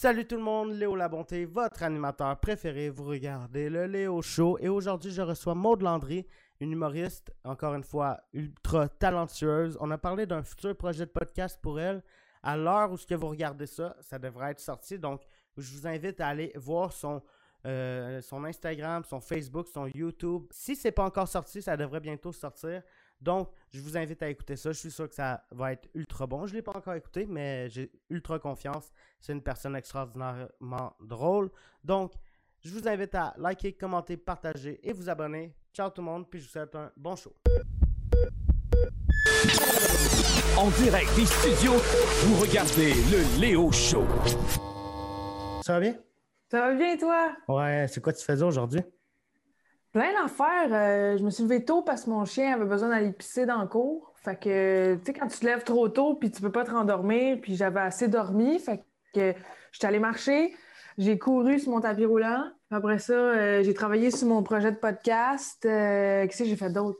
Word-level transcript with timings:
Salut 0.00 0.28
tout 0.28 0.36
le 0.36 0.42
monde, 0.42 0.74
Léo 0.74 0.94
Labonté, 0.94 1.44
votre 1.44 1.82
animateur 1.82 2.38
préféré. 2.38 2.88
Vous 2.88 3.02
regardez 3.02 3.68
le 3.68 3.86
Léo 3.86 4.22
Show 4.22 4.56
et 4.60 4.68
aujourd'hui 4.68 5.10
je 5.10 5.22
reçois 5.22 5.56
Maude 5.56 5.82
Landry, 5.82 6.24
une 6.60 6.70
humoriste, 6.70 7.32
encore 7.42 7.74
une 7.74 7.82
fois, 7.82 8.20
ultra 8.32 8.88
talentueuse. 8.88 9.76
On 9.80 9.90
a 9.90 9.98
parlé 9.98 10.24
d'un 10.24 10.44
futur 10.44 10.76
projet 10.76 11.04
de 11.04 11.10
podcast 11.10 11.58
pour 11.60 11.80
elle. 11.80 12.04
À 12.44 12.56
l'heure 12.56 12.92
où 12.92 12.96
ce 12.96 13.08
que 13.08 13.16
vous 13.16 13.26
regardez 13.26 13.66
ça, 13.66 13.96
ça 14.00 14.20
devrait 14.20 14.52
être 14.52 14.60
sorti. 14.60 15.00
Donc, 15.00 15.22
je 15.56 15.68
vous 15.74 15.84
invite 15.84 16.20
à 16.20 16.28
aller 16.28 16.52
voir 16.54 16.92
son, 16.92 17.20
euh, 17.66 18.20
son 18.20 18.44
Instagram, 18.44 19.02
son 19.02 19.20
Facebook, 19.20 19.66
son 19.66 19.88
YouTube. 19.88 20.44
Si 20.52 20.76
c'est 20.76 20.92
pas 20.92 21.06
encore 21.06 21.26
sorti, 21.26 21.60
ça 21.60 21.76
devrait 21.76 21.98
bientôt 21.98 22.30
sortir. 22.30 22.84
Donc, 23.20 23.50
je 23.70 23.80
vous 23.80 23.96
invite 23.96 24.22
à 24.22 24.28
écouter 24.28 24.56
ça. 24.56 24.72
Je 24.72 24.78
suis 24.78 24.90
sûr 24.90 25.08
que 25.08 25.14
ça 25.14 25.44
va 25.50 25.72
être 25.72 25.88
ultra 25.94 26.26
bon. 26.26 26.46
Je 26.46 26.52
ne 26.52 26.58
l'ai 26.58 26.62
pas 26.62 26.76
encore 26.76 26.94
écouté, 26.94 27.26
mais 27.26 27.68
j'ai 27.68 27.90
ultra 28.10 28.38
confiance. 28.38 28.90
C'est 29.20 29.32
une 29.32 29.42
personne 29.42 29.74
extraordinairement 29.74 30.94
drôle. 31.00 31.50
Donc, 31.82 32.12
je 32.64 32.70
vous 32.70 32.88
invite 32.88 33.14
à 33.14 33.34
liker, 33.38 33.72
commenter, 33.72 34.16
partager 34.16 34.80
et 34.82 34.92
vous 34.92 35.08
abonner. 35.08 35.54
Ciao 35.72 35.90
tout 35.90 36.00
le 36.00 36.06
monde, 36.06 36.28
puis 36.28 36.40
je 36.40 36.46
vous 36.46 36.50
souhaite 36.50 36.74
un 36.74 36.90
bon 36.96 37.16
show. 37.16 37.34
En 40.56 40.70
direct 40.70 41.14
des 41.14 41.26
studios, 41.26 41.74
vous 42.24 42.40
regardez 42.40 42.92
le 43.12 43.40
Léo 43.40 43.70
Show. 43.70 44.04
Ça 45.62 45.74
va 45.74 45.80
bien? 45.80 45.96
Ça 46.50 46.60
va 46.60 46.74
bien, 46.74 46.96
toi? 46.96 47.36
Ouais, 47.46 47.86
c'est 47.88 48.00
quoi 48.00 48.12
tu 48.12 48.24
faisais 48.24 48.44
aujourd'hui? 48.44 48.82
Plein 49.92 50.12
d'affaires. 50.20 50.68
Euh, 50.70 51.16
je 51.18 51.24
me 51.24 51.30
suis 51.30 51.42
levée 51.44 51.64
tôt 51.64 51.82
parce 51.82 52.04
que 52.04 52.10
mon 52.10 52.24
chien 52.24 52.54
avait 52.54 52.66
besoin 52.66 52.90
d'aller 52.90 53.12
pisser 53.12 53.46
dans 53.46 53.60
le 53.62 53.68
cours. 53.68 54.12
Fait 54.16 54.38
que, 54.38 54.96
tu 54.96 55.04
sais, 55.06 55.12
quand 55.12 55.26
tu 55.28 55.38
te 55.38 55.46
lèves 55.46 55.64
trop 55.64 55.88
tôt 55.88 56.14
puis 56.14 56.30
tu 56.30 56.42
peux 56.42 56.52
pas 56.52 56.64
te 56.64 56.70
rendormir, 56.70 57.38
puis 57.40 57.56
j'avais 57.56 57.80
assez 57.80 58.08
dormi, 58.08 58.58
fait 58.58 58.84
que 59.14 59.34
j'étais 59.72 59.86
allée 59.86 59.98
marcher, 59.98 60.54
j'ai 60.98 61.18
couru 61.18 61.58
sur 61.58 61.70
mon 61.70 61.80
tapis 61.80 62.04
roulant. 62.04 62.44
Après 62.70 62.98
ça, 62.98 63.12
euh, 63.14 63.62
j'ai 63.62 63.72
travaillé 63.72 64.10
sur 64.10 64.28
mon 64.28 64.42
projet 64.42 64.72
de 64.72 64.76
podcast. 64.76 65.64
Euh, 65.64 66.26
Qu'est-ce 66.26 66.38
que 66.38 66.44
j'ai 66.44 66.56
fait 66.56 66.70
d'autre? 66.70 66.98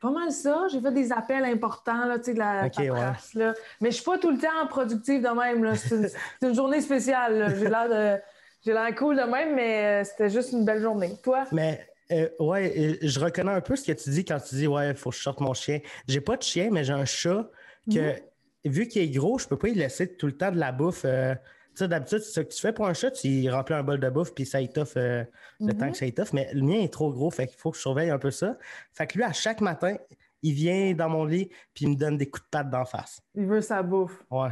Pas 0.00 0.10
mal 0.10 0.32
ça. 0.32 0.66
J'ai 0.68 0.80
fait 0.80 0.92
des 0.92 1.12
appels 1.12 1.44
importants, 1.44 2.06
là, 2.06 2.18
tu 2.18 2.26
sais, 2.26 2.34
de 2.34 2.38
la 2.38 2.66
Ok, 2.66 2.78
ouais. 2.78 2.90
là. 3.34 3.54
Mais 3.80 3.90
je 3.90 3.96
suis 3.96 4.04
pas 4.04 4.18
tout 4.18 4.30
le 4.30 4.38
temps 4.38 4.66
productive 4.68 5.22
de 5.22 5.28
même, 5.28 5.62
là. 5.62 5.74
C'est 5.76 5.94
une, 5.94 6.08
une 6.48 6.54
journée 6.54 6.80
spéciale. 6.80 7.54
J'ai 7.58 7.68
l'air 7.68 7.88
de... 7.88 8.20
J'ai 8.66 8.72
l'air 8.72 8.92
cool 8.96 9.16
de 9.16 9.22
même, 9.22 9.54
mais 9.54 10.02
euh, 10.02 10.04
c'était 10.04 10.28
juste 10.28 10.50
une 10.50 10.64
belle 10.64 10.82
journée. 10.82 11.12
Toi? 11.22 11.44
Mais 11.52 11.86
euh, 12.10 12.28
ouais, 12.40 12.74
euh, 12.76 12.96
je 13.00 13.20
reconnais 13.20 13.52
un 13.52 13.60
peu 13.60 13.76
ce 13.76 13.84
que 13.84 13.92
tu 13.92 14.10
dis 14.10 14.24
quand 14.24 14.40
tu 14.40 14.56
dis 14.56 14.66
ouais, 14.66 14.90
il 14.90 14.96
faut 14.96 15.10
que 15.10 15.16
je 15.16 15.22
sorte 15.22 15.38
mon 15.38 15.54
chien. 15.54 15.78
J'ai 16.08 16.20
pas 16.20 16.36
de 16.36 16.42
chien, 16.42 16.70
mais 16.72 16.82
j'ai 16.82 16.92
un 16.92 17.04
chat 17.04 17.48
que 17.88 18.16
vu 18.64 18.88
qu'il 18.88 19.02
est 19.02 19.08
gros, 19.08 19.38
je 19.38 19.46
peux 19.46 19.56
pas 19.56 19.68
y 19.68 19.74
laisser 19.74 20.16
tout 20.16 20.26
le 20.26 20.36
temps 20.36 20.50
de 20.50 20.58
la 20.58 20.72
bouffe. 20.72 21.04
euh, 21.04 21.36
tu 21.36 21.84
sais, 21.84 21.88
d'habitude, 21.88 22.18
ce 22.18 22.40
que 22.40 22.52
tu 22.52 22.60
fais 22.60 22.72
pour 22.72 22.88
un 22.88 22.94
chat, 22.94 23.12
tu 23.12 23.48
remplis 23.50 23.74
un 23.74 23.84
bol 23.84 24.00
de 24.00 24.08
bouffe, 24.10 24.34
puis 24.34 24.46
ça 24.46 24.60
étoffe 24.60 24.94
euh, 24.96 25.22
le 25.60 25.72
temps 25.72 25.92
que 25.92 25.96
ça 25.96 26.06
étoffe. 26.06 26.32
Mais 26.32 26.48
le 26.52 26.62
mien 26.62 26.80
est 26.80 26.92
trop 26.92 27.12
gros, 27.12 27.30
fait 27.30 27.46
qu'il 27.46 27.58
faut 27.58 27.70
que 27.70 27.76
je 27.76 27.82
surveille 27.82 28.10
un 28.10 28.18
peu 28.18 28.32
ça. 28.32 28.56
Fait 28.94 29.06
que 29.06 29.16
lui, 29.16 29.22
à 29.22 29.32
chaque 29.32 29.60
matin, 29.60 29.96
il 30.42 30.54
vient 30.54 30.92
dans 30.94 31.08
mon 31.08 31.24
lit, 31.24 31.50
puis 31.72 31.84
il 31.84 31.90
me 31.90 31.94
donne 31.94 32.16
des 32.16 32.28
coups 32.28 32.44
de 32.44 32.48
patte 32.50 32.70
d'en 32.70 32.84
face. 32.84 33.20
Il 33.36 33.46
veut 33.46 33.60
sa 33.60 33.82
bouffe. 33.82 34.24
Ouais. 34.30 34.50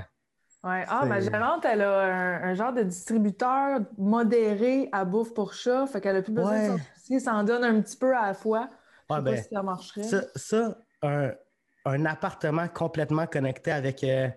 Ouais. 0.64 0.84
Ah, 0.88 1.04
ma 1.06 1.20
gérante, 1.20 1.64
elle 1.66 1.82
a 1.82 2.00
un, 2.04 2.42
un 2.50 2.54
genre 2.54 2.72
de 2.72 2.82
distributeur 2.82 3.80
modéré 3.98 4.88
à 4.92 5.04
bouffe 5.04 5.34
pour 5.34 5.52
chat. 5.52 5.86
Fait 5.86 6.00
qu'elle 6.00 6.16
a 6.16 6.22
plus 6.22 6.32
besoin 6.32 6.58
Ouais. 6.58 6.60
de 6.60 6.64
sortir. 6.64 7.20
Ça 7.20 7.34
en 7.34 7.44
donne 7.44 7.64
un 7.64 7.80
petit 7.82 7.96
peu 7.98 8.16
à 8.16 8.26
la 8.28 8.34
fois. 8.34 8.70
Je 9.10 9.14
Ouais, 9.14 9.20
sais 9.20 9.22
ben, 9.22 9.32
pas 9.36 9.36
si 9.36 9.48
ça 9.52 9.62
marcherait. 9.62 10.02
Ça, 10.10 10.24
ça, 10.36 10.78
un, 11.02 11.32
un 11.84 12.06
appartement 12.06 12.68
complètement 12.68 13.26
connecté 13.26 13.72
avec 13.72 14.04
euh, 14.04 14.28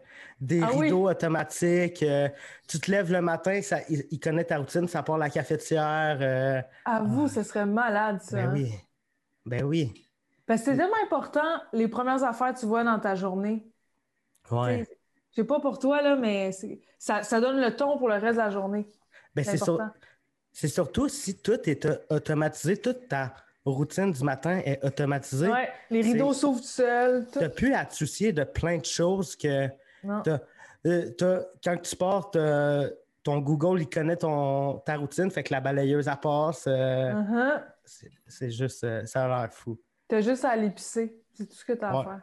des 0.42 0.62
Ah 0.62 0.72
oui. 0.76 0.88
rideaux 0.88 1.10
automatiques. 1.10 2.04
euh, 2.04 2.30
tu 2.68 2.80
te 2.80 2.92
lèves 2.92 3.12
le 3.12 3.22
matin, 3.22 3.62
ça, 3.62 3.80
il, 3.90 4.06
il 4.12 4.20
connaît 4.20 4.46
ta 4.46 4.58
routine, 4.58 4.88
ça 4.88 5.04
part 5.04 5.18
la 5.18 5.30
cafetière. 5.30 6.18
euh, 6.22 6.62
Avoue, 6.86 7.28
ce 7.28 7.44
serait 7.44 7.66
malade, 7.68 8.20
ça. 8.24 8.38
ben 8.38 8.50
hein. 8.54 8.54
oui. 8.54 8.72
Ben 9.46 9.64
oui. 9.66 9.94
Parce 10.48 10.62
que 10.62 10.72
c'est 10.72 10.78
tellement 10.78 10.96
important, 11.04 11.62
les 11.74 11.88
premières 11.88 12.24
affaires 12.24 12.54
que 12.54 12.60
tu 12.60 12.66
vois 12.66 12.84
dans 12.84 13.00
ta 13.00 13.16
journée. 13.16 13.72
Ouais. 14.52 14.88
Je 15.32 15.42
sais 15.42 15.48
pas 15.48 15.60
pour 15.60 15.78
toi, 15.80 16.02
là, 16.02 16.16
mais 16.16 16.52
ça, 16.98 17.24
ça 17.24 17.40
donne 17.40 17.60
le 17.62 17.76
ton 17.76 17.98
pour 17.98 18.08
le 18.10 18.16
reste 18.16 18.34
de 18.38 18.44
la 18.44 18.50
journée. 18.50 18.88
Ben, 19.36 19.44
C'est 19.46 19.58
sur- 19.58 19.80
surtout 20.54 21.08
si 21.10 21.38
tout 21.38 21.60
est 21.70 21.86
euh, 21.86 21.98
automatisé, 22.10 22.78
toute 22.78 23.08
ta 23.08 23.34
routine 23.66 24.12
du 24.12 24.24
matin 24.24 24.62
est 24.66 24.84
automatisée. 24.84 25.50
Ouais, 25.50 25.70
les 25.92 26.02
rideaux 26.02 26.34
s'ouvrent 26.34 26.62
tout 26.62 26.66
seuls. 26.66 27.26
tout. 27.26 27.34
Tu 27.34 27.40
n'as 27.40 27.50
plus 27.50 27.74
à 27.74 27.86
te 27.86 27.94
soucier 27.94 28.32
de 28.34 28.44
plein 28.44 28.78
de 28.78 28.86
choses 28.86 29.36
que. 29.36 29.68
Euh, 30.86 31.12
quand 31.64 31.78
tu 31.82 31.96
pars, 31.96 32.32
ton 32.32 33.40
Google, 33.40 33.82
il 33.82 33.90
connaît 33.90 34.16
ton, 34.16 34.78
ta 34.86 34.96
routine, 34.96 35.30
fait 35.30 35.44
que 35.44 35.54
la 35.54 35.60
balayeuse, 35.60 36.08
elle 36.08 36.18
passe. 36.18 36.66
euh, 36.68 37.12
Uh-huh. 37.14 37.62
c'est- 37.84 38.12
C'est 38.28 38.52
juste, 38.52 38.84
euh, 38.84 39.06
ça 39.06 39.26
a 39.26 39.28
l'air 39.42 39.54
fou. 39.54 39.78
T'as 40.08 40.22
juste 40.22 40.46
à 40.46 40.58
pisser. 40.70 41.16
C'est 41.34 41.46
tout 41.46 41.56
ce 41.56 41.66
que 41.66 41.74
t'as 41.74 41.90
à 41.90 41.98
Ouais. 42.00 42.04
faire. 42.06 42.22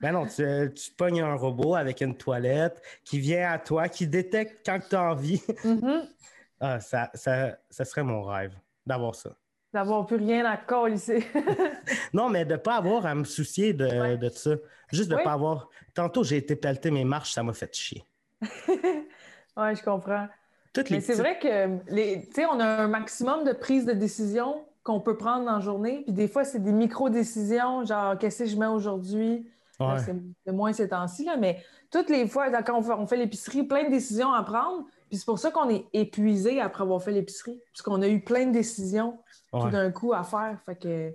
Ben 0.00 0.12
non, 0.12 0.26
tu, 0.26 0.44
tu 0.74 0.90
pognes 0.92 1.20
un 1.22 1.34
robot 1.34 1.74
avec 1.74 2.00
une 2.00 2.16
toilette 2.16 2.80
qui 3.04 3.18
vient 3.18 3.50
à 3.50 3.58
toi, 3.58 3.88
qui 3.88 4.06
détecte 4.06 4.62
quand 4.64 4.78
tu 4.88 4.94
as 4.94 5.02
envie. 5.10 5.42
Mhm. 5.64 6.02
ah, 6.60 6.80
ça, 6.80 7.10
ça, 7.14 7.56
ça 7.68 7.84
serait 7.84 8.04
mon 8.04 8.22
rêve 8.22 8.54
d'avoir 8.86 9.14
ça. 9.14 9.30
D'avoir 9.72 10.06
plus 10.06 10.16
rien 10.16 10.44
à 10.46 10.56
coller. 10.56 10.96
Non, 12.14 12.30
mais 12.30 12.44
de 12.44 12.52
ne 12.52 12.56
pas 12.56 12.76
avoir 12.76 13.04
à 13.06 13.14
me 13.14 13.24
soucier 13.24 13.72
de, 13.74 13.86
Ouais. 13.86 14.16
de 14.16 14.28
ça. 14.30 14.52
Juste 14.92 15.08
de 15.10 15.14
ne 15.14 15.18
Oui. 15.18 15.24
pas 15.24 15.32
avoir. 15.32 15.68
Tantôt, 15.94 16.22
j'ai 16.24 16.36
été 16.38 16.56
pelleter 16.56 16.90
mes 16.90 17.04
marches, 17.04 17.32
ça 17.32 17.42
m'a 17.42 17.52
fait 17.52 17.74
chier. 17.74 18.02
ouais, 18.68 19.74
je 19.76 19.82
comprends. 19.82 20.28
Toutes 20.72 20.90
Mais 20.90 21.00
c'est 21.00 21.14
petites- 21.14 21.22
vrai 21.22 21.38
que 21.38 21.92
les, 21.92 22.26
tu 22.28 22.34
sais, 22.34 22.46
on 22.46 22.60
a 22.60 22.64
un 22.66 22.88
maximum 22.88 23.44
de 23.44 23.52
prises 23.52 23.84
de 23.84 23.92
décision 23.92 24.64
qu'on 24.84 25.00
peut 25.00 25.16
prendre 25.16 25.44
la 25.44 25.60
journée. 25.60 26.02
Puis 26.04 26.12
des 26.12 26.28
fois, 26.28 26.44
c'est 26.44 26.60
des 26.62 26.72
micro-décisions, 26.72 27.84
genre 27.84 28.16
qu'est-ce 28.18 28.44
que 28.44 28.48
je 28.48 28.56
mets 28.56 28.66
aujourd'hui? 28.66 29.50
Ouais. 29.80 29.96
C'est 30.44 30.52
moins 30.52 30.72
ces 30.72 30.88
temps-ci, 30.88 31.24
là, 31.24 31.36
mais 31.36 31.62
toutes 31.90 32.10
les 32.10 32.26
fois, 32.26 32.50
quand 32.62 32.78
on 32.78 32.82
fait, 32.82 32.92
on 32.92 33.06
fait 33.06 33.16
l'épicerie, 33.16 33.62
plein 33.62 33.84
de 33.84 33.90
décisions 33.90 34.32
à 34.32 34.42
prendre. 34.42 34.86
Puis 35.08 35.18
c'est 35.18 35.24
pour 35.24 35.38
ça 35.38 35.50
qu'on 35.50 35.70
est 35.70 35.86
épuisé 35.92 36.60
après 36.60 36.82
avoir 36.82 37.02
fait 37.02 37.12
l'épicerie. 37.12 37.58
Parce 37.72 37.82
qu'on 37.82 38.02
a 38.02 38.08
eu 38.08 38.20
plein 38.20 38.46
de 38.46 38.52
décisions 38.52 39.18
tout 39.52 39.70
d'un 39.70 39.90
coup 39.90 40.12
à 40.12 40.24
faire. 40.24 40.60
Fait 40.66 40.76
que. 40.76 41.14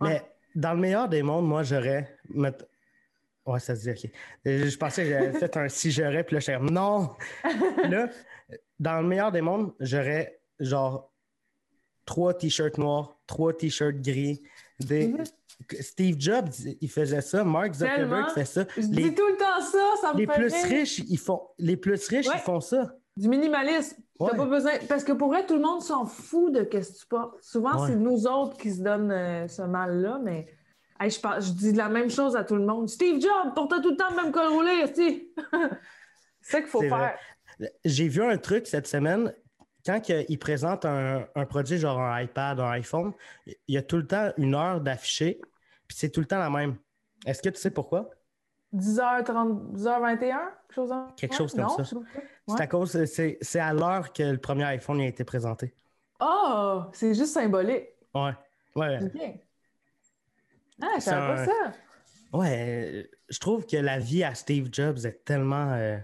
Mais 0.00 0.22
dans 0.54 0.74
le 0.74 0.80
meilleur 0.80 1.08
des 1.08 1.22
mondes, 1.22 1.46
moi, 1.46 1.62
j'aurais. 1.62 2.16
Ouais, 3.46 3.60
ça 3.60 3.76
se 3.76 3.82
dit, 3.82 3.90
OK. 3.90 4.10
Euh, 4.46 4.68
Je 4.68 4.76
pensais 4.78 5.04
que 5.04 5.10
j'avais 5.10 5.32
fait 5.38 5.56
un 5.56 5.68
si 5.68 5.90
j'aurais, 5.90 6.24
puis 6.24 6.36
là, 6.36 6.58
non! 6.60 7.10
là, 7.90 8.08
dans 8.80 9.00
le 9.00 9.06
meilleur 9.06 9.32
des 9.32 9.42
mondes, 9.42 9.74
j'aurais 9.80 10.40
genre 10.60 11.12
trois 12.06 12.34
t-shirts 12.34 12.78
noirs, 12.78 13.18
trois 13.26 13.52
t-shirts 13.52 14.00
gris. 14.00 14.42
Des... 14.80 15.08
Mhm. 15.08 15.24
Steve 15.80 16.16
Jobs, 16.18 16.48
il 16.80 16.90
faisait 16.90 17.20
ça. 17.20 17.44
Mark 17.44 17.74
Zuckerberg 17.74 18.30
fait 18.30 18.44
ça. 18.44 18.64
Je 18.76 18.82
Les, 18.82 18.86
dis 19.10 19.14
tout 19.14 19.26
le 19.26 19.36
temps 19.36 19.60
ça, 19.60 19.78
ça 20.00 20.12
me 20.12 20.18
les 20.18 20.26
fait 20.26 20.32
plus 20.34 20.52
rire. 20.54 20.64
riches, 20.80 20.98
ils 20.98 21.18
font. 21.18 21.42
Les 21.58 21.76
plus 21.76 21.92
riches, 22.08 22.26
Ouais. 22.28 22.34
ils 22.36 22.40
font 22.40 22.60
ça. 22.60 22.94
Du 23.16 23.28
minimalisme. 23.28 23.96
T'as 24.18 24.24
Ouais. 24.26 24.36
pas 24.36 24.46
besoin. 24.46 24.72
Parce 24.88 25.04
que 25.04 25.12
pour 25.12 25.28
vrai, 25.28 25.46
tout 25.46 25.54
le 25.54 25.60
monde 25.60 25.82
s'en 25.82 26.06
fout 26.06 26.52
de 26.52 26.60
ce 26.60 26.64
que 26.64 26.98
tu 27.00 27.06
portes. 27.06 27.36
Souvent, 27.42 27.80
Ouais. 27.82 27.88
c'est 27.90 27.96
nous 27.96 28.26
autres 28.26 28.56
qui 28.56 28.72
se 28.72 28.80
donnent 28.82 29.12
euh, 29.12 29.46
ce 29.48 29.62
mal-là, 29.62 30.20
mais 30.22 30.46
hey, 31.00 31.10
je, 31.10 31.20
parle- 31.20 31.42
je 31.42 31.50
dis 31.52 31.72
la 31.72 31.88
même 31.88 32.10
chose 32.10 32.34
à 32.36 32.44
tout 32.44 32.56
le 32.56 32.64
monde. 32.66 32.88
Steve 32.88 33.20
Jobs 33.20 33.54
portait 33.54 33.80
tout 33.80 33.90
le 33.90 33.96
temps 33.96 34.10
le 34.10 34.16
même 34.22 34.32
col 34.32 34.46
roulé, 34.48 34.82
aussi. 34.84 35.32
c'est 36.40 36.50
ça 36.52 36.60
qu'il 36.60 36.68
faut 36.70 36.80
faire. 36.80 37.16
J'ai 37.84 38.08
vu 38.08 38.22
un 38.22 38.36
truc 38.36 38.66
cette 38.66 38.86
semaine. 38.88 39.32
Quand 39.84 40.00
il 40.08 40.38
présente 40.38 40.84
un, 40.86 41.26
un 41.34 41.44
produit 41.46 41.76
genre 41.78 42.00
un 42.00 42.20
iPad, 42.22 42.58
un 42.60 42.70
iPhone, 42.70 43.12
il 43.46 43.54
y 43.74 43.76
a 43.76 43.82
tout 43.82 43.96
le 43.98 44.06
temps 44.06 44.32
une 44.38 44.54
heure 44.54 44.80
d'affiché, 44.80 45.40
puis 45.86 45.96
c'est 45.96 46.08
tout 46.10 46.20
le 46.20 46.26
temps 46.26 46.38
la 46.38 46.48
même. 46.50 46.76
Est-ce 47.26 47.42
que 47.42 47.50
tu 47.50 47.60
sais 47.60 47.70
pourquoi? 47.70 48.08
10h30, 48.74 49.72
10h21, 49.74 50.18
quelque 50.18 50.74
chose, 50.74 50.90
en- 50.92 51.06
Quelque 51.16 51.34
chose 51.36 51.52
comme 51.52 51.62
non, 51.62 51.68
ça. 51.68 51.82
pas. 51.84 52.54
C'est 52.56 52.60
à 52.62 52.66
cause, 52.66 53.04
c'est, 53.04 53.58
à 53.60 53.72
l'heure 53.72 54.12
que 54.12 54.22
le 54.22 54.38
premier 54.38 54.64
iPhone 54.64 55.00
a 55.00 55.06
été 55.06 55.22
présenté. 55.22 55.74
Ah, 56.18 56.88
c'est 56.92 57.14
juste 57.14 57.32
symbolique. 57.34 57.84
Ouais. 58.14 58.32
Ouais. 58.74 58.98
Ah, 60.82 60.86
je 60.96 61.00
C'est 61.00 61.10
savais 61.10 61.34
pas 61.34 61.42
un- 61.42 61.44
ça. 61.46 61.72
Ouais. 62.32 63.10
Je 63.28 63.38
trouve 63.38 63.64
que 63.66 63.76
la 63.76 63.98
vie 63.98 64.24
à 64.24 64.34
Steve 64.34 64.68
Jobs 64.72 64.98
est 65.04 65.24
tellement 65.24 65.72
euh, 65.72 65.98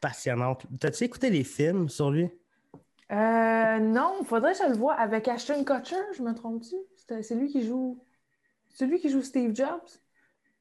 passionnante. 0.00 0.66
T'as-tu 0.78 1.04
écouté 1.04 1.30
les 1.30 1.44
films 1.44 1.88
sur 1.88 2.10
lui? 2.10 2.30
Euh, 3.10 3.78
non, 3.80 4.22
faudrait 4.24 4.52
que 4.52 4.58
je 4.58 4.68
le 4.70 4.76
voie 4.76 4.94
avec 4.94 5.26
Ashton 5.28 5.64
Kutcher, 5.64 5.96
je 6.16 6.22
me 6.22 6.32
trompe-tu? 6.34 6.76
C'est 7.22 7.34
lui 7.34 7.48
qui 7.48 7.66
joue. 7.66 7.98
C'est 8.68 8.86
lui 8.86 9.00
qui 9.00 9.08
joue 9.10 9.22
Steve 9.22 9.54
Jobs? 9.54 9.80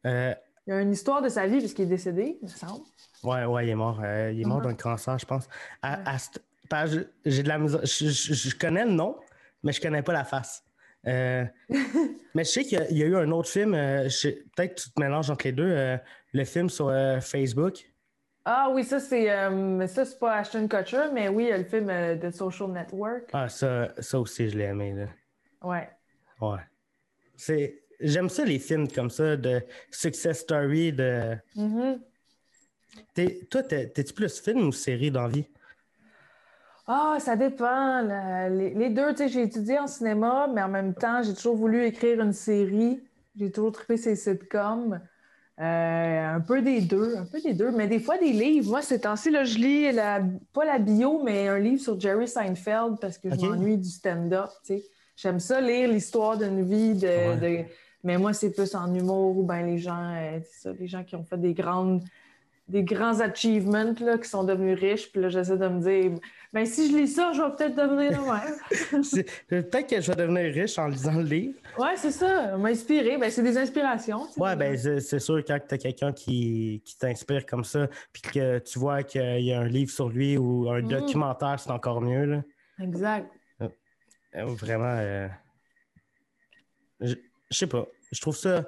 Euh, 0.05 0.33
Il 0.65 0.71
y 0.71 0.73
a 0.73 0.81
une 0.81 0.91
histoire 0.91 1.21
de 1.21 1.29
sa 1.29 1.45
vie 1.47 1.59
puisqu'il 1.59 1.83
est 1.83 1.87
décédé, 1.87 2.37
il 2.41 2.45
me 2.45 2.51
semble. 2.51 2.83
Ouais, 3.23 3.45
ouais, 3.45 3.65
il 3.67 3.69
est 3.69 3.75
mort. 3.75 3.99
Euh, 4.03 4.31
il 4.31 4.41
est 4.41 4.45
mort 4.45 4.57
Mhm. 4.59 4.63
d'un 4.65 4.73
cancer, 4.75 5.17
je 5.19 5.25
pense. 5.25 5.47
À- 5.81 6.09
à 6.11 6.17
cette- 6.17 6.41
pas- 6.69 6.85
je- 6.87 7.01
J'ai 7.25 7.43
de 7.43 7.47
la 7.47 7.57
misère. 7.59 7.81
Je, 7.85 8.07
je- 8.07 8.33
je 8.33 8.55
connais 8.55 8.85
le 8.85 8.91
nom, 8.91 9.15
mais 9.63 9.71
je 9.71 9.81
connais 9.81 10.01
pas 10.01 10.13
la 10.13 10.23
face. 10.23 10.63
Euh, 11.07 11.45
mais 12.35 12.43
je 12.43 12.49
sais 12.49 12.63
qu'il 12.63 12.77
y, 12.79 12.81
a- 12.81 12.89
il 12.89 12.97
y 12.97 13.03
a 13.03 13.05
eu 13.05 13.15
un 13.15 13.29
autre 13.31 13.49
film. 13.49 13.73
euh, 13.75 14.07
Peut-être 14.55 14.75
que 14.75 14.81
tu 14.81 14.89
te 14.91 14.99
mélanges 14.99 15.29
entre 15.29 15.45
les 15.45 15.51
deux. 15.53 15.97
le 16.33 16.45
film 16.45 16.69
sur 16.69 16.91
Facebook. 17.21 17.91
Ah 18.45 18.69
oui, 18.73 18.83
ça, 18.83 18.99
c'est 18.99 19.29
euh, 19.29 19.85
ça, 19.87 20.05
c'est 20.05 20.17
pas 20.17 20.35
Ashton 20.37 20.67
Kutcher, 20.67 21.09
mais 21.13 21.29
oui, 21.29 21.43
il 21.45 21.49
y 21.49 21.51
a 21.51 21.57
le 21.57 21.65
film 21.65 21.89
euh, 21.89 22.15
de 22.15 22.31
Social 22.31 22.71
Network. 22.71 23.29
Ah, 23.33 23.47
ça, 23.49 23.89
ça 23.99 24.19
aussi, 24.19 24.49
je 24.49 24.57
l'ai 24.57 24.65
aimé. 24.65 24.93
Là. 24.93 25.07
Ouais. 25.61 25.89
Ouais. 26.41 26.59
C'est... 27.35 27.83
J'aime 27.99 28.29
ça, 28.29 28.45
les 28.45 28.59
films 28.59 28.87
comme 28.87 29.09
ça, 29.09 29.35
de 29.35 29.61
success 29.91 30.39
story. 30.39 30.93
De... 30.93 31.35
Mhm. 31.55 31.99
T'es- 33.13 33.45
Toi, 33.51 33.63
t'es- 33.63 33.89
t'es-tu 33.89 34.13
plus 34.13 34.39
film 34.39 34.67
ou 34.67 34.71
série 34.71 35.11
dans 35.11 35.23
la 35.23 35.29
vie? 35.29 35.45
Ah, 36.87 37.17
ça 37.19 37.35
dépend. 37.35 38.01
Les, 38.49 38.73
les 38.73 38.89
deux, 38.89 39.11
tu 39.11 39.17
sais, 39.17 39.27
j'ai 39.27 39.43
étudié 39.43 39.77
en 39.77 39.87
cinéma, 39.87 40.47
mais 40.51 40.63
en 40.63 40.69
même 40.69 40.95
temps, 40.95 41.21
j'ai 41.21 41.33
toujours 41.33 41.55
voulu 41.55 41.85
écrire 41.85 42.21
une 42.21 42.33
série. 42.33 43.03
J'ai 43.35 43.51
toujours 43.51 43.73
trippé 43.73 43.97
ces 43.97 44.15
sitcoms. 44.15 44.99
Euh, 45.59 46.35
un 46.35 46.39
peu 46.39 46.61
des 46.61 46.79
deux, 46.81 47.17
un 47.17 47.25
peu 47.25 47.41
des 47.41 47.53
deux, 47.53 47.71
mais 47.71 47.87
des 47.87 47.99
fois 47.99 48.17
des 48.17 48.31
livres. 48.31 48.69
Moi, 48.69 48.81
ces 48.81 49.01
temps-ci, 49.01 49.29
je 49.43 49.57
lis 49.57 49.91
la, 49.91 50.21
pas 50.53 50.63
la 50.63 50.79
bio, 50.79 51.21
mais 51.23 51.49
un 51.49 51.59
livre 51.59 51.81
sur 51.81 51.99
Jerry 51.99 52.27
Seinfeld 52.29 52.97
parce 53.01 53.17
que 53.17 53.29
je 53.29 53.35
m'ennuie 53.45 53.77
du 53.77 53.89
stand-up. 53.89 54.49
tu 54.65 54.75
sais. 54.77 54.83
J'aime 55.17 55.39
ça 55.41 55.59
lire 55.59 55.89
l'histoire 55.89 56.37
d'une 56.37 56.63
vie 56.63 56.93
de, 56.93 57.07
Ouais. 57.07 57.63
de- 57.63 57.69
Mais 58.05 58.17
moi, 58.17 58.31
c'est 58.31 58.51
plus 58.51 58.73
en 58.73 58.93
humour 58.95 59.37
ou 59.37 59.43
ben 59.43 59.65
les 59.65 59.77
gens, 59.77 60.13
euh, 60.15 60.39
ça, 60.49 60.71
les 60.79 60.87
gens 60.87 61.03
qui 61.03 61.17
ont 61.17 61.25
fait 61.25 61.37
des 61.37 61.53
grandes 61.53 62.01
des 62.69 62.83
grands 62.83 63.19
achievements 63.19 63.93
là, 63.99 64.17
qui 64.17 64.29
sont 64.29 64.43
devenus 64.43 64.79
riches. 64.79 65.11
Puis 65.11 65.21
là, 65.21 65.29
j'essaie 65.29 65.57
de 65.57 65.67
me 65.67 65.81
dire, 65.81 66.19
ben 66.53 66.65
si 66.65 66.89
je 66.91 66.95
lis 66.97 67.07
ça, 67.07 67.31
je 67.33 67.41
vais 67.41 67.49
peut-être 67.55 67.75
devenir 67.75 68.11
le 68.21 68.25
même. 68.25 69.23
Peut-être 69.47 69.87
que 69.89 69.99
je 70.01 70.11
vais 70.11 70.15
devenir 70.15 70.53
riche 70.53 70.77
en 70.79 70.87
lisant 70.87 71.15
le 71.17 71.23
livre. 71.23 71.55
ouais, 71.79 71.95
c'est 71.97 72.11
ça. 72.11 72.55
M'inspirer. 72.57 73.17
Ben, 73.17 73.29
c'est 73.31 73.43
des 73.43 73.57
inspirations. 73.57 74.27
Ouais, 74.37 74.55
ben 74.55 74.77
c'est 74.77 75.19
sûr 75.19 75.43
quand 75.45 75.59
tu 75.67 75.73
as 75.75 75.77
quelqu'un 75.77 76.13
qui, 76.13 76.81
qui 76.85 76.97
t'inspire 76.97 77.45
comme 77.45 77.63
ça, 77.63 77.87
puis 78.13 78.21
que 78.21 78.59
tu 78.59 78.77
vois 78.79 79.03
qu'il 79.03 79.41
y 79.41 79.51
a 79.53 79.59
un 79.61 79.67
livre 79.67 79.91
sur 79.91 80.09
lui 80.09 80.37
ou 80.37 80.69
un 80.69 80.81
Mhm. 80.81 80.87
documentaire, 80.89 81.59
c'est 81.59 81.71
encore 81.71 82.01
mieux. 82.01 82.25
Là. 82.25 82.43
Exact. 82.81 83.29
Euh, 83.61 83.67
Vraiment. 84.45 84.95
euh, 84.99 85.27
Je 87.01 87.15
je 87.49 87.57
sais 87.57 87.67
pas. 87.67 87.87
Je 88.11 88.21
trouve 88.21 88.35
ça. 88.35 88.63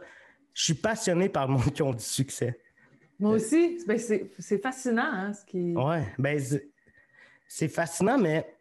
Je 0.54 0.64
suis 0.64 0.74
passionné 0.74 1.30
par 1.30 1.48
le 1.48 1.54
monde 1.54 1.64
qui 1.74 1.84
ont 1.84 1.94
du 1.94 2.04
succès. 2.04 2.60
Moi 3.22 3.32
aussi, 3.34 3.78
ben, 3.88 3.98
c'est 3.98 4.58
fascinant, 4.62 5.04
hein, 5.12 5.34
ce 5.34 5.46
qui... 5.46 5.76
Ouais, 5.76 6.08
ben 6.18 6.40
c'est- 7.48 7.68
fascinant, 7.70 8.18
mais 8.18 8.54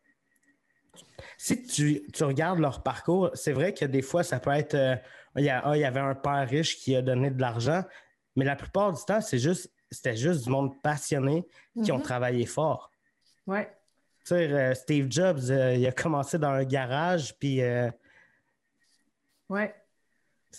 si 1.39 1.63
tu, 1.63 2.03
tu 2.13 2.25
regardes 2.25 2.59
leur 2.59 2.83
parcours, 2.83 3.31
c'est 3.35 3.53
vrai 3.53 3.73
que 3.73 3.85
des 3.87 4.03
fois, 4.03 4.23
ça 4.23 4.39
peut 4.39 4.51
être. 4.51 4.75
euh, 4.75 4.97
il, 5.37 5.45
y 5.45 5.49
a, 5.49 5.61
ah, 5.65 5.77
il 5.77 5.81
y 5.81 5.85
avait 5.85 6.01
un 6.01 6.15
père 6.15 6.47
riche 6.49 6.77
qui 6.79 6.95
a 6.95 7.03
donné 7.03 7.31
de 7.31 7.41
l'argent, 7.41 7.85
mais 8.37 8.45
la 8.45 8.57
plupart 8.57 8.93
du 8.93 9.03
temps, 9.05 9.21
c'est 9.21 9.39
juste 9.39 9.73
c'était 9.93 10.17
juste 10.17 10.45
du 10.45 10.51
monde 10.51 10.81
passionné 10.83 11.45
qui 11.83 11.91
ont 11.91 11.97
Mhm. 11.99 12.03
travaillé 12.03 12.47
fort. 12.47 12.91
Ouais. 13.47 13.67
Tu 14.21 14.27
sais, 14.27 14.53
euh, 14.53 14.75
Steve 14.75 15.07
Jobs, 15.11 15.41
euh, 15.51 15.75
il 15.75 15.85
a 15.87 15.91
commencé 15.93 16.39
dans 16.39 16.51
un 16.51 16.65
garage, 16.65 17.35
puis 17.39 17.61
euh, 17.63 17.91
Ouais. 19.49 19.75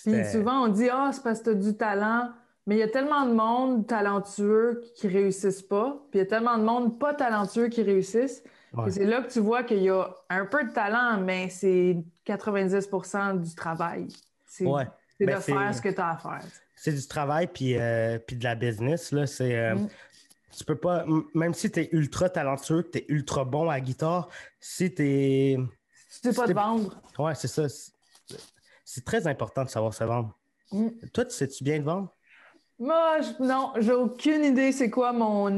Puis 0.04 0.26
souvent, 0.26 0.64
on 0.66 0.68
dit, 0.68 0.90
ah, 0.90 1.12
c'est 1.14 1.22
parce 1.24 1.40
que 1.40 1.46
tu 1.46 1.50
as 1.52 1.54
du 1.72 1.78
talent. 1.78 2.32
Mais 2.72 2.78
il 2.78 2.80
y 2.80 2.84
a 2.84 2.88
tellement 2.88 3.26
de 3.26 3.34
monde 3.34 3.86
talentueux 3.86 4.82
qui 4.96 5.10
réussissent 5.10 5.62
pas. 5.62 5.92
Puis 6.10 6.20
il 6.20 6.24
y 6.24 6.26
a 6.26 6.26
tellement 6.26 6.58
de 6.58 6.64
monde 6.64 6.98
pas 6.98 7.14
talentueux 7.14 7.68
qui 7.68 7.84
réussissent. 7.84 8.44
Ouais. 8.74 8.90
C'est 8.90 9.04
là 9.04 9.22
que 9.22 9.30
tu 9.30 9.42
vois 9.42 9.64
qu'il 9.64 9.84
y 9.84 9.90
a 9.90 10.10
un 10.30 10.46
peu 10.46 10.64
de 10.64 10.72
talent, 10.72 11.20
mais 11.20 11.50
c'est 11.50 11.98
90% 12.26 13.34
du 13.42 13.54
travail. 13.56 14.08
C'est 14.46 14.66
Ouais. 14.66 14.88
Ben, 15.20 15.36
de 15.36 15.42
c'est- 15.42 15.52
faire 15.52 15.76
ce 15.76 15.82
que 15.82 15.90
tu 15.90 16.00
as 16.00 16.12
à 16.12 16.18
faire. 16.18 16.40
c'est 16.78 16.94
du 16.94 17.06
travail 17.06 17.48
puis, 17.48 17.78
euh, 17.78 18.18
puis 18.20 18.38
de 18.38 18.44
la 18.46 18.56
business. 18.56 19.12
Là, 19.12 19.28
c'est, 19.28 19.54
euh, 19.54 19.76
Mm. 19.76 19.90
Tu 20.58 20.64
peux 20.66 20.76
pas, 20.78 21.06
même 21.34 21.54
si 21.54 21.70
tu 21.72 21.80
es 21.82 21.90
ultra 21.92 22.30
talentueux, 22.30 22.84
que 22.84 22.90
tu 22.92 22.98
es 23.00 23.06
ultra 23.10 23.44
bon 23.44 23.70
à 23.70 23.74
la 23.74 23.82
guitare, 23.82 24.30
si 24.62 24.94
tu 24.94 25.02
es. 25.04 25.58
Tu 26.22 26.30
sais 26.30 26.34
pas 26.34 26.48
te 26.48 26.54
vendre. 26.54 27.02
Ouais, 27.20 27.36
c'est 27.36 27.48
ça. 27.50 27.68
C'est- 27.68 27.92
C'est 28.86 29.04
très 29.06 29.28
important 29.28 29.66
de 29.66 29.70
savoir 29.70 29.94
se 29.94 30.04
vendre. 30.06 30.38
Mm. 30.72 30.88
Toi, 31.14 31.26
tu 31.26 31.36
sais-tu 31.36 31.64
bien 31.66 31.80
te 31.80 31.84
vendre? 31.84 32.14
Moi, 32.82 33.18
je- 33.22 33.44
non, 33.44 33.74
j'ai 33.78 33.94
aucune 33.94 34.44
idée 34.44 34.72
c'est 34.72 34.90
quoi 34.90 35.14
mon, 35.14 35.52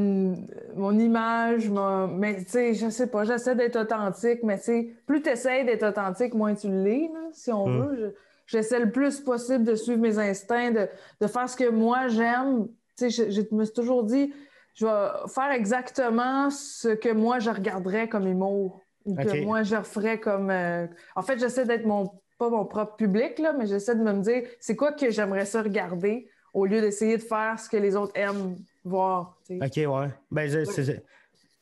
mon 0.75 0.99
image. 0.99 1.69
mon- 1.69 2.09
Mais 2.09 2.43
tu 2.43 2.49
sais, 2.49 2.73
je 2.73 2.89
sais 2.89 3.07
pas, 3.07 3.23
j'essaie 3.23 3.55
d'être 3.55 3.77
authentique, 3.79 4.43
mais 4.43 4.57
tu 4.57 4.63
sais, 4.65 4.93
plus 5.07 5.21
tu 5.21 5.29
essaies 5.29 5.63
d'être 5.63 5.87
authentique, 5.87 6.33
moins 6.33 6.53
tu 6.53 6.67
l'es, 6.67 7.09
si 7.31 7.49
on 7.53 7.67
Mm. 7.69 7.79
veut. 7.81 7.95
Je- 7.97 8.15
J'essaie 8.45 8.79
le 8.81 8.91
plus 8.91 9.21
possible 9.21 9.63
de 9.63 9.73
suivre 9.73 10.01
mes 10.01 10.19
instincts, 10.19 10.71
de, 10.71 10.89
de 11.21 11.27
faire 11.27 11.47
ce 11.47 11.55
que 11.55 11.69
moi 11.69 12.09
j'aime. 12.09 12.67
Tu 12.97 13.09
sais, 13.09 13.09
je, 13.09 13.31
je 13.31 13.55
me 13.55 13.63
suis 13.63 13.73
toujours 13.73 14.03
dit, 14.03 14.33
je 14.75 14.85
vais 14.85 15.29
faire 15.29 15.49
exactement 15.51 16.49
ce 16.49 16.89
que 16.89 17.07
moi 17.13 17.39
je 17.39 17.49
regarderais 17.49 18.09
comme 18.09 18.27
humour. 18.27 18.81
Ou 19.05 19.15
que 19.15 19.29
moi 19.45 19.63
je 19.63 19.77
referais 19.77 20.19
comme. 20.19 20.49
euh, 20.51 20.87
En 21.15 21.21
fait, 21.21 21.39
j'essaie 21.39 21.63
d'être 21.65 21.85
mon, 21.85 22.11
pas 22.37 22.49
mon 22.49 22.65
propre 22.65 22.97
public, 22.97 23.39
là, 23.39 23.53
mais 23.53 23.65
j'essaie 23.65 23.95
de 23.95 24.03
me 24.03 24.19
dire, 24.21 24.43
c'est 24.59 24.75
quoi 24.75 24.91
que 24.91 25.09
j'aimerais 25.09 25.45
ça 25.45 25.61
regarder? 25.61 26.27
Au 26.53 26.65
lieu 26.65 26.79
d'essayer 26.81 27.17
de 27.17 27.21
faire 27.23 27.59
ce 27.59 27.67
que 27.69 27.77
les 27.77 27.95
autres 27.95 28.13
aiment 28.15 28.55
voir. 28.83 29.37
OK, 29.49 29.75
ouais. 29.77 30.07
Ben, 30.31 30.49
je- 30.49 30.63
c'est- 30.65 30.83
c'est- 30.85 31.03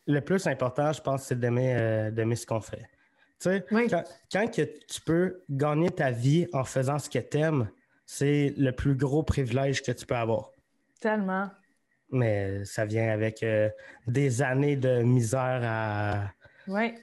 le 0.07 0.19
plus 0.21 0.45
important, 0.47 0.91
je 0.91 1.01
pense, 1.01 1.23
c'est 1.23 1.39
d'aimer, 1.39 1.75
euh, 1.75 2.11
d'aimer 2.11 2.35
ce 2.35 2.45
qu'on 2.45 2.59
fait. 2.61 2.87
Tu 3.39 3.49
sais, 3.49 3.65
Oui. 3.71 3.87
quand, 3.89 4.03
quand 4.31 4.47
que 4.53 4.61
tu 4.61 5.01
peux 5.01 5.41
gagner 5.49 5.89
ta 5.89 6.11
vie 6.11 6.47
en 6.53 6.63
faisant 6.63 6.99
ce 6.99 7.09
que 7.09 7.19
tu 7.19 7.37
aimes, 7.37 7.69
c'est 8.05 8.53
le 8.57 8.71
plus 8.71 8.95
gros 8.95 9.23
privilège 9.23 9.81
que 9.81 9.91
tu 9.91 10.05
peux 10.05 10.15
avoir. 10.15 10.51
Tellement. 10.99 11.49
Mais 12.11 12.65
ça 12.65 12.85
vient 12.85 13.09
avec 13.11 13.41
euh, 13.41 13.69
des 14.05 14.41
années 14.41 14.75
de 14.75 15.01
misère 15.01 15.61
à. 15.63 16.31
Oui. 16.67 16.93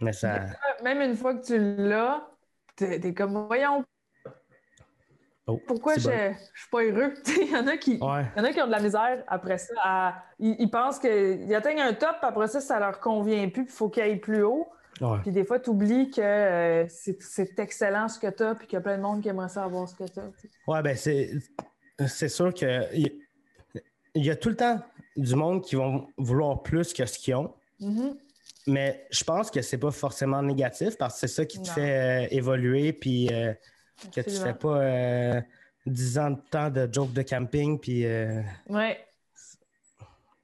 Mais 0.00 0.12
ça. 0.12 0.46
Même 0.84 1.00
une 1.00 1.16
fois 1.16 1.34
que 1.34 1.44
tu 1.44 1.58
l'as, 1.58 2.26
t'es 2.76 3.00
t'es 3.00 3.12
comme, 3.12 3.46
voyons, 3.46 3.84
Oh, 5.48 5.60
pourquoi 5.66 5.94
je, 5.94 6.00
je 6.00 6.60
suis 6.60 6.70
pas 6.72 6.82
heureux? 6.82 7.14
Il 7.40 7.50
y 7.52 7.56
en 7.56 7.66
a 7.68 7.76
qui. 7.76 7.98
Ouais. 8.00 8.24
Y 8.36 8.40
en 8.40 8.44
a 8.44 8.52
qui 8.52 8.60
ont 8.60 8.66
de 8.66 8.72
la 8.72 8.80
misère 8.80 9.22
après 9.28 9.58
ça. 9.58 9.74
à- 9.82 10.22
Ils, 10.40 10.56
ils 10.58 10.70
pensent 10.70 10.98
qu'ils 10.98 11.54
atteignent 11.54 11.80
un 11.82 11.94
top, 11.94 12.16
après 12.22 12.48
ça, 12.48 12.60
ça 12.60 12.80
leur 12.80 12.98
convient 12.98 13.48
plus, 13.48 13.64
puis 13.64 13.72
il 13.72 13.76
faut 13.76 13.88
qu'ils 13.88 14.02
aillent 14.02 14.16
plus 14.20 14.42
haut. 14.42 14.66
ouais. 15.00 15.18
Puis 15.22 15.30
des 15.30 15.44
fois, 15.44 15.60
tu 15.60 15.70
oublies 15.70 16.10
que 16.10 16.20
euh, 16.20 16.86
c'est 16.88 17.58
excellent 17.60 18.08
ce 18.08 18.18
que 18.18 18.26
tu 18.28 18.42
as, 18.42 18.54
puis 18.56 18.66
qu'il 18.66 18.74
y 18.76 18.78
a 18.78 18.80
plein 18.80 18.96
de 18.96 19.02
monde 19.02 19.22
qui 19.22 19.28
aimerait 19.28 19.48
ça 19.48 19.62
avoir 19.64 19.88
ce 19.88 19.94
que 19.94 20.04
tu 20.04 20.18
as. 20.18 20.24
Ouais, 20.66 20.82
ben 20.82 20.96
c'est, 20.96 22.28
sûr 22.28 22.52
que 22.52 22.92
il 22.94 23.20
il 24.14 24.24
y 24.24 24.30
a 24.30 24.36
tout 24.36 24.48
le 24.48 24.56
temps 24.56 24.80
du 25.16 25.34
monde 25.36 25.62
qui 25.62 25.76
vont 25.76 26.08
vouloir 26.16 26.62
plus 26.62 26.92
que 26.94 27.04
ce 27.06 27.18
qu'ils 27.18 27.34
ont, 27.36 27.52
mais 28.66 29.06
je 29.10 29.22
pense 29.22 29.50
que 29.50 29.62
c'est 29.62 29.78
pas 29.78 29.90
forcément 29.90 30.42
négatif 30.42 30.96
parce 30.98 31.14
que 31.14 31.20
c'est 31.20 31.34
ça 31.34 31.44
qui 31.44 31.60
te 31.62 31.68
Non. 31.68 31.74
fait 31.74 32.24
euh, 32.24 32.28
évoluer 32.30 32.92
puis 32.94 33.28
euh, 33.32 33.52
que 34.14 34.20
tu 34.20 34.30
fais 34.30 34.54
pas 34.54 34.78
euh, 34.80 35.40
10 35.86 36.18
ans 36.18 36.30
de 36.30 36.40
temps 36.50 36.70
de 36.70 36.88
joke 36.92 37.12
de 37.12 37.22
camping 37.22 37.78
puis 37.78 38.04
euh, 38.06 38.40
Ouais. 38.68 38.98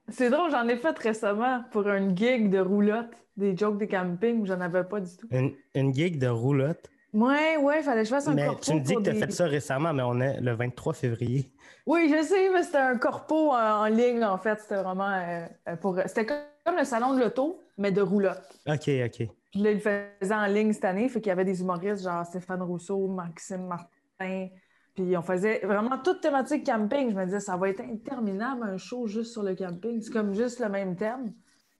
C'est 0.09 0.29
drôle, 0.29 0.51
j'en 0.51 0.67
ai 0.67 0.75
fait 0.77 0.97
récemment 0.99 1.63
pour 1.71 1.87
une 1.87 2.15
gig 2.17 2.49
de 2.49 2.59
roulotte, 2.59 3.11
des 3.37 3.55
jokes 3.55 3.77
de 3.79 3.85
camping 3.85 4.45
j'en 4.45 4.59
avais 4.61 4.83
pas 4.83 4.99
du 4.99 5.15
tout. 5.15 5.27
une, 5.31 5.53
une 5.75 5.93
gig 5.93 6.19
de 6.19 6.27
roulotte? 6.27 6.89
Ouais, 7.13 7.57
ouais, 7.57 7.81
fallait 7.83 8.01
que 8.01 8.05
je 8.05 8.13
fasse 8.13 8.27
un 8.27 8.33
Mais 8.33 8.45
corpo 8.45 8.61
tu 8.63 8.73
me 8.73 8.79
dis 8.81 8.95
que 8.95 9.01
tu 9.03 9.09
as 9.09 9.13
des- 9.13 9.19
fait 9.19 9.31
ça 9.31 9.45
récemment, 9.45 9.93
mais 9.93 10.03
on 10.03 10.19
est 10.19 10.41
le 10.41 10.53
23 10.53 10.93
février. 10.93 11.51
Oui, 11.85 12.11
je 12.11 12.23
sais, 12.23 12.49
mais 12.51 12.63
c'était 12.63 12.77
un 12.79 12.97
corpo 12.97 13.51
en, 13.51 13.55
en 13.83 13.85
ligne, 13.85 14.23
en 14.23 14.37
fait. 14.37 14.59
C'était 14.61 14.81
vraiment 14.81 15.09
euh, 15.09 15.45
euh, 15.69 15.75
pour. 15.75 15.99
C'était 16.07 16.25
comme 16.25 16.37
comme 16.65 16.77
le 16.77 16.85
salon 16.85 17.13
de 17.13 17.19
l'auto, 17.19 17.59
mais 17.77 17.91
de 17.91 18.01
roulotte. 18.01 18.41
OK, 18.67 18.89
OK. 19.05 19.27
Puis 19.53 19.61
là, 19.61 19.69
il 19.69 19.75
le 19.75 19.79
faisait 19.79 20.33
en 20.33 20.47
ligne 20.47 20.73
cette 20.73 20.83
année, 20.85 21.07
fait 21.07 21.21
qu'il 21.21 21.29
y 21.29 21.31
avait 21.31 21.45
des 21.45 21.61
humoristes 21.61 22.03
genre 22.03 22.25
Stéphane 22.25 22.63
Rousseau, 22.63 23.07
Maxime 23.07 23.67
Martin. 23.67 24.47
Puis 24.95 25.15
on 25.15 25.21
faisait 25.21 25.59
vraiment 25.63 25.99
toute 25.99 26.21
thématique 26.21 26.65
camping. 26.65 27.11
Je 27.11 27.15
me 27.15 27.25
disais, 27.25 27.39
ça 27.39 27.55
va 27.55 27.69
être 27.69 27.81
interminable 27.81 28.63
un 28.63 28.77
show 28.77 29.05
juste 29.05 29.31
sur 29.31 29.43
le 29.43 29.53
camping. 29.55 30.01
C'est 30.01 30.11
comme 30.11 30.33
juste 30.33 30.59
le 30.59 30.69
même 30.69 30.95
thème. 30.95 31.33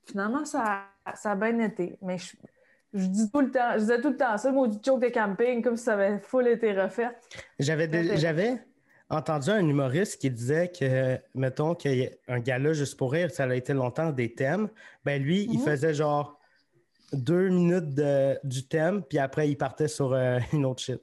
Finalement, 0.06 0.44
ça, 0.44 0.82
ça 1.14 1.32
a 1.32 1.34
bien 1.34 1.58
été. 1.58 1.96
Mais 2.00 2.16
je, 2.18 2.36
je 2.92 3.06
dis 3.06 3.28
tout 3.30 3.40
le 3.40 3.50
temps, 3.50 3.72
je 3.74 3.78
disais 3.80 4.00
tout 4.00 4.10
le 4.10 4.16
temps 4.16 4.38
ça, 4.38 4.52
maudit 4.52 4.78
joke 4.84 5.02
de 5.02 5.08
camping, 5.08 5.60
comme 5.60 5.76
si 5.76 5.82
ça 5.84 5.94
avait 5.94 6.18
full 6.20 6.46
été 6.46 6.72
refait. 6.80 7.10
J'avais, 7.58 8.16
j'avais 8.16 8.60
entendu 9.10 9.50
un 9.50 9.66
humoriste 9.68 10.20
qui 10.20 10.30
disait 10.30 10.68
que, 10.70 11.18
mettons, 11.34 11.74
qu'un 11.74 12.38
gala 12.38 12.72
juste 12.72 12.96
pour 12.96 13.12
rire, 13.12 13.30
ça 13.32 13.44
a 13.44 13.54
été 13.54 13.74
longtemps 13.74 14.12
des 14.12 14.32
thèmes. 14.32 14.68
Ben 15.04 15.20
lui, 15.22 15.44
il 15.50 15.58
Mhm. 15.58 15.64
faisait 15.64 15.94
genre 15.94 16.38
deux 17.14 17.48
minutes 17.48 17.94
de- 17.94 18.38
du 18.44 18.66
thème, 18.66 19.02
puis 19.02 19.18
après, 19.18 19.48
il 19.48 19.56
partait 19.56 19.88
sur 19.88 20.12
euh, 20.12 20.38
une 20.52 20.64
autre 20.66 20.82
shit. 20.82 21.00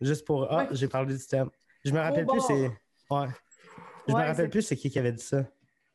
Juste 0.00 0.26
pour 0.26 0.46
Ah, 0.50 0.58
Ouais. 0.58 0.68
j'ai 0.72 0.88
parlé 0.88 1.14
du 1.16 1.26
thème. 1.26 1.50
Je 1.84 1.92
me 1.92 1.98
rappelle 2.00 2.26
plus, 2.26 2.38
bon. 2.38 2.44
c'est. 2.46 2.70
Ouais. 3.10 3.26
Je 4.08 4.14
Ouais, 4.14 4.22
me 4.22 4.26
rappelle 4.26 4.50
plus 4.50 4.62
c'est 4.62 4.76
qui 4.76 4.90
qui 4.90 4.98
avait 4.98 5.12
dit 5.12 5.22
ça. 5.22 5.44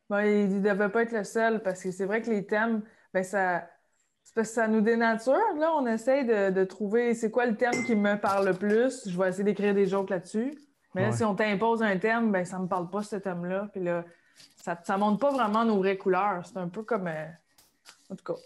Ben, 0.09 0.21
il 0.23 0.61
ne 0.61 0.69
devait 0.69 0.89
pas 0.89 1.01
être 1.03 1.11
le 1.11 1.23
seul 1.25 1.61
parce 1.61 1.83
que 1.83 1.91
c'est 1.91 2.05
vrai 2.05 2.21
que 2.21 2.29
les 2.29 2.45
thèmes, 2.45 2.81
ben, 3.13 3.23
ça, 3.23 3.67
c'est 4.23 4.33
parce 4.33 4.47
que 4.49 4.53
ça 4.55 4.67
nous 4.69 4.79
dénature. 4.81 5.33
Là, 5.57 5.73
on 5.75 5.85
essaye 5.87 6.25
de, 6.25 6.49
de 6.51 6.63
trouver 6.63 7.13
c'est 7.13 7.29
quoi 7.31 7.45
le 7.45 7.57
thème 7.57 7.83
qui 7.85 7.95
me 7.95 8.15
parle 8.15 8.45
le 8.47 8.53
plus. 8.53 9.09
Je 9.09 9.17
vais 9.19 9.27
essayer 9.29 9.43
d'écrire 9.43 9.73
des 9.73 9.85
jokes 9.87 10.09
là-dessus. 10.09 10.57
Mais 10.95 11.01
là, 11.01 11.09
Ouais. 11.09 11.15
si 11.17 11.23
on 11.25 11.35
t'impose 11.35 11.83
un 11.83 11.97
thème, 11.97 12.31
ben, 12.31 12.45
ça 12.45 12.57
me 12.59 12.67
parle 12.67 12.89
pas 12.89 13.03
ce 13.03 13.17
thème-là. 13.17 13.67
Puis 13.73 13.83
là, 13.83 14.05
ça, 14.63 14.79
ça 14.85 14.97
montre 14.97 15.19
pas 15.19 15.31
vraiment 15.31 15.65
nos 15.65 15.77
vraies 15.79 15.97
couleurs. 15.97 16.45
C'est 16.45 16.57
un 16.57 16.69
peu 16.69 16.83
comme. 16.83 17.07
euh, 17.07 17.25
En 18.09 18.15
tout 18.15 18.23
cas. 18.33 18.39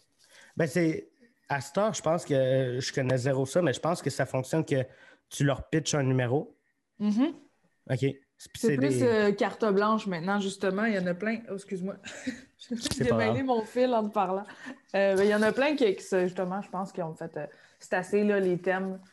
Ben, 0.57 0.67
c'est. 0.67 1.07
À 1.49 1.59
Star, 1.59 1.93
je 1.93 2.01
pense 2.01 2.23
que 2.23 2.33
euh, 2.33 2.79
je 2.79 2.93
connais 2.93 3.17
zéro 3.17 3.45
ça, 3.45 3.61
mais 3.61 3.73
je 3.73 3.79
pense 3.81 4.01
que 4.01 4.09
ça 4.09 4.25
fonctionne 4.25 4.63
que 4.63 4.85
tu 5.29 5.43
leur 5.43 5.67
pitches 5.69 5.95
un 5.95 6.03
numéro. 6.03 6.55
Mhm. 6.99 7.33
OK? 7.89 8.05
C'est 8.37 8.77
plus 8.77 8.99
des- 8.99 9.03
euh, 9.03 9.31
carte 9.33 9.65
blanche 9.65 10.07
maintenant, 10.07 10.39
justement. 10.39 10.85
Il 10.85 10.93
y 10.95 10.97
en 10.99 11.05
a 11.07 11.13
plein. 11.13 11.39
Oh, 11.49 11.55
excuse-moi. 11.55 11.95
J'ai 12.97 13.03
démêlé 13.03 13.43
mon 13.43 13.63
fil 13.63 13.93
en 13.93 14.07
te 14.07 14.13
parlant. 14.13 14.45
Euh, 14.95 15.15
ben, 15.15 15.23
il 15.23 15.29
y 15.29 15.35
en 15.35 15.41
a 15.41 15.51
plein 15.51 15.75
qui, 15.75 15.93
justement, 15.99 16.61
je 16.61 16.69
pense, 16.69 16.93
qui 16.93 17.01
ont 17.01 17.13
fait. 17.13 17.35
euh, 17.35 17.45
c'est 17.79 17.93
assez, 17.95 18.23
là, 18.23 18.39
les 18.39 18.57
thèmes. 18.57 18.99
Tu 19.03 19.09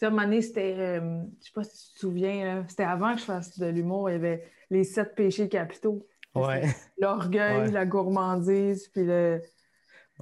sais, 0.00 0.06
à 0.06 0.08
un 0.08 0.10
moment 0.10 0.22
donné, 0.24 0.42
c'était. 0.42 0.96
je 0.96 1.44
sais 1.46 1.52
pas 1.54 1.62
si 1.62 1.88
tu 1.88 1.94
te 1.94 1.98
souviens, 2.00 2.64
c'était 2.68 2.82
avant 2.82 3.14
que 3.14 3.20
je 3.20 3.24
fasse 3.26 3.58
de 3.60 3.66
l'humour. 3.66 4.10
Il 4.10 4.14
y 4.14 4.16
avait 4.16 4.44
les 4.70 4.82
sept 4.82 5.14
péchés 5.14 5.48
capitaux. 5.48 6.04
Ouais. 6.34 6.66
L'orgueil, 6.98 7.58
Ouais. 7.60 7.70
la 7.70 7.86
gourmandise, 7.86 8.88
puis 8.88 9.04
le. 9.04 9.40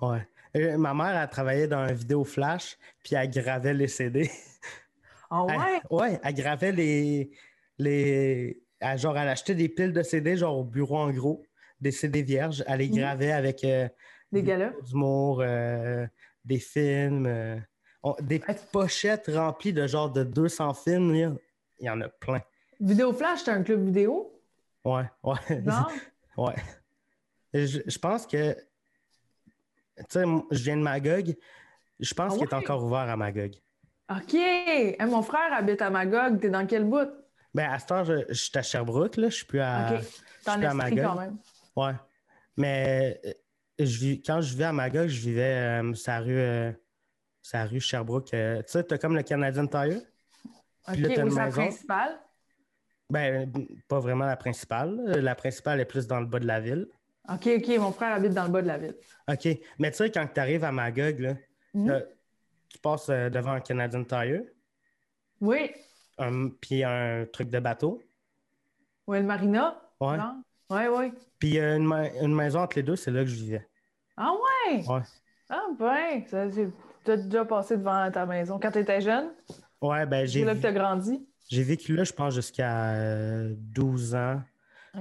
Ouais. 0.02 0.28
Euh, 0.57 0.77
ma 0.79 0.95
mère, 0.95 1.21
elle 1.21 1.29
travaillait 1.29 1.67
dans 1.69 1.79
un 1.79 1.93
vidéo 1.93 2.25
flash, 2.25 2.77
puis 3.03 3.17
elle 3.17 3.31
gravait 3.31 3.75
les 3.75 3.89
CD. 3.89 4.31
Ah 5.31 5.45
ouais? 5.45 5.55
Elle- 5.57 5.97
ouais, 5.97 6.21
elle 6.23 6.35
gravait 6.35 6.73
les. 6.73 7.31
les 7.79 8.63
elle- 8.81 8.99
genre, 8.99 9.17
elle 9.19 9.29
achetait 9.29 9.55
des 9.55 9.69
piles 9.69 9.93
de 9.93 10.03
CD, 10.03 10.37
genre 10.37 10.59
au 10.59 10.65
bureau 10.65 10.99
en 10.99 11.11
gros, 11.11 11.43
des 11.81 11.91
CD 11.91 12.23
vierges. 12.23 12.63
Elle 12.69 12.79
les 12.81 12.89
Mhm. 12.89 12.97
gravait 12.99 13.33
avec 13.33 13.65
euh, 13.65 13.89
Des 14.31 14.43
euh, 15.43 16.07
des 16.45 16.59
films, 16.59 17.27
euh, 17.27 17.57
on- 18.03 18.17
des 18.21 18.39
petites 18.39 18.71
pochettes 18.71 19.31
remplies 19.33 19.73
de 19.73 19.87
genre 19.87 20.11
de 20.11 20.23
200 20.25 20.75
films. 20.75 21.37
Il 21.81 21.87
y 21.87 21.91
en 21.91 22.01
a 22.01 22.09
plein. 22.09 22.43
Vidéo 22.81 23.13
Flash, 23.13 23.41
c'était 23.41 23.53
un 23.53 23.63
club 23.63 23.85
vidéo? 23.87 24.41
Ouais, 24.85 25.05
ouais. 25.23 25.61
Non? 25.65 25.73
Ouais. 26.37 26.55
Je, 27.53 27.79
je 27.87 27.99
pense 27.99 28.27
que. 28.27 28.57
Tu 29.99 30.05
sais, 30.09 30.25
je 30.51 30.63
viens 30.65 30.77
de 30.77 30.83
Magog. 30.83 31.35
Je 32.01 32.15
pense 32.15 32.33
Ah 32.35 32.37
qu'il 32.37 32.49
est 32.49 32.55
encore 32.55 32.85
ouvert 32.85 32.99
à 33.09 33.17
Magog. 33.17 33.53
OK! 34.11 34.35
Hey, 34.35 34.97
mon 35.07 35.23
frère 35.23 35.53
habite 35.53 35.81
à 35.83 35.91
Magog. 35.91 36.41
T'es 36.41 36.51
dans 36.51 36.67
quel 36.67 36.85
bout? 36.85 37.09
Ben, 37.55 37.71
à 37.71 37.79
cette 37.79 37.93
heure, 37.93 38.05
je, 38.05 38.15
je 38.29 38.35
suis 38.35 38.59
à 38.59 38.63
Sherbrooke, 38.63 39.17
là. 39.17 39.29
Je 39.29 39.37
suis 39.37 39.47
plus 39.47 39.61
à. 39.61 39.95
OK. 39.95 40.01
T'es 40.45 40.51
en 40.51 40.55
je 40.55 40.59
suis 40.59 40.67
à 40.67 40.75
Magog. 40.75 41.05
quand 41.05 41.21
même? 41.21 41.37
Ouais. 41.77 41.93
Mais 42.57 43.21
euh, 43.25 43.33
je 43.79 44.15
quand 44.25 44.41
je 44.41 44.51
vivais 44.53 44.65
à 44.65 44.73
Magog, 44.73 45.09
je 45.09 45.21
vivais 45.21 45.81
euh, 45.83 45.95
sur 45.95 46.13
la 46.13 46.21
rue, 46.21 46.39
euh, 46.39 46.73
sur 47.43 47.59
la 47.59 47.67
rue 47.67 47.81
Sherbrooke. 47.81 48.35
euh, 48.35 48.59
tu 48.59 48.73
sais, 48.73 48.85
t'as 48.85 48.99
comme 48.99 49.15
le 49.15 49.23
Canadian 49.23 49.67
Tire? 49.67 50.01
OK, 50.89 50.97
là, 50.97 51.25
la 51.25 51.47
principale? 51.49 52.21
Ben, 53.11 53.51
pas 53.89 54.01
vraiment 54.01 54.27
la 54.27 54.37
principale. 54.37 54.97
La 55.21 55.35
principale 55.35 55.81
est 55.81 55.85
plus 55.85 56.07
dans 56.07 56.21
le 56.21 56.27
bas 56.27 56.39
de 56.41 56.47
la 56.47 56.61
ville. 56.61 56.89
OK, 57.33 57.49
OK, 57.59 57.69
mon 57.78 57.93
frère 57.93 58.14
habite 58.14 58.33
dans 58.33 58.45
le 58.45 58.50
bas 58.50 58.62
de 58.62 58.66
la 58.66 58.78
ville. 58.78 58.95
OK. 59.28 59.49
Mais 59.78 59.90
tu 59.90 59.97
sais, 59.99 60.11
quand 60.11 60.26
tu 60.33 60.40
arrives 60.40 60.64
à 60.64 60.73
Magog, 60.73 61.19
là, 61.21 61.35
Mhm. 61.73 61.90
euh, 61.90 62.00
tu 62.69 62.78
passes 62.78 63.09
euh, 63.09 63.31
devant 63.31 63.52
un 63.52 63.61
Canadian 63.61 64.04
Tire, 64.04 64.43
Oui. 65.40 65.71
puis 66.61 66.85
un 66.85 67.26
truc 67.33 67.50
de 67.50 67.59
bateau. 67.59 68.02
Oui, 69.07 69.19
le 69.19 69.25
marina. 69.25 69.81
Non? 70.00 70.43
Oui, 70.71 70.83
oui. 70.90 71.12
Puis 71.38 71.59
a 71.59 71.76
une, 71.76 71.85
ma- 71.87 72.11
une 72.21 72.35
maison 72.35 72.61
entre 72.61 72.76
les 72.76 72.83
deux, 72.83 72.97
c'est 72.97 73.11
là 73.11 73.21
que 73.23 73.31
je 73.31 73.35
vivais. 73.37 73.66
Ah 74.16 74.33
ouais? 74.33 74.85
Ouais. 74.87 75.00
Ah 75.50 75.62
ben, 75.78 76.25
ça, 76.26 76.50
c'est- 76.50 76.71
t'as 77.04 77.16
déjà 77.16 77.45
passé 77.45 77.76
devant 77.76 78.11
ta 78.11 78.25
maison. 78.26 78.59
Quand 78.59 78.71
t'étais 78.71 79.00
jeune, 79.00 79.31
Ouais, 79.83 80.07
ben 80.07 80.21
c'est 80.21 80.26
j'ai 80.28 80.45
là 80.45 80.54
que 80.54 80.61
t'as 80.61 80.73
grandi? 80.73 81.26
j'ai 81.50 81.62
vécu 81.62 81.95
là, 81.95 82.04
je 82.04 82.12
pense, 82.12 82.35
jusqu'à 82.35 82.93
euh, 82.95 83.54
12 83.57 84.14
ans. 84.14 84.40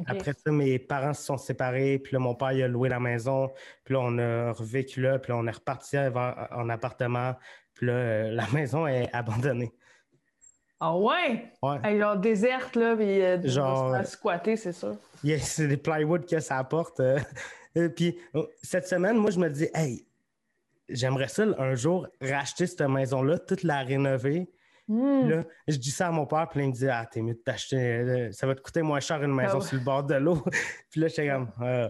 Après 0.07 0.33
ça, 0.33 0.51
mes 0.51 0.79
parents 0.79 1.13
se 1.13 1.23
sont 1.23 1.37
séparés, 1.37 1.99
puis 1.99 2.13
là, 2.13 2.19
mon 2.19 2.35
père, 2.35 2.51
il 2.51 2.63
a 2.63 2.67
loué 2.67 2.89
la 2.89 2.99
maison, 2.99 3.49
puis 3.83 3.93
là, 3.93 3.99
on 4.01 4.17
a 4.17 4.51
revécu 4.51 5.01
là, 5.01 5.19
puis 5.19 5.31
là, 5.31 5.37
on 5.37 5.45
est 5.47 5.51
reparti 5.51 5.97
en, 5.97 6.11
en 6.51 6.69
appartement, 6.69 7.35
puis 7.73 7.87
là, 7.87 7.93
euh, 7.93 8.31
la 8.35 8.47
maison 8.53 8.87
est 8.87 9.09
abandonnée. 9.13 9.71
Ah 10.79 10.97
ouais? 10.97 11.51
Ouais. 11.61 11.77
Hey, 11.83 11.99
genre 11.99 12.17
déserte, 12.17 12.75
là, 12.75 12.95
puis 12.95 13.21
euh, 13.21 13.39
Genre, 13.47 13.91
faire 13.95 14.07
squatter, 14.07 14.55
c'est 14.57 14.73
sûr. 14.73 14.95
Il 15.23 15.29
y 15.29 15.33
a- 15.33 15.39
C'est 15.39 15.67
des 15.67 15.77
plywood 15.77 16.25
que 16.27 16.39
ça 16.39 16.57
apporte. 16.57 16.99
euh. 16.99 17.19
Et 17.75 17.89
puis, 17.89 18.19
euh, 18.35 18.43
cette 18.61 18.87
semaine, 18.87 19.17
moi, 19.17 19.31
je 19.31 19.39
me 19.39 19.49
dis, 19.49 19.67
hey, 19.73 20.05
j'aimerais 20.89 21.27
ça 21.29 21.43
un 21.57 21.73
jour 21.75 22.07
racheter 22.21 22.67
cette 22.67 22.81
maison-là, 22.81 23.39
toute 23.39 23.63
la 23.63 23.79
rénover. 23.81 24.51
Hmm. 24.87 25.29
Là, 25.29 25.43
je 25.67 25.77
dis 25.77 25.91
ça 25.91 26.07
à 26.07 26.11
mon 26.11 26.25
père, 26.25 26.47
puis 26.49 26.59
là, 26.59 26.65
il 26.65 26.69
me 26.69 26.73
dit, 26.73 26.89
ah, 26.89 27.05
t'es 27.09 27.21
mieux 27.21 27.35
de 27.35 27.39
t'acheter, 27.39 27.77
euh, 27.77 28.31
ça 28.33 28.45
va 28.45 28.53
te 28.55 28.61
coûter 28.61 28.81
moins 28.81 28.99
cher 28.99 29.23
une 29.23 29.33
maison 29.33 29.59
Ah 29.61 29.65
sur 29.65 29.77
le 29.77 29.83
bord 29.83 30.03
de 30.03 30.15
l'eau. 30.15 30.43
puis 30.89 30.99
là, 30.99 31.07
j'étais 31.07 31.29
comme, 31.29 31.47
Ah. 31.61 31.89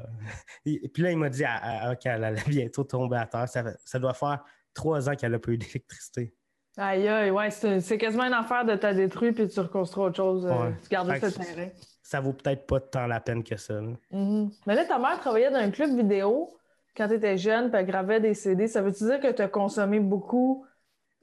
Puis 0.64 0.80
là, 0.98 1.12
il 1.12 1.18
m'a 1.18 1.30
dit 1.30 1.44
ah, 1.44 1.60
ah, 1.90 1.96
qu'elle 1.96 2.24
allait 2.24 2.44
bientôt 2.48 2.84
tomber 2.84 3.18
à 3.18 3.26
terre. 3.26 3.50
Ça, 3.50 3.64
ça 3.84 3.98
doit 4.00 4.14
faire 4.14 4.44
trois 4.74 5.10
ans 5.10 5.16
qu'elle 5.16 5.32
n'a 5.32 5.40
pas 5.40 5.52
eu 5.52 5.58
d'électricité. 5.58 6.34
Aïe, 6.78 7.08
aïe, 7.08 7.30
ouais, 7.30 7.52
c'est 7.52 7.80
c'est 7.82 8.00
quasiment 8.00 8.24
une 8.24 8.34
affaire 8.34 8.66
de 8.66 8.76
t'as 8.76 8.94
détruit 8.96 9.32
puis 9.32 9.48
tu 9.48 9.60
reconstruis 9.60 10.06
autre 10.06 10.16
chose. 10.18 10.46
euh, 10.48 10.50
Ouais. 10.50 10.74
tu 10.82 10.90
gardes 10.90 11.12
juste 11.14 11.38
le 11.40 11.46
terrain. 11.46 11.70
Ça 12.02 12.20
vaut 12.20 12.34
peut-être 12.34 12.66
pas 12.66 12.80
tant 12.80 13.06
la 13.08 13.20
peine 13.20 13.44
que 13.44 13.56
ça. 13.58 13.76
là. 13.76 13.92
Mhm. 14.12 14.50
Mais 14.66 14.76
là, 14.76 14.84
ta 14.86 14.98
mère 14.98 15.20
travaillait 15.20 15.52
dans 15.52 15.58
un 15.60 15.70
club 15.72 15.96
vidéo 15.96 16.50
quand 16.98 17.08
tu 17.08 17.14
étais 17.16 17.38
jeune, 17.38 17.70
puis 17.70 17.80
elle 17.80 17.86
gravait 17.86 18.20
des 18.20 18.34
CD. 18.34 18.68
Ça 18.68 18.82
veut-tu 18.82 19.04
dire 19.04 19.20
que 19.20 19.32
tu 19.32 19.42
as 19.42 19.48
consommé 19.48 20.00
beaucoup 20.00 20.66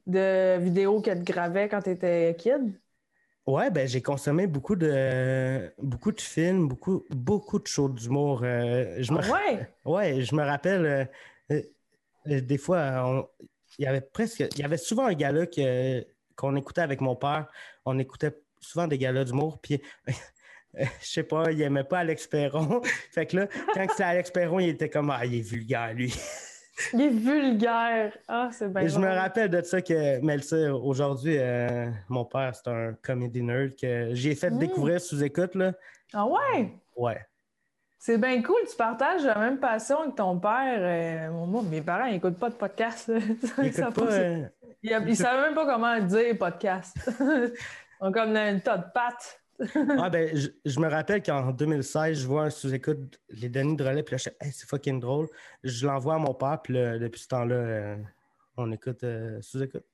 de 0.07 0.57
vidéos 0.59 1.01
qu'elle 1.01 1.23
te 1.23 1.31
gravait 1.31 1.69
quand 1.69 1.81
tu 1.81 1.91
étais 1.91 2.35
kid? 2.37 2.79
Ouais, 3.47 3.71
ben 3.71 3.87
j'ai 3.87 4.01
consommé 4.01 4.45
beaucoup 4.45 4.75
de 4.75 5.73
beaucoup 5.79 6.11
de 6.11 6.21
films, 6.21 6.67
beaucoup, 6.67 7.03
beaucoup 7.09 7.59
de 7.59 7.67
shows 7.67 7.89
d'humour. 7.89 8.41
Euh, 8.43 8.97
je 8.99 9.11
me 9.11 9.19
Ah 9.19 9.31
ouais? 9.31 9.67
Ouais, 9.85 10.21
je 10.21 10.35
me 10.35 10.43
rappelle, 10.43 10.85
euh, 10.85 11.61
euh, 12.27 12.41
des 12.41 12.57
fois, 12.57 13.29
il 13.79 13.85
y 13.85 13.87
avait 13.87 14.01
presque, 14.01 14.39
il 14.39 14.59
y 14.59 14.63
avait 14.63 14.77
souvent 14.77 15.05
un 15.07 15.13
gala 15.13 15.47
que, 15.47 16.05
qu'on 16.35 16.55
écoutait 16.55 16.81
avec 16.81 17.01
mon 17.01 17.15
père. 17.15 17.47
On 17.85 17.97
écoutait 17.99 18.35
souvent 18.59 18.87
des 18.87 18.97
galas 18.97 19.23
d'humour, 19.23 19.59
puis 19.61 19.81
euh, 20.79 20.85
je 21.01 21.07
sais 21.07 21.23
pas, 21.23 21.51
il 21.51 21.61
aimait 21.61 21.83
pas 21.83 21.99
Alex 21.99 22.27
Perron. 22.27 22.81
fait 23.11 23.25
que 23.25 23.37
là, 23.37 23.47
quand 23.73 23.87
c'était 23.89 24.03
Alex 24.03 24.31
Perron, 24.31 24.59
il 24.59 24.69
était 24.69 24.89
comme, 24.89 25.09
ah, 25.09 25.25
il 25.25 25.35
est 25.35 25.41
vulgaire, 25.41 25.93
lui. 25.93 26.13
Il 26.93 27.01
est 27.01 27.09
vulgaire. 27.09 28.17
Ah, 28.27 28.49
c'est 28.51 28.71
bien 28.71 28.87
je 28.87 28.99
me 28.99 29.07
rappelle 29.07 29.49
de 29.49 29.61
ça 29.61 29.81
que, 29.81 30.19
mais 30.21 30.37
tu 30.37 30.43
sais, 30.47 30.67
aujourd'hui, 30.69 31.35
euh, 31.37 31.87
mon 32.09 32.25
père, 32.25 32.53
c'est 32.55 32.67
un 32.69 32.93
comedy 33.01 33.41
nerd 33.41 33.75
que 33.79 34.09
j'ai 34.13 34.35
fait 34.35 34.49
Mm. 34.49 34.57
découvrir 34.59 34.99
sous 35.01 35.23
écoute, 35.23 35.55
là. 35.55 35.73
Ah 36.13 36.25
ouais? 36.25 36.73
Ouais. 36.95 37.25
C'est 37.97 38.17
bien 38.17 38.41
cool, 38.41 38.61
tu 38.69 38.75
partages 38.75 39.23
la 39.23 39.37
même 39.37 39.59
passion 39.59 40.01
avec 40.01 40.15
ton 40.15 40.39
père. 40.39 40.77
Euh, 40.79 41.29
moi, 41.45 41.61
mes 41.69 41.81
parents, 41.81 42.05
ils 42.05 42.13
n'écoutent 42.13 42.39
pas 42.39 42.49
de 42.49 42.55
podcast. 42.55 43.09
euh, 43.09 43.19
Ils 44.83 44.97
ne 45.05 45.13
savaient 45.13 45.41
même 45.43 45.53
pas 45.53 45.65
comment 45.65 45.99
dire 45.99 46.37
podcast. 46.37 46.95
Ils 47.19 47.51
ont 47.99 48.11
comme 48.11 48.35
une 48.35 48.61
tas 48.61 48.77
de 48.77 48.85
pattes. 48.93 49.40
Ah 49.99 50.09
ben, 50.09 50.35
je, 50.35 50.49
je 50.65 50.79
me 50.79 50.87
rappelle 50.87 51.21
qu'en 51.21 51.51
2016, 51.51 52.19
je 52.19 52.27
vois 52.27 52.43
un 52.45 52.49
sous-écoute, 52.49 53.19
les 53.29 53.49
Denis 53.49 53.75
de 53.75 53.83
relais, 53.83 54.03
puis 54.03 54.13
là, 54.13 54.17
je 54.17 54.29
Hey, 54.45 54.51
c'est 54.51 54.67
fucking 54.67 54.99
drôle. 54.99 55.27
Je 55.63 55.85
l'envoie 55.85 56.15
à 56.15 56.17
mon 56.17 56.33
père, 56.33 56.59
puis 56.61 56.73
là, 56.73 56.97
depuis 56.97 57.21
ce 57.21 57.27
temps-là, 57.27 57.55
euh, 57.55 57.97
on 58.57 58.71
écoute 58.71 59.03
euh, 59.03 59.41
sous-écoute. 59.41 59.85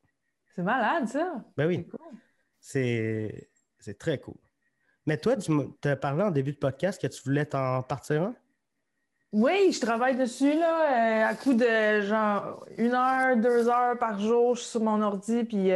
C'est 0.55 0.63
malade, 0.63 1.07
ça. 1.07 1.43
Ben 1.55 1.67
oui, 1.67 1.88
c'est 2.59 3.47
très 4.00 4.17
cool. 4.19 4.38
Mais 5.05 5.17
toi, 5.17 5.36
tu 5.38 5.88
as 5.88 5.95
parlé 5.95 6.24
en 6.24 6.31
début 6.31 6.51
de 6.51 6.57
podcast 6.57 7.01
que 7.01 7.07
tu 7.07 7.21
voulais 7.24 7.45
t'en 7.45 7.81
partir 7.83 8.24
un? 8.24 8.36
Oui, 9.33 9.71
je 9.74 9.79
travaille 9.81 10.15
dessus, 10.15 10.53
là, 10.53 11.25
euh, 11.25 11.29
à 11.29 11.36
coup 11.36 11.53
de 11.53 12.01
genre 12.01 12.65
une 12.77 12.93
heure, 12.93 13.38
deux 13.38 13.67
heures 13.67 13.97
par 14.00 14.19
jour, 14.19 14.55
je 14.55 14.62
suis 14.62 14.69
sur 14.71 14.81
mon 14.81 15.01
ordi, 15.01 15.43
puis 15.43 15.69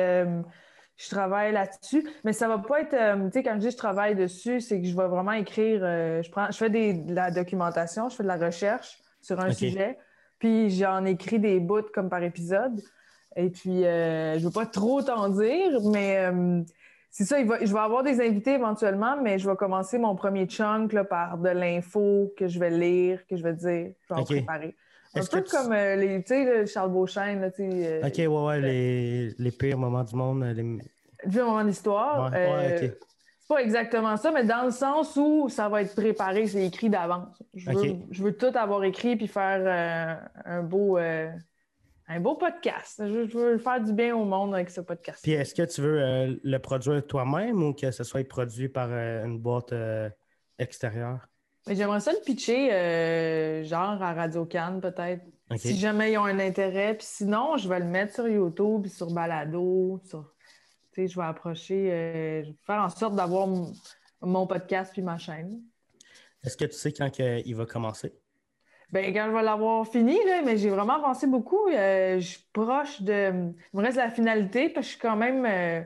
je 1.03 1.09
travaille 1.09 1.51
là-dessus. 1.53 2.07
Mais 2.23 2.33
ça 2.33 2.47
va 2.47 2.57
pas 2.59 2.81
être, 2.81 2.93
euh, 2.93 3.25
tu 3.25 3.31
sais, 3.33 3.43
quand 3.43 3.53
je 3.55 3.59
dis 3.67 3.71
je 3.71 3.77
travaille 3.77 4.15
dessus, 4.15 4.59
c'est 4.61 4.79
que 4.81 4.87
je 4.87 4.95
vais 4.95 5.07
vraiment 5.07 5.31
écrire, 5.33 5.81
euh, 5.83 6.21
je 6.21 6.29
prends, 6.31 6.47
je 6.51 6.57
fais 6.57 6.69
des, 6.69 6.93
de 6.93 7.13
la 7.13 7.31
documentation, 7.31 8.09
je 8.09 8.15
fais 8.15 8.23
de 8.23 8.27
la 8.27 8.37
recherche 8.37 8.99
sur 9.21 9.39
un 9.39 9.47
sujet, 9.53 9.97
puis 10.39 10.69
j'en 10.69 11.05
écris 11.05 11.39
des 11.39 11.59
bouts 11.59 11.91
comme 11.93 12.09
par 12.09 12.23
épisode. 12.23 12.81
Et 13.35 13.49
puis, 13.49 13.85
euh, 13.85 14.37
je 14.39 14.45
veux 14.45 14.51
pas 14.51 14.65
trop 14.65 15.01
t'en 15.01 15.29
dire, 15.29 15.79
mais 15.93 16.17
euh, 16.17 16.61
c'est 17.09 17.23
ça, 17.23 17.39
il 17.39 17.47
va- 17.47 17.63
je 17.63 17.71
vais 17.71 17.79
avoir 17.79 18.03
des 18.03 18.19
invités 18.19 18.53
éventuellement, 18.55 19.15
mais 19.21 19.39
je 19.39 19.49
vais 19.49 19.55
commencer 19.55 19.97
mon 19.97 20.15
premier 20.15 20.47
chunk 20.47 20.91
là, 20.93 21.03
par 21.05 21.37
de 21.37 21.49
l'info 21.49 22.33
que 22.37 22.47
je 22.47 22.59
vais 22.59 22.69
lire, 22.69 23.25
que 23.27 23.37
je 23.37 23.43
vais 23.43 23.53
dire, 23.53 23.91
je 24.09 24.13
vais 24.13 24.19
en 24.19 24.23
préparer. 24.35 24.75
Un 25.15 25.19
peu 25.25 25.41
que 25.41 25.49
comme 25.51 25.73
euh, 25.73 25.95
les, 25.97 26.21
tu 26.23 26.27
sais, 26.29 26.43
le 26.61 26.65
Charles 26.65 26.91
Beauchesne, 26.91 27.41
là, 27.41 27.49
euh, 27.59 28.01
Ok, 28.07 28.13
ouais, 28.17 28.27
ouais, 28.27 28.61
les, 28.61 29.29
les 29.37 29.51
pires 29.51 29.77
moments 29.77 30.03
du 30.03 30.15
monde. 30.15 30.43
les- 30.43 30.79
vu 31.25 31.39
un 31.41 31.45
moment 31.45 31.63
d'histoire. 31.63 32.31
Ouais, 32.31 32.37
ouais, 32.37 32.81
euh, 32.83 32.87
ok. 32.87 32.97
C'est 33.41 33.47
pas 33.55 33.61
exactement 33.61 34.15
ça, 34.15 34.31
mais 34.31 34.45
dans 34.45 34.63
le 34.63 34.71
sens 34.71 35.17
où 35.17 35.49
ça 35.49 35.67
va 35.67 35.81
être 35.81 35.93
préparé, 35.95 36.47
c'est 36.47 36.65
écrit 36.65 36.89
d'avance. 36.89 37.43
Je, 37.53 37.69
veux- 37.69 37.95
je 38.09 38.23
veux 38.23 38.37
tout 38.37 38.51
avoir 38.55 38.83
écrit 38.85 39.17
puis 39.17 39.27
faire 39.27 39.61
euh, 39.65 40.15
un 40.45 40.63
beau 40.63 40.97
euh, 40.97 41.29
un 42.07 42.19
beau 42.21 42.35
podcast. 42.35 43.03
Je, 43.05 43.27
je 43.27 43.37
veux 43.37 43.57
faire 43.57 43.81
du 43.81 43.91
bien 43.93 44.15
au 44.15 44.23
monde 44.25 44.53
avec 44.55 44.69
ce 44.69 44.79
podcast. 44.81 45.19
Puis 45.23 45.33
est-ce 45.33 45.53
que 45.53 45.63
tu 45.63 45.81
veux 45.81 46.01
euh, 46.01 46.35
le 46.43 46.57
produire 46.59 47.05
toi-même 47.05 47.61
ou 47.61 47.73
que 47.73 47.91
ce 47.91 48.03
soit 48.05 48.25
produit 48.27 48.69
par 48.69 48.87
euh, 48.91 49.25
une 49.25 49.39
boîte 49.39 49.73
euh, 49.73 50.09
extérieure? 50.57 51.27
J'aimerais 51.67 51.99
ça 51.99 52.11
le 52.11 52.19
pitcher, 52.25 52.73
euh, 52.73 53.63
genre 53.63 54.01
à 54.01 54.13
Radio 54.13 54.45
Cannes, 54.45 54.81
peut-être. 54.81 55.23
Si 55.57 55.77
jamais 55.77 56.13
ils 56.13 56.17
ont 56.17 56.25
un 56.25 56.39
intérêt. 56.39 56.95
Puis 56.95 57.05
sinon, 57.07 57.57
je 57.57 57.67
vais 57.69 57.79
le 57.79 57.85
mettre 57.85 58.15
sur 58.15 58.27
YouTube, 58.27 58.87
sur 58.87 59.11
Balado. 59.11 60.01
Sur... 60.05 60.33
Tu 60.93 61.01
sais, 61.01 61.07
je 61.07 61.19
vais 61.19 61.25
approcher, 61.25 61.91
euh, 61.91 62.43
je 62.43 62.49
vais 62.49 62.57
faire 62.65 62.81
en 62.81 62.89
sorte 62.89 63.15
d'avoir 63.15 63.47
mon, 64.21 64.47
podcast 64.47 64.91
puis 64.91 65.01
ma 65.01 65.17
chaîne. 65.17 65.61
Est-ce 66.43 66.57
que 66.57 66.65
tu 66.65 66.73
sais 66.73 66.91
quand 66.91 67.11
il 67.19 67.55
va 67.55 67.65
commencer? 67.65 68.13
Ben, 68.91 69.13
quand 69.13 69.27
je 69.27 69.35
vais 69.35 69.43
l'avoir 69.43 69.87
fini, 69.87 70.17
là, 70.25 70.41
mais 70.43 70.57
j'ai 70.57 70.69
vraiment 70.69 70.95
avancé 70.95 71.27
beaucoup. 71.27 71.67
euh, 71.69 72.19
je 72.19 72.25
suis 72.25 72.45
proche 72.51 73.01
de. 73.01 73.53
Il 73.73 73.79
me 73.79 73.83
reste 73.83 73.97
la 73.97 74.09
finalité, 74.09 74.67
parce 74.67 74.87
que 74.87 74.93
je 74.93 74.97
suis 74.97 74.99
quand 74.99 75.15
même. 75.15 75.85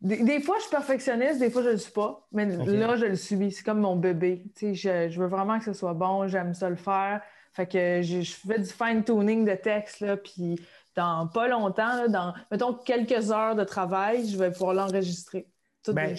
Des, 0.00 0.22
des 0.22 0.40
fois, 0.40 0.56
je 0.58 0.62
suis 0.62 0.70
perfectionniste, 0.70 1.38
des 1.38 1.50
fois, 1.50 1.62
je 1.62 1.68
ne 1.68 1.72
le 1.72 1.78
suis 1.78 1.92
pas. 1.92 2.26
Mais 2.32 2.44
là, 2.46 2.96
je 2.96 3.06
le 3.06 3.16
suis. 3.16 3.50
C'est 3.52 3.64
comme 3.64 3.80
mon 3.80 3.96
bébé. 3.96 4.44
Je, 4.60 5.08
je 5.08 5.20
veux 5.20 5.26
vraiment 5.26 5.58
que 5.58 5.64
ce 5.64 5.72
soit 5.72 5.94
bon, 5.94 6.28
j'aime 6.28 6.54
ça 6.54 6.68
le 6.68 6.76
faire. 6.76 7.22
Fait 7.52 7.66
que 7.66 8.02
je, 8.02 8.20
je 8.20 8.34
fais 8.34 8.58
du 8.58 8.68
fine-tuning 8.70 9.46
de 9.46 9.54
texte, 9.54 10.00
là, 10.00 10.16
puis 10.18 10.60
dans 10.94 11.26
pas 11.26 11.48
longtemps, 11.48 11.96
là, 11.96 12.08
dans, 12.08 12.34
mettons, 12.50 12.74
quelques 12.74 13.30
heures 13.30 13.54
de 13.54 13.64
travail, 13.64 14.28
je 14.28 14.36
vais 14.36 14.50
pouvoir 14.50 14.74
l'enregistrer. 14.74 15.46
Ben. 15.88 16.14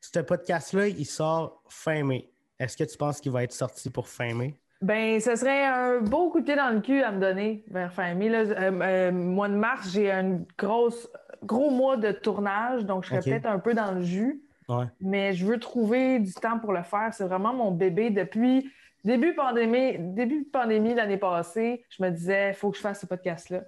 Ce 0.00 0.20
podcast-là, 0.20 0.88
il 0.88 1.04
sort 1.06 1.62
fin 1.68 2.04
mai. 2.04 2.30
Est-ce 2.58 2.76
que 2.76 2.84
tu 2.84 2.96
penses 2.96 3.20
qu'il 3.20 3.32
va 3.32 3.42
être 3.44 3.52
sorti 3.52 3.90
pour 3.90 4.08
fin 4.08 4.32
mai? 4.32 4.58
Ben, 4.80 5.20
ce 5.20 5.34
serait 5.34 5.64
un 5.64 6.00
beau 6.00 6.30
coup 6.30 6.40
de 6.40 6.44
pied 6.44 6.54
dans 6.54 6.70
le 6.70 6.80
cul 6.80 7.02
à 7.02 7.10
me 7.10 7.20
donner 7.20 7.64
vers 7.68 7.92
fin 7.92 8.14
mai. 8.14 8.28
Là, 8.28 8.38
Euh, 8.38 8.80
euh, 8.80 9.12
mois 9.12 9.48
de 9.48 9.54
mars, 9.54 9.90
j'ai 9.92 10.10
un 10.10 10.40
grosse, 10.56 11.08
gros 11.42 11.70
mois 11.70 11.96
de 11.96 12.12
tournage, 12.12 12.84
donc 12.84 13.04
je 13.04 13.08
serais 13.08 13.20
peut-être 13.20 13.46
un 13.46 13.58
peu 13.58 13.74
dans 13.74 13.92
le 13.92 14.02
jus. 14.02 14.42
Ouais. 14.68 14.84
Mais 15.00 15.32
je 15.32 15.46
veux 15.46 15.58
trouver 15.58 16.18
du 16.18 16.32
temps 16.34 16.58
pour 16.58 16.72
le 16.72 16.82
faire. 16.82 17.12
C'est 17.12 17.24
vraiment 17.24 17.54
mon 17.54 17.70
bébé. 17.70 18.10
Depuis 18.10 18.70
début 19.04 19.34
pandémie, 19.34 19.96
début 19.98 20.44
de 20.44 20.50
pandémie 20.50 20.94
l'année 20.94 21.16
passée, 21.16 21.84
je 21.88 22.02
me 22.02 22.10
disais, 22.10 22.50
il 22.50 22.54
faut 22.54 22.70
que 22.70 22.76
je 22.76 22.82
fasse 22.82 23.00
ce 23.00 23.06
podcast-là. 23.06 23.62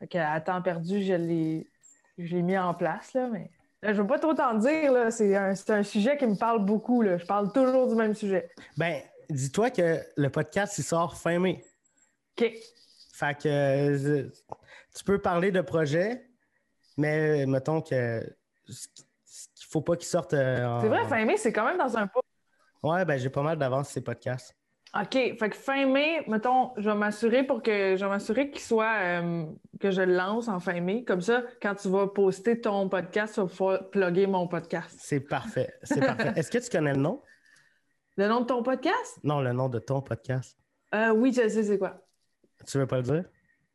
Fait 0.00 0.08
qu'à 0.08 0.40
temps 0.40 0.60
perdu, 0.60 1.02
je 1.02 1.14
l'ai, 1.14 1.70
je 2.18 2.34
l'ai 2.34 2.42
mis 2.42 2.58
en 2.58 2.74
place, 2.74 3.14
là, 3.14 3.28
mais 3.28 3.50
là, 3.82 3.92
je 3.92 4.00
veux 4.00 4.06
pas 4.06 4.18
trop 4.18 4.34
t'en 4.34 4.54
dire. 4.54 4.92
Là. 4.92 5.10
C'est, 5.10 5.36
un, 5.36 5.54
c'est 5.54 5.70
un 5.70 5.82
sujet 5.82 6.16
qui 6.16 6.26
me 6.26 6.36
parle 6.36 6.64
beaucoup. 6.64 7.02
Là. 7.02 7.18
Je 7.18 7.26
parle 7.26 7.52
toujours 7.52 7.88
du 7.88 7.94
même 7.94 8.14
sujet. 8.14 8.50
Ben, 8.76 9.00
dis-toi 9.30 9.70
que 9.70 10.00
le 10.16 10.28
podcast, 10.30 10.76
il 10.78 10.84
sort 10.84 11.16
fin 11.16 11.38
mai. 11.38 11.64
OK. 12.38 12.52
Fait 13.12 13.38
que 13.38 13.48
euh, 13.48 14.28
tu 14.96 15.04
peux 15.04 15.18
parler 15.18 15.52
de 15.52 15.60
projet, 15.60 16.26
mais 16.96 17.46
mettons 17.46 17.80
que 17.80 18.22
ce 18.68 18.88
qu'il 19.54 19.66
faut 19.68 19.80
pas 19.82 19.96
qu'il 19.96 20.06
sorte. 20.06 20.34
euh, 20.34 20.64
en- 20.66 20.80
C'est 20.80 20.88
vrai, 20.88 21.06
fin 21.06 21.24
mai, 21.24 21.36
c'est 21.36 21.52
quand 21.52 21.64
même 21.64 21.78
dans 21.78 21.96
un 21.96 22.06
pas. 22.06 22.20
Ouais, 22.82 23.04
ben 23.04 23.18
j'ai 23.18 23.30
pas 23.30 23.42
mal 23.42 23.56
d'avance 23.58 23.88
ces 23.90 24.00
podcasts. 24.02 24.54
OK. 24.94 25.12
Fait 25.12 25.48
que 25.50 25.56
fin 25.56 25.86
mai, 25.86 26.22
mettons, 26.28 26.72
je 26.76 26.90
vais 26.90 26.96
m'assurer 26.96 27.44
pour 27.44 27.62
que 27.62 27.96
je 27.96 28.04
vais 28.04 28.10
m'assurer 28.10 28.50
qu'il 28.50 28.60
soit 28.60 28.92
euh, 29.00 29.46
que 29.80 29.90
je 29.90 30.02
le 30.02 30.14
lance 30.14 30.48
en 30.48 30.60
fin 30.60 30.78
mai. 30.80 31.02
Comme 31.04 31.22
ça, 31.22 31.44
quand 31.62 31.74
tu 31.76 31.88
vas 31.88 32.08
poster 32.08 32.60
ton 32.60 32.88
podcast, 32.90 33.34
tu 33.34 33.40
vas 33.40 33.46
pouvoir 33.46 33.88
plugger 33.90 34.26
mon 34.26 34.46
podcast. 34.48 34.94
C'est 35.00 35.20
parfait. 35.20 35.72
C'est 35.82 36.00
parfait. 36.00 36.32
Est-ce 36.36 36.50
que 36.50 36.58
tu 36.58 36.68
connais 36.68 36.92
le 36.92 37.00
nom? 37.00 37.22
Le 38.18 38.28
nom 38.28 38.40
de 38.42 38.46
ton 38.46 38.62
podcast? 38.62 39.18
Non, 39.24 39.40
le 39.40 39.52
nom 39.52 39.70
de 39.70 39.78
ton 39.78 40.02
podcast. 40.02 40.58
Euh, 40.94 41.08
oui, 41.10 41.32
je 41.32 41.48
sais 41.48 41.62
c'est 41.62 41.78
quoi. 41.78 42.02
Tu 42.66 42.76
veux 42.76 42.86
pas 42.86 42.96
le 42.98 43.02
dire? 43.04 43.24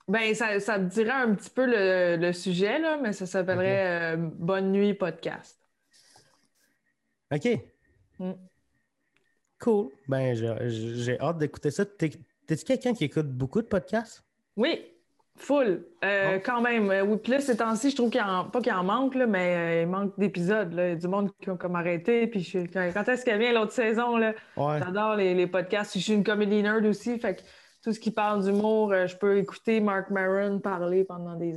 Ben, 0.08 0.34
ça, 0.34 0.60
ça 0.62 0.80
te 0.80 0.86
dirait 0.86 1.12
un 1.12 1.36
petit 1.36 1.50
peu 1.50 1.66
le, 1.66 2.16
le 2.16 2.32
sujet, 2.34 2.80
là, 2.80 2.98
mais 3.02 3.12
ça 3.14 3.26
s'appellerait 3.26 4.14
euh, 4.14 4.18
Bonne 4.18 4.72
nuit 4.72 4.94
podcast. 4.94 5.60
OK. 7.34 7.48
Mm. 8.20 8.32
Cool. 9.60 9.90
Ben, 10.08 10.34
j'ai- 10.36 10.70
j'ai 10.70 11.20
hâte 11.20 11.38
d'écouter 11.40 11.72
ça. 11.72 11.86
T'es- 11.86 12.12
T'es-tu 12.46 12.64
quelqu'un 12.64 12.94
qui 12.94 13.04
écoute 13.04 13.28
beaucoup 13.28 13.62
de 13.62 13.68
podcasts? 13.68 14.24
Oui, 14.56 14.86
full. 15.36 15.84
Euh, 16.06 16.36
Bon. 16.38 16.42
Quand 16.46 16.62
même. 16.62 16.90
Euh, 16.90 17.02
Oui, 17.04 17.18
puis 17.22 17.34
là, 17.34 17.42
ces 17.42 17.58
temps-ci, 17.58 17.90
je 17.90 17.96
trouve 17.98 18.10
qu'il 18.10 18.22
en, 18.22 18.46
pas 18.50 18.62
qu'il 18.62 18.72
en 18.72 18.86
manque, 18.86 19.15
là, 19.15 19.28
mais 19.28 19.56
euh, 19.56 19.82
il 19.82 19.88
manque 19.89 20.17
d'épisodes. 20.17 20.72
là. 20.72 20.88
Il 20.88 20.89
y 20.91 20.93
a 20.93 20.96
du 20.96 21.08
monde 21.10 21.30
qui 21.41 21.50
ont 21.50 21.58
comme 21.58 21.76
arrêté. 21.76 22.28
Puis 22.28 22.41
je- 22.43 22.60
quand, 22.60 22.89
quand 22.93 23.10
est-ce 23.10 23.26
qu'elle 23.26 23.39
vient 23.39 23.52
l'autre 23.52 23.74
saison? 23.74 24.15
Là? 24.15 24.34
Ouais. 24.56 24.80
J'adore 24.80 25.15
les, 25.17 25.34
les 25.34 25.48
podcasts. 25.48 25.96
Je 25.98 26.00
suis 26.04 26.13
une 26.13 26.24
comédie 26.24 26.62
nerd 26.63 26.86
aussi. 26.86 27.20
Fait 27.20 27.36
que 27.36 27.41
tout 27.88 27.93
ce 27.93 28.02
qui 28.02 28.12
parle 28.12 28.43
d'humour, 28.43 28.91
euh, 28.91 29.08
je 29.08 29.15
peux 29.15 29.38
écouter 29.38 29.80
Mark 29.80 30.10
Maron 30.10 30.60
parler 30.60 31.06
pendant 31.06 31.36
des 31.36 31.56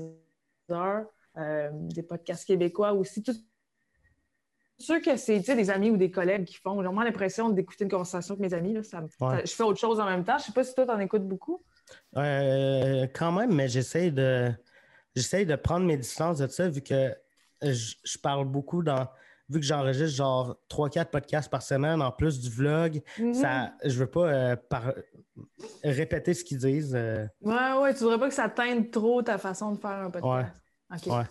heures. 0.71 1.07
Euh, 1.37 1.71
des 1.73 2.05
podcasts 2.05 2.45
québécois 2.45 2.93
aussi. 2.93 3.21
Tout... 3.21 3.33
sûr 4.79 5.03
que 5.03 5.17
c'est 5.17 5.41
des 5.41 5.71
amis 5.71 5.91
ou 5.91 5.97
des 5.97 6.13
collègues 6.13 6.45
qui 6.45 6.55
font. 6.55 6.77
J'ai 6.81 6.87
vraiment 6.87 7.03
l'impression 7.03 7.49
d'écouter 7.49 7.83
une 7.83 7.91
conversation 7.91 8.35
avec 8.35 8.49
mes 8.49 8.57
amis. 8.57 8.75
Là. 8.75 8.85
Ça 8.85 9.01
me- 9.01 9.07
Ouais. 9.07 9.39
ça- 9.39 9.45
je 9.45 9.53
fais 9.53 9.65
autre 9.65 9.81
chose 9.81 9.99
en 9.99 10.05
même 10.05 10.23
temps. 10.23 10.39
Je 10.39 10.45
sais 10.45 10.53
pas 10.53 10.63
si 10.63 10.73
toi, 10.73 10.87
t'en 10.87 11.01
écoutes 11.01 11.27
beaucoup. 11.27 11.65
Euh, 12.17 13.09
quand 13.13 13.33
même, 13.33 13.53
mais 13.53 13.67
j'essaie 13.67 14.13
de 14.13 14.53
j'essaie 15.17 15.45
de 15.45 15.57
prendre 15.57 15.85
mes 15.85 15.97
distances 15.97 16.39
de 16.39 16.47
ça 16.47 16.69
vu 16.69 16.81
que 16.81 17.13
je, 17.61 17.95
je 18.05 18.19
parle 18.19 18.45
beaucoup 18.45 18.85
dans 18.85 19.09
vu 19.51 19.61
que 19.61 19.67
j'enregistre 19.67 20.17
genre 20.17 20.57
3-4 20.71 21.07
podcasts 21.11 21.51
par 21.51 21.63
semaine 21.63 22.01
en 22.01 22.13
plus 22.13 22.41
du 22.41 22.49
vlog, 22.49 23.03
Mhm. 23.19 23.35
ça 23.35 23.73
je 23.85 23.99
veux 23.99 24.07
pas 24.07 24.27
euh, 24.29 24.57
par- 24.57 24.93
répéter 25.85 26.35
ce 26.35 26.45
qu'ils 26.45 26.59
disent. 26.59 26.95
euh, 26.95 27.27
Ouais, 27.43 27.73
ouais, 27.83 27.93
tu 27.95 28.01
voudrais 28.01 28.19
pas 28.19 28.29
que 28.29 28.35
ça 28.35 28.49
teinte 28.49 28.91
trop 28.91 29.23
ta 29.23 29.39
façon 29.39 29.73
de 29.73 29.79
faire 29.81 29.91
un 29.91 30.11
podcast. 30.11 30.53
OK. 30.95 31.07
Ouais. 31.13 31.25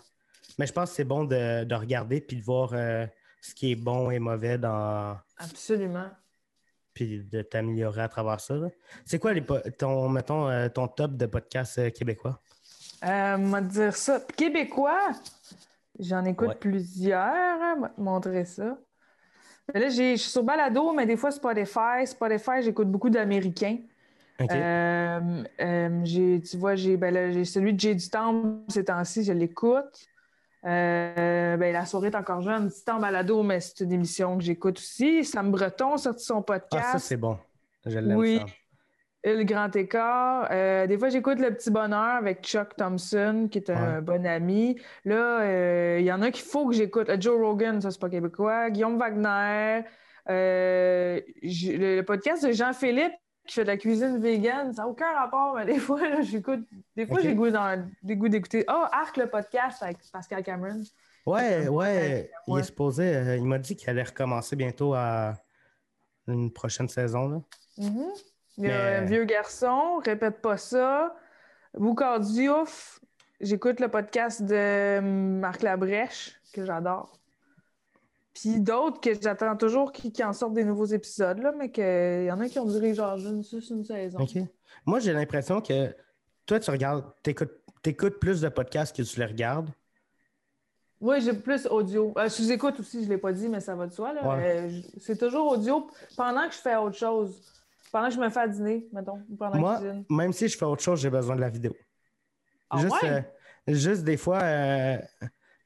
mais 0.58 0.66
je 0.66 0.72
pense 0.72 0.90
que 0.90 0.96
c'est 0.96 1.04
bon 1.04 1.24
de, 1.24 1.64
de 1.64 1.74
regarder 1.74 2.20
puis 2.20 2.36
de 2.36 2.42
voir 2.42 2.70
euh, 2.74 3.06
ce 3.40 3.54
qui 3.54 3.72
est 3.72 3.76
bon 3.76 4.10
et 4.10 4.18
mauvais 4.18 4.58
dans 4.58 5.16
Absolument. 5.38 6.08
puis 6.92 7.22
de 7.24 7.42
t'améliorer 7.42 8.02
à 8.02 8.08
travers 8.08 8.40
ça. 8.40 8.54
C'est 9.04 9.18
quoi 9.18 9.32
les 9.32 9.44
ton 9.78 10.08
mettons 10.08 10.48
euh, 10.48 10.68
ton 10.68 10.88
top 10.88 11.16
de 11.16 11.26
podcasts 11.26 11.78
euh, 11.78 11.90
québécois? 11.90 12.40
Euh, 13.04 13.36
m'a 13.38 13.60
dire 13.62 13.96
ça. 13.96 14.20
Québécois, 14.36 15.10
j'en 16.00 16.24
écoute 16.24 16.48
Ouais. 16.48 16.54
plusieurs. 16.54 17.20
hein, 17.20 17.90
montrer 17.98 18.44
ça. 18.44 18.78
Mais 19.72 19.80
là, 19.80 19.88
je 19.88 20.16
suis 20.16 20.18
sur 20.18 20.42
Balado, 20.42 20.92
mais 20.92 21.06
des 21.06 21.16
fois 21.16 21.30
Spotify. 21.30 22.04
Spotify, 22.04 22.62
j'écoute 22.62 22.90
beaucoup 22.90 23.10
d'Américains. 23.10 23.78
OK. 24.40 24.50
Euh, 24.52 25.44
euh, 25.60 26.38
tu 26.40 26.56
vois, 26.56 26.74
j'ai, 26.74 26.96
ben 26.96 27.44
celui 27.44 27.74
de 27.74 27.80
J'ai 27.80 27.94
du 27.94 28.08
temps 28.08 28.62
ces 28.68 28.84
temps-ci, 28.84 29.22
je 29.22 29.32
l'écoute. 29.32 30.06
Euh, 30.66 31.56
ben, 31.56 31.72
la 31.72 31.86
soirée 31.86 32.08
est 32.08 32.16
encore 32.16 32.40
jeune, 32.42 32.68
petit 32.68 32.84
temps 32.84 32.98
balado, 33.00 33.42
mais 33.42 33.60
c'est 33.60 33.84
une 33.84 33.92
émission 33.92 34.36
que 34.36 34.44
j'écoute 34.44 34.78
aussi. 34.78 35.24
Sam 35.24 35.50
Breton 35.50 35.94
a 35.94 35.98
sorti 35.98 36.24
son 36.24 36.42
podcast. 36.42 36.86
ah 36.88 36.92
ça 36.92 36.98
c'est 36.98 37.16
bon. 37.16 37.38
Je 37.86 37.98
l'aime 37.98 38.18
oui. 38.18 38.38
ça. 38.38 38.44
Le 39.22 39.42
grand 39.44 39.74
écart. 39.76 40.48
Euh, 40.50 40.86
des 40.86 40.96
fois, 40.98 41.10
j'écoute 41.10 41.38
Le 41.40 41.52
Petit 41.54 41.70
Bonheur 41.70 42.16
avec 42.16 42.42
Chuck 42.42 42.74
Thompson, 42.76 43.48
qui 43.50 43.58
est 43.58 43.68
un 43.70 43.96
Ouais. 43.96 44.00
bon 44.00 44.24
ami. 44.26 44.80
Là, 45.04 45.42
euh, 45.42 45.96
il 46.00 46.06
y 46.06 46.12
en 46.12 46.22
a 46.22 46.30
qu'il 46.30 46.44
faut 46.44 46.66
que 46.66 46.74
j'écoute. 46.74 47.08
Euh, 47.10 47.16
Joe 47.20 47.38
Rogan, 47.38 47.80
ça, 47.82 47.90
c'est 47.90 48.00
pas 48.00 48.08
québécois. 48.08 48.70
Guillaume 48.70 48.96
Wagner. 48.98 49.84
Euh, 50.30 51.20
le, 51.42 51.96
le 51.96 52.02
podcast 52.02 52.46
de 52.46 52.52
Jean-Philippe, 52.52 53.12
qui 53.46 53.54
fait 53.56 53.62
de 53.62 53.66
la 53.66 53.76
cuisine 53.76 54.18
vegan, 54.20 54.72
ça 54.72 54.82
n'a 54.82 54.88
aucun 54.88 55.12
rapport, 55.12 55.54
mais 55.56 55.66
des 55.66 55.78
fois, 55.78 56.00
là, 56.08 56.22
j'écoute. 56.22 56.60
Des 56.96 57.06
fois, 57.06 57.20
j'ai 57.20 57.34
goût 57.34 57.50
dans- 57.50 57.86
des 58.02 58.16
goûts 58.16 58.28
d'écouter. 58.28 58.64
Oh, 58.68 58.84
Arc, 58.90 59.18
le 59.18 59.26
podcast 59.28 59.82
avec 59.82 59.98
Pascal 60.12 60.42
Cameron. 60.42 60.80
Ouais, 61.26 61.68
ouais. 61.68 62.30
Il 62.48 62.58
est 62.58 62.62
supposé, 62.62 63.36
il 63.36 63.44
m'a 63.44 63.58
dit 63.58 63.76
qu'il 63.76 63.90
allait 63.90 64.02
recommencer 64.02 64.56
bientôt 64.56 64.94
à 64.94 65.34
une 66.26 66.50
prochaine 66.50 66.88
saison. 66.88 67.28
Là. 67.28 67.40
Mhm. 67.76 68.06
Il 68.58 68.64
y 68.64 68.70
a 68.70 68.70
Mais- 68.70 68.96
un 68.96 69.04
vieux 69.04 69.24
garçon, 69.24 69.98
répète 70.04 70.40
pas 70.40 70.56
ça. 70.56 71.14
Boucard 71.74 72.20
Diouf, 72.20 73.00
j'écoute 73.40 73.80
le 73.80 73.88
podcast 73.88 74.42
de 74.42 75.00
Marc 75.00 75.62
Labrèche, 75.62 76.40
que 76.52 76.64
j'adore. 76.64 77.12
Puis 78.34 78.60
d'autres 78.60 79.00
que 79.00 79.10
j'attends 79.20 79.56
toujours 79.56 79.92
qui, 79.92 80.12
qui 80.12 80.22
en 80.24 80.32
sortent 80.32 80.54
des 80.54 80.64
nouveaux 80.64 80.86
épisodes, 80.86 81.38
là, 81.38 81.52
mais 81.56 81.70
qu'il 81.70 82.24
y 82.24 82.30
en 82.30 82.40
a 82.40 82.48
qui 82.48 82.58
ont 82.58 82.64
duré 82.64 82.94
genre 82.94 83.16
juste 83.18 83.70
une 83.70 83.84
saison. 83.84 84.18
OK. 84.20 84.36
Moi, 84.86 84.98
j'ai 85.00 85.12
l'impression 85.12 85.60
que 85.60 85.94
toi, 86.46 86.58
tu 86.60 86.70
regardes, 86.70 87.04
t'écoutes, 87.22 87.52
t'écoutes 87.82 88.18
plus 88.20 88.40
de 88.40 88.48
podcasts 88.48 88.96
que 88.96 89.02
tu 89.02 89.18
les 89.18 89.26
regardes. 89.26 89.68
Oui, 91.00 91.20
j'ai 91.22 91.32
plus 91.32 91.66
audio. 91.66 92.12
Euh, 92.18 92.28
sous-écoute 92.28 92.78
aussi, 92.80 93.00
je 93.00 93.06
ne 93.06 93.10
l'ai 93.10 93.18
pas 93.18 93.32
dit, 93.32 93.48
mais 93.48 93.60
ça 93.60 93.74
va 93.74 93.86
de 93.86 93.92
soi. 93.92 94.12
là. 94.12 94.28
Ouais. 94.28 94.44
Euh, 94.44 94.68
je- 94.68 95.00
c'est 95.00 95.16
toujours 95.16 95.52
audio 95.52 95.86
pendant 96.16 96.46
que 96.46 96.54
je 96.54 96.58
fais 96.58 96.76
autre 96.76 96.96
chose. 96.96 97.40
Pendant 97.92 98.08
que 98.08 98.14
je 98.14 98.20
me 98.20 98.28
fais 98.28 98.40
à 98.40 98.48
dîner, 98.48 98.86
mettons, 98.92 99.20
pendant 99.38 99.58
Moi, 99.58 99.74
je 99.76 99.80
cuisine. 99.86 100.04
même 100.10 100.32
si 100.32 100.48
je 100.48 100.56
fais 100.56 100.64
autre 100.64 100.82
chose, 100.82 101.00
j'ai 101.00 101.10
besoin 101.10 101.34
de 101.36 101.40
la 101.40 101.48
vidéo. 101.50 101.74
Ah 102.70 102.78
juste, 102.78 103.02
ouais? 103.02 103.32
euh, 103.68 103.74
juste 103.74 104.04
des 104.04 104.16
fois, 104.16 104.40
euh, 104.42 104.98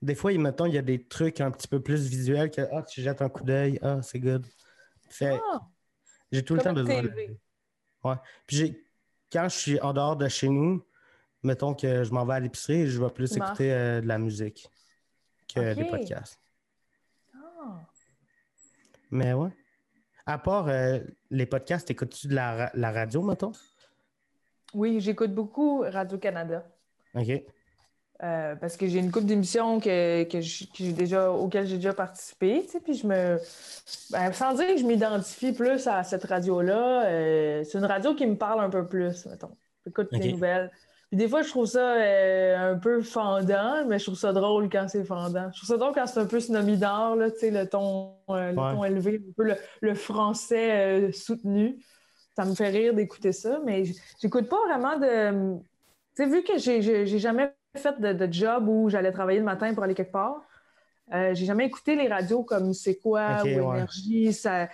des 0.00 0.14
fois, 0.14 0.32
mettons, 0.38 0.66
il 0.66 0.74
y 0.74 0.78
a 0.78 0.82
des 0.82 1.06
trucs 1.06 1.40
un 1.40 1.50
petit 1.50 1.68
peu 1.68 1.80
plus 1.80 2.06
visuels 2.08 2.50
que 2.50 2.62
ah, 2.72 2.82
tu 2.82 3.02
jettes 3.02 3.20
un 3.20 3.28
coup 3.28 3.44
d'œil, 3.44 3.78
ah, 3.82 4.00
c'est 4.02 4.20
good. 4.20 4.46
Fait, 5.10 5.38
Ah, 5.52 5.60
j'ai 6.32 6.42
tout 6.44 6.54
le 6.54 6.62
temps 6.62 6.72
besoin 6.72 7.02
de 7.02 7.08
la. 7.08 7.14
Ouais. 8.10 8.16
Puis 8.46 8.56
j'ai, 8.56 8.86
quand 9.30 9.48
je 9.48 9.56
suis 9.56 9.80
en 9.80 9.92
dehors 9.92 10.16
de 10.16 10.28
chez 10.28 10.48
nous, 10.48 10.82
mettons 11.42 11.74
que 11.74 12.04
je 12.04 12.10
m'en 12.12 12.24
vais 12.24 12.34
à 12.34 12.40
l'épicerie, 12.40 12.86
je 12.88 13.02
vais 13.02 13.10
plus 13.10 13.36
écouter 13.36 13.72
euh, 13.72 14.00
de 14.00 14.06
la 14.06 14.18
musique 14.18 14.68
que 15.54 15.74
des 15.74 15.84
podcasts. 15.84 16.38
ah. 17.34 17.80
Mais 19.10 19.32
ouais. 19.34 19.50
À 20.26 20.38
part 20.38 20.68
euh, 20.68 21.00
les 21.30 21.46
podcasts, 21.46 21.90
écoutes-tu 21.90 22.28
de 22.28 22.34
la, 22.34 22.70
la 22.74 22.92
radio, 22.92 23.22
mettons? 23.22 23.52
Oui, 24.72 25.00
j'écoute 25.00 25.34
beaucoup 25.34 25.80
Radio-Canada. 25.86 26.64
OK. 27.14 27.44
Euh, 28.22 28.54
parce 28.56 28.76
que 28.76 28.86
j'ai 28.86 29.00
une 29.00 29.10
couple 29.10 29.26
d'émissions 29.26 29.80
que, 29.80 30.22
que 30.24 30.92
déjà, 30.92 31.32
auxquelles 31.32 31.66
j'ai 31.66 31.76
déjà 31.76 31.92
participé, 31.92 32.62
tu 32.64 32.70
sais, 32.70 32.80
puis 32.80 32.94
je 32.94 33.06
me... 33.06 33.38
ben, 34.10 34.32
sans 34.32 34.54
dire 34.54 34.68
que 34.68 34.76
je 34.78 34.84
m'identifie 34.84 35.52
plus 35.52 35.86
à 35.88 36.04
cette 36.04 36.24
radio-là, 36.24 37.06
euh, 37.06 37.64
c'est 37.64 37.76
une 37.76 37.84
radio 37.84 38.14
qui 38.14 38.26
me 38.26 38.36
parle 38.36 38.60
un 38.60 38.70
peu 38.70 38.86
plus, 38.86 39.26
mettons. 39.26 39.56
J'écoute 39.84 40.08
Ok. 40.12 40.20
les 40.22 40.32
nouvelles. 40.32 40.70
Puis 41.14 41.22
des 41.22 41.28
fois, 41.28 41.42
je 41.42 41.48
trouve 41.48 41.66
ça 41.66 41.94
euh, 41.94 42.72
un 42.72 42.76
peu 42.76 43.00
fendant, 43.00 43.84
mais 43.86 44.00
je 44.00 44.04
trouve 44.06 44.16
ça 44.18 44.32
drôle 44.32 44.68
quand 44.68 44.88
c'est 44.88 45.04
fendant. 45.04 45.48
Je 45.52 45.58
trouve 45.58 45.68
ça 45.68 45.76
drôle 45.76 45.92
quand 45.94 46.08
c'est 46.08 46.18
un 46.18 46.26
peu 46.26 46.40
snobbidard, 46.40 47.14
là, 47.14 47.30
tu 47.30 47.38
sais, 47.38 47.50
le 47.52 47.68
ton, 47.68 48.16
euh, 48.30 48.50
le 48.50 48.58
Ouais. 48.58 48.72
ton 48.72 48.84
élevé, 48.84 49.22
un 49.24 49.32
peu 49.36 49.44
le, 49.44 49.54
le 49.80 49.94
français 49.94 50.72
euh, 50.72 51.12
soutenu. 51.12 51.78
Ça 52.34 52.44
me 52.44 52.52
fait 52.56 52.68
rire 52.68 52.94
d'écouter 52.94 53.30
ça, 53.30 53.60
mais 53.64 53.84
j'écoute 54.20 54.48
pas 54.48 54.56
vraiment 54.66 54.98
de... 54.98 55.56
Tu 56.16 56.24
sais, 56.24 56.26
vu 56.26 56.42
que 56.42 56.58
j'ai 56.58 57.06
jamais 57.20 57.54
fait 57.76 58.00
de, 58.00 58.12
de 58.12 58.32
job 58.32 58.66
où 58.66 58.88
j'allais 58.88 59.12
travailler 59.12 59.38
le 59.38 59.44
matin 59.44 59.72
pour 59.72 59.84
aller 59.84 59.94
quelque 59.94 60.10
part, 60.10 60.42
j'ai 61.12 61.44
jamais 61.46 61.66
écouté 61.66 61.94
les 61.94 62.08
radios 62.08 62.42
comme 62.42 62.72
C'est 62.74 62.96
quoi 62.96 63.40
ou. 63.44 63.46
Énergie. 63.46 64.32
Ça- 64.32 64.68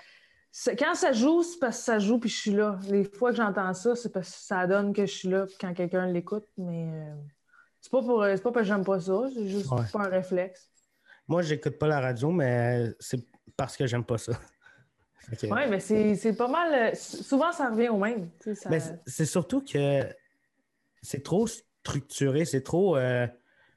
quand 0.79 0.95
ça 0.95 1.13
joue, 1.13 1.43
c'est 1.43 1.59
parce 1.59 1.79
que 1.79 1.85
ça 1.85 1.99
joue 1.99 2.19
puis 2.19 2.29
je 2.31 2.37
suis 2.37 2.51
là. 2.53 2.79
Les 2.89 3.05
fois 3.05 3.31
que 3.31 3.37
j'entends 3.37 3.73
ça, 3.75 3.95
c'est 3.95 4.13
parce 4.13 4.31
que 4.31 4.37
ça 4.39 4.67
donne 4.67 4.93
que 4.93 5.07
je 5.07 5.13
suis 5.13 5.29
là 5.29 5.47
quand 5.61 5.73
quelqu'un 5.75 6.07
l'écoute, 6.07 6.47
mais 6.59 6.89
euh, 6.93 7.15
c'est 7.81 7.91
pas 7.93 8.01
pour 8.03 8.25
c'est 8.25 8.43
pas 8.43 8.53
parce 8.53 8.67
que 8.69 8.75
j'aime 8.75 8.85
pas 8.85 9.01
ça, 9.01 9.23
c'est 9.35 9.47
juste 9.49 9.71
Ouais. 9.71 9.83
pas 9.93 10.01
un 10.01 10.09
réflexe. 10.09 10.69
Moi, 11.29 11.43
j'écoute 11.43 11.79
pas 11.79 11.87
la 11.87 12.01
radio, 12.01 12.31
mais 12.33 12.91
c'est 12.99 13.25
parce 13.57 13.77
que 13.77 13.87
j'aime 13.87 14.05
pas 14.05 14.19
ça. 14.19 14.33
Oui, 15.45 15.61
mais 15.69 15.79
c'est 15.79 16.33
pas 16.33 16.49
mal. 16.49 16.75
euh, 16.75 16.95
souvent, 16.97 17.53
ça 17.53 17.69
revient 17.71 17.91
au 17.91 17.99
même. 17.99 18.31
ça- 18.55 18.69
Mais 18.71 18.81
c'est- 18.81 19.01
c'est 19.07 19.27
surtout 19.27 19.63
que 19.63 20.01
c'est 21.03 21.23
trop 21.23 21.47
structuré, 21.47 22.45
c'est 22.45 22.63
trop. 22.63 22.97
euh, 22.97 23.29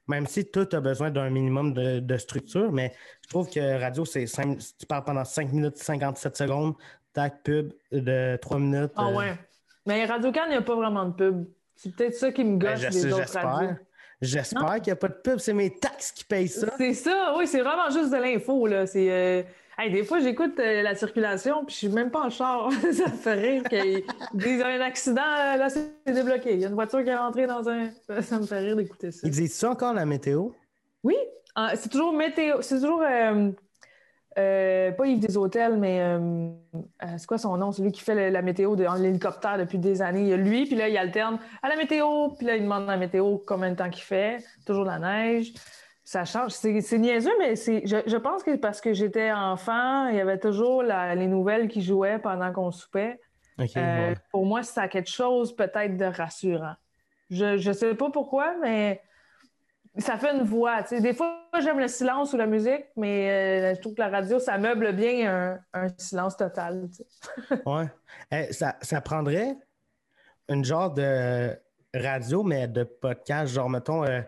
même 0.08 0.28
si 0.28 0.46
tout 0.50 0.68
a 0.72 0.80
besoin 0.80 1.12
d'un 1.12 1.30
minimum 1.30 1.74
de, 1.74 2.00
de 2.00 2.18
structure, 2.18 2.72
mais 2.72 2.94
je 3.22 3.30
trouve 3.30 3.50
que 3.50 3.80
radio, 3.80 4.06
c'est 4.06 4.26
tu 4.26 4.86
parles 4.86 5.04
pendant 5.04 5.26
5 5.26 5.52
minutes 5.54 5.78
57 5.78 6.36
secondes, 6.38 6.74
tac, 7.14 7.44
pub 7.44 7.74
de 7.92 8.38
3 8.42 8.60
minutes. 8.60 8.92
Ah 8.96 9.08
euh, 9.08 9.16
ouais. 9.16 9.38
Mais 9.86 10.06
Radio-Can, 10.06 10.46
il 10.46 10.52
n'y 10.52 10.56
a 10.56 10.62
pas 10.62 10.76
vraiment 10.76 11.06
de 11.06 11.14
pub. 11.14 11.46
C'est 11.76 11.96
peut-être 11.96 12.16
ça 12.16 12.32
qui 12.32 12.44
me 12.44 12.58
ben, 12.58 12.80
des 12.80 12.92
sais, 12.92 13.12
autres 13.12 13.34
radios. 13.34 13.70
J'espère. 13.70 13.78
J'espère 14.22 14.76
qu'il 14.76 14.86
n'y 14.86 14.92
a 14.92 14.96
pas 14.96 15.10
de 15.10 15.20
pub, 15.22 15.40
c'est 15.40 15.54
mes 15.54 15.76
taxes 15.78 16.12
qui 16.12 16.24
payent 16.24 16.48
ça. 16.48 16.68
C'est 16.78 16.94
ça, 16.94 17.34
oui, 17.38 17.46
c'est 17.48 17.62
vraiment 17.62 17.90
juste 17.90 18.12
de 18.12 18.18
l'info, 18.18 18.68
là. 18.68 18.86
C'est. 18.88 19.12
euh, 19.12 19.44
hey, 19.78 19.92
des 19.92 20.04
fois, 20.04 20.20
j'écoute 20.20 20.60
euh, 20.60 20.82
la 20.82 20.96
circulation, 20.96 21.66
puis 21.66 21.74
je 21.74 21.78
suis 21.80 21.90
même 21.90 22.12
pas 22.12 22.26
en 22.26 22.30
char. 22.30 22.70
ça 22.94 23.08
me 23.08 23.16
fait 23.16 23.34
rire 23.34 23.64
qu'ils 23.64 24.04
disent 24.34 24.62
un 24.62 24.82
accident, 24.82 25.22
euh, 25.22 25.58
là, 25.58 25.70
c'est 25.70 25.94
débloqué. 26.06 26.54
Il 26.54 26.60
y 26.62 26.66
a 26.66 26.70
une 26.70 26.74
voiture 26.76 27.04
qui 27.04 27.10
est 27.10 27.16
rentrée 27.16 27.48
dans 27.48 27.68
un. 27.70 27.90
Ça 28.22 28.40
me 28.40 28.46
fait 28.46 28.60
rire 28.60 28.76
d'écouter 28.76 29.12
ça. 29.12 29.28
Ils 29.28 29.32
disent 29.32 29.54
ça 29.56 29.70
encore 29.72 29.94
la 29.94 30.06
météo? 30.06 30.50
Oui, 31.04 31.16
ah, 31.56 31.74
c'est 31.76 31.90
toujours 31.90 32.14
météo. 32.14 32.62
C'est 32.62 32.80
toujours. 32.80 33.02
euh, 33.02 33.52
euh, 34.40 34.92
pas 34.94 35.06
Yves 35.06 35.20
des 35.20 35.38
Hôtels, 35.38 35.78
mais 35.78 36.02
c'est 37.18 37.28
quoi 37.28 37.38
son 37.38 37.56
nom? 37.58 37.72
Celui 37.72 37.92
qui 37.92 38.02
fait 38.02 38.16
le- 38.16 38.30
la 38.30 38.42
météo 38.42 38.76
de 38.76 38.86
en 38.86 38.96
l'hélicoptère 38.96 39.60
depuis 39.60 39.78
des 39.78 40.02
années. 40.02 40.22
Il 40.22 40.28
y 40.30 40.34
a 40.34 40.38
lui, 40.38 40.66
puis 40.66 40.76
là, 40.76 40.90
il 40.90 40.98
alterne 40.98 41.38
à 41.62 41.70
la 41.70 41.76
météo, 41.76 42.30
puis 42.30 42.48
là, 42.48 42.56
il 42.56 42.64
demande 42.64 42.88
la 42.88 42.98
météo 42.98 43.38
combien 43.46 43.70
de 43.70 43.76
temps 43.76 43.90
qu'il 43.92 44.04
fait. 44.04 44.44
Toujours 44.66 44.86
de 44.86 44.90
la 44.90 44.98
neige. 45.00 45.54
Ça 46.14 46.26
change. 46.26 46.52
C'est 46.52 47.00
niaiseux, 47.00 47.32
mais 47.40 47.56
c'est, 47.56 47.88
je, 47.88 47.98
je 48.06 48.18
pense 48.18 48.44
que 48.44 48.56
parce 48.56 48.82
que 48.82 48.94
j'étais 48.94 49.32
enfant, 49.32 50.10
il 50.10 50.16
y 50.16 50.20
avait 50.20 50.38
toujours 50.38 50.84
la- 50.84 51.16
les 51.16 51.26
nouvelles 51.26 51.68
qui 51.68 51.82
jouaient 51.82 52.20
pendant 52.20 52.54
qu'on 52.54 52.70
soupait. 52.70 53.20
Euh, 53.60 53.64
ouais. 53.66 54.14
Pour 54.32 54.46
moi, 54.46 54.62
ça 54.62 54.84
a 54.84 54.88
quelque 54.88 55.10
chose 55.10 55.56
peut-être 55.56 55.98
de 55.98 56.06
rassurant. 56.06 56.76
Je 57.32 57.68
ne 57.68 57.74
sais 57.74 57.96
pas 57.96 58.12
pourquoi, 58.12 58.54
mais 58.62 59.02
ça 59.98 60.20
fait 60.20 60.36
une 60.36 60.44
voix. 60.44 60.84
Des 60.84 61.14
fois, 61.16 61.48
j'aime 61.60 61.80
le 61.80 61.88
silence 61.88 62.32
ou 62.34 62.38
la 62.38 62.46
musique, 62.46 62.86
mais 62.96 63.32
euh, 63.32 63.76
je 63.76 63.82
trouve 63.82 63.96
que 63.96 64.02
la 64.02 64.10
radio, 64.10 64.38
ça 64.38 64.60
meuble 64.60 64.94
bien 64.94 65.60
un, 65.74 65.82
un 65.86 65.88
silence 65.98 66.38
total. 66.38 66.90
Ouais. 67.66 67.86
Eh, 68.32 68.54
ça, 68.54 68.76
ça 68.84 69.02
prendrait 69.02 69.56
une 70.48 70.64
genre 70.64 70.92
de 70.94 71.58
radio, 71.96 72.44
mais 72.44 72.68
de 72.68 72.84
podcast, 72.84 73.52
genre, 73.52 73.68
mettons, 73.70 74.04
euh, 74.04 74.22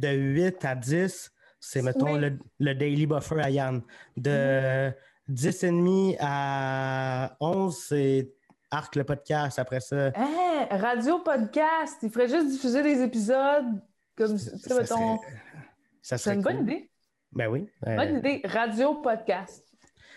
de 0.00 0.08
8 0.08 0.64
à 0.64 0.74
10, 0.74 1.32
c'est, 1.60 1.82
mettons, 1.82 2.14
Oui. 2.14 2.20
le, 2.20 2.38
le 2.58 2.74
Daily 2.74 3.06
Buffer 3.06 3.40
à 3.40 3.50
Yann. 3.50 3.82
De 4.16 4.90
10 5.28 5.62
et 5.64 5.66
demi 5.70 6.16
à 6.20 7.36
11, 7.40 7.76
c'est 7.76 8.32
Arc 8.70 8.96
le 8.96 9.04
podcast. 9.04 9.58
Après 9.58 9.80
ça, 9.80 10.10
Hein, 10.16 10.66
radio 10.70 11.18
podcast, 11.18 11.98
il 12.02 12.10
ferait 12.10 12.28
juste 12.28 12.48
diffuser 12.48 12.82
des 12.82 13.02
épisodes 13.02 13.82
comme, 14.16 14.36
ça 14.38 14.74
mettons, 14.74 15.18
serait, 15.18 15.28
ça 16.02 16.18
c'est 16.18 16.34
une 16.34 16.42
cool. 16.42 16.52
bonne 16.54 16.62
idée. 16.68 16.90
Ben 17.32 17.48
oui. 17.48 17.68
euh, 17.86 17.96
Bonne 17.96 18.18
idée. 18.18 18.40
Radio 18.44 18.94
podcast. 18.94 19.64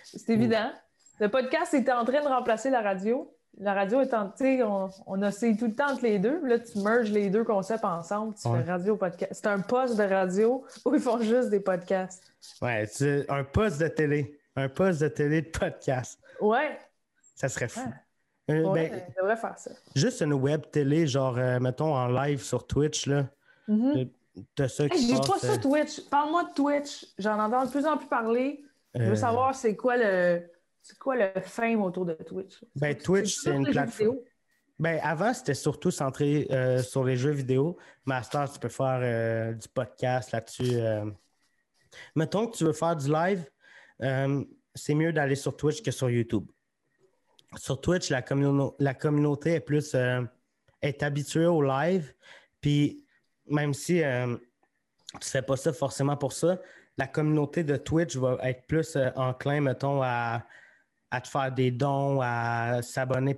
C'est 0.04 0.30
évident. 0.34 0.72
Le 1.20 1.30
podcast 1.30 1.74
était 1.74 1.92
en 1.92 2.04
train 2.06 2.22
de 2.22 2.28
remplacer 2.28 2.70
la 2.70 2.82
radio. 2.82 3.33
La 3.60 3.74
radio 3.74 4.02
est 4.02 4.14
en, 4.14 4.30
tu 4.30 4.44
sais, 4.44 4.64
on, 4.64 4.90
on 5.06 5.22
oscille 5.22 5.56
tout 5.58 5.68
le 5.68 5.74
temps 5.76 5.92
entre 5.92 6.04
les 6.04 6.18
deux. 6.20 6.46
Là, 6.46 6.58
tu 6.60 6.80
merges 6.80 7.12
les 7.12 7.30
deux 7.30 7.44
concepts 7.44 7.86
ensemble. 7.86 8.34
Tu 8.36 8.48
Ouais. 8.48 8.64
fais 8.64 8.72
radio 8.72 8.96
podcast. 8.98 9.32
C'est 9.36 9.48
un 9.48 9.60
poste 9.60 9.96
de 9.98 10.04
radio 10.04 10.66
où 10.86 10.96
ils 10.96 11.00
font 11.02 11.20
juste 11.20 11.50
des 11.50 11.60
podcasts. 11.60 12.24
ouais, 12.62 12.86
c'est 12.88 13.30
un 13.30 13.44
poste 13.44 13.80
de 13.80 13.88
télé. 13.88 14.40
Un 14.56 14.70
poste 14.70 15.02
de 15.02 15.08
télé 15.08 15.42
de 15.44 15.50
podcast. 15.50 16.20
Ouais. 16.42 16.78
Ça 17.36 17.48
serait 17.50 17.68
fou. 17.68 17.82
Ouais. 18.50 18.56
Euh, 18.56 18.64
ouais, 18.72 18.90
ben, 18.90 19.02
devrait 19.18 19.38
faire 19.38 19.58
ça. 19.58 19.72
juste 19.96 20.22
une 20.22 20.34
web 20.34 20.62
télé, 20.72 21.08
genre, 21.08 21.38
euh, 21.38 21.60
mettons, 21.60 21.94
en 21.96 22.08
live 22.08 22.42
sur 22.42 22.68
Twitch, 22.68 23.06
là. 23.08 23.26
T'as 24.56 24.68
ça 24.68 24.86
Hey, 24.86 24.92
J'ai 25.08 25.16
passe, 25.16 25.28
pas 25.28 25.38
ça, 25.40 25.54
euh, 25.54 25.58
Twitch. 25.62 26.10
Parle-moi 26.10 26.44
de 26.46 26.54
Twitch. 26.54 27.06
J'en 27.20 27.40
entends 27.40 27.66
de 27.66 27.70
plus 27.72 27.86
en 27.86 27.98
plus 27.98 28.08
parler. 28.08 28.64
Je 28.96 29.02
euh, 29.02 29.10
veux 29.10 29.16
savoir 29.16 29.54
c'est 29.56 29.76
quoi 29.76 29.96
le 29.96 30.42
c'est 30.84 30.98
quoi 31.00 31.16
le 31.16 31.32
fame 31.42 31.82
autour 31.82 32.06
de 32.06 32.14
Twitch? 32.14 32.64
Ben, 32.76 32.96
Twitch, 32.96 33.38
c'est 33.38 33.56
une 33.56 33.66
plateforme. 33.66 34.18
Ben, 34.80 35.00
avant, 35.02 35.34
c'était 35.34 35.54
surtout 35.54 35.92
centré 35.92 36.46
euh, 36.52 36.84
sur 36.84 37.04
les 37.04 37.16
jeux 37.16 37.32
vidéo. 37.32 37.78
Master, 38.06 38.52
tu 38.52 38.60
peux 38.60 38.70
faire 38.70 39.00
euh, 39.02 39.54
du 39.54 39.68
podcast 39.70 40.32
là-dessus. 40.32 40.76
euh. 40.76 41.06
Mettons 42.16 42.48
que 42.48 42.58
tu 42.58 42.66
veux 42.66 42.74
faire 42.74 42.96
du 42.96 43.10
live, 43.10 43.50
c'est 44.76 44.94
mieux 44.96 45.14
d'aller 45.14 45.36
sur 45.36 45.56
Twitch 45.56 45.82
que 45.82 45.92
sur 45.92 46.10
YouTube. 46.10 46.46
Sur 47.56 47.80
Twitch, 47.80 48.10
la, 48.10 48.22
communo- 48.22 48.76
la 48.80 48.94
communauté 48.94 49.54
est 49.54 49.60
plus 49.60 49.96
est 50.82 51.04
habituée 51.04 51.46
au 51.46 51.62
live. 51.62 52.14
Puis 52.60 53.06
même 53.46 53.74
si 53.74 54.00
tu 54.00 54.04
ne 54.04 54.38
fais 55.22 55.44
pas 55.44 55.56
ça 55.56 55.72
forcément 55.72 56.18
pour 56.18 56.34
ça, 56.34 56.60
la 56.98 57.08
communauté 57.08 57.64
de 57.64 57.78
Twitch 57.78 58.16
va 58.18 58.38
être 58.42 58.66
plus 58.66 58.98
enclin, 59.16 59.62
mettons, 59.62 60.02
à, 60.02 60.44
à 61.14 61.22
te 61.22 61.28
faire 61.28 61.52
des 61.52 61.70
dons, 61.70 62.20
à 62.22 62.82
s'abonner, 62.82 63.38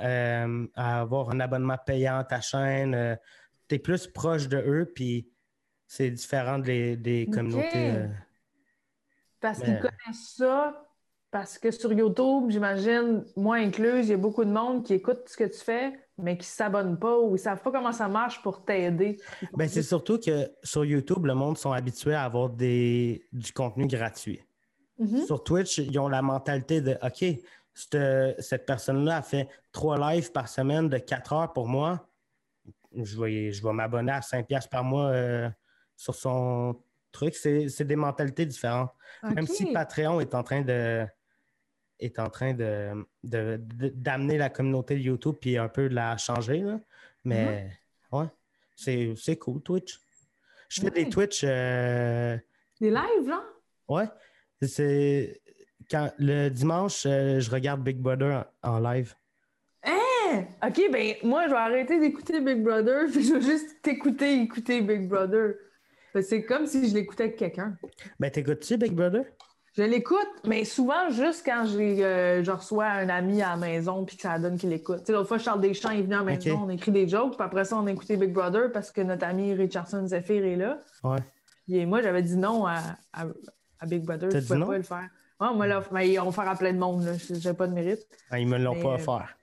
euh, 0.00 0.66
à 0.76 1.00
avoir 1.00 1.30
un 1.30 1.40
abonnement 1.40 1.76
payant 1.84 2.18
à 2.18 2.24
ta 2.24 2.40
chaîne. 2.40 3.18
tu 3.68 3.74
es 3.74 3.78
plus 3.80 4.06
proche 4.06 4.46
de 4.46 4.58
eux, 4.58 4.92
puis 4.94 5.28
c'est 5.88 6.10
différent 6.10 6.60
des, 6.60 7.28
communautés. 7.32 7.96
euh. 7.96 8.06
Parce 9.40 9.58
qu'ils 9.58 9.78
connaissent 9.78 10.34
ça. 10.36 10.82
Parce 11.32 11.58
que 11.58 11.72
sur 11.72 11.92
YouTube, 11.92 12.44
j'imagine, 12.50 13.24
moi 13.34 13.56
incluse, 13.56 14.06
il 14.06 14.12
y 14.12 14.14
a 14.14 14.16
beaucoup 14.16 14.44
de 14.44 14.50
monde 14.52 14.84
qui 14.84 14.94
écoute 14.94 15.22
ce 15.26 15.36
que 15.36 15.44
tu 15.44 15.58
fais, 15.58 15.92
mais 16.16 16.38
qui 16.38 16.46
ne 16.46 16.54
s'abonnent 16.54 16.98
pas 16.98 17.18
ou 17.18 17.30
ils 17.30 17.32
ne 17.32 17.36
savent 17.38 17.60
pas 17.60 17.72
comment 17.72 17.92
ça 17.92 18.06
marche 18.06 18.40
pour 18.40 18.64
t'aider. 18.64 19.18
Ben, 19.52 19.68
c'est 19.68 19.82
surtout 19.82 20.20
que 20.20 20.48
sur 20.62 20.84
YouTube, 20.84 21.26
le 21.26 21.34
monde 21.34 21.58
sont 21.58 21.72
habitués 21.72 22.14
à 22.14 22.22
avoir 22.22 22.50
des, 22.50 23.26
du 23.32 23.52
contenu 23.52 23.88
gratuit. 23.88 24.40
Mhm. 24.98 25.26
Sur 25.26 25.42
Twitch, 25.44 25.78
ils 25.78 25.98
ont 25.98 26.08
la 26.08 26.22
mentalité 26.22 26.80
de 26.80 26.96
OK, 27.02 27.24
cette, 27.74 28.40
cette 28.42 28.64
personne-là 28.66 29.18
a 29.18 29.22
fait 29.22 29.48
trois 29.72 29.98
lives 30.14 30.32
par 30.32 30.48
semaine 30.48 30.88
de 30.88 30.98
quatre 30.98 31.32
heures 31.34 31.52
pour 31.52 31.68
moi. 31.68 32.08
Je 32.94 33.20
vais, 33.20 33.52
je 33.52 33.62
vais 33.62 33.72
m'abonner 33.72 34.12
à 34.12 34.20
5$ 34.20 34.44
piastres 34.46 34.70
par 34.70 34.84
mois 34.84 35.08
euh, 35.10 35.50
sur 35.96 36.14
son 36.14 36.80
truc. 37.12 37.34
C'est 37.34 37.84
des 37.84 37.96
mentalités 37.96 38.46
différentes. 38.46 38.90
Même 39.22 39.46
si 39.46 39.66
Patreon 39.72 40.20
est 40.20 40.34
en 40.34 40.42
train 40.42 40.62
de 40.62 41.06
est 41.98 42.18
en 42.18 42.28
train 42.28 42.52
de, 42.52 42.92
de- 43.24 43.56
de- 43.58 43.88
d'amener 43.88 44.36
la 44.36 44.50
communauté 44.50 44.96
de 44.96 45.00
YouTube 45.00 45.36
puis 45.40 45.56
un 45.56 45.68
peu 45.68 45.88
de 45.88 45.94
la 45.94 46.16
changer. 46.18 46.60
là. 46.60 46.78
Mais 47.24 47.70
Mm-hmm. 48.12 48.18
ouais, 48.22 49.14
c'est, 49.16 49.36
cool, 49.36 49.62
Twitch. 49.62 49.98
Je 50.68 50.80
fais 50.82 50.90
des. 50.90 51.08
Twitch 51.08 51.42
euh, 51.44 52.36
Des 52.80 52.90
lives, 52.90 53.28
là? 53.28 53.42
Ouais. 53.88 54.04
C'est 54.62 55.40
quand 55.90 56.10
le 56.18 56.48
dimanche, 56.48 57.04
euh, 57.06 57.40
je 57.40 57.50
regarde 57.50 57.82
Big 57.82 57.98
Brother 57.98 58.46
en, 58.62 58.78
live. 58.78 59.14
Hein? 59.84 60.44
OK, 60.66 60.80
ben 60.90 61.14
moi, 61.22 61.44
je 61.46 61.50
vais 61.50 61.56
arrêter 61.56 62.00
d'écouter 62.00 62.40
Big 62.40 62.62
Brother, 62.62 63.06
puis 63.12 63.22
je 63.22 63.34
vais 63.34 63.42
juste 63.42 63.82
t'écouter, 63.82 64.40
écouter 64.40 64.80
Big 64.80 65.08
Brother. 65.08 65.54
C'est 66.22 66.44
comme 66.44 66.66
si 66.66 66.88
je 66.88 66.94
l'écoutais 66.94 67.24
avec 67.24 67.36
quelqu'un. 67.36 67.76
Ben, 68.18 68.30
t'écoutes-tu 68.30 68.78
Big 68.78 68.92
Brother? 68.92 69.24
Je 69.76 69.82
l'écoute, 69.82 70.30
mais 70.46 70.64
souvent 70.64 71.10
juste 71.10 71.44
quand 71.44 71.66
euh, 71.66 72.42
je 72.42 72.50
reçois 72.50 72.86
un 72.86 73.10
ami 73.10 73.42
à 73.42 73.50
la 73.50 73.56
maison 73.56 74.06
puis 74.06 74.16
que 74.16 74.22
ça 74.22 74.38
donne 74.38 74.56
qu'il 74.56 74.70
l'écoute. 74.70 75.00
Tu 75.00 75.06
sais, 75.06 75.12
l'autre 75.12 75.28
fois, 75.28 75.36
Charles 75.36 75.60
Deschamps 75.60 75.90
est 75.90 76.00
venu 76.00 76.14
à 76.14 76.18
la 76.18 76.24
maison, 76.24 76.62
on 76.64 76.70
écrit 76.70 76.92
des 76.92 77.06
jokes, 77.06 77.36
puis 77.36 77.44
après 77.44 77.66
ça, 77.66 77.76
on 77.76 77.86
a 77.86 77.92
écouté 77.92 78.16
Big 78.16 78.32
Brother 78.32 78.72
parce 78.72 78.90
que 78.90 79.02
notre 79.02 79.26
ami 79.26 79.52
Richardson 79.52 80.06
Zephyr 80.06 80.46
est 80.46 80.56
là. 80.56 80.78
Ouais. 81.04 81.18
Et 81.68 81.84
moi, 81.84 82.00
j'avais 82.00 82.22
dit 82.22 82.36
non 82.38 82.66
à, 82.66 82.80
à- 83.12 83.26
à 83.80 83.86
Big 83.86 84.02
Brother. 84.04 84.30
Je 84.30 84.38
pouvais 84.38 84.58
non? 84.58 84.66
pas 84.66 84.76
le 84.76 84.82
faire. 84.82 85.08
Ouais, 85.40 85.52
moi, 85.54 85.66
là, 85.66 85.82
mais 85.92 86.08
ils 86.10 86.18
vont 86.18 86.32
faire 86.32 86.48
à 86.48 86.56
plein 86.56 86.72
de 86.72 86.78
monde. 86.78 87.04
là. 87.04 87.12
J'ai 87.30 87.52
pas 87.52 87.66
de 87.66 87.72
mérite. 87.74 88.06
Ah, 88.30 88.38
ils 88.38 88.48
me 88.48 88.58
l'ont 88.58 88.74
Mais, 88.74 88.82
pas 88.82 88.88
euh, 88.90 88.94
offert. 88.94 89.36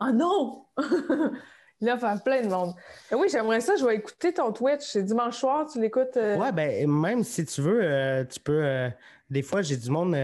Ah 0.00 0.12
non! 0.12 0.64
Là, 1.80 1.96
faire 1.96 2.20
plein 2.24 2.42
de 2.42 2.48
monde. 2.48 2.74
Mais 3.10 3.16
oui, 3.16 3.28
j'aimerais 3.30 3.60
ça. 3.60 3.76
Je 3.76 3.84
vais 3.86 3.94
écouter 3.96 4.32
ton 4.32 4.52
Twitch. 4.52 4.80
C'est 4.82 5.04
dimanche 5.04 5.36
soir, 5.36 5.64
tu 5.70 5.80
l'écoutes. 5.80 6.16
euh, 6.16 6.36
Ouais, 6.36 6.50
ben, 6.50 6.90
même 6.90 7.22
si 7.22 7.44
tu 7.44 7.60
veux, 7.60 7.80
euh, 7.82 8.24
tu 8.24 8.40
peux. 8.40 8.64
euh, 8.64 8.88
des 9.30 9.42
fois, 9.42 9.62
j'ai 9.62 9.76
du 9.76 9.88
monde 9.90 10.16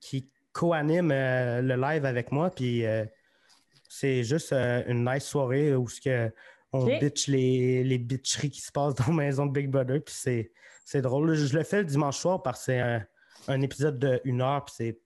qui 0.00 0.28
co-anime 0.52 1.10
le 1.10 1.76
live 1.76 2.04
avec 2.04 2.32
moi, 2.32 2.50
puis 2.50 2.82
c'est 3.88 4.24
juste 4.24 4.52
une 4.52 5.04
nice 5.08 5.24
soirée 5.24 5.74
où 5.76 5.88
ce 5.88 6.00
que 6.00 6.32
on 6.72 6.86
bitch 6.86 7.28
les, 7.28 7.84
les 7.84 7.98
bitcheries 7.98 8.50
qui 8.50 8.60
se 8.60 8.72
passent 8.72 8.94
dans 9.06 9.06
la 9.08 9.12
maison 9.12 9.46
de 9.46 9.52
Big 9.52 9.68
Brother, 9.70 10.00
puis 10.04 10.14
c'est, 10.16 10.50
c'est 10.84 11.02
drôle. 11.02 11.34
Je 11.34 11.56
le 11.56 11.64
fais 11.64 11.78
le 11.78 11.84
dimanche 11.84 12.18
soir 12.18 12.42
parce 12.42 12.60
que 12.60 12.64
c'est 12.66 12.80
un, 12.80 13.04
un 13.48 13.60
épisode 13.62 13.98
de 13.98 14.20
une 14.24 14.40
heure, 14.42 14.64
puis 14.64 14.74
c'est 14.76 15.00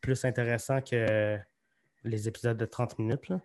plus 0.00 0.24
intéressant 0.24 0.80
que 0.80 1.38
les 2.04 2.28
épisodes 2.28 2.56
de 2.56 2.64
30 2.64 2.98
minutes. 2.98 3.28
là. 3.28 3.40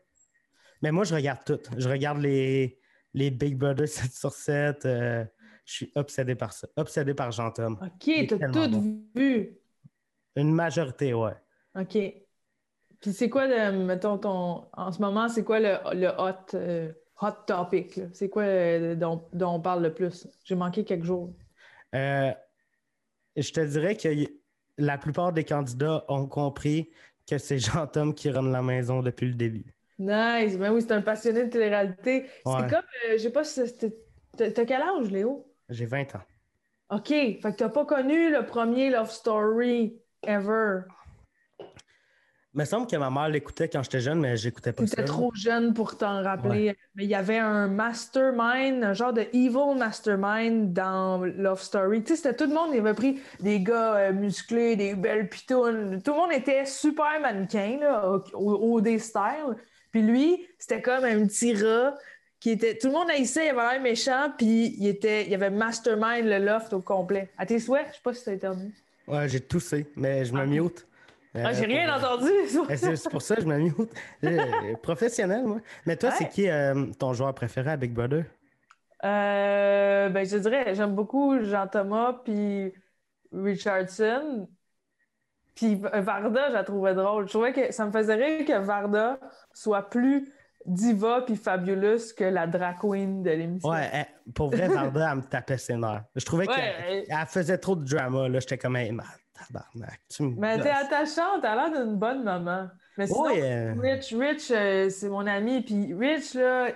Mais 0.81 0.91
moi, 0.91 1.03
je 1.03 1.15
regarde 1.15 1.39
tout. 1.45 1.59
Je 1.77 1.89
regarde 1.89 2.19
les, 2.19 2.79
les 3.13 3.31
Big 3.31 3.57
Brother 3.57 3.87
7 3.87 4.11
sur 4.11 4.31
7. 4.31 4.85
euh, 4.85 5.25
je 5.65 5.73
suis 5.73 5.91
obsédé 5.95 6.35
par 6.35 6.53
ça. 6.53 6.67
Obsédé 6.75 7.13
par 7.13 7.31
Jean-Tom. 7.31 7.77
OK, 7.81 8.27
t'as 8.27 8.49
tout 8.49 8.69
bon. 8.69 9.01
vu. 9.15 9.57
Une 10.35 10.53
majorité, 10.53 11.13
ouais. 11.13 11.33
OK. 11.79 11.97
Puis 13.01 13.13
c'est 13.13 13.29
quoi, 13.29 13.47
le, 13.47 13.83
mettons, 13.83 14.17
ton. 14.17 14.67
En 14.73 14.91
ce 14.91 15.01
moment, 15.01 15.27
c'est 15.27 15.43
quoi 15.43 15.59
le, 15.59 15.77
le 15.93 16.07
hot, 16.17 16.53
euh, 16.55 16.91
hot 17.21 17.31
topic? 17.47 17.99
C'est 18.13 18.29
quoi 18.29 18.43
euh, 18.43 18.95
dont, 18.95 19.27
dont 19.33 19.55
on 19.55 19.59
parle 19.61 19.83
le 19.83 19.93
plus? 19.93 20.27
J'ai 20.43 20.55
manqué 20.55 20.83
quelques 20.85 21.03
jours. 21.05 21.33
Euh, 21.95 22.31
je 23.35 23.51
te 23.51 23.61
dirais 23.61 23.95
que 23.95 24.09
la 24.77 24.97
plupart 24.97 25.33
des 25.33 25.43
candidats 25.43 26.05
ont 26.07 26.27
compris 26.27 26.89
que 27.27 27.37
c'est 27.37 27.59
Jean-Tom 27.59 28.13
qui 28.13 28.29
run 28.29 28.49
la 28.51 28.61
maison 28.61 29.01
depuis 29.01 29.27
le 29.27 29.33
début. 29.33 29.75
Nice! 29.97 30.57
Ben 30.57 30.71
oui, 30.73 30.81
c'est 30.81 30.91
un 30.91 31.01
passionné 31.01 31.45
de 31.45 31.49
télé-réalité. 31.49 32.25
Ouais. 32.45 32.53
C'est 32.59 32.69
comme, 32.69 32.85
euh, 33.07 33.13
je 33.13 33.17
sais 33.17 33.29
pas 33.31 33.43
si 33.43 33.61
t'as 34.37 34.65
quel 34.65 34.81
âge, 34.81 35.09
Léo? 35.09 35.47
J'ai 35.69 35.85
20 35.85 36.15
ans. 36.15 36.21
OK. 36.91 37.07
Fait 37.07 37.39
que 37.41 37.55
t'as 37.55 37.69
pas 37.69 37.85
connu 37.85 38.31
le 38.31 38.45
premier 38.45 38.89
Love 38.89 39.09
Story 39.09 39.97
ever. 40.23 40.81
Il 42.55 42.59
me 42.59 42.65
semble 42.65 42.87
que 42.87 42.95
ma 42.95 43.09
mère 43.09 43.27
l'écoutait 43.27 43.67
quand 43.67 43.83
j'étais 43.83 43.99
jeune, 43.99 44.21
mais 44.21 44.37
j'écoutais 44.37 44.71
pas 44.71 44.87
ça. 44.87 44.95
T'étais 44.95 45.03
trop 45.07 45.29
jeune 45.35 45.73
pour 45.73 45.97
t'en 45.97 46.23
rappeler. 46.23 46.77
Mais 46.95 47.03
il 47.03 47.09
y 47.09 47.15
avait 47.15 47.37
un 47.37 47.67
mastermind, 47.67 48.81
un 48.81 48.93
genre 48.93 49.11
de 49.11 49.23
evil 49.33 49.77
mastermind 49.77 50.71
dans 50.71 51.17
Love 51.17 51.61
Story. 51.61 52.01
Tu 52.03 52.15
sais, 52.15 52.15
c'était 52.15 52.33
tout 52.35 52.45
le 52.49 52.53
monde, 52.55 52.69
il 52.73 52.79
avait 52.79 52.93
pris 52.93 53.19
des 53.41 53.59
gars 53.59 53.95
euh, 53.95 54.13
musclés, 54.13 54.77
des 54.77 54.95
belles 54.95 55.27
pitounes. 55.27 56.01
Tout 56.01 56.11
le 56.11 56.17
monde 56.17 56.31
était 56.31 56.65
super 56.65 57.19
mannequin, 57.21 57.77
là, 57.81 58.09
au, 58.33 58.79
au 58.79 58.97
style. 58.99 59.55
Puis 59.91 60.01
lui, 60.01 60.47
c'était 60.57 60.81
comme 60.81 61.03
un 61.03 61.25
petit 61.27 61.53
rat 61.61 61.95
qui 62.39 62.51
était. 62.51 62.77
Tout 62.77 62.87
le 62.87 62.93
monde 62.93 63.09
haïssait, 63.09 63.47
il 63.47 63.49
avait 63.49 63.73
l'air 63.73 63.81
méchant, 63.81 64.29
puis 64.37 64.75
il 64.79 64.87
était. 64.87 65.23
Il 65.25 65.29
y 65.29 65.35
avait 65.35 65.49
mastermind 65.49 66.23
le 66.25 66.37
loft 66.37 66.71
au 66.71 66.79
complet. 66.79 67.29
À 67.37 67.45
tes 67.45 67.59
souhaits, 67.59 67.87
je 67.89 67.95
sais 67.95 68.01
pas 68.01 68.13
si 68.13 68.23
t'as 68.23 68.31
interdit. 68.31 68.71
Ouais, 69.09 69.27
j'ai 69.27 69.41
toussé, 69.41 69.87
mais 69.97 70.23
je 70.23 70.33
me 70.33 70.39
Ah. 70.39 70.45
mute. 70.45 70.85
Ah, 71.43 71.53
j'ai 71.53 71.63
Euh, 71.65 71.67
rien 71.67 71.95
entendu. 71.95 72.29
Eh, 72.69 72.77
C'est 72.77 73.09
pour 73.09 73.21
ça 73.21 73.35
que 73.35 73.41
je 73.41 73.47
me 73.47 73.57
mute. 73.57 73.75
Euh, 74.23 74.75
Professionnel, 74.81 75.43
moi. 75.45 75.59
Mais 75.85 75.97
toi, 75.97 76.09
Ouais. 76.09 76.15
c'est 76.17 76.29
qui 76.29 76.49
euh, 76.49 76.85
ton 76.97 77.13
joueur 77.13 77.33
préféré 77.35 77.71
à 77.71 77.77
Big 77.77 77.91
Brother? 77.93 78.25
Euh, 79.03 80.09
ben, 80.09 80.25
je 80.25 80.37
dirais, 80.37 80.73
j'aime 80.75 80.95
beaucoup 80.95 81.39
Jean-Thomas 81.43 82.21
puis 82.23 82.73
Richardson. 83.33 84.47
Puis 85.55 85.75
Varda, 85.75 86.49
je 86.49 86.53
la 86.53 86.63
trouvais 86.63 86.93
drôle. 86.93 87.25
Je 87.27 87.31
trouvais 87.31 87.53
que 87.53 87.71
ça 87.71 87.85
me 87.85 87.91
faisait 87.91 88.15
rire 88.15 88.45
que 88.45 88.57
Varda 88.59 89.19
soit 89.53 89.89
plus 89.89 90.29
diva 90.65 91.21
puis 91.21 91.35
fabulous 91.35 92.13
que 92.17 92.23
la 92.25 92.47
drag 92.47 92.77
queen 92.81 93.21
de 93.23 93.29
l'émission. 93.29 93.69
Ouais, 93.69 93.89
eh, 93.93 94.31
pour 94.33 94.49
vrai, 94.49 94.67
Varda, 94.67 95.11
elle 95.11 95.17
me 95.17 95.21
tapait 95.23 95.57
ses 95.57 95.75
nerfs. 95.75 96.03
Je 96.15 96.25
trouvais 96.25 96.47
Ouais, 96.49 96.55
qu'elle 96.55 96.97
euh, 96.99 97.03
elle 97.21 97.27
faisait 97.27 97.57
trop 97.57 97.75
de 97.75 97.85
drama. 97.85 98.27
là. 98.27 98.39
J'étais 98.39 98.57
comme, 98.57 98.75
hey, 98.75 98.91
tabarnak, 99.37 100.01
tu 100.09 100.23
me 100.23 100.39
Mais 100.39 100.59
t'es 100.59 100.69
attachante, 100.69 101.41
t'as 101.41 101.55
l'air 101.55 101.83
d'une 101.83 101.95
bonne 101.95 102.23
maman. 102.23 102.69
Mais 102.97 103.07
sinon, 103.07 103.27
euh, 103.35 103.73
Rich, 103.77 104.13
Rich, 104.17 104.51
euh, 104.51 104.89
c'est 104.89 105.09
mon 105.09 105.27
ami. 105.27 105.61
Puis 105.61 105.93
Rich, 105.93 106.33
là, 106.35 106.71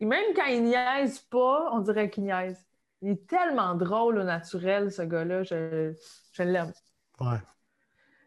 même 0.00 0.34
quand 0.34 0.46
il 0.46 0.64
niaise 0.64 1.18
pas, 1.20 1.70
on 1.72 1.80
dirait 1.80 2.10
qu'il 2.10 2.24
niaise. 2.24 2.64
Il 3.02 3.10
est 3.10 3.26
tellement 3.26 3.74
drôle 3.74 4.18
au 4.18 4.24
naturel, 4.24 4.90
ce 4.92 5.02
gars-là. 5.02 5.42
Je, 5.42 5.92
je 6.32 6.42
l'aime. 6.42 6.72
ouais. 7.20 7.38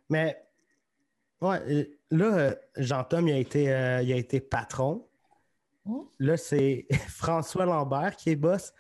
Mais, 0.10 0.42
ouais, 1.42 1.60
euh, 1.70 1.84
là, 2.12 2.26
euh, 2.26 2.56
Jean-Tom, 2.78 3.28
il, 3.28 3.34
a 3.34 3.38
été, 3.38 3.72
euh, 3.72 4.02
il 4.02 4.12
a 4.12 4.16
été 4.16 4.42
patron. 4.42 5.08
Hmm? 5.86 6.02
Là, 6.20 6.38
c'est 6.38 6.88
François 7.10 7.66
Lambert 7.66 8.16
qui 8.16 8.32
est 8.32 8.36
boss. 8.36 8.74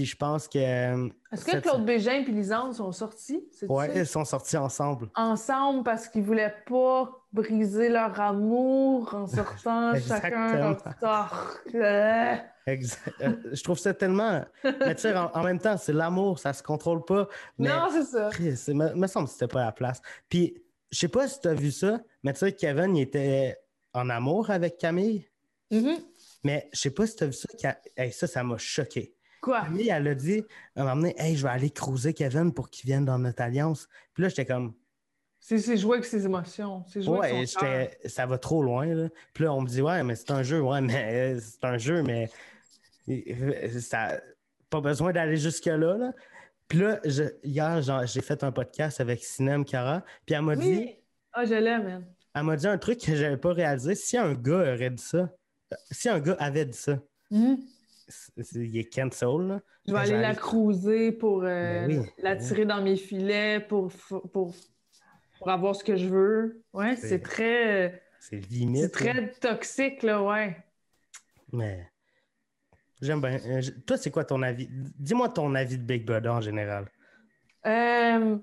Puis 0.00 0.06
je 0.06 0.16
pense 0.16 0.48
que. 0.48 0.56
euh, 0.58 1.08
Est-ce 1.30 1.44
que 1.44 1.58
Claude 1.58 1.84
Bégin 1.84 2.12
et 2.12 2.24
Lisande 2.24 2.72
sont 2.72 2.90
sortis? 2.90 3.44
ça? 3.52 3.66
ils 3.94 4.06
sont 4.06 4.24
sortis 4.24 4.56
ensemble. 4.56 5.10
Ensemble 5.14 5.84
parce 5.84 6.08
qu'ils 6.08 6.22
voulaient 6.22 6.54
pas 6.66 7.10
briser 7.34 7.90
leur 7.90 8.18
amour 8.18 9.14
en 9.14 9.26
sortant 9.26 9.92
chacun 10.08 10.54
leur 10.56 10.78
sort. 10.98 11.50
Euh, 11.74 12.34
Exact. 12.66 13.14
Euh, 13.20 13.34
Je 13.52 13.62
trouve 13.62 13.78
ça 13.78 13.92
tellement. 13.92 14.42
Mais 14.64 14.94
tu 14.94 15.02
sais, 15.02 15.14
en, 15.14 15.30
en 15.34 15.42
même 15.42 15.58
temps, 15.60 15.76
c'est 15.76 15.92
l'amour, 15.92 16.38
ça 16.38 16.54
se 16.54 16.62
contrôle 16.62 17.04
pas. 17.04 17.28
Mais 17.58 17.68
Non, 17.68 17.88
c'est 17.92 18.04
ça. 18.04 18.30
Il 18.38 18.74
me, 18.74 18.94
me 18.94 19.06
semble 19.06 19.26
que 19.26 19.32
c'était 19.34 19.48
pas 19.48 19.60
à 19.60 19.66
la 19.66 19.72
place. 19.72 20.00
Puis, 20.30 20.54
je 20.90 20.98
sais 20.98 21.08
pas 21.08 21.28
si 21.28 21.40
tu 21.42 21.48
as 21.48 21.52
vu 21.54 21.70
ça, 21.72 22.00
mais 22.22 22.32
tu 22.32 22.38
sais, 22.38 22.52
Kevin, 22.54 22.96
il 22.96 23.02
était 23.02 23.58
en 23.92 24.08
amour 24.08 24.48
avec 24.48 24.78
Camille. 24.78 25.28
Mhm. 25.70 25.98
Mais 26.42 26.70
je 26.72 26.80
sais 26.80 26.90
pas 26.90 27.06
si 27.06 27.16
tu 27.16 27.24
as 27.24 27.26
vu 27.26 27.34
ça. 27.34 27.48
Hey, 27.98 28.10
ça, 28.12 28.26
ça 28.26 28.42
m'a 28.42 28.56
choqué. 28.56 29.14
Quoi? 29.40 29.62
Camille, 29.62 29.88
elle 29.88 30.08
a 30.08 30.14
dit 30.14 30.44
à 30.76 30.82
un 30.82 30.84
moment 30.84 30.96
donné, 30.96 31.14
Hey, 31.18 31.36
je 31.36 31.42
vais 31.42 31.52
aller 31.52 31.70
cruiser 31.70 32.12
Kevin 32.14 32.52
pour 32.52 32.68
qu'il 32.70 32.86
vienne 32.86 33.04
dans 33.04 33.18
notre 33.18 33.42
alliance. 33.42 33.88
Puis 34.14 34.22
là, 34.22 34.28
j'étais 34.28 34.44
comme, 34.46 34.74
C'est 35.40 35.76
jouer 35.76 35.94
avec 35.96 36.04
ses 36.04 36.24
émotions. 36.26 36.84
C'est 36.86 37.02
jouer 37.02 37.18
ouais, 37.18 37.30
avec 37.36 37.48
son 37.48 37.60
ça 38.06 38.26
va 38.26 38.38
trop 38.38 38.62
loin. 38.62 38.86
Là. 38.86 39.08
Puis 39.32 39.44
là, 39.44 39.54
on 39.54 39.62
me 39.62 39.66
dit, 39.68 39.80
ouais, 39.80 40.02
mais 40.02 40.14
c'est 40.14 40.30
un 40.30 40.42
jeu. 40.42 40.60
Ouais, 40.60 40.80
mais 40.80 41.34
euh, 41.36 41.40
c'est 41.40 41.64
un 41.64 41.78
jeu, 41.78 42.02
mais 42.02 42.28
euh, 43.08 43.80
ça 43.80 44.20
pas 44.68 44.80
besoin 44.80 45.12
d'aller 45.12 45.36
jusque-là. 45.36 45.96
Là. 45.96 46.12
Puis 46.68 46.78
là, 46.78 47.00
je- 47.04 47.34
hier, 47.42 47.80
j'ai 48.06 48.20
fait 48.20 48.44
un 48.44 48.52
podcast 48.52 49.00
avec 49.00 49.24
Sinem 49.24 49.64
Cara. 49.64 50.04
Puis 50.24 50.34
elle 50.36 50.42
m'a 50.42 50.54
dit! 50.54 50.94
Ah, 51.32 51.44
je 51.44 51.54
l'aime, 51.54 51.84
man. 51.84 52.04
elle 52.34 52.42
m'a 52.44 52.56
dit 52.56 52.66
un 52.68 52.78
truc 52.78 53.00
que 53.00 53.14
j'avais 53.16 53.36
pas 53.36 53.52
réalisé. 53.52 53.94
Si 53.96 54.16
un 54.16 54.34
gars 54.34 54.74
aurait 54.74 54.90
dit 54.90 55.02
ça, 55.02 55.18
euh, 55.72 55.76
si 55.90 56.08
un 56.08 56.20
gars 56.20 56.36
avait 56.38 56.66
dit 56.66 56.78
ça, 56.78 56.98
c'est- 57.30 57.36
il 58.54 58.76
est 58.78 58.92
cancel. 58.92 59.28
Là. 59.48 59.60
Je 59.86 59.92
vais 59.92 59.98
aller 59.98 60.20
la 60.20 60.34
cruiser 60.34 61.12
pour 61.12 61.42
euh, 61.44 61.86
Ben 61.86 62.00
oui, 62.00 62.06
la 62.18 62.34
ben 62.34 62.40
oui. 62.40 62.46
tirer 62.48 62.64
dans 62.64 62.82
mes 62.82 62.96
filets, 62.96 63.60
pour, 63.60 63.92
pour, 64.32 64.54
pour 65.38 65.50
avoir 65.50 65.74
ce 65.74 65.82
que 65.84 65.96
je 65.96 66.06
veux. 66.08 66.62
Ouais, 66.72 66.96
C'est- 66.96 67.18
très, 67.20 68.02
C'est 68.20 68.36
limite. 68.50 68.82
c'est 68.82 68.90
très 68.90 69.30
toxique, 69.32 70.02
là, 70.02 70.22
ouais. 70.22 70.56
Mais 71.52 71.88
j'aime 73.00 73.20
bien. 73.20 73.38
Euh, 73.46 73.60
Toi, 73.86 73.96
c'est 73.96 74.10
quoi 74.10 74.24
ton 74.24 74.42
avis? 74.42 74.68
Dis-moi 74.70 75.28
ton 75.30 75.54
avis 75.54 75.78
de 75.78 75.82
Big 75.82 76.04
Brother 76.04 76.32
en 76.34 76.40
général. 76.40 76.86
Euh, 77.66 78.36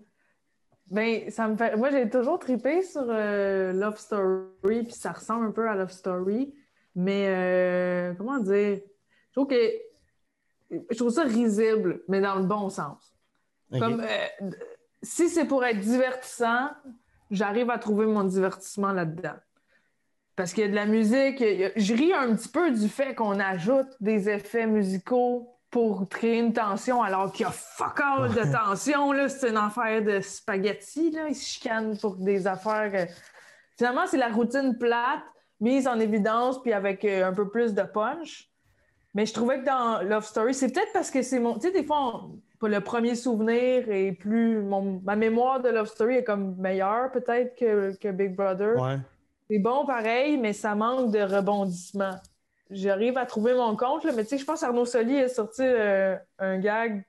ben, 0.87 1.29
ça 1.31 1.47
me 1.47 1.55
fait. 1.55 1.75
Moi, 1.75 1.89
j'ai 1.91 2.09
toujours 2.09 2.39
trippé 2.39 2.81
sur 2.81 3.05
euh, 3.07 3.71
Love 3.73 3.97
Story, 3.97 4.83
puis 4.83 4.93
ça 4.93 5.11
ressemble 5.11 5.47
un 5.47 5.51
peu 5.51 5.69
à 5.69 5.75
Love 5.75 5.91
Story. 5.91 6.53
Mais 6.95 7.25
euh, 7.27 8.13
comment 8.15 8.39
dire? 8.39 8.79
Je 9.37 9.41
trouve 9.43 9.47
que. 9.55 9.71
Je 10.89 10.97
trouve 10.97 11.11
ça 11.11 11.23
risible, 11.23 12.01
mais 12.07 12.19
dans 12.21 12.35
le 12.35 12.43
bon 12.43 12.69
sens. 12.69 13.13
Comme 13.79 14.01
euh, 14.01 14.49
si 15.03 15.29
c'est 15.29 15.45
pour 15.45 15.63
être 15.63 15.79
divertissant, 15.79 16.69
j'arrive 17.29 17.69
à 17.69 17.77
trouver 17.77 18.05
mon 18.07 18.23
divertissement 18.23 18.91
là-dedans. 18.91 19.35
Parce 20.35 20.53
qu'il 20.53 20.63
y 20.63 20.67
a 20.67 20.69
de 20.69 20.75
la 20.75 20.85
musique, 20.87 21.41
a- 21.41 21.71
je 21.75 21.93
ris 21.93 22.13
un 22.13 22.35
petit 22.35 22.49
peu 22.49 22.71
du 22.71 22.89
fait 22.89 23.13
qu'on 23.15 23.39
ajoute 23.39 23.87
des 24.01 24.27
effets 24.29 24.65
musicaux 24.67 25.53
pour 25.69 26.07
créer 26.09 26.39
une 26.39 26.53
tension 26.53 27.01
alors 27.03 27.31
qu'il 27.31 27.45
y 27.45 27.49
a 27.49 27.51
fuck 27.51 27.99
all 28.01 28.29
de 28.33 28.51
tension. 28.51 29.11
là. 29.11 29.29
C'est 29.29 29.49
une 29.49 29.57
affaire 29.57 30.01
de 30.03 30.19
spaghetti. 30.21 31.11
Là. 31.11 31.27
Ils 31.29 31.35
se 31.35 31.45
chicanent 31.45 31.97
pour 31.97 32.15
des 32.15 32.47
affaires. 32.47 32.91
euh, 32.93 33.05
Finalement, 33.77 34.07
c'est 34.07 34.17
la 34.17 34.29
routine 34.29 34.77
plate, 34.77 35.21
mise 35.61 35.87
en 35.87 35.99
évidence, 35.99 36.61
puis 36.61 36.73
avec 36.73 37.05
euh, 37.05 37.25
un 37.27 37.33
peu 37.33 37.47
plus 37.49 37.73
de 37.73 37.83
punch. 37.83 38.49
Mais 39.13 39.25
je 39.25 39.33
trouvais 39.33 39.59
que 39.59 39.65
dans 39.65 40.01
Love 40.07 40.25
Story, 40.25 40.53
c'est 40.53 40.71
peut-être 40.71 40.91
parce 40.93 41.09
que 41.11 41.21
c'est 41.21 41.39
mon. 41.39 41.55
Tu 41.55 41.67
sais, 41.67 41.71
des 41.71 41.83
fois, 41.83 42.23
on- 42.61 42.67
le 42.67 42.79
premier 42.79 43.15
souvenir 43.15 43.89
est 43.89 44.11
plus. 44.13 44.61
Mon, 44.61 45.01
ma 45.03 45.15
mémoire 45.15 45.61
de 45.61 45.69
Love 45.69 45.87
Story 45.87 46.15
est 46.15 46.23
comme 46.23 46.55
meilleure 46.57 47.11
peut-être 47.11 47.55
que, 47.55 47.95
que 47.97 48.09
Big 48.09 48.35
Brother. 48.35 48.75
Ouais. 48.79 48.97
C'est 49.49 49.59
bon 49.59 49.85
pareil, 49.85 50.37
mais 50.37 50.53
ça 50.53 50.75
manque 50.75 51.11
de 51.11 51.19
rebondissement. 51.19 52.15
J'arrive 52.69 53.17
à 53.17 53.25
trouver 53.25 53.53
mon 53.53 53.77
compte, 53.77 54.03
là, 54.03 54.11
mais 54.13 54.23
tu 54.23 54.29
sais, 54.31 54.37
je 54.39 54.45
pense 54.45 54.61
Arnaud 54.61 54.85
Soli 54.85 55.21
a 55.21 55.29
sorti 55.29 55.61
euh, 55.63 56.17
un 56.37 56.57
gag 56.59 57.05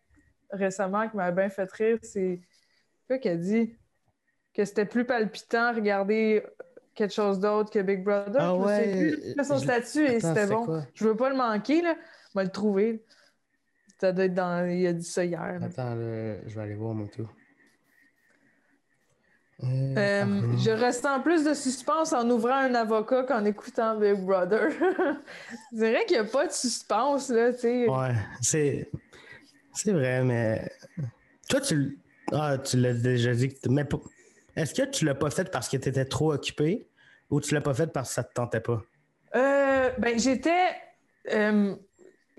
récemment 0.51 1.09
qui 1.09 1.17
m'a 1.17 1.33
bien 1.33 1.49
fait 1.49 1.71
rire. 1.73 1.99
C'est 2.03 2.41
quoi 3.09 3.19
qu'elle 3.19 3.41
dit? 3.41 3.75
Que 4.55 4.65
c'était 4.65 4.87
plus 4.87 5.05
palpitant 5.05 5.75
regarder 5.75 6.45
quelque 6.99 7.15
chose 7.15 7.39
d'autre 7.39 7.71
que 7.71 7.79
Big 7.81 8.03
Brother. 8.05 8.37
Ah 8.41 8.55
Je 8.59 8.65
ouais, 8.65 9.35
fait 9.37 9.45
son 9.45 9.57
je- 9.59 9.63
statut 9.65 10.05
et 10.05 10.21
c'était 10.21 10.47
bon. 10.47 10.65
quoi? 10.67 10.83
Je 10.95 11.05
veux 11.05 11.17
pas 11.17 11.31
le 11.31 11.37
manquer, 11.37 11.81
là. 11.81 11.95
Je 12.35 12.39
vais 12.39 12.45
le 12.45 12.51
trouver. 12.51 13.03
Ça 14.01 14.13
doit 14.13 14.25
être 14.27 14.35
dans. 14.35 14.69
Il 14.69 14.87
a 14.87 14.93
dit 14.93 15.05
ça 15.05 15.25
hier. 15.25 15.59
Attends, 15.63 15.95
je 15.97 16.55
vais 16.55 16.61
aller 16.61 16.75
voir 16.75 16.95
mon 16.95 17.07
tour. 17.07 17.29
Euh, 19.65 20.25
je 20.59 20.71
ressens 20.71 21.21
plus 21.21 21.45
de 21.45 21.53
suspense 21.53 22.13
en 22.13 22.29
ouvrant 22.31 22.55
un 22.61 22.75
avocat 22.77 23.25
qu'en 23.25 23.45
écoutant 23.45 23.99
Big 23.99 24.15
Brother. 24.25 24.69
Je 25.73 25.77
dirais 25.77 26.05
qu'il 26.07 26.17
n'y 26.21 26.29
a 26.29 26.31
pas 26.31 26.47
de 26.47 26.53
suspense, 26.53 27.29
là, 27.29 27.53
tu 27.53 27.59
sais. 27.61 27.89
Ouais, 27.89 28.15
c'est. 28.41 28.89
C'est 29.73 29.93
vrai, 29.93 30.23
mais. 30.23 30.71
Toi, 31.49 31.61
tu. 31.61 31.99
Ah, 32.31 32.57
tu 32.59 32.77
l'as 32.77 32.95
déjà 32.95 33.35
dit. 33.35 33.49
que 33.49 33.69
Mais 33.69 33.85
est-ce 34.59 34.75
que 34.75 34.87
tu 34.89 35.05
l'as 35.05 35.15
pas 35.15 35.31
fait 35.31 35.51
parce 35.51 35.69
que 35.69 35.77
tu 35.77 35.89
étais 35.89 36.05
trop 36.05 36.33
occupé 36.35 36.87
ou 37.31 37.41
tu 37.41 37.55
l'as 37.55 37.61
pas 37.61 37.75
fait 37.75 37.87
parce 37.93 38.09
que 38.11 38.15
ça 38.15 38.25
te 38.25 38.33
tentait 38.35 38.61
pas? 38.61 38.83
Euh, 39.37 39.91
ben, 39.99 40.19
j'étais. 40.19 40.69
euh, 41.33 41.75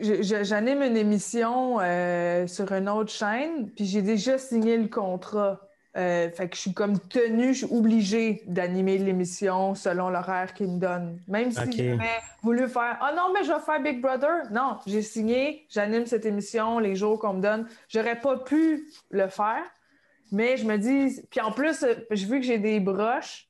J'anime 0.02 0.82
une 0.82 0.96
émission 0.96 1.80
euh, 1.82 2.48
sur 2.48 2.72
une 2.72 2.88
autre 2.88 3.12
chaîne, 3.12 3.70
puis 3.72 3.86
j'ai 3.86 4.02
déjà 4.02 4.38
signé 4.38 4.78
le 4.78 4.88
contrat. 4.88 5.60
Euh, 5.98 6.30
fait 6.32 6.48
que 6.48 6.56
je 6.56 6.62
suis 6.62 6.74
comme 6.74 7.00
tenue, 7.00 7.54
je 7.54 7.66
suis 7.66 7.76
obligée 7.76 8.44
d'animer 8.48 8.98
l'émission 8.98 9.76
selon 9.76 10.10
l'horaire 10.10 10.54
qu'ils 10.54 10.70
me 10.70 10.80
donnent. 10.80 11.20
Même 11.28 11.52
si 11.52 11.60
Ok. 11.60 11.74
j'avais 11.76 12.20
voulu 12.44 12.70
faire 12.70 12.98
Ah 13.02 13.12
non, 13.14 13.34
mais 13.34 13.44
je 13.44 13.52
vais 13.52 13.60
faire 13.60 13.82
Big 13.82 14.00
Brother. 14.00 14.50
Non, 14.52 14.78
j'ai 14.88 15.02
signé, 15.02 15.66
j'anime 15.70 16.06
cette 16.06 16.26
émission 16.26 16.80
les 16.80 16.96
jours 16.96 17.20
qu'on 17.20 17.34
me 17.34 17.42
donne. 17.42 17.68
J'aurais 17.90 18.20
pas 18.22 18.38
pu 18.38 18.88
le 19.10 19.28
faire, 19.28 19.64
mais 20.32 20.58
je 20.58 20.66
me 20.66 20.78
dis. 20.78 21.22
Puis 21.30 21.42
en 21.42 21.52
plus, 21.52 21.86
j'ai 22.12 22.26
vu 22.26 22.40
que 22.40 22.46
j'ai 22.46 22.58
des 22.60 22.80
broches. 22.80 23.48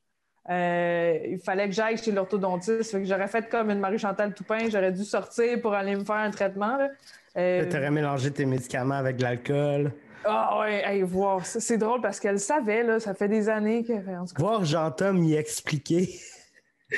Euh, 0.49 1.19
il 1.27 1.39
fallait 1.39 1.67
que 1.67 1.75
j'aille 1.75 1.97
chez 1.97 2.11
l'orthodontiste. 2.11 2.91
Fait 2.91 2.99
que 2.99 3.05
j'aurais 3.05 3.27
fait 3.27 3.47
comme 3.49 3.69
une 3.69 3.79
Marie-Chantal 3.79 4.33
Toupin. 4.33 4.69
J'aurais 4.69 4.91
dû 4.91 5.03
sortir 5.03 5.61
pour 5.61 5.73
aller 5.73 5.95
me 5.95 6.03
faire 6.03 6.15
un 6.15 6.31
traitement. 6.31 6.77
Là. 6.77 6.89
Euh, 7.37 7.65
Tu 7.69 7.77
aurais 7.77 7.91
mélangé 7.91 8.31
tes 8.31 8.45
médicaments 8.45 8.95
avec 8.95 9.17
de 9.17 9.23
l'alcool. 9.23 9.91
Ah 10.25 10.59
ouais, 10.59 10.81
hey, 10.85 11.01
voir. 11.03 11.45
ça, 11.45 11.59
C'est 11.59 11.77
drôle 11.77 12.01
parce 12.01 12.19
qu'elle 12.19 12.39
savait, 12.39 12.83
là, 12.83 12.99
ça 12.99 13.13
fait 13.13 13.27
des 13.27 13.47
années 13.47 13.83
que. 13.83 13.93
en 13.93 14.25
tout 14.25 14.33
cas. 14.33 14.41
Voir 14.41 14.65
Jean-Tom 14.65 15.23
y 15.23 15.35
expliquer. 15.35 16.09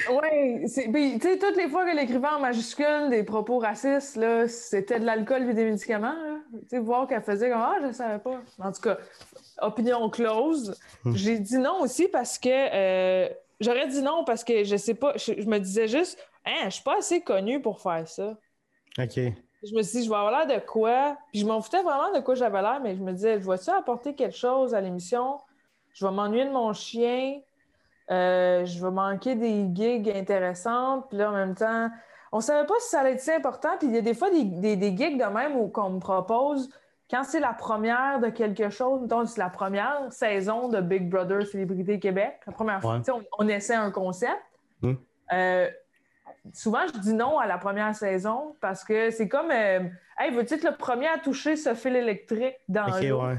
Ben, 0.08 0.63
tu 0.63 1.20
sais, 1.20 1.38
toutes 1.38 1.58
les 1.58 1.67
fois 1.67 1.86
qu'elle 1.86 2.00
écrivait 2.00 2.26
en 2.26 2.39
majuscule 2.39 3.10
des 3.10 3.24
propos 3.24 3.58
racistes, 3.60 4.15
là, 4.15 4.48
c'était 4.48 5.02
de 5.02 5.06
l'alcool 5.06 5.50
et 5.50 5.54
des 5.54 5.65
médicaments. 5.65 6.15
Tu 6.54 6.60
sais, 6.70 6.80
voir 6.80 7.08
qu'elle 7.08 7.22
faisait 7.22 7.50
comme 7.50 7.60
Ah, 7.60 7.76
je 7.86 7.91
savais 7.91 8.20
pas. 8.20 8.41
En 8.60 8.72
tout 8.72 8.80
cas, 8.80 8.98
opinion 9.62 10.10
close. 10.10 10.80
Hmm. 11.04 11.15
J'ai 11.15 11.39
dit 11.39 11.58
non 11.58 11.82
aussi 11.82 12.08
parce 12.08 12.38
que. 12.38 12.50
euh, 12.50 13.30
J'aurais 13.60 13.88
dit 13.88 14.02
non 14.02 14.24
parce 14.24 14.43
que 14.43 14.63
je 14.63 14.76
sais 14.76 14.95
pas. 14.95 15.13
Je, 15.17 15.34
je 15.39 15.47
me 15.47 15.60
disais 15.60 15.88
juste, 15.88 16.17
hein, 16.47 16.63
je 16.65 16.69
suis 16.71 16.84
pas 16.84 16.97
assez 16.97 17.21
connue 17.21 17.62
pour 17.62 17.80
faire 17.80 18.08
ça. 18.08 18.36
OK. 18.97 19.19
Je 19.63 19.76
me 19.76 19.84
suis 19.84 20.00
dit, 20.00 20.06
je 20.06 20.10
vais 20.10 20.15
avoir 20.15 20.32
l'air 20.47 20.60
de 20.60 20.65
quoi? 20.65 21.15
Puis 21.32 21.41
je 21.41 21.45
m'en 21.45 21.62
foutais 21.62 21.84
vraiment 21.84 22.12
de 22.12 22.19
quoi 22.21 22.34
j'avais 22.34 22.60
l'air, 22.63 22.80
mais 22.82 22.95
je 22.95 23.02
me 23.04 23.12
disais, 23.12 23.39
je 23.39 23.47
vais-tu 23.47 23.69
apporter 23.69 24.15
quelque 24.15 24.36
chose 24.36 24.74
à 24.74 24.82
l'émission? 24.82 25.39
Je 25.93 26.04
vais 26.04 26.12
m'ennuyer 26.12 26.45
de 26.45 26.50
mon 26.50 26.74
chien. 26.74 27.39
Euh, 28.10 28.65
je 28.65 28.84
vais 28.84 28.89
manquer 28.89 29.36
des 29.36 29.67
gigs 29.71 30.10
intéressantes. 30.10 31.08
Puis 31.10 31.19
là, 31.19 31.30
en 31.30 31.34
même 31.36 31.54
temps, 31.54 31.89
on 32.32 32.39
savait 32.39 32.65
pas 32.65 32.74
si 32.80 32.89
ça 32.89 33.02
allait 33.02 33.12
être 33.12 33.21
si 33.21 33.30
important. 33.30 33.69
Puis 33.78 33.89
il 33.89 33.93
y 33.93 33.97
a 34.00 34.02
des 34.02 34.15
fois 34.15 34.32
des, 34.32 34.43
des, 34.43 34.76
des 34.76 34.97
gigs 34.97 35.19
de 35.19 35.26
même 35.26 35.56
où 35.56 35.67
qu'on 35.67 35.91
me 35.91 36.00
propose, 36.00 36.67
quand 37.12 37.24
c'est 37.24 37.39
la 37.41 37.54
première 37.54 38.19
de 38.21 38.30
quelque 38.30 38.69
chose, 38.69 39.02
mettons, 39.02 39.26
c'est 39.26 39.39
la 39.41 39.50
première 39.50 40.12
saison 40.12 40.69
de 40.69 40.80
Big 40.82 41.10
Brother 41.10 41.45
Célébrité 41.45 42.00
Québec, 42.00 42.39
la 42.47 42.54
première 42.54 42.82
fois, 42.82 42.95
Ouais. 42.97 43.10
on, 43.12 43.21
on 43.39 43.47
essaie 43.50 43.76
un 43.76 43.91
concept. 43.91 44.41
Hmm. 44.82 44.93
Euh, 45.34 45.69
souvent, 46.54 46.88
je 46.93 47.00
dis 47.00 47.13
non 47.13 47.38
à 47.38 47.45
la 47.47 47.58
première 47.58 47.93
saison 47.95 48.56
parce 48.62 48.84
que 48.84 49.12
c'est 49.12 49.28
comme 49.28 49.52
euh, 49.52 49.82
Hey, 50.17 50.32
veux-tu 50.34 50.54
être 50.56 50.63
le 50.63 50.76
premier 50.78 51.08
à 51.08 51.17
toucher 51.17 51.56
ce 51.56 51.74
fil 51.74 51.95
électrique 51.95 52.56
dans 52.67 52.88
OK, 52.88 53.04
l'eau? 53.04 53.24
ouais. 53.26 53.38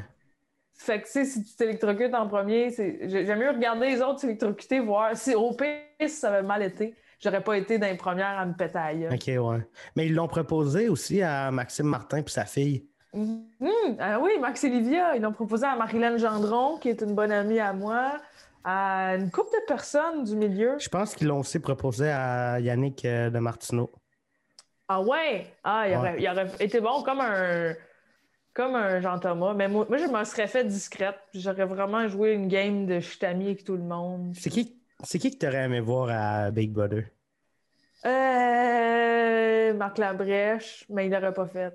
Fait 0.74 1.00
que, 1.00 1.08
si 1.08 1.44
tu 1.44 1.54
t'électrocutes 1.54 2.14
en 2.14 2.26
premier, 2.26 2.70
j'aime 3.02 3.38
mieux 3.38 3.50
regarder 3.50 3.88
les 3.90 4.02
autres 4.02 4.18
s'électrocuter, 4.20 4.80
voir 4.80 5.16
si 5.16 5.34
au 5.34 5.52
pire, 5.52 5.68
si 6.00 6.08
ça 6.08 6.30
avait 6.30 6.42
mal 6.42 6.62
été, 6.62 6.96
j'aurais 7.20 7.42
pas 7.42 7.56
été 7.56 7.78
dans 7.78 7.86
les 7.86 7.96
premières 7.96 8.36
à 8.38 8.44
me 8.46 8.54
péter. 8.54 9.08
OK, 9.12 9.44
ouais. 9.48 9.66
Mais 9.94 10.06
ils 10.06 10.14
l'ont 10.14 10.26
proposé 10.26 10.88
aussi 10.88 11.22
à 11.22 11.52
Maxime 11.52 11.86
Martin 11.86 12.18
et 12.18 12.24
sa 12.28 12.46
fille. 12.46 12.88
Mhm. 13.14 13.96
Ah 14.00 14.18
oui, 14.20 14.32
Max 14.40 14.64
et 14.64 14.70
Livia, 14.70 15.16
ils 15.16 15.22
l'ont 15.22 15.32
proposé 15.32 15.66
à 15.66 15.76
Marilyn 15.76 16.16
Gendron, 16.16 16.78
qui 16.78 16.88
est 16.88 17.02
une 17.02 17.14
bonne 17.14 17.30
amie 17.32 17.58
à 17.60 17.72
moi, 17.72 18.20
à 18.64 19.16
une 19.16 19.30
couple 19.30 19.50
de 19.52 19.66
personnes 19.66 20.24
du 20.24 20.34
milieu. 20.36 20.78
Je 20.78 20.88
pense 20.88 21.14
qu'ils 21.14 21.26
l'ont 21.28 21.40
aussi 21.40 21.58
proposé 21.58 22.10
à 22.10 22.58
Yannick 22.60 23.04
euh, 23.04 23.30
de 23.30 23.38
Martineau. 23.38 23.90
Ah 24.88 25.00
ouais? 25.02 25.46
Ah, 25.64 25.88
il 25.88 25.96
aurait, 25.96 26.12
Ouais. 26.12 26.22
il 26.22 26.28
aurait 26.28 26.50
été 26.60 26.80
bon 26.80 27.02
comme 27.02 27.20
un 27.20 27.74
comme 28.54 28.74
un 28.76 29.00
Jean-Thomas. 29.00 29.54
Mais 29.54 29.68
moi, 29.68 29.86
moi, 29.88 29.98
je 29.98 30.06
me 30.06 30.24
serais 30.24 30.48
fait 30.48 30.64
discrète. 30.64 31.18
J'aurais 31.34 31.64
vraiment 31.66 32.08
joué 32.08 32.32
une 32.34 32.48
game 32.48 32.86
de 32.86 33.00
je 33.00 33.08
suis 33.08 33.24
avec 33.26 33.64
tout 33.64 33.76
le 33.76 33.82
monde. 33.84 34.34
C'est 34.34 34.50
qui, 34.50 34.80
c'est 35.02 35.18
qui 35.18 35.30
que 35.30 35.38
t'aurais 35.38 35.64
aimé 35.64 35.80
voir 35.80 36.08
à 36.10 36.50
Big 36.50 36.72
Brother? 36.72 37.04
Euh, 38.04 39.74
Marc 39.74 39.98
Labrèche, 39.98 40.84
mais 40.88 41.06
il 41.06 41.12
l'aurait 41.12 41.32
pas 41.34 41.46
fait. 41.46 41.72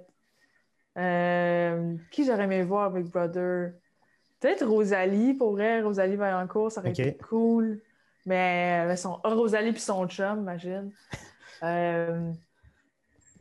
Euh, 0.98 1.96
qui 2.12 2.26
j'aurais 2.26 2.46
aimé 2.46 2.64
voir 2.64 2.86
avec 2.86 3.06
Brother? 3.06 3.72
Peut-être 4.40 4.66
Rosalie, 4.66 5.34
pour 5.34 5.52
vrai. 5.54 5.82
Rosalie 5.82 6.16
Vaillancourt, 6.16 6.72
ça 6.72 6.82
aurait 6.82 6.92
été 6.92 7.16
cool. 7.18 7.80
Mais 8.26 8.86
euh, 8.88 8.96
son... 8.96 9.20
ah, 9.24 9.34
Rosalie 9.34 9.72
puis 9.72 9.82
son 9.82 10.08
chum, 10.08 10.40
imagine. 10.42 10.92
Euh, 11.64 12.32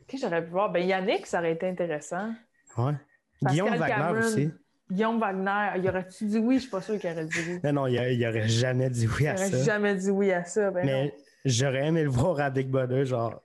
qui 0.07 0.17
j'aurais 0.17 0.43
pu 0.43 0.49
voir? 0.49 0.71
Ben 0.71 0.83
Yannick, 0.83 1.27
ça 1.27 1.37
aurait 1.37 1.51
été 1.51 1.67
intéressant. 1.69 2.29
Ouais. 2.75 2.93
Pascal 3.39 3.51
Guillaume 3.51 3.75
Wagner 3.75 3.93
Cameron. 3.95 4.19
aussi. 4.21 4.51
Guillaume 4.89 5.19
Wagner, 5.19 5.79
il 5.79 5.87
aurait-tu 5.87 6.25
dit 6.25 6.39
oui? 6.39 6.55
Je 6.55 6.61
suis 6.61 6.69
pas 6.71 6.81
sûre 6.81 6.97
qu'il 6.97 7.11
aurait 7.11 7.25
dit 7.25 7.37
oui. 7.47 7.59
Non, 7.63 7.73
non, 7.73 7.85
il, 7.85 7.99
a- 7.99 8.09
il 8.09 8.25
aurait 8.25 8.47
jamais 8.47 8.89
dit 8.89 9.05
oui 9.07 9.13
Il 9.19 9.27
à 9.27 9.33
aurait 9.35 9.51
ça. 9.51 9.63
jamais 9.63 9.93
dit 9.93 10.09
oui 10.09 10.31
à 10.31 10.43
ça. 10.45 10.71
Ben. 10.71 10.83
Mais 10.83 11.13
j'aurais 11.45 11.85
aimé 11.85 12.01
le 12.01 12.09
voir 12.09 12.39
à 12.39 12.49
Big 12.49 12.67
Brother, 12.69 13.05
genre. 13.05 13.39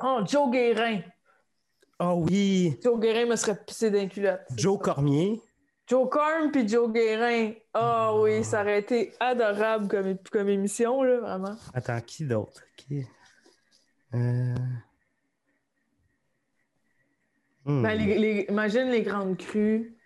Oh, 0.00 0.20
Joe 0.26 0.50
Guérin. 0.50 1.00
Oh 2.00 2.24
oui! 2.28 2.78
Joe 2.82 2.98
Guérin 3.00 3.26
me 3.26 3.36
serait 3.36 3.56
pissé 3.66 3.90
d'un 3.90 4.06
culotte. 4.06 4.40
Joe. 4.56 4.78
Cormier. 4.78 5.40
Joe 5.86 6.08
Corm 6.08 6.50
puis 6.52 6.68
Joe 6.68 6.92
Guérin. 6.92 7.52
Ah 7.74 8.14
oui, 8.16 8.44
ça 8.44 8.60
aurait 8.60 8.78
été 8.80 9.12
adorable 9.20 9.88
comme, 9.88 10.16
comme 10.30 10.48
émission, 10.48 11.02
là, 11.02 11.18
vraiment. 11.20 11.56
Attends, 11.74 12.00
qui 12.02 12.24
d'autre? 12.26 12.62
Qui? 12.76 13.04
Euh... 14.14 14.54
hmm, 17.64 17.82
Ben, 17.82 17.94
les- 17.98 18.18
les- 18.18 18.46
imagine 18.48 18.88
les 18.90 19.02
grandes 19.02 19.36
crues. 19.36 19.96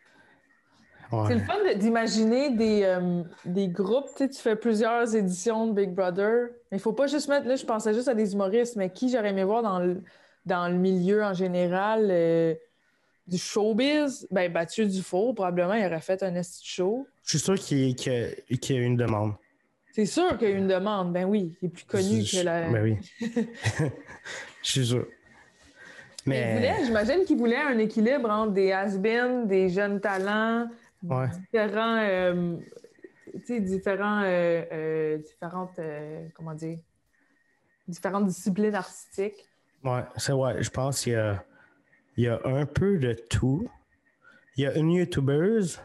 ouais. 1.12 1.24
C'est 1.28 1.35
le 1.35 1.40
fun 1.40 1.74
d'imaginer 1.76 2.50
des, 2.50 2.83
euh, 2.85 3.22
des 3.44 3.68
groupes. 3.68 4.07
Tu 4.16 4.24
sais, 4.24 4.28
tu 4.28 4.40
fais 4.40 4.57
plusieurs 4.57 5.14
éditions 5.14 5.66
de 5.66 5.72
Big 5.72 5.90
Brother. 5.94 6.48
Mais 6.70 6.78
il 6.78 6.81
faut 6.81 6.92
pas 6.92 7.07
juste 7.07 7.28
mettre. 7.28 7.46
Là, 7.46 7.57
je 7.57 7.66
pensais 7.66 7.92
juste 7.92 8.09
à 8.09 8.14
des 8.14 8.33
humoristes, 8.35 8.76
mais 8.76 8.90
qui 8.90 9.09
j'aurais 9.11 9.31
aimé 9.31 9.44
voir 9.44 9.62
dans 9.62 9.78
le, 9.78 10.02
dans 10.46 10.68
le 10.68 10.74
milieu 10.76 11.22
en 11.22 11.35
général 11.35 12.09
euh, 12.11 12.55
du 13.26 13.38
showbiz? 13.38 14.26
Ben, 14.31 14.50
Mathieu 14.52 14.87
Dufault, 14.87 15.33
probablement, 15.35 15.74
il 15.74 15.85
aurait 15.87 16.00
fait 16.00 16.22
un 16.22 16.35
esti 16.35 16.66
show. 16.68 17.07
Je 17.24 17.31
suis 17.31 17.38
sûr 17.38 17.55
qu'il 17.55 17.78
y, 17.78 17.90
a- 18.11 18.57
qu'il 18.57 18.76
y 18.76 18.78
a 18.78 18.83
une 18.83 18.96
demande. 18.96 19.35
C'est 19.93 20.07
sûr 20.07 20.38
qu'il 20.38 20.49
y 20.49 20.53
a 20.53 20.57
une 20.57 20.68
demande. 20.68 21.12
Ben 21.12 21.24
oui, 21.26 21.55
il 21.61 21.66
est 21.66 21.68
plus 21.68 21.84
connu 21.84 22.22
Je- 22.22 22.40
que 22.40 22.45
la. 22.45 22.70
Ben 22.70 22.82
oui. 22.82 22.97
Je 24.62 24.70
suis 24.70 24.86
sûr. 24.86 25.07
Mais 26.24 26.84
j'imagine 26.84 27.24
qu'il 27.24 27.36
voulait 27.36 27.57
un 27.57 27.78
équilibre 27.78 28.30
entre 28.30 28.53
des 28.53 28.70
has-been, 28.72 29.47
des 29.47 29.68
jeunes 29.68 30.01
talents, 30.01 30.68
Ouais. 31.03 31.26
différents, 31.36 31.97
euh, 31.99 32.57
tu 33.34 33.45
sais, 33.45 33.61
différents, 33.61 34.22
euh, 34.22 34.62
euh, 34.72 35.18
différentes, 35.18 35.80
comment 36.34 36.55
dire, 36.55 36.78
différentes 37.88 38.26
disciplines 38.28 38.74
artistiques. 38.76 39.49
Ouais, 39.85 40.05
c'est 40.16 40.33
ouais, 40.33 40.62
je 40.62 40.70
pense 40.70 41.03
qu'il 41.03 41.12
y 41.12 41.16
a, 41.16 41.43
il 42.16 42.24
y 42.24 42.28
a 42.28 42.39
un 42.45 42.66
peu 42.66 42.99
de 42.99 43.14
tout. 43.30 43.68
Il 44.57 44.64
y 44.64 44.66
a 44.66 44.74
une 44.76 44.91
youtubeuse, 44.93 45.80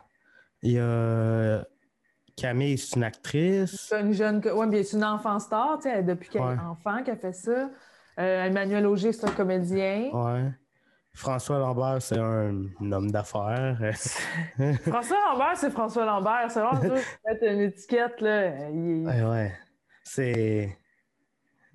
il 0.61 0.73
y 0.73 0.79
a 0.79 1.65
Camille, 2.35 2.77
c'est 2.77 2.95
une 2.97 3.03
actrice. 3.03 3.87
C'est 3.89 4.01
une 4.01 4.13
jeune, 4.13 4.41
ouais, 4.45 4.67
bien 4.67 4.83
c'est 4.83 4.97
une 4.97 5.03
enfant 5.03 5.39
star, 5.39 5.79
tu 5.81 5.89
sais, 5.89 6.03
depuis 6.03 6.29
qu'elle 6.29 6.41
Ouais. 6.43 6.53
est 6.55 6.59
enfant 6.59 7.01
qu'elle 7.03 7.17
fait 7.17 7.33
ça. 7.33 7.69
Euh, 8.19 8.43
Emmanuel 8.45 8.85
Auger, 8.85 9.11
c'est 9.13 9.25
un 9.27 9.31
comédien. 9.31 10.09
Ouais. 10.13 10.51
François 11.13 11.57
Lambert, 11.57 11.99
c'est 12.01 12.19
un 12.19 12.63
homme 12.91 13.09
d'affaires. 13.09 13.79
François 14.85 15.17
Lambert, 15.31 15.53
c'est 15.55 15.71
François 15.71 16.05
Lambert. 16.05 16.51
C'est 16.51 16.59
vraiment 16.59 16.95
une 17.41 17.61
étiquette. 17.61 18.21
Là. 18.21 18.69
Il- 18.69 19.05
ouais, 19.07 19.23
ouais. 19.23 19.51
C'est. 20.03 20.77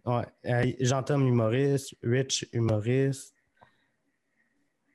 Ouais. 0.05 0.25
Euh, 0.47 0.73
Jean-Tom 0.81 1.27
humoriste, 1.27 1.95
Rich 2.03 2.49
humoriste. 2.53 3.35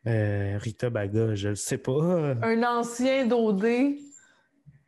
Euh, 0.05 0.57
Rita 0.57 0.89
Baga, 0.89 1.35
je 1.35 1.49
le 1.49 1.55
sais 1.55 1.77
pas. 1.77 2.35
Un 2.41 2.63
ancien 2.63 3.25
d'OD. 3.25 3.65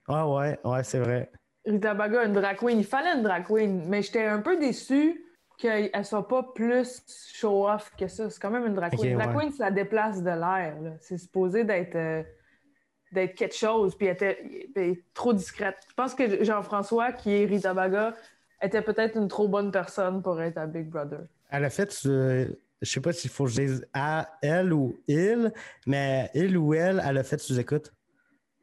Ah 0.07 0.27
ouais, 0.27 0.59
ouais, 0.63 0.83
c'est 0.83 0.99
vrai. 0.99 1.31
Rita 1.65 1.93
Baga, 1.93 2.25
une 2.25 2.33
drag 2.33 2.57
queen. 2.57 2.79
Il 2.79 2.85
fallait 2.85 3.15
une 3.15 3.23
drag 3.23 3.45
queen, 3.45 3.83
mais 3.87 4.01
j'étais 4.01 4.25
un 4.25 4.39
peu 4.39 4.57
déçu 4.57 5.25
qu'elle 5.57 6.05
soit 6.05 6.27
pas 6.27 6.43
plus 6.43 7.03
show-off 7.33 7.91
que 7.97 8.07
ça. 8.07 8.29
C'est 8.29 8.39
quand 8.41 8.49
même 8.49 8.65
une 8.65 8.75
drag 8.75 8.95
queen. 8.95 9.17
drag 9.17 9.35
ouais. 9.35 9.43
queen, 9.43 9.51
ça 9.51 9.69
déplace 9.69 10.23
de 10.23 10.29
l'air. 10.29 10.77
C'est 11.01 11.17
supposé 11.17 11.65
d'être 11.65 11.95
euh, 11.95 12.23
d'être 13.11 13.35
quelque 13.35 13.55
chose, 13.55 13.95
puis 13.95 14.07
elle 14.07 14.13
était, 14.13 15.03
trop 15.13 15.33
discrète. 15.33 15.77
Je 15.89 15.93
pense 15.95 16.13
que 16.13 16.43
Jean-François, 16.43 17.11
qui 17.11 17.31
est 17.31 17.45
Rita 17.45 17.73
Baga, 17.73 18.15
était 18.61 18.81
peut-être 18.81 19.17
une 19.17 19.27
trop 19.27 19.47
bonne 19.47 19.71
personne 19.71 20.21
pour 20.21 20.41
être 20.41 20.57
à 20.57 20.67
Big 20.67 20.89
Brother. 20.89 21.21
Elle 21.49 21.65
a 21.65 21.69
fait, 21.69 21.93
euh, 22.05 22.47
je 22.81 22.89
sais 22.89 23.01
pas 23.01 23.13
s'il 23.13 23.29
faut 23.31 23.45
que 23.45 23.51
je 23.51 23.61
dise 23.61 23.87
à 23.93 24.29
elle 24.41 24.73
ou 24.73 24.99
il, 25.07 25.51
mais 25.87 26.29
il 26.33 26.57
ou 26.57 26.73
elle, 26.73 27.01
elle 27.05 27.17
a 27.17 27.23
fait 27.23 27.39
sous-écoute. 27.39 27.91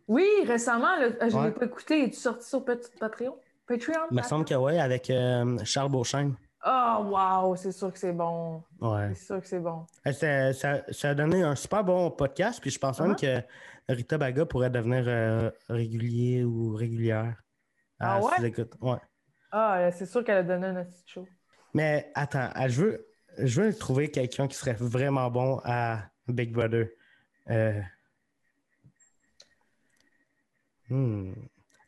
Oui, 0.08 0.26
récemment, 0.46 0.94
je 1.00 1.26
ne 1.26 1.32
Ouais. 1.40 1.46
l'ai 1.46 1.50
pas 1.52 1.64
écouté. 1.66 2.04
Es-tu 2.04 2.16
sorti 2.16 2.48
sur 2.48 2.64
Patreon? 2.64 3.36
Patreon? 3.66 4.06
Il 4.12 4.16
me 4.16 4.22
semble 4.22 4.44
que 4.44 4.54
oui, 4.54 4.78
avec 4.78 5.10
euh, 5.10 5.58
Charles 5.64 5.90
Beauchesne. 5.90 6.36
Oh, 6.64 6.96
wow, 7.10 7.56
c'est 7.56 7.72
sûr 7.72 7.92
que 7.92 7.98
c'est 7.98 8.12
bon. 8.12 8.62
Ouais. 8.80 9.12
C'est 9.14 9.24
sûr 9.26 9.40
que 9.40 9.46
c'est 9.46 9.58
bon. 9.60 9.84
Euh, 10.06 10.12
Ça, 10.12 10.52
ça- 10.52 10.82
ça 10.90 11.10
a 11.10 11.14
donné 11.14 11.42
un 11.42 11.54
super 11.56 11.82
bon 11.84 12.10
podcast, 12.10 12.60
puis 12.60 12.70
je 12.70 12.78
pense 12.78 13.00
même 13.00 13.14
que 13.16 13.40
Rita 13.88 14.18
Baga 14.18 14.46
pourrait 14.46 14.70
devenir 14.70 15.04
euh, 15.06 15.50
régulier 15.68 16.44
ou 16.44 16.74
régulière. 16.74 17.36
à 17.98 18.16
Ah 18.16 18.20
ouais? 18.20 18.32
sous-écoute. 18.36 18.74
Ouais. 18.80 18.98
Ah, 19.52 19.90
c'est 19.92 20.06
sûr 20.06 20.24
qu'elle 20.24 20.38
a 20.38 20.42
donné 20.42 20.66
un 20.66 20.84
petit 20.84 21.02
show. 21.06 21.26
Mais 21.74 22.10
attends, 22.14 22.50
je 22.68 22.82
veux, 22.82 23.06
je 23.38 23.62
veux 23.62 23.74
trouver 23.74 24.10
quelqu'un 24.10 24.48
qui 24.48 24.56
serait 24.56 24.76
vraiment 24.78 25.30
bon 25.30 25.60
à 25.64 26.10
Big 26.28 26.52
Brother. 26.52 26.88
Euh, 27.50 27.80
hmm. 30.88 31.32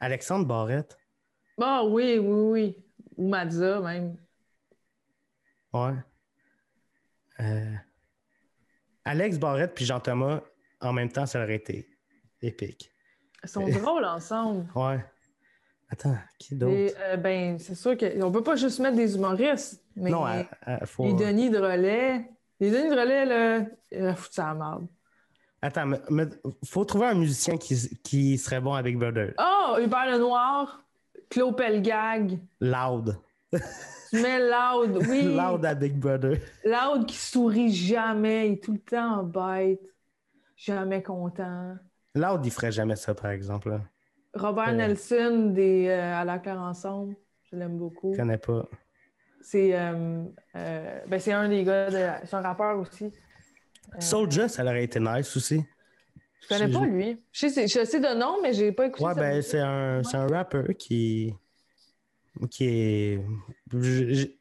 Alexandre 0.00 0.46
Barrette. 0.46 0.96
Ah 1.60 1.84
oui, 1.84 2.18
oui, 2.18 2.40
oui. 2.50 2.84
Ou 3.16 3.28
Madza, 3.28 3.80
même. 3.80 4.16
Ouais. 5.72 5.94
Euh, 7.40 7.74
Alex 9.04 9.38
Barrette 9.38 9.74
puis 9.74 9.84
Jean-Thomas, 9.84 10.42
en 10.80 10.92
même 10.92 11.10
temps, 11.10 11.26
ça 11.26 11.42
aurait 11.42 11.56
été 11.56 11.88
épique. 12.42 12.92
Ils 13.42 13.48
sont 13.48 13.68
drôles 13.68 14.04
ensemble. 14.04 14.70
Ouais. 14.74 15.04
Attends, 15.90 16.16
qui 16.38 16.54
d'autre? 16.54 16.94
Euh, 17.00 17.16
ben, 17.16 17.58
c'est 17.58 17.74
sûr 17.74 17.96
qu'on 17.96 18.30
peut 18.30 18.42
pas 18.42 18.56
juste 18.56 18.78
mettre 18.78 18.96
des 18.96 19.16
humoristes. 19.16 19.82
Mais 19.96 20.10
non, 20.10 20.26
euh, 20.26 20.42
euh, 20.68 20.76
faut... 20.84 21.06
les 21.06 21.14
Denis 21.14 21.50
de 21.50 21.58
relais. 21.58 22.28
Les 22.60 22.70
Denis 22.70 22.90
de 22.90 23.00
relais, 23.00 23.24
là, 23.24 23.64
il 23.90 24.06
a 24.06 24.14
foutu 24.14 24.34
ça 24.34 24.50
à 24.50 24.54
la 24.54 24.54
merde. 24.54 24.86
Attends, 25.62 25.86
mais, 25.86 26.00
mais 26.10 26.24
faut 26.64 26.84
trouver 26.84 27.06
un 27.06 27.14
musicien 27.14 27.56
qui, 27.56 27.74
qui 28.02 28.38
serait 28.38 28.60
bon 28.60 28.74
avec 28.74 28.94
Big 28.94 28.98
Brother. 28.98 29.32
Oh, 29.38 29.76
Hubert 29.80 30.06
Lenoir, 30.06 30.84
Claude 31.30 31.56
Pelgag. 31.56 32.38
Loud. 32.60 33.18
Tu 33.50 34.22
mets 34.22 34.38
Loud, 34.40 35.02
oui. 35.08 35.22
Loud 35.22 35.64
à 35.64 35.74
Big 35.74 35.94
Brother. 35.94 36.36
Loud 36.64 37.06
qui 37.06 37.16
sourit 37.16 37.72
jamais, 37.72 38.48
il 38.48 38.52
est 38.52 38.62
tout 38.62 38.72
le 38.72 38.78
temps 38.78 39.20
en 39.20 39.22
bête, 39.24 39.80
jamais 40.56 41.02
content. 41.02 41.76
Loud, 42.14 42.44
il 42.44 42.52
ferait 42.52 42.72
jamais 42.72 42.96
ça, 42.96 43.14
par 43.14 43.30
exemple. 43.30 43.70
là. 43.70 43.80
Robert 44.34 44.68
Euh. 44.68 44.72
Nelson 44.72 45.50
des 45.54 45.88
euh, 45.88 46.14
À 46.14 46.24
la 46.24 46.38
claire 46.38 46.60
ensemble, 46.60 47.16
je 47.50 47.56
l'aime 47.56 47.78
beaucoup. 47.78 48.12
Je 48.12 48.18
connais 48.18 48.38
pas. 48.38 48.68
C'est 49.40 49.70
euh, 49.74 50.24
ben, 50.54 51.18
c'est 51.18 51.32
un 51.32 51.48
des 51.48 51.64
gars, 51.64 51.90
de, 51.90 52.26
c'est 52.26 52.34
un 52.34 52.40
rappeur 52.40 52.78
aussi. 52.78 53.10
Soulja, 53.98 54.48
ça 54.48 54.62
aurait 54.64 54.84
été 54.84 55.00
nice 55.00 55.34
aussi. 55.36 55.64
je 56.42 56.48
connais 56.48 56.70
pas 56.70 56.84
lui. 56.84 57.22
Je 57.32 57.48
sais, 57.48 57.66
je 57.66 57.84
sais 57.84 58.00
de 58.00 58.18
nom, 58.18 58.38
mais 58.42 58.52
j'ai 58.52 58.72
pas 58.72 58.86
écouté. 58.86 59.04
Ouais, 59.04 59.14
ben, 59.14 59.40
c'est 59.40 59.60
un, 59.60 60.02
un 60.12 60.26
rappeur 60.26 60.66
qui. 60.78 61.32
qui 62.50 62.64
est. 62.64 63.24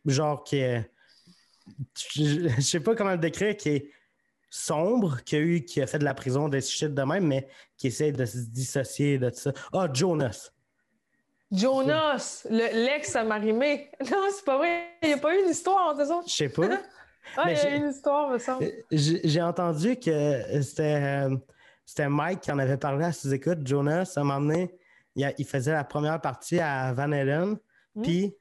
genre, 0.06 0.44
qui 0.44 0.58
est. 0.58 0.92
Je 1.96 2.50
je 2.50 2.62
sais 2.62 2.80
pas 2.80 2.96
comment 2.96 3.12
le 3.12 3.18
décrire, 3.18 3.56
qui 3.56 3.70
est 3.70 3.92
sombre, 4.50 5.24
qui 5.24 5.36
a, 5.36 5.40
eu, 5.40 5.64
qui 5.66 5.82
a 5.82 5.88
fait 5.88 6.00
de 6.00 6.04
la 6.06 6.14
prison, 6.14 6.48
des 6.50 6.62
shit 6.62 6.94
de 6.94 7.02
même, 7.04 7.26
mais 7.28 7.48
qui 7.78 7.88
essaie 7.88 8.12
de 8.12 8.26
se 8.26 8.38
dissocier 8.38 9.18
de 9.18 9.30
tout 9.30 9.38
ça. 9.40 9.52
Ah, 9.74 9.88
Jonas. 9.92 10.52
Jonas, 11.52 12.46
le- 12.50 12.86
l'ex 12.86 13.16
à 13.16 13.24
Marimé. 13.24 13.90
Non, 14.12 14.28
c'est 14.36 14.44
pas 14.46 14.58
vrai. 14.58 14.88
Il 15.02 15.08
n'y 15.10 15.14
a 15.14 15.18
pas 15.18 15.34
eu 15.38 15.46
d'histoire 15.46 15.88
entre 15.94 16.06
ça? 16.06 16.22
Je 16.26 16.32
sais 16.34 16.50
pas. 16.50 16.68
Ah, 17.36 17.44
Mais 17.46 17.56
il 17.56 17.58
y 17.58 17.62
a 17.62 17.76
eu 17.76 17.80
une 17.80 17.90
histoire, 17.90 18.30
me 18.30 18.38
semble. 18.40 18.66
J'ai 18.90 19.20
j'ai 19.28 19.42
entendu 19.42 19.98
que 20.00 20.62
c'était 20.62 21.26
euh, 21.28 21.36
c'était 21.86 22.08
Mike 22.08 22.40
qui 22.40 22.52
en 22.54 22.58
avait 22.58 22.78
parlé 22.78 23.04
à 23.04 23.12
ses 23.12 23.34
écoutes. 23.34 23.68
Jonas, 23.68 24.14
à 24.16 24.22
un 24.22 24.24
moment 24.24 24.40
donné, 24.40 24.74
il, 25.14 25.26
a- 25.26 25.34
il 25.38 25.46
faisait 25.46 25.74
la 25.74 25.84
première 25.84 26.22
partie 26.22 26.58
à 26.58 26.94
Van 26.94 27.12
Halen. 27.12 27.58
Mm. 27.96 28.02
Puis, 28.02 28.34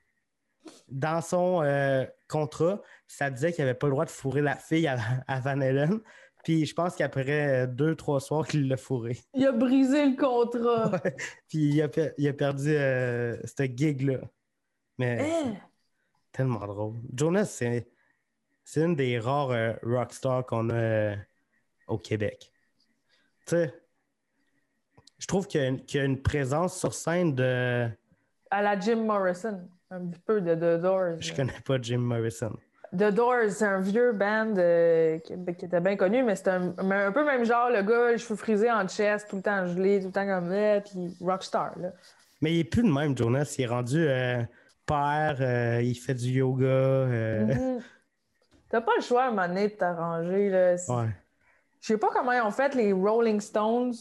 dans 0.88 1.20
son 1.20 1.62
euh, 1.64 2.04
contrat, 2.28 2.80
ça 3.06 3.30
disait 3.30 3.52
qu'il 3.52 3.64
n'avait 3.64 3.76
pas 3.78 3.86
le 3.86 3.92
droit 3.92 4.04
de 4.04 4.10
fourrer 4.10 4.42
la 4.42 4.56
fille 4.56 4.86
à, 4.86 4.98
à 5.26 5.40
Van 5.40 5.60
Halen. 5.60 6.00
Puis, 6.44 6.64
je 6.64 6.74
pense 6.74 6.94
qu'après 6.94 7.64
euh, 7.64 7.66
deux, 7.66 7.96
trois 7.96 8.20
soirs 8.20 8.46
qu'il 8.46 8.68
l'a 8.68 8.76
fourré. 8.76 9.18
Il 9.34 9.44
a 9.46 9.52
brisé 9.52 10.06
le 10.10 10.16
contrat. 10.16 11.00
Puis, 11.48 11.58
il 11.74 11.82
a, 11.82 11.88
per- 11.88 12.12
il 12.18 12.28
a 12.28 12.32
perdu 12.32 12.68
euh, 12.68 13.36
ce 13.44 13.64
gig-là. 13.64 14.18
Mais 14.98 15.20
Hein? 15.44 15.54
tellement 16.30 16.64
drôle. 16.66 16.94
Jonas, 17.16 17.46
c'est 17.46 17.86
une 18.76 18.94
des 18.94 19.18
rares 19.18 19.50
euh, 19.50 19.72
rockstars 19.82 20.46
qu'on 20.46 20.70
a 20.70 20.74
euh, 20.74 21.16
au 21.88 21.98
Québec. 21.98 22.52
Tu 23.46 23.56
sais, 23.56 23.74
je 25.18 25.26
trouve 25.26 25.46
qu'il 25.48 25.60
y, 25.60 25.64
a 25.64 25.68
une- 25.68 25.84
qu'il 25.84 25.98
y 25.98 26.02
a 26.02 26.06
une 26.06 26.20
présence 26.22 26.78
sur 26.78 26.94
scène 26.94 27.34
de. 27.34 27.88
À 28.50 28.62
la 28.62 28.78
Jim 28.78 29.04
Morrison, 29.04 29.68
un 29.90 30.06
petit 30.06 30.20
peu 30.20 30.40
de 30.40 30.54
The 30.54 30.80
Doors. 30.80 31.16
Je 31.20 31.30
là. 31.30 31.36
connais 31.36 31.60
pas 31.64 31.80
Jim 31.82 31.98
Morrison. 31.98 32.56
The 32.96 33.12
Doors, 33.12 33.50
c'est 33.50 33.64
un 33.66 33.80
vieux 33.80 34.12
band 34.12 34.54
euh, 34.56 35.18
qui, 35.18 35.34
qui 35.56 35.64
était 35.64 35.80
bien 35.80 35.96
connu, 35.96 36.22
mais 36.22 36.36
c'était 36.36 36.50
un, 36.50 36.72
un 36.78 37.12
peu 37.12 37.24
même 37.24 37.44
genre, 37.44 37.70
le 37.70 37.82
gars, 37.82 38.12
les 38.12 38.18
cheveux 38.18 38.36
frisés 38.36 38.70
en 38.70 38.86
chest, 38.88 39.28
tout 39.28 39.36
le 39.36 39.42
temps 39.42 39.66
gelé, 39.66 40.00
tout 40.00 40.06
le 40.06 40.12
temps 40.12 40.26
comme 40.26 40.50
ça, 40.50 40.80
puis 40.80 41.16
rockstar. 41.20 41.78
Là. 41.78 41.88
Mais 42.40 42.52
il 42.54 42.60
est 42.60 42.64
plus 42.64 42.82
de 42.82 42.90
même, 42.92 43.16
Jonas. 43.16 43.54
Il 43.58 43.64
est 43.64 43.66
rendu 43.66 44.06
euh, 44.06 44.42
père, 44.86 45.36
euh, 45.40 45.80
il 45.82 45.94
fait 45.94 46.14
du 46.14 46.28
yoga. 46.30 47.06
Mhm. 47.06 47.80
T'as 48.68 48.80
pas 48.80 48.92
le 48.96 49.02
choix 49.02 49.24
à 49.24 49.26
un 49.28 49.30
moment 49.30 49.46
donné 49.48 49.68
de 49.68 49.74
t'arranger. 49.74 50.48
là. 50.50 50.72
Ouais. 50.88 51.08
Je 51.80 51.86
sais 51.86 51.98
pas 51.98 52.08
comment 52.12 52.32
ils 52.32 52.40
ont 52.42 52.50
fait 52.50 52.74
les 52.74 52.92
Rolling 52.92 53.40
Stones. 53.40 53.92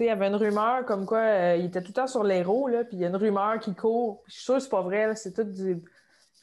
Il 0.00 0.06
y 0.06 0.10
avait 0.10 0.26
une 0.28 0.36
rumeur 0.36 0.84
comme 0.86 1.04
quoi 1.06 1.54
ils 1.54 1.66
étaient 1.66 1.80
tout 1.82 1.88
le 1.88 1.92
temps 1.94 2.06
sur 2.06 2.22
les 2.24 2.42
roues, 2.42 2.68
là, 2.68 2.82
puis 2.84 2.96
il 2.96 3.00
y 3.00 3.04
a 3.04 3.08
une 3.08 3.16
rumeur 3.16 3.58
qui 3.58 3.74
court. 3.74 4.22
Je 4.26 4.32
suis 4.34 4.42
sûre 4.44 4.54
que 4.54 4.60
c'est 4.60 4.68
pas 4.70 4.80
vrai, 4.80 5.06
là, 5.08 5.14
c'est 5.14 5.32
tout, 5.32 5.44
du- 5.44 5.82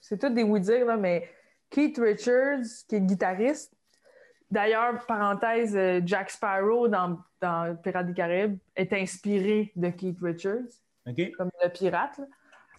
c'est 0.01 0.19
tout 0.19 0.29
des 0.29 0.43
oui-dire, 0.43 0.85
là, 0.85 0.97
mais 0.97 1.27
Keith 1.69 1.97
Richards, 1.97 2.85
qui 2.87 2.95
est 2.95 3.01
guitariste, 3.01 3.73
d'ailleurs, 4.49 5.05
parenthèse, 5.05 5.75
euh, 5.75 6.01
Jack 6.05 6.31
Sparrow 6.31 6.87
dans, 6.87 7.19
dans 7.41 7.75
Pirates 7.75 8.07
des 8.07 8.13
Caraïbes 8.13 8.57
est 8.75 8.93
inspiré 8.93 9.71
de 9.75 9.89
Keith 9.89 10.19
Richards 10.21 10.69
comme 11.37 11.49
le 11.63 11.69
pirate. 11.69 12.19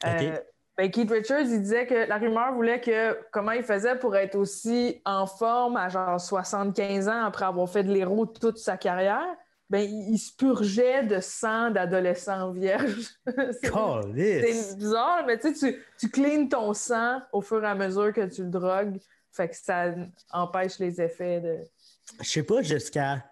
Euh, 0.07 0.39
ben, 0.77 0.91
Keith 0.91 1.11
Richards, 1.11 1.41
il 1.41 1.61
disait 1.63 1.87
que 1.87 2.09
la 2.09 2.19
rumeur 2.19 2.55
voulait 2.55 2.81
que 2.81 3.19
comment 3.33 3.53
il 3.53 3.63
faisait 3.63 3.97
pour 3.97 4.17
être 4.17 4.37
aussi 4.37 5.01
en 5.05 5.27
forme 5.27 5.77
à 5.77 5.89
genre 5.89 6.21
75 6.21 7.09
ans 7.09 7.25
après 7.25 7.45
avoir 7.45 7.69
fait 7.69 7.83
de 7.83 7.93
l'héros 7.93 8.27
toute 8.27 8.59
sa 8.59 8.77
carrière. 8.77 9.27
Ben, 9.71 9.89
il, 9.89 10.15
il 10.15 10.19
se 10.19 10.35
purgeait 10.37 11.05
de 11.05 11.21
sang 11.21 11.71
d'adolescent 11.71 12.51
vierge. 12.53 13.09
C'est- 13.63 14.77
bizarre, 14.77 15.25
mais 15.27 15.39
tu 15.39 15.55
sais, 15.55 15.73
tu, 15.73 15.83
tu 15.99 16.09
cleans 16.11 16.49
ton 16.49 16.75
sang 16.75 17.21
au 17.33 17.41
fur 17.41 17.63
et 17.63 17.67
à 17.69 17.75
mesure 17.77 18.13
que 18.13 18.27
tu 18.27 18.43
le 18.43 18.51
drogues. 18.51 18.99
Fait 19.33 19.49
que 19.49 19.55
ça 19.57 19.95
empêche 20.33 20.81
les 20.81 21.01
effets 21.01 21.41
de. 21.41 21.59
Je 22.21 22.29
sais 22.29 22.43
pas 22.43 22.63
jusqu'à. 22.63 23.25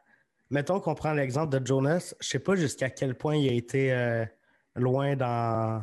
Mettons 0.51 0.79
qu'on 0.81 0.95
prend 0.95 1.13
l'exemple 1.13 1.59
de 1.61 1.67
Jonas, 1.67 2.15
je 2.21 2.29
sais 2.29 2.39
pas 2.39 2.55
jusqu'à 2.55 2.89
quel 2.89 3.15
point 3.17 3.35
il 3.37 3.49
a 3.51 3.53
été 3.53 3.93
euh, 3.93 4.25
loin 4.77 5.17
dans. 5.17 5.83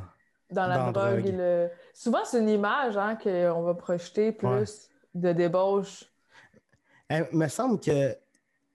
dans 0.52 0.68
la 0.68 0.78
Dans 0.78 0.92
drogue. 0.94 1.34
le- 1.38 1.70
Souvent, 1.94 2.24
c'est 2.24 2.40
une 2.40 2.50
image 2.50 2.96
hein, 2.98 3.18
qu'on 3.22 3.62
va 3.62 3.74
projeter 3.74 4.32
plus 4.32 4.48
Ouais. 4.48 4.64
de 5.16 5.34
débauche. 5.34 6.06
Eh, 7.10 7.24
me 7.34 7.48
semble 7.50 7.80
que. 7.80 8.16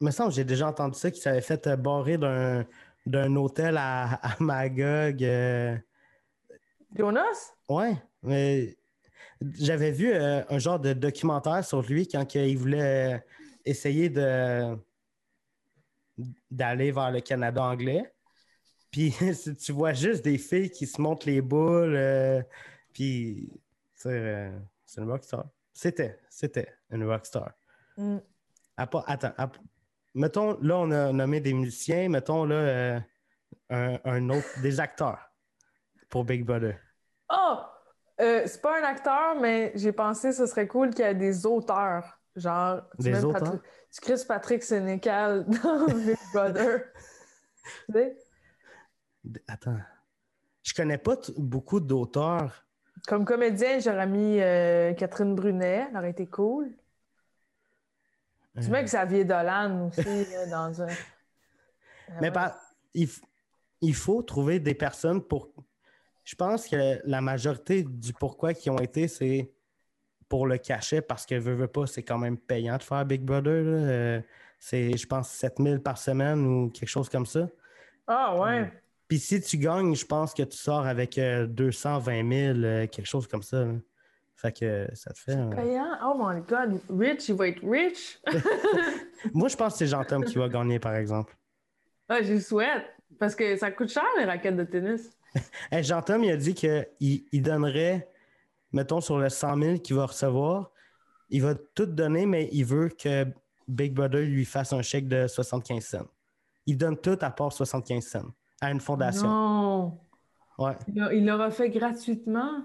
Me 0.01 0.11
semble 0.11 0.31
que 0.31 0.37
j'ai 0.37 0.45
déjà 0.45 0.69
entendu 0.69 0.99
ça, 0.99 1.11
qu'il 1.11 1.21
s'avait 1.23 1.41
fait 1.43 1.67
euh, 1.67 1.77
barrer 1.77 2.17
d'un, 2.17 2.65
d'un 3.07 3.37
hôtel 3.37 3.77
à, 3.77 4.15
à 4.15 4.37
Magog. 4.41 5.23
euh, 5.23 5.77
Jonas? 6.97 7.53
Ouais, 7.69 7.95
mais 8.23 8.77
j'avais 9.59 9.91
vu 9.93 10.13
euh, 10.13 10.43
un 10.49 10.59
genre 10.59 10.81
de 10.81 10.93
documentaire 10.93 11.65
sur 11.65 11.83
lui 11.83 12.09
quand 12.09 12.35
il 12.35 12.57
voulait. 12.59 13.23
essayer 13.65 14.09
de 14.09 14.77
d'aller 16.51 16.93
vers 16.93 17.11
le 17.11 17.21
Canada 17.21 17.63
anglais. 17.63 18.13
Puis 18.91 19.13
si 19.35 19.55
tu 19.57 19.73
vois 19.73 19.93
juste 19.93 20.25
des 20.25 20.39
filles 20.39 20.71
qui 20.71 20.87
se 20.87 21.01
montent 21.01 21.25
les 21.25 21.41
boules, 21.41 21.95
euh, 21.95 22.43
puis 22.93 23.51
euh, 24.07 24.59
c'est 24.85 25.01
une 25.01 25.11
rockstar. 25.11 25.47
C'était, 25.73 26.19
c'était 26.29 26.69
une 26.91 27.05
rockstar. 27.05 27.53
Mm. 27.97 28.19
À 28.77 28.87
part- 28.87 29.05
attends, 29.07 29.33
à- 29.39 29.51
mettons, 30.15 30.59
là, 30.61 30.79
on 30.79 30.91
a 30.91 31.13
nommé 31.13 31.41
des 31.41 31.55
musiciens, 31.55 32.09
mettons, 32.09 32.45
là, 32.45 32.55
euh, 32.55 33.01
un, 33.71 33.99
un 34.05 34.31
autre, 34.31 34.49
des 34.63 34.81
acteurs 34.81 35.31
pour 36.09 36.25
Big 36.25 36.45
Brother. 36.45 36.77
Oh! 37.31 37.59
Euh, 38.21 38.43
c'est 38.47 38.61
pas 38.61 38.81
un 38.81 38.85
acteur, 38.85 39.41
mais 39.41 39.73
j'ai 39.77 39.93
pensé 39.93 40.29
que 40.29 40.35
ce 40.35 40.47
serait 40.47 40.67
cool 40.67 40.91
qu'il 40.91 41.05
y 41.05 41.09
ait 41.09 41.15
des 41.15 41.47
auteurs. 41.47 42.21
Genre, 42.37 42.83
tu 42.99 43.05
Des 43.05 43.25
auteurs? 43.25 43.41
Patri- 43.55 43.61
tu 43.93 44.01
crises 44.03 44.25
Patrick 44.25 44.63
Sénécal 44.63 45.45
dans 45.63 45.87
Big 45.87 46.19
Brother. 46.35 46.83
Tu 47.87 47.93
sais? 47.95 48.17
D- 49.25 49.43
Attends. 49.49 49.79
Je 50.63 50.75
connais 50.75 50.99
pas 50.99 51.17
t- 51.17 51.33
beaucoup 51.37 51.81
d'auteurs. 51.81 52.67
Comme 53.09 53.25
comédien, 53.25 53.79
j'aurais 53.79 54.07
mis 54.07 54.39
euh, 54.41 54.93
Catherine 54.95 55.35
Brunet. 55.35 55.87
Elle 55.91 55.97
aurait 55.97 56.11
été 56.11 56.27
cool. 56.29 56.75
Tu 58.59 58.67
Euh, 58.67 58.71
mets 58.71 58.85
Xavier 58.85 59.25
Dolan 59.25 59.89
aussi 59.89 60.03
là, 60.33 60.47
dans 60.47 60.83
un. 60.83 60.89
Mais 62.21 62.31
par- 62.33 62.57
il, 62.95 63.07
f- 63.07 63.23
il 63.81 63.95
faut 63.95 64.23
trouver 64.23 64.59
des 64.59 64.75
personnes 64.75 65.23
pour. 65.23 65.53
Je 66.25 66.35
pense 66.35 66.67
que 66.69 67.01
la 67.05 67.21
majorité 67.21 67.83
du 67.85 68.13
pourquoi 68.13 68.53
qui 68.55 68.69
ont 68.71 68.79
été, 68.79 69.09
c'est 69.09 69.51
pour 70.29 70.47
le 70.47 70.59
cachet, 70.59 71.01
parce 71.01 71.27
que 71.27 71.35
veux, 71.37 71.55
veux 71.55 71.67
pas, 71.69 71.87
c'est 71.87 72.03
quand 72.03 72.19
même 72.19 72.37
payant 72.39 72.77
de 72.77 72.83
faire 72.83 73.05
Big 73.05 73.23
Brother. 73.23 73.51
Euh, 73.67 74.21
c'est, 74.59 74.97
je 74.97 75.07
pense, 75.07 75.31
7000 75.31 75.81
par 75.81 75.97
semaine 75.99 76.45
ou 76.47 76.71
quelque 76.71 76.89
chose 76.89 77.09
comme 77.09 77.27
ça. 77.27 77.49
Ah 78.07 78.37
ouais. 78.39 78.71
Puis 79.09 79.19
si 79.19 79.41
tu 79.41 79.57
gagnes, 79.59 79.95
je 79.95 80.05
pense 80.05 80.35
que 80.35 80.43
tu 80.43 80.57
sors 80.57 80.87
avec 80.87 81.17
euh, 81.19 81.47
220 81.47 82.29
000, 82.55 82.59
euh, 82.59 82.87
quelque 82.87 83.07
chose 83.09 83.27
comme 83.27 83.43
ça. 83.43 83.65
là. 83.65 83.73
Fait 84.41 84.53
que 84.59 84.89
ça 84.95 85.13
te 85.13 85.19
fait. 85.19 85.33
un- 85.35 85.51
Payant. 85.51 85.99
Oh 86.03 86.15
my 86.19 86.41
god. 86.49 86.81
Rich, 86.89 87.29
il 87.29 87.35
va 87.35 87.49
être 87.49 87.61
rich. 87.63 88.19
Moi, 89.35 89.49
je 89.49 89.57
pense 89.57 89.75
que 89.75 89.79
c'est 89.81 89.87
Jean-Tom 89.87 90.25
qui 90.25 90.39
va 90.39 90.49
gagner, 90.49 90.79
par 90.79 90.95
exemple. 90.97 91.37
ah, 92.09 92.23
j'y 92.23 92.41
souhaite. 92.41 92.85
Parce 93.19 93.35
que 93.35 93.57
ça 93.57 93.71
coûte 93.71 93.91
cher, 93.91 94.05
les 94.19 94.25
raquettes 94.25 94.57
de 94.57 94.65
tennis. 94.65 95.11
Hey, 95.71 95.85
Jean-Tom, 95.85 96.25
il 96.25 96.31
a 96.33 96.37
dit 96.37 96.55
qu'il 96.55 96.87
il 97.01 97.43
donnerait, 97.43 98.09
mettons, 98.73 99.01
sur 99.01 99.19
le 99.19 99.29
100 99.29 99.57
000 99.63 99.79
qu'il 99.79 99.95
va 99.97 100.07
recevoir, 100.07 100.71
il 101.29 101.43
va 101.43 101.55
tout 101.55 101.87
donner, 101.87 102.25
mais 102.27 102.49
il 102.51 102.65
veut 102.65 102.89
que 102.89 103.27
Big 103.69 103.93
Brother 103.93 104.23
lui 104.23 104.45
fasse 104.45 104.73
un 104.73 104.83
chèque 104.83 105.07
de 105.07 105.27
75 105.29 105.85
cents. 105.85 106.07
Il 106.67 106.77
donne 106.79 106.97
tout 106.97 107.19
à 107.21 107.31
part 107.31 107.53
75 107.53 108.03
cents 108.05 108.31
à 108.61 108.71
une 108.73 108.81
fondation. 108.81 109.29
Non. 109.29 109.99
Ouais. 110.59 110.73
Il 111.13 111.25
l'aura 111.27 111.51
fait 111.51 111.69
gratuitement. 111.71 112.65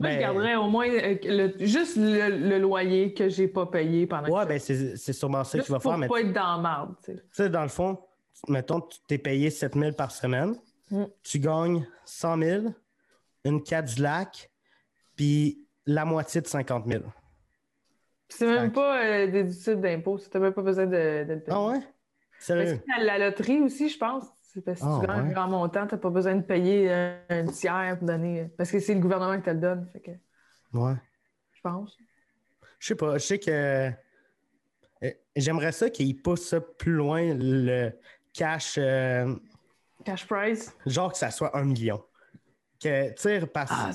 Moi, 0.00 0.08
Ben- 0.08 0.14
je 0.14 0.20
garderais 0.20 0.56
au 0.56 0.68
moins 0.68 0.88
euh, 0.88 1.16
le- 1.22 1.64
juste 1.66 1.96
le, 1.96 2.30
le 2.48 2.58
loyer 2.58 3.12
que 3.12 3.28
j'ai 3.28 3.46
pas 3.48 3.66
payé 3.66 4.06
pendant 4.06 4.28
Ouais, 4.34 4.44
que 4.44 4.48
ben 4.48 4.58
c'est 4.58 4.96
c'est 4.96 5.12
sûrement 5.12 5.44
ça 5.44 5.58
qu'il 5.58 5.70
va 5.70 5.78
pour 5.78 5.90
faire. 5.92 5.98
Mais 5.98 6.08
pas 6.08 6.20
tu 6.20 6.26
être 6.28 6.32
dans 6.32 6.56
la 6.56 6.58
marde, 6.58 6.94
tu 7.04 7.12
sais. 7.12 7.22
sais, 7.30 7.50
dans 7.50 7.62
le 7.62 7.68
fond, 7.68 7.98
mettons, 8.48 8.80
tu 8.80 8.98
t'es 9.06 9.18
payé 9.18 9.50
7 9.50 9.74
000 9.74 9.92
par 9.92 10.10
semaine, 10.10 10.56
Mm. 10.90 11.04
tu 11.22 11.38
gagnes 11.38 11.86
100 12.06 12.38
000, 12.42 12.64
une 13.44 13.62
Cadillac, 13.62 14.50
puis 15.16 15.66
la 15.86 16.04
moitié 16.06 16.40
de 16.40 16.46
50 16.46 16.86
000. 16.86 17.02
Puis 17.02 18.38
C'est 18.38 18.46
même 18.46 18.72
pas 18.72 19.04
euh, 19.04 19.26
déductible 19.30 19.80
d'impôts. 19.82 20.18
T'as 20.30 20.38
même 20.38 20.52
pas 20.54 20.62
besoin 20.62 20.86
de, 20.86 21.24
de 21.24 21.32
le 21.34 21.40
payer. 21.40 21.50
Ah 21.50 21.66
ouais? 21.66 21.80
Parce 21.80 22.44
Sérieux? 22.46 22.76
que 22.78 23.04
la 23.04 23.18
loterie 23.18 23.60
aussi, 23.60 23.88
je 23.90 23.98
pense. 23.98 24.24
C'est 24.52 24.64
parce 24.64 24.80
que 24.80 24.84
si 24.84 24.90
Ah, 24.92 24.98
tu 25.00 25.06
gagnes 25.06 25.22
ouais. 25.22 25.30
un 25.30 25.32
grand 25.32 25.48
montant, 25.48 25.86
t'as 25.86 25.96
pas 25.96 26.10
besoin 26.10 26.34
de 26.34 26.42
payer 26.42 26.90
euh, 26.90 27.16
un 27.28 27.44
tiers 27.46 27.96
pour 27.98 28.06
donner. 28.08 28.40
euh, 28.40 28.46
Parce 28.56 28.70
que 28.70 28.80
c'est 28.80 28.94
le 28.94 29.00
gouvernement 29.00 29.36
qui 29.36 29.44
te 29.44 29.50
le 29.50 29.58
donne. 29.60 29.88
Fait 29.92 30.00
que, 30.00 30.10
Ouais. 30.72 30.94
je 31.52 31.60
pense. 31.60 31.96
Je 32.78 32.86
sais 32.88 32.94
pas, 32.96 33.18
je 33.18 33.24
sais 33.24 33.38
que 33.38 33.90
euh, 35.02 35.10
j'aimerais 35.36 35.72
ça 35.72 35.88
qu'ils 35.90 36.20
poussent 36.20 36.48
ça 36.48 36.60
plus 36.60 36.92
loin, 36.92 37.34
le 37.34 37.92
cash, 38.32 38.76
euh, 38.78 39.34
Cash 40.04 40.26
prize? 40.26 40.74
genre 40.86 41.12
que 41.12 41.18
ça 41.18 41.30
soit 41.30 41.56
un 41.56 41.64
million. 41.64 42.02
Que, 42.82 43.10
tu 43.10 43.14
sais, 43.22 43.46
parce 43.46 43.70
Ah, 43.74 43.90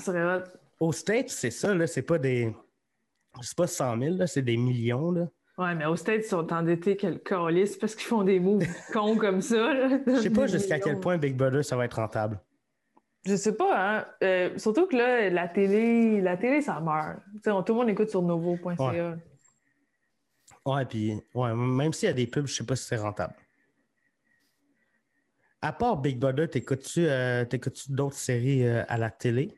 aux 0.78 0.92
States, 0.92 1.28
c'est 1.30 1.50
ça, 1.50 1.74
là, 1.74 1.86
c'est 1.86 2.02
pas 2.02 2.18
des. 2.18 2.54
C'est 3.42 3.56
pas 3.56 3.66
100 3.66 3.98
000, 3.98 4.16
là, 4.16 4.26
c'est 4.26 4.42
des 4.42 4.56
millions, 4.56 5.10
là. 5.10 5.28
Ouais, 5.58 5.74
mais 5.74 5.86
aux 5.86 5.96
States, 5.96 6.22
ils 6.24 6.28
sont 6.28 6.52
endettés 6.52 6.96
que 6.96 7.06
le 7.06 7.16
calice 7.18 7.76
parce 7.76 7.94
qu'ils 7.94 8.06
font 8.06 8.22
des 8.22 8.38
moves 8.40 8.66
cons 8.92 9.16
comme 9.16 9.40
ça. 9.40 9.98
Je 10.06 10.20
sais 10.20 10.30
pas 10.30 10.46
jusqu'à 10.46 10.78
quel 10.78 11.00
point 11.00 11.16
Big 11.16 11.34
Brother, 11.36 11.64
ça 11.64 11.76
va 11.76 11.86
être 11.86 11.94
rentable. 11.96 12.38
Je 13.24 13.34
sais 13.36 13.56
pas, 13.56 13.98
hein. 13.98 14.06
Euh, 14.22 14.56
surtout 14.58 14.86
que 14.86 14.94
là, 14.96 15.30
la 15.30 15.48
télé, 15.48 16.20
la 16.20 16.36
télé, 16.36 16.60
ça 16.60 16.78
meurt. 16.80 17.18
On- 17.46 17.62
tout 17.62 17.72
le 17.72 17.78
monde 17.80 17.88
écoute 17.88 18.10
sur 18.10 18.22
novo.ca. 18.22 18.76
Ouais. 18.90 19.14
Ouais, 20.64 20.84
puis, 20.84 21.14
ouais, 21.34 21.54
même 21.54 21.92
s'il 21.92 22.08
y 22.08 22.10
a 22.10 22.14
des 22.14 22.26
pubs, 22.26 22.46
je 22.46 22.54
sais 22.54 22.66
pas 22.66 22.76
si 22.76 22.84
c'est 22.84 22.96
rentable. 22.96 23.34
À 25.62 25.72
part 25.72 25.96
Big 25.96 26.18
Brother, 26.18 26.48
t'écoutes-tu 26.48 27.06
euh, 27.08 27.44
d'autres 27.88 28.14
séries 28.16 28.64
euh, 28.66 28.84
à 28.88 28.98
la 28.98 29.10
télé? 29.10 29.54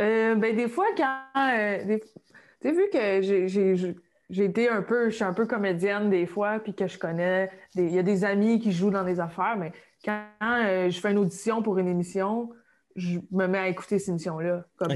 Euh, 0.00 0.34
ben, 0.36 0.54
des 0.54 0.68
fois, 0.68 0.86
quand. 0.96 1.84
des- 1.86 2.00
Tu 2.00 2.68
sais, 2.68 2.72
vu 2.72 2.90
que 2.92 3.20
j'ai- 3.22 3.96
j'ai 4.30 4.44
été 4.46 4.68
un 4.68 4.82
peu. 4.82 5.10
Je 5.10 5.16
suis 5.16 5.24
un 5.24 5.32
peu 5.34 5.46
comédienne 5.46 6.08
des 6.10 6.26
fois, 6.26 6.58
puis 6.60 6.74
que 6.74 6.86
je 6.86 6.98
connais. 6.98 7.50
des- 7.74 7.84
Il 7.84 7.92
y 7.94 7.98
a 7.98 8.02
des 8.02 8.24
amis 8.24 8.58
qui 8.60 8.72
jouent 8.72 8.90
dans 8.90 9.04
des 9.04 9.20
affaires, 9.20 9.56
mais 9.58 9.72
quand 10.04 10.22
euh, 10.42 10.88
je 10.88 10.98
fais 11.00 11.10
une 11.10 11.18
audition 11.18 11.62
pour 11.62 11.78
une 11.78 11.88
émission, 11.88 12.50
je 12.96 13.18
me 13.30 13.46
mets 13.46 13.58
à 13.58 13.68
écouter 13.68 13.98
cette 13.98 14.08
émission-là. 14.10 14.64
Comme 14.76 14.92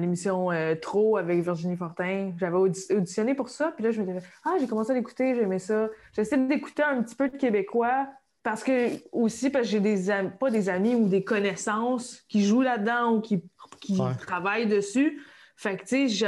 l'émission 0.00 0.50
euh, 0.50 0.74
Trop 0.74 1.16
avec 1.16 1.40
Virginie 1.42 1.76
Fortin. 1.76 2.32
J'avais 2.38 2.56
audi- 2.56 2.92
auditionné 2.92 3.34
pour 3.34 3.48
ça, 3.48 3.72
puis 3.74 3.84
là, 3.84 3.90
je 3.90 4.00
me 4.00 4.06
disais, 4.06 4.26
ah, 4.44 4.54
j'ai 4.58 4.66
commencé 4.66 4.90
à 4.90 4.94
l'écouter, 4.94 5.34
j'aimais 5.34 5.58
ça. 5.58 5.88
J'essaie 6.14 6.38
d'écouter 6.38 6.82
un 6.82 7.02
petit 7.02 7.14
peu 7.14 7.28
de 7.28 7.36
québécois. 7.36 8.08
Parce 8.44 8.64
que 8.64 8.88
aussi 9.12 9.50
parce 9.50 9.66
que 9.66 9.70
j'ai 9.70 9.78
des 9.78 10.10
pas 10.40 10.50
des 10.50 10.68
amis 10.68 10.96
ou 10.96 11.08
des 11.08 11.22
connaissances 11.22 12.22
qui 12.28 12.44
jouent 12.44 12.62
là-dedans 12.62 13.12
ou 13.14 13.20
qui, 13.20 13.44
qui 13.80 13.96
Ouais. 14.00 14.14
travaillent 14.18 14.66
dessus. 14.66 15.20
Fait 15.62 15.76
que 15.76 15.82
tu 15.82 16.08
sais, 16.08 16.08
je 16.08 16.26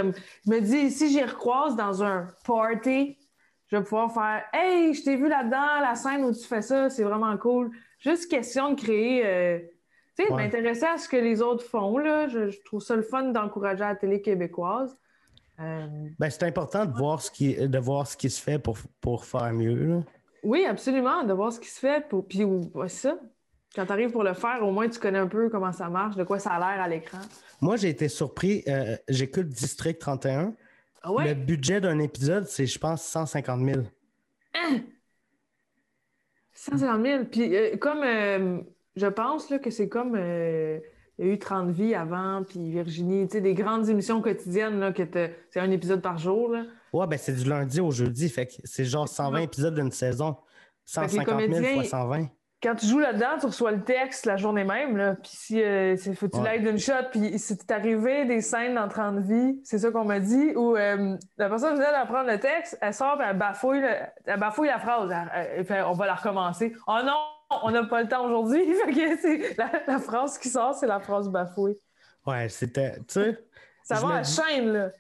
me 0.51 0.61
dis 0.61 0.91
si 0.91 1.11
j'y 1.11 1.23
recroise 1.23 1.75
dans 1.77 2.03
un 2.05 2.29
party, 2.47 3.19
je 3.67 3.77
vais 3.77 3.83
pouvoir 3.83 4.13
faire 4.13 4.45
Hey, 4.53 4.95
je 4.95 5.03
t'ai 5.03 5.17
vu 5.17 5.29
là-dedans, 5.29 5.81
la 5.81 5.95
scène 5.97 6.25
où 6.25 6.33
tu 6.33 6.45
fais 6.45 6.63
ça, 6.63 6.89
c'est 6.91 7.03
vraiment 7.03 7.37
cool. 7.37 7.71
Juste 7.99 8.31
question 8.31 8.71
de 8.73 8.81
créer 8.81 9.27
euh, 9.27 9.59
tu 10.17 10.25
sais, 10.25 10.33
Ouais. 10.33 10.45
m'intéresser 10.45 10.85
à 10.87 10.97
ce 10.99 11.09
que 11.09 11.17
les 11.17 11.43
autres 11.43 11.65
font. 11.65 11.99
Là. 11.99 12.29
Je, 12.29 12.49
je 12.51 12.63
trouve 12.65 12.81
ça 12.81 12.95
le 12.95 13.03
fun 13.03 13.25
d'encourager 13.33 13.81
la 13.85 13.97
télé 13.97 14.21
québécoise. 14.23 14.97
Euh, 15.61 15.87
Ben, 16.19 16.31
c'est 16.31 16.45
important 16.45 16.85
de 16.85 16.93
voir 16.97 17.21
ce 17.21 17.31
qui, 17.31 17.55
de 17.57 17.79
voir 17.79 18.07
ce 18.07 18.17
qui 18.17 18.31
se 18.31 18.41
fait 18.41 18.59
pour, 18.59 18.77
pour 19.01 19.25
faire 19.25 19.53
mieux. 19.53 19.75
là. 19.75 20.01
Oui, 20.45 20.65
absolument, 20.67 21.25
de 21.25 21.33
voir 21.33 21.53
ce 21.53 21.59
qui 21.59 21.69
se 21.69 21.81
fait. 21.81 22.07
Pour... 22.09 22.27
Puis, 22.29 22.45
ou- 22.45 22.71
ouais, 22.75 22.89
ça. 22.89 23.17
Quand 23.75 23.87
tu 23.87 23.93
arrives 23.93 24.11
pour 24.13 24.23
le 24.23 24.35
faire, 24.35 24.63
au 24.63 24.71
moins 24.71 24.89
tu 24.89 24.99
connais 25.01 25.19
un 25.19 25.27
peu 25.27 25.49
comment 25.49 25.73
ça 25.73 25.89
marche, 25.89 26.15
de 26.17 26.23
quoi 26.25 26.39
ça 26.39 26.51
a 26.53 26.59
l'air 26.59 26.83
à 26.83 26.89
l'écran. 26.89 27.19
Moi, 27.61 27.77
j'ai 27.77 27.89
été 27.89 28.09
surpris. 28.09 28.63
euh, 28.69 28.97
J'écoute 29.09 29.49
District 29.49 29.99
31. 29.99 30.55
Ah 31.03 31.13
ouais? 31.13 31.29
Le 31.29 31.35
budget 31.35 31.81
d'un 31.81 31.99
épisode, 31.99 32.47
c'est, 32.47 32.67
je 32.67 32.79
pense, 32.79 33.03
150 33.03 33.61
000. 33.65 33.81
Hein? 34.55 34.81
150 36.55 37.03
000. 37.05 37.25
Puis, 37.31 37.55
euh, 37.57 37.77
comme 37.77 38.03
euh, 38.05 38.61
je 38.97 39.07
pense 39.07 39.51
là, 39.51 39.59
que 39.59 39.71
c'est 39.71 39.89
comme 39.89 40.15
euh, 40.17 40.79
il 41.19 41.27
y 41.27 41.31
a 41.31 41.33
eu 41.33 41.39
30 41.39 41.71
vies 41.71 41.95
avant, 41.95 42.43
puis 42.49 42.71
Virginie, 42.71 43.27
tu 43.27 43.35
sais, 43.35 43.41
des 43.41 43.55
grandes 43.55 43.89
émissions 43.89 44.21
quotidiennes, 44.23 44.79
là, 44.81 44.93
que 44.93 45.03
c'est 45.51 45.61
un 45.61 45.71
épisode 45.71 46.01
par 46.01 46.19
jour. 46.19 46.51
Là. 46.51 46.65
Ouais, 46.93 47.07
ben, 47.07 47.19
c'est 47.19 47.35
du 47.35 47.49
lundi 47.49 47.81
au 47.81 47.91
jeudi. 47.91 48.29
Fait 48.29 48.47
que 48.47 48.53
c'est 48.65 48.85
genre 48.85 49.09
120 49.09 49.41
épisodes 49.41 49.75
d'une 49.75 49.91
saison. 49.91 50.35
que 50.35 51.01
les 51.01 51.09
150 51.09 51.27
000 51.27 51.51
comédiens- 51.53 51.75
fois 51.75 51.85
120. 51.85 52.29
Quand 52.65 52.75
tu 52.75 52.87
joues 52.87 52.99
là-dedans, 52.99 53.37
tu 53.39 53.47
reçois 53.47 53.73
le 53.73 53.83
texte 53.85 54.25
la 54.27 54.37
journée 54.39 54.65
même, 54.65 54.97
là, 54.97 55.15
puis 55.17 55.31
si 55.35 55.63
euh, 55.63 55.97
faut 56.17 56.27
que 56.29 56.33
tu 56.33 56.39
Ouais. 56.39 56.45
l'ailles 56.45 56.63
d'une 56.63 56.79
shot, 56.79 56.93
puis 57.13 57.39
si 57.39 57.57
c'est 57.57 57.71
arrivé 57.71 58.25
des 58.25 58.41
scènes 58.41 58.75
dans 58.75 58.89
30 58.89 59.19
vies, 59.21 59.61
c'est 59.65 59.79
ça 59.79 59.91
qu'on 59.91 60.05
m'a 60.05 60.19
dit, 60.19 60.53
où 60.57 60.75
euh, 60.77 61.17
la 61.37 61.49
personne 61.51 61.75
venait 61.75 61.93
d'apprendre 61.93 62.31
le 62.31 62.41
texte, 62.41 62.79
elle 62.81 62.95
sort, 62.95 63.19
puis 63.19 63.27
elle 63.29 63.37
bafouille, 63.39 63.81
le- 63.81 63.89
elle 64.25 64.41
bafouille 64.41 64.69
la 64.69 64.79
phrase, 64.79 65.13
elle- 65.35 65.85
on 65.87 65.93
va 65.93 66.07
la 66.07 66.15
recommencer. 66.15 66.73
Oh 66.87 66.99
non, 67.05 67.17
on 67.63 67.71
n'a 67.71 67.85
pas 67.85 68.03
le 68.03 68.09
temps 68.09 68.25
aujourd'hui, 68.25 68.65
la, 69.59 69.71
la 69.87 69.99
phrase 69.99 70.39
qui 70.39 70.49
sort, 70.49 70.75
c'est 70.75 70.87
la 70.87 71.01
phrase 71.01 71.29
bafouille. 71.29 71.77
Ouais, 72.27 72.49
c'était. 72.49 72.97
Tu 73.01 73.05
sais, 73.09 73.39
Ça 73.83 73.97
va 73.97 74.15
à 74.17 74.23
chaîne, 74.25 74.73
là. 74.73 74.91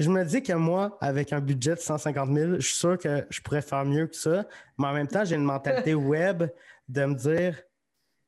je 0.00 0.10
me 0.10 0.24
dis 0.24 0.42
que 0.42 0.52
moi, 0.54 0.98
avec 1.00 1.32
un 1.32 1.40
budget 1.40 1.76
de 1.76 1.80
150 1.80 2.28
000, 2.32 2.52
je 2.54 2.58
suis 2.66 2.76
sûr 2.76 2.98
que 2.98 3.24
je 3.30 3.40
pourrais 3.40 3.62
faire 3.62 3.84
mieux 3.84 4.08
que 4.08 4.16
ça. 4.16 4.44
Mais 4.78 4.88
en 4.88 4.92
même 4.92 5.06
temps, 5.06 5.24
j'ai 5.24 5.36
une 5.36 5.44
mentalité 5.44 5.94
web 5.94 6.42
de 6.88 7.04
me 7.04 7.14
dire. 7.14 7.60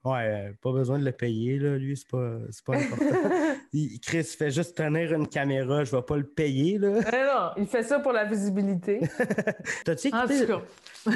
Ouais, 0.04 0.50
euh, 0.50 0.52
pas 0.62 0.70
besoin 0.70 1.00
de 1.00 1.04
le 1.04 1.11
payer, 1.11 1.59
là, 1.59 1.76
lui, 1.76 1.96
c'est 1.96 2.07
pas, 2.09 2.38
pas 2.64 2.76
important. 2.78 3.30
il- 3.72 3.98
Chris 3.98 4.22
fait 4.22 4.52
juste 4.52 4.76
tenir 4.76 5.12
une 5.12 5.26
caméra, 5.26 5.82
je 5.82 5.90
vais 5.96 6.02
pas 6.02 6.16
le 6.16 6.26
payer, 6.26 6.78
là. 6.78 7.00
Non, 7.57 7.62
il 7.62 7.66
fait 7.66 7.82
ça 7.82 7.98
pour 7.98 8.12
la 8.12 8.24
visibilité. 8.24 9.00
T'as-tu 9.84 10.12
En 10.14 10.24
écouté... 10.26 10.46
tout 10.46 10.52
cas. 10.52 11.11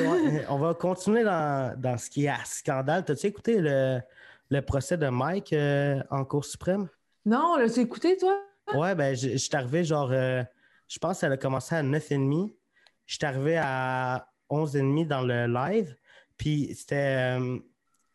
On 0.48 0.58
va 0.58 0.74
continuer 0.74 1.22
dans, 1.22 1.78
dans 1.80 1.96
ce 1.98 2.10
qui 2.10 2.24
est 2.24 2.28
à 2.30 2.44
scandale. 2.44 3.04
T'as-tu 3.04 3.26
écouté 3.28 3.60
le, 3.60 4.00
le 4.50 4.60
procès 4.60 4.96
de 4.98 5.08
Mike 5.08 5.52
euh, 5.52 6.02
en 6.10 6.24
Cour 6.24 6.44
suprême? 6.44 6.88
Non, 7.24 7.54
l'as-tu 7.56 7.80
écouté, 7.80 8.16
toi? 8.16 8.40
Ouais, 8.74 8.96
ben, 8.96 9.14
je 9.14 9.30
je 9.30 9.36
suis 9.36 9.54
arrivé 9.54 9.84
genre, 9.84 10.10
euh, 10.10 10.42
je 10.88 10.98
pense 10.98 11.20
qu'elle 11.20 11.32
a 11.32 11.36
commencé 11.36 11.76
à 11.76 11.82
9h30. 11.84 12.52
Je 13.06 13.14
suis 13.14 13.24
arrivé 13.24 13.56
à 13.56 14.26
11h30 14.50 15.06
dans 15.06 15.22
le 15.22 15.46
live. 15.46 15.94
Puis 16.40 16.74
c'était, 16.74 17.38
euh, 17.38 17.58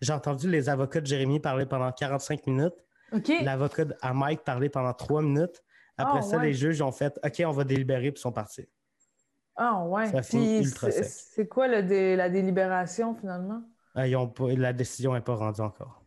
j'ai 0.01 0.11
entendu 0.11 0.49
les 0.49 0.67
avocats 0.67 0.99
de 0.99 1.05
Jérémy 1.05 1.39
parler 1.39 1.67
pendant 1.67 1.91
45 1.91 2.47
minutes. 2.47 2.73
OK. 3.13 3.32
L'avocat 3.43 3.86
de- 3.86 3.95
à 4.01 4.13
Mike 4.15 4.43
parler 4.43 4.67
pendant 4.67 4.93
3 4.93 5.21
minutes. 5.21 5.63
Après 5.95 6.17
Ah, 6.19 6.21
ça, 6.23 6.38
ouais. 6.38 6.47
les 6.47 6.53
juges 6.55 6.82
ont 6.82 6.91
fait 6.91 7.19
OK, 7.23 7.43
on 7.45 7.51
va 7.51 7.63
délibérer, 7.63 8.11
puis 8.11 8.17
ils 8.19 8.21
sont 8.21 8.32
partis. 8.32 8.67
Ah, 9.55 9.84
ouais. 9.86 10.07
Ça 10.07 10.23
finit 10.23 10.57
Puis 10.61 10.67
ultra 10.69 10.89
c'est- 10.89 11.03
sec. 11.03 11.28
C'est 11.36 11.47
quoi 11.47 11.67
le 11.67 11.84
dé- 11.84 12.15
la 12.15 12.30
délibération, 12.30 13.13
finalement? 13.13 13.61
Euh, 13.95 14.07
ils 14.07 14.15
ont 14.15 14.28
pas- 14.28 14.51
la 14.53 14.73
décision 14.73 15.13
n'est 15.13 15.21
pas 15.21 15.36
rendue 15.36 15.61
encore. 15.61 16.01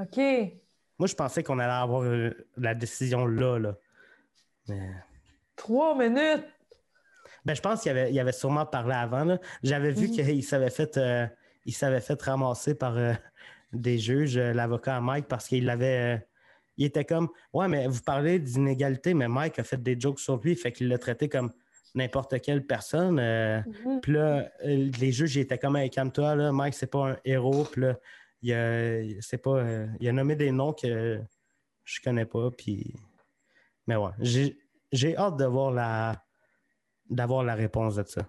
OK. 0.00 0.16
Moi, 0.16 1.08
je 1.08 1.14
pensais 1.16 1.42
qu'on 1.42 1.58
allait 1.58 1.72
avoir 1.72 2.02
euh, 2.04 2.30
la 2.56 2.76
décision 2.76 3.26
là. 3.26 3.58
là. 3.58 3.74
Mais... 4.68 4.90
Trois 5.56 5.96
minutes. 5.98 6.46
Ben, 7.44 7.54
je 7.54 7.60
pense 7.60 7.82
qu'il 7.82 7.90
avait, 7.90 8.12
il 8.12 8.20
avait 8.20 8.30
sûrement 8.32 8.64
parlé 8.64 8.94
avant. 8.94 9.24
là. 9.24 9.38
J'avais 9.64 9.90
vu 9.90 10.08
qu'il 10.08 10.44
s'avait 10.44 10.70
fait, 10.70 10.96
euh, 10.96 11.26
il 11.64 11.74
s'avait 11.74 12.00
fait 12.00 12.20
ramasser 12.22 12.74
par 12.74 12.96
euh, 12.96 13.12
des 13.72 13.98
juges, 13.98 14.36
euh, 14.36 14.52
l'avocat 14.52 14.96
à 14.96 15.00
Mike, 15.00 15.26
parce 15.28 15.48
qu'il 15.48 15.68
avait. 15.70 16.16
euh, 16.16 16.18
il 16.76 16.84
était 16.84 17.04
comme 17.04 17.28
Ouais, 17.52 17.66
mais 17.66 17.88
vous 17.88 18.02
parlez 18.02 18.38
d'inégalité, 18.38 19.12
mais 19.12 19.26
Mike 19.26 19.58
a 19.58 19.64
fait 19.64 19.82
des 19.82 19.98
jokes 19.98 20.20
sur 20.20 20.36
lui, 20.38 20.54
fait 20.54 20.70
qu'il 20.70 20.88
l'a 20.88 20.98
traité 20.98 21.28
comme 21.28 21.52
n'importe 21.94 22.40
quelle 22.40 22.64
personne. 22.64 23.16
Mhm. 23.16 24.00
Puis 24.00 24.12
là, 24.12 24.48
les 24.62 25.10
juges, 25.10 25.34
ils 25.34 25.40
étaient 25.40 25.58
comme 25.58 25.74
Hey, 25.74 25.90
calme-toi, 25.90 26.36
là, 26.36 26.52
Mike, 26.52 26.74
c'est 26.74 26.86
pas 26.86 27.10
un 27.10 27.16
héros. 27.24 27.64
Puis 27.64 27.80
là, 27.80 27.98
il 28.42 28.52
a, 28.52 29.20
c'est 29.20 29.38
pas, 29.38 29.64
il 29.98 30.08
a 30.08 30.12
nommé 30.12 30.36
des 30.36 30.52
noms 30.52 30.72
que 30.72 31.20
je 31.82 32.00
connais 32.00 32.26
pas. 32.26 32.48
Puis... 32.52 32.94
Mais 33.88 33.96
ouais, 33.96 34.12
j'ai, 34.20 34.56
j'ai 34.92 35.16
hâte 35.16 35.36
de 35.36 35.46
voir 35.46 35.72
la, 35.72 36.24
d'avoir 37.10 37.42
la 37.42 37.56
réponse 37.56 37.96
de 37.96 38.04
ça. 38.06 38.22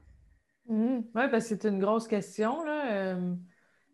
Mhm. 0.69 1.03
Ouais, 1.15 1.29
parce 1.29 1.43
que 1.43 1.49
c'est 1.49 1.65
une 1.65 1.79
grosse 1.79 2.07
question, 2.07 2.63
là. 2.63 2.91
Euh, 2.91 3.33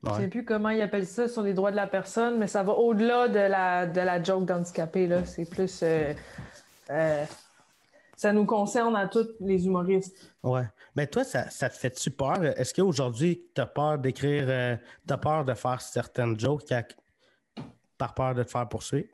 Je 0.03 0.11
Ouais. 0.11 0.17
sais 0.19 0.27
plus 0.27 0.45
comment 0.45 0.69
ils 0.69 0.81
appellent 0.83 1.07
ça 1.07 1.27
sur 1.27 1.41
les 1.41 1.55
droits 1.55 1.71
de 1.71 1.75
la 1.75 1.87
personne, 1.87 2.37
mais 2.37 2.45
ça 2.45 2.61
va 2.61 2.73
au-delà 2.73 3.27
de 3.27 3.39
la, 3.39 3.87
de 3.87 4.01
la 4.01 4.21
joke 4.21 4.45
d'handicapé, 4.45 5.07
là. 5.07 5.25
C'est 5.25 5.49
plus... 5.49 5.81
euh, 5.81 6.13
euh, 6.91 7.25
ça 8.15 8.31
nous 8.31 8.45
concerne 8.45 8.95
à 8.95 9.07
tous 9.07 9.27
les 9.39 9.65
humoristes. 9.65 10.31
Ouais. 10.43 10.65
Mais 10.95 11.07
toi, 11.07 11.23
ça, 11.23 11.49
ça 11.49 11.69
te 11.69 11.75
fait-tu 11.75 12.11
peur? 12.11 12.43
Est-ce 12.43 12.73
qu'aujourd'hui, 12.73 13.47
tu 13.55 13.61
as 13.61 13.65
peur 13.65 13.97
d'écrire, 13.97 14.45
euh, 14.47 14.77
t'as 15.07 15.17
peur 15.17 15.43
de 15.43 15.55
faire 15.55 15.81
certaines 15.81 16.39
jokes 16.39 16.71
à- 16.71 16.83
par 17.97 18.13
peur 18.13 18.35
de 18.35 18.43
te 18.43 18.51
faire 18.51 18.69
poursuivre? 18.69 19.07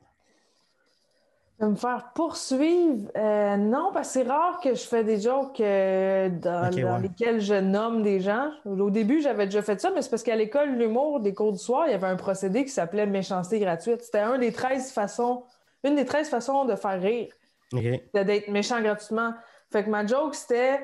Me 1.62 1.76
faire 1.76 2.12
poursuivre? 2.14 3.08
Euh, 3.16 3.56
non, 3.56 3.90
parce 3.92 4.08
que 4.08 4.12
c'est 4.14 4.28
rare 4.28 4.58
que 4.60 4.74
je 4.74 4.82
fais 4.82 5.04
des 5.04 5.20
jokes 5.20 5.60
euh, 5.60 6.28
dans, 6.28 6.68
Ok, 6.68 6.74
dans 6.80 6.96
ouais. 6.96 7.02
lesquels 7.02 7.40
je 7.40 7.54
nomme 7.54 8.02
des 8.02 8.18
gens. 8.18 8.50
Au 8.64 8.90
début, 8.90 9.20
j'avais 9.20 9.46
déjà 9.46 9.62
fait 9.62 9.80
ça, 9.80 9.92
mais 9.94 10.02
c'est 10.02 10.10
parce 10.10 10.24
qu'à 10.24 10.34
l'école 10.34 10.70
l'humour, 10.70 11.20
des 11.20 11.34
cours 11.34 11.52
du 11.52 11.58
soir, 11.58 11.84
il 11.86 11.92
y 11.92 11.94
avait 11.94 12.08
un 12.08 12.16
procédé 12.16 12.64
qui 12.64 12.70
s'appelait 12.70 13.06
méchanceté 13.06 13.60
gratuite. 13.60 14.02
C'était 14.02 14.18
un 14.18 14.38
des 14.38 14.52
13 14.52 14.90
façons, 14.90 15.44
une 15.84 15.94
des 15.94 16.04
13 16.04 16.28
façons 16.28 16.64
de 16.64 16.74
faire 16.74 17.00
rire. 17.00 17.32
C'était 17.70 18.24
d'être 18.24 18.48
méchant 18.48 18.80
gratuitement. 18.82 19.32
Fait 19.70 19.84
que 19.84 19.88
ma 19.90 20.04
joke, 20.04 20.34
c'était 20.34 20.80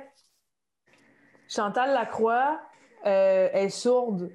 Chantal 1.49 1.93
Lacroix 1.93 2.61
euh, 3.05 3.49
est 3.53 3.69
sourde. 3.69 4.31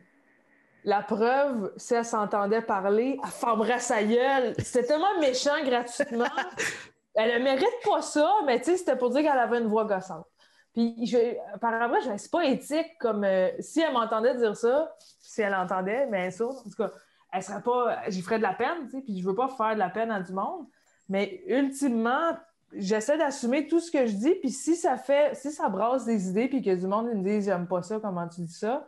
La 0.85 1.01
preuve, 1.01 1.71
si 1.77 1.93
elle 1.93 2.05
s'entendait 2.05 2.61
parler, 2.61 3.17
elle 3.23 3.29
fermerait 3.29 3.79
sa 3.79 4.03
gueule. 4.03 4.53
C'était 4.59 4.85
tellement 4.85 5.19
méchant 5.19 5.63
gratuitement. 5.63 6.25
Elle 7.15 7.39
ne 7.39 7.43
mérite 7.43 7.75
pas 7.85 8.01
ça, 8.01 8.27
mais 8.43 8.57
tu 8.57 8.71
sais, 8.71 8.77
c'était 8.77 8.95
pour 8.95 9.11
dire 9.11 9.21
qu'elle 9.21 9.37
avait 9.37 9.59
une 9.59 9.67
voix 9.67 9.85
gossante. 9.85 10.25
Puis, 10.73 11.05
je, 11.05 11.35
par 11.59 11.79
après, 11.79 12.01
je 12.01 12.17
c'est 12.17 12.31
pas 12.31 12.43
éthique 12.45 12.97
comme 12.99 13.23
euh, 13.23 13.49
si 13.59 13.81
elle 13.81 13.93
m'entendait 13.93 14.35
dire 14.35 14.57
ça, 14.57 14.91
si 15.21 15.43
elle 15.43 15.53
entendait, 15.53 16.07
mais 16.07 16.25
elle 16.25 16.33
sourde. 16.33 16.57
En 16.57 16.63
tout 16.63 16.75
cas, 16.75 16.89
elle 17.31 17.43
serait 17.43 17.61
pas. 17.61 18.09
J'y 18.09 18.23
ferais 18.23 18.39
de 18.39 18.43
la 18.43 18.53
peine, 18.53 18.85
tu 18.85 18.91
sais, 18.97 19.01
puis 19.01 19.19
je 19.21 19.25
veux 19.27 19.35
pas 19.35 19.49
faire 19.49 19.75
de 19.75 19.79
la 19.79 19.89
peine 19.89 20.09
à 20.09 20.19
du 20.19 20.33
monde. 20.33 20.65
Mais 21.07 21.43
ultimement, 21.45 22.35
j'essaie 22.75 23.17
d'assumer 23.17 23.67
tout 23.67 23.79
ce 23.79 23.91
que 23.91 24.07
je 24.07 24.13
dis, 24.13 24.35
puis 24.35 24.49
si 24.49 24.75
ça 24.75 24.97
fait, 24.97 25.35
si 25.35 25.51
ça 25.51 25.69
brasse 25.69 26.05
des 26.05 26.29
idées, 26.29 26.47
puis 26.47 26.63
que 26.63 26.73
du 26.73 26.87
monde 26.87 27.07
me 27.13 27.23
dise 27.23 27.45
j'aime 27.45 27.67
pas 27.67 27.83
ça, 27.83 27.99
comment 27.99 28.27
tu 28.27 28.41
dis 28.41 28.53
ça, 28.53 28.87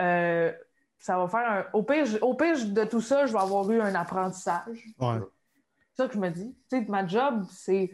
euh, 0.00 0.52
ça 1.04 1.18
va 1.18 1.28
faire 1.28 1.50
un. 1.50 1.64
Au 1.74 1.82
pire, 1.82 2.06
au 2.22 2.32
pire, 2.32 2.56
de 2.64 2.84
tout 2.84 3.02
ça, 3.02 3.26
je 3.26 3.32
vais 3.34 3.38
avoir 3.38 3.70
eu 3.70 3.78
un 3.78 3.94
apprentissage. 3.94 4.86
Ouais. 4.98 5.18
C'est 5.92 6.02
ça 6.02 6.08
que 6.08 6.14
je 6.14 6.18
me 6.18 6.30
dis. 6.30 6.56
Tu 6.70 6.78
sais, 6.78 6.86
ma 6.88 7.06
job, 7.06 7.44
c'est, 7.50 7.90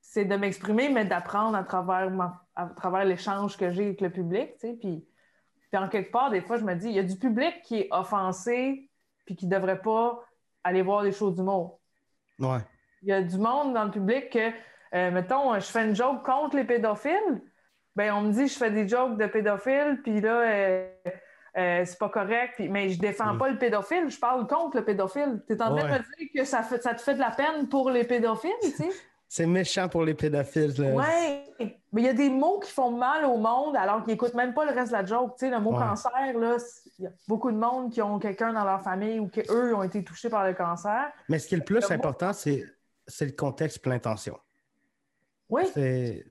c'est 0.00 0.24
de 0.24 0.34
m'exprimer, 0.36 0.88
mais 0.88 1.04
d'apprendre 1.04 1.54
à 1.54 1.64
travers, 1.64 2.10
ma- 2.10 2.46
à 2.54 2.64
travers 2.64 3.04
l'échange 3.04 3.58
que 3.58 3.70
j'ai 3.70 3.84
avec 3.84 4.00
le 4.00 4.08
public. 4.08 4.54
Tu 4.54 4.68
sais, 4.68 4.72
puis, 4.72 5.06
puis 5.70 5.78
en 5.78 5.86
quelque 5.90 6.10
part, 6.10 6.30
des 6.30 6.40
fois, 6.40 6.56
je 6.56 6.64
me 6.64 6.74
dis, 6.74 6.88
il 6.88 6.94
y 6.94 6.98
a 6.98 7.02
du 7.02 7.18
public 7.18 7.60
qui 7.62 7.80
est 7.80 7.88
offensé, 7.90 8.88
puis 9.26 9.36
qui 9.36 9.46
ne 9.46 9.54
devrait 9.54 9.82
pas 9.82 10.24
aller 10.64 10.80
voir 10.80 11.02
des 11.02 11.12
shows 11.12 11.32
d'humour. 11.32 11.78
Ouais. 12.38 12.60
Il 13.02 13.08
y 13.08 13.12
a 13.12 13.20
du 13.20 13.36
monde 13.36 13.74
dans 13.74 13.84
le 13.84 13.90
public 13.90 14.30
que, 14.30 14.48
euh, 14.94 15.10
mettons, 15.10 15.52
je 15.56 15.66
fais 15.66 15.86
une 15.86 15.94
joke 15.94 16.24
contre 16.24 16.56
les 16.56 16.64
pédophiles, 16.64 17.42
ben 17.94 18.14
on 18.14 18.22
me 18.22 18.32
dit 18.32 18.48
je 18.48 18.56
fais 18.56 18.70
des 18.70 18.88
jokes 18.88 19.18
de 19.18 19.26
pédophiles, 19.26 20.00
puis 20.02 20.22
là, 20.22 20.40
euh, 20.40 20.88
euh, 21.56 21.82
c'est 21.84 21.98
pas 21.98 22.08
correct, 22.08 22.54
puis- 22.56 22.68
mais 22.68 22.90
je 22.90 22.98
défends 22.98 23.34
Mm. 23.34 23.38
pas 23.38 23.48
le 23.48 23.58
pédophile, 23.58 24.08
je 24.10 24.18
parle 24.18 24.46
contre 24.46 24.76
le 24.78 24.84
pédophile. 24.84 25.42
Tu 25.46 25.54
es 25.54 25.62
en 25.62 25.74
train 25.74 25.86
de 25.86 25.92
me 25.92 26.16
dire 26.18 26.28
que 26.34 26.44
ça, 26.44 26.62
fait, 26.62 26.82
ça 26.82 26.94
te 26.94 27.00
fait 27.00 27.14
de 27.14 27.18
la 27.20 27.30
peine 27.30 27.68
pour 27.68 27.90
les 27.90 28.04
pédophiles, 28.04 28.50
tu 28.62 28.70
sais? 28.70 28.90
C'est 29.28 29.46
méchant 29.46 29.88
pour 29.88 30.04
les 30.04 30.14
pédophiles. 30.14 30.72
Ouais! 30.94 31.42
Mais 31.92 32.02
il 32.02 32.04
y 32.04 32.08
a 32.08 32.12
des 32.12 32.30
mots 32.30 32.60
qui 32.60 32.70
font 32.70 32.92
mal 32.92 33.24
au 33.24 33.36
monde 33.38 33.74
alors 33.76 34.04
qu'ils 34.04 34.12
n'écoutent 34.12 34.34
même 34.34 34.54
pas 34.54 34.64
le 34.64 34.70
reste 34.72 34.92
de 34.92 34.96
la 34.98 35.04
joke. 35.04 35.32
Tu 35.36 35.46
sais, 35.46 35.50
le 35.50 35.58
mot 35.58 35.72
Ouais. 35.72 35.78
cancer, 35.80 36.12
il 36.26 37.02
y 37.02 37.06
a 37.06 37.10
beaucoup 37.26 37.50
de 37.50 37.56
monde 37.56 37.90
qui 37.90 38.00
ont 38.00 38.20
quelqu'un 38.20 38.52
dans 38.52 38.64
leur 38.64 38.80
famille 38.82 39.18
ou 39.18 39.26
qu'eux 39.28 39.74
ont 39.74 39.82
été 39.82 40.04
touchés 40.04 40.28
par 40.30 40.46
le 40.46 40.54
cancer. 40.54 41.10
Mais 41.28 41.40
ce 41.40 41.48
qui 41.48 41.54
est 41.54 41.58
le 41.58 41.64
plus 41.64 41.80
Le 41.88 41.92
important, 41.92 42.32
c'est, 42.32 42.64
c'est 43.08 43.24
le 43.26 43.32
contexte 43.32 43.84
et 43.84 43.90
l'intention. 43.90 44.38
Oui, 45.48 45.64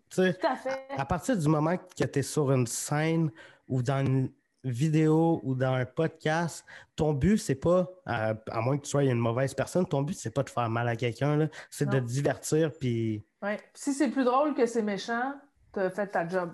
tout 0.09 0.21
à 0.43 0.55
fait. 0.55 0.87
à 0.97 1.05
partir 1.05 1.37
du 1.37 1.47
moment 1.49 1.75
que 1.77 2.03
tu 2.05 2.19
es 2.19 2.21
sur 2.21 2.49
une 2.51 2.67
scène 2.67 3.29
ou 3.67 3.81
dans 3.81 4.05
une 4.05 4.29
vidéo 4.65 5.39
ou 5.43 5.55
dans 5.55 5.73
un 5.73 5.85
podcast, 5.85 6.65
ton 6.95 7.13
but, 7.13 7.37
c'est 7.37 7.55
pas, 7.55 7.87
à, 8.05 8.33
à 8.51 8.61
moins 8.61 8.77
que 8.77 8.83
tu 8.83 8.89
sois 8.89 9.03
une 9.03 9.19
mauvaise 9.19 9.53
personne, 9.53 9.85
ton 9.85 10.01
but, 10.01 10.15
c'est 10.15 10.31
pas 10.33 10.43
de 10.43 10.49
faire 10.49 10.69
mal 10.69 10.87
à 10.87 10.95
quelqu'un, 10.95 11.47
c'est 11.69 11.87
de 11.89 11.99
Non. 11.99 12.05
divertir. 12.05 12.71
Puis, 12.79 13.25
Ouais. 13.41 13.59
Si 13.73 13.93
c'est 13.93 14.09
plus 14.09 14.23
drôle 14.25 14.53
que 14.55 14.65
c'est 14.65 14.81
méchant, 14.81 15.33
t'as 15.71 15.89
fait 15.91 16.07
ta 16.07 16.27
job. 16.27 16.51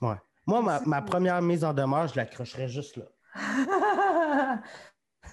ouais. 0.00 0.16
Moi, 0.48 0.62
ma, 0.62 0.80
ma 0.86 1.02
première 1.02 1.42
mise 1.42 1.64
en 1.64 1.74
demeure, 1.74 2.06
je 2.08 2.14
l'accrocherais 2.16 2.68
juste 2.68 2.96
là. 2.96 3.04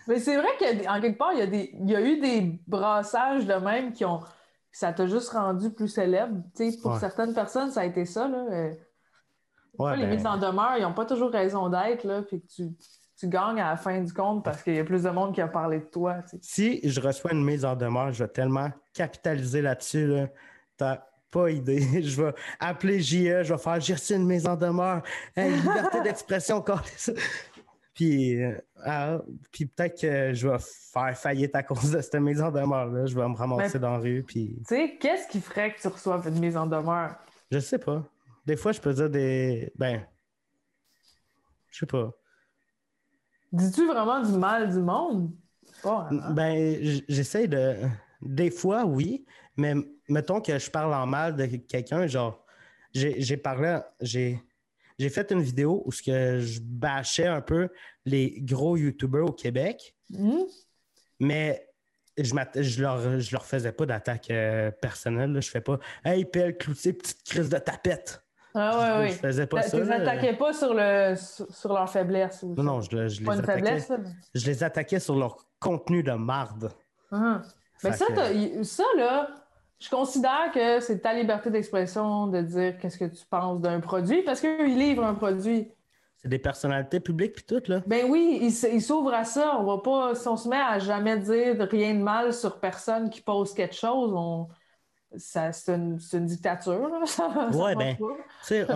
Mais 0.08 0.20
c'est 0.20 0.36
vrai 0.36 0.50
qu'en 0.60 1.00
quelque 1.00 1.18
part, 1.18 1.34
il 1.34 1.40
y, 1.40 1.42
a 1.44 1.48
des, 1.48 1.70
il 1.80 1.90
y 1.90 1.96
a 1.96 2.02
eu 2.02 2.20
des 2.20 2.60
brassages 2.68 3.46
de 3.46 3.54
même 3.54 3.94
qui 3.94 4.06
ont. 4.06 4.22
Ça 4.72 4.92
t'a 4.92 5.06
juste 5.06 5.30
rendu 5.30 5.70
plus 5.72 5.88
célèbre. 5.88 6.42
Tu 6.58 6.72
pour 6.82 6.94
Ouais. 6.94 7.00
certaines 7.00 7.34
personnes, 7.36 7.70
ça 7.70 7.82
a 7.82 7.86
été 7.86 8.06
ça. 8.06 8.28
Là. 8.28 8.72
Ouais, 9.78 9.98
les 9.98 10.06
ben, 10.06 10.16
mises 10.16 10.26
en 10.26 10.38
demeure, 10.38 10.76
ils 10.78 10.84
n'ont 10.84 10.94
pas 10.94 11.06
toujours 11.06 11.32
raison 11.32 11.70
d'être, 11.70 12.04
là, 12.04 12.22
puis 12.22 12.42
que 12.42 12.48
tu, 12.48 12.70
tu 13.18 13.28
gagnes 13.28 13.60
à 13.60 13.72
la 13.72 13.78
fin 13.78 14.00
du 14.02 14.14
compte 14.14 14.44
parce 14.44 14.62
qu'il 14.62 14.76
y 14.76 14.80
a 14.80 14.84
plus 14.84 15.04
de 15.04 15.10
monde 15.10 15.34
qui 15.34 15.42
a 15.42 15.48
parlé 15.48 15.80
de 15.80 15.86
toi. 15.86 16.18
tu 16.24 16.38
sais. 16.38 16.40
Si 16.42 16.90
je 16.90 17.00
reçois 17.02 17.32
une 17.32 17.44
mise 17.44 17.66
en 17.66 17.76
demeure, 17.76 18.12
je 18.12 18.24
vais 18.24 18.30
tellement 18.30 18.70
capitaliser 18.94 19.62
là-dessus. 19.62 20.08
Là. 20.08 20.28
T'as 20.78 21.00
pas 21.32 21.50
idée. 21.50 21.80
Je 22.04 22.22
vais 22.22 22.34
appeler 22.60 23.00
JE, 23.00 23.42
je 23.44 23.54
vais 23.54 23.58
faire 23.58 23.82
j'ai 23.82 23.94
reçu 23.96 24.14
une 24.14 24.28
mise 24.28 24.46
en 24.46 24.56
demeure. 24.56 25.02
Hey, 25.36 25.52
liberté 25.52 26.02
d'expression. 26.04 26.64
Puis, 27.96 28.44
euh, 28.44 28.56
ah, 28.84 29.18
puis 29.52 29.66
peut-être 29.66 30.00
que 30.00 30.34
je 30.34 30.48
vais 30.48 30.58
faire 30.60 31.18
faillite 31.18 31.56
à 31.56 31.64
cause 31.64 31.92
de 31.92 32.02
cette 32.02 32.16
mise 32.16 32.42
en 32.42 32.52
demeure-là. 32.52 33.06
Je 33.08 33.16
vais 33.16 33.28
me 33.28 33.36
ramasser 33.36 33.80
dans 33.80 33.94
la 33.94 33.98
rue. 34.00 34.24
Puis, 34.24 34.58
Tu 34.68 34.76
sais, 34.76 34.98
qu'est-ce 35.00 35.28
qui 35.28 35.42
ferait 35.42 35.74
que 35.74 35.82
tu 35.82 35.88
reçoives 35.88 36.28
une 36.28 36.40
mise 36.40 36.58
en 36.58 36.66
demeure? 36.68 37.16
je 37.52 37.60
sais 37.60 37.78
pas. 37.80 38.04
Des 38.46 38.56
fois, 38.56 38.72
je 38.72 38.82
peux 38.82 38.94
dire 38.94 39.10
des. 39.10 39.72
Ben. 39.76 40.06
Je 41.70 41.80
sais 41.80 41.86
pas. 41.86 42.12
Dis-tu 43.52 43.86
vraiment 43.88 44.22
du 44.22 44.38
mal 44.38 44.72
du 44.72 44.80
monde? 44.80 45.32
Pas 45.82 46.04
vraiment. 46.04 46.32
Ben, 46.32 46.78
j'essaie 47.08 47.48
de. 47.48 47.76
Des 48.22 48.52
fois, 48.52 48.86
oui, 48.86 49.26
mais 49.58 49.74
mettons 50.08 50.40
que 50.40 50.58
je 50.58 50.72
parle 50.72 50.94
en 50.94 51.06
mal 51.06 51.36
de 51.36 51.46
quelqu'un, 51.46 52.08
genre, 52.08 52.46
j'ai 52.94 53.38
parlé, 53.38 53.80
j'ai 54.00 54.42
j'ai 55.00 55.10
fait 55.10 55.32
une 55.32 55.42
vidéo 55.42 55.82
où 55.86 55.92
ce 55.92 56.04
que 56.04 56.40
je 56.40 56.62
bâchais 56.62 57.26
un 57.28 57.42
peu 57.42 57.68
les 58.06 58.40
gros 58.42 58.78
YouTubers 58.78 59.26
au 59.26 59.34
Québec, 59.34 59.96
Hmm? 60.10 60.44
mais 61.20 61.68
je, 62.18 62.34
je, 62.62 62.82
leur, 62.82 63.20
je 63.20 63.32
leur 63.32 63.46
faisais 63.46 63.72
pas 63.72 63.86
d'attaque 63.88 64.30
euh, 64.30 64.70
personnelle. 64.70 65.32
Là. 65.32 65.42
Je 65.42 65.50
fais 65.50 65.62
pas 65.62 65.80
Hey, 66.06 66.24
pelle, 66.26 66.56
cloutier, 66.58 66.94
petite 66.94 67.24
crise 67.24 67.50
de 67.50 67.58
tapette. 67.58 68.23
Ah 68.56 69.00
ouais, 69.00 69.08
Je 69.08 69.14
oui. 69.14 69.18
faisais 69.20 69.48
pas 69.48 69.64
Tu 69.64 69.78
les 69.78 69.92
attaquais 69.92 70.34
pas 70.38 70.54
sur, 70.54 70.74
le, 70.74 71.16
sur, 71.16 71.52
sur 71.54 71.74
leur 71.74 71.90
faiblesse. 71.90 72.44
ou 72.44 72.54
Non, 72.56 72.64
non, 72.64 72.82
je, 72.82 73.08
je 73.08 73.22
les 73.22 73.30
attaquais. 73.30 73.52
faiblesse, 73.54 73.90
là. 73.90 73.98
mais- 73.98 74.10
Je 74.36 74.46
les 74.46 74.64
attaquais 74.64 75.00
sur 75.00 75.16
leur 75.16 75.38
contenu 75.60 76.04
de 76.04 76.12
marde. 76.12 76.72
Hum. 77.12 77.42
Mais 77.84 77.92
ça, 77.94 78.06
que- 78.08 78.64
ça, 78.64 78.84
là, 78.98 79.30
je 79.80 79.90
considère 79.90 80.52
que 80.54 80.80
c'est 80.80 81.00
ta 81.00 81.14
liberté 81.14 81.50
d'expression 81.50 82.28
de 82.28 82.42
dire 82.42 82.78
qu'est-ce 82.78 82.98
que 82.98 83.06
tu 83.06 83.26
penses 83.26 83.60
d'un 83.60 83.80
produit 83.80 84.22
parce 84.24 84.40
qu'eux, 84.40 84.68
ils 84.70 84.78
livrent 84.78 85.04
un 85.06 85.16
produit. 85.16 85.70
C'est 86.18 86.30
des 86.30 86.40
personnalités 86.40 87.02
publiques 87.02 87.34
puis 87.34 87.44
tout, 87.44 87.62
là. 87.70 87.82
Ben 87.86 88.06
oui, 88.10 88.40
ils 88.42 88.82
s'ouvrent 88.82 89.14
à 89.14 89.26
ça. 89.26 89.58
On 89.60 89.64
va 89.66 89.82
pas, 89.82 90.16
si 90.16 90.26
on 90.30 90.38
se 90.38 90.48
met 90.48 90.56
à 90.62 90.80
jamais 90.80 91.18
dire 91.18 91.58
rien 91.70 91.96
de 91.96 92.00
mal 92.00 92.34
sur 92.34 92.60
personne 92.62 93.10
qui 93.10 93.20
pose 93.20 93.54
quelque 93.54 93.76
chose, 93.76 94.14
on, 94.16 94.48
ça, 95.18 95.52
c'est 95.52 95.74
une, 95.74 96.00
c'est 96.00 96.18
une 96.18 96.26
dictature. 96.26 96.90
ben, 97.76 97.98
pas. 97.98 98.06
Tu 98.42 98.48
sais, 98.48 98.68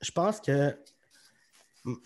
je 0.00 0.10
pense 0.10 0.40
que 0.40 0.76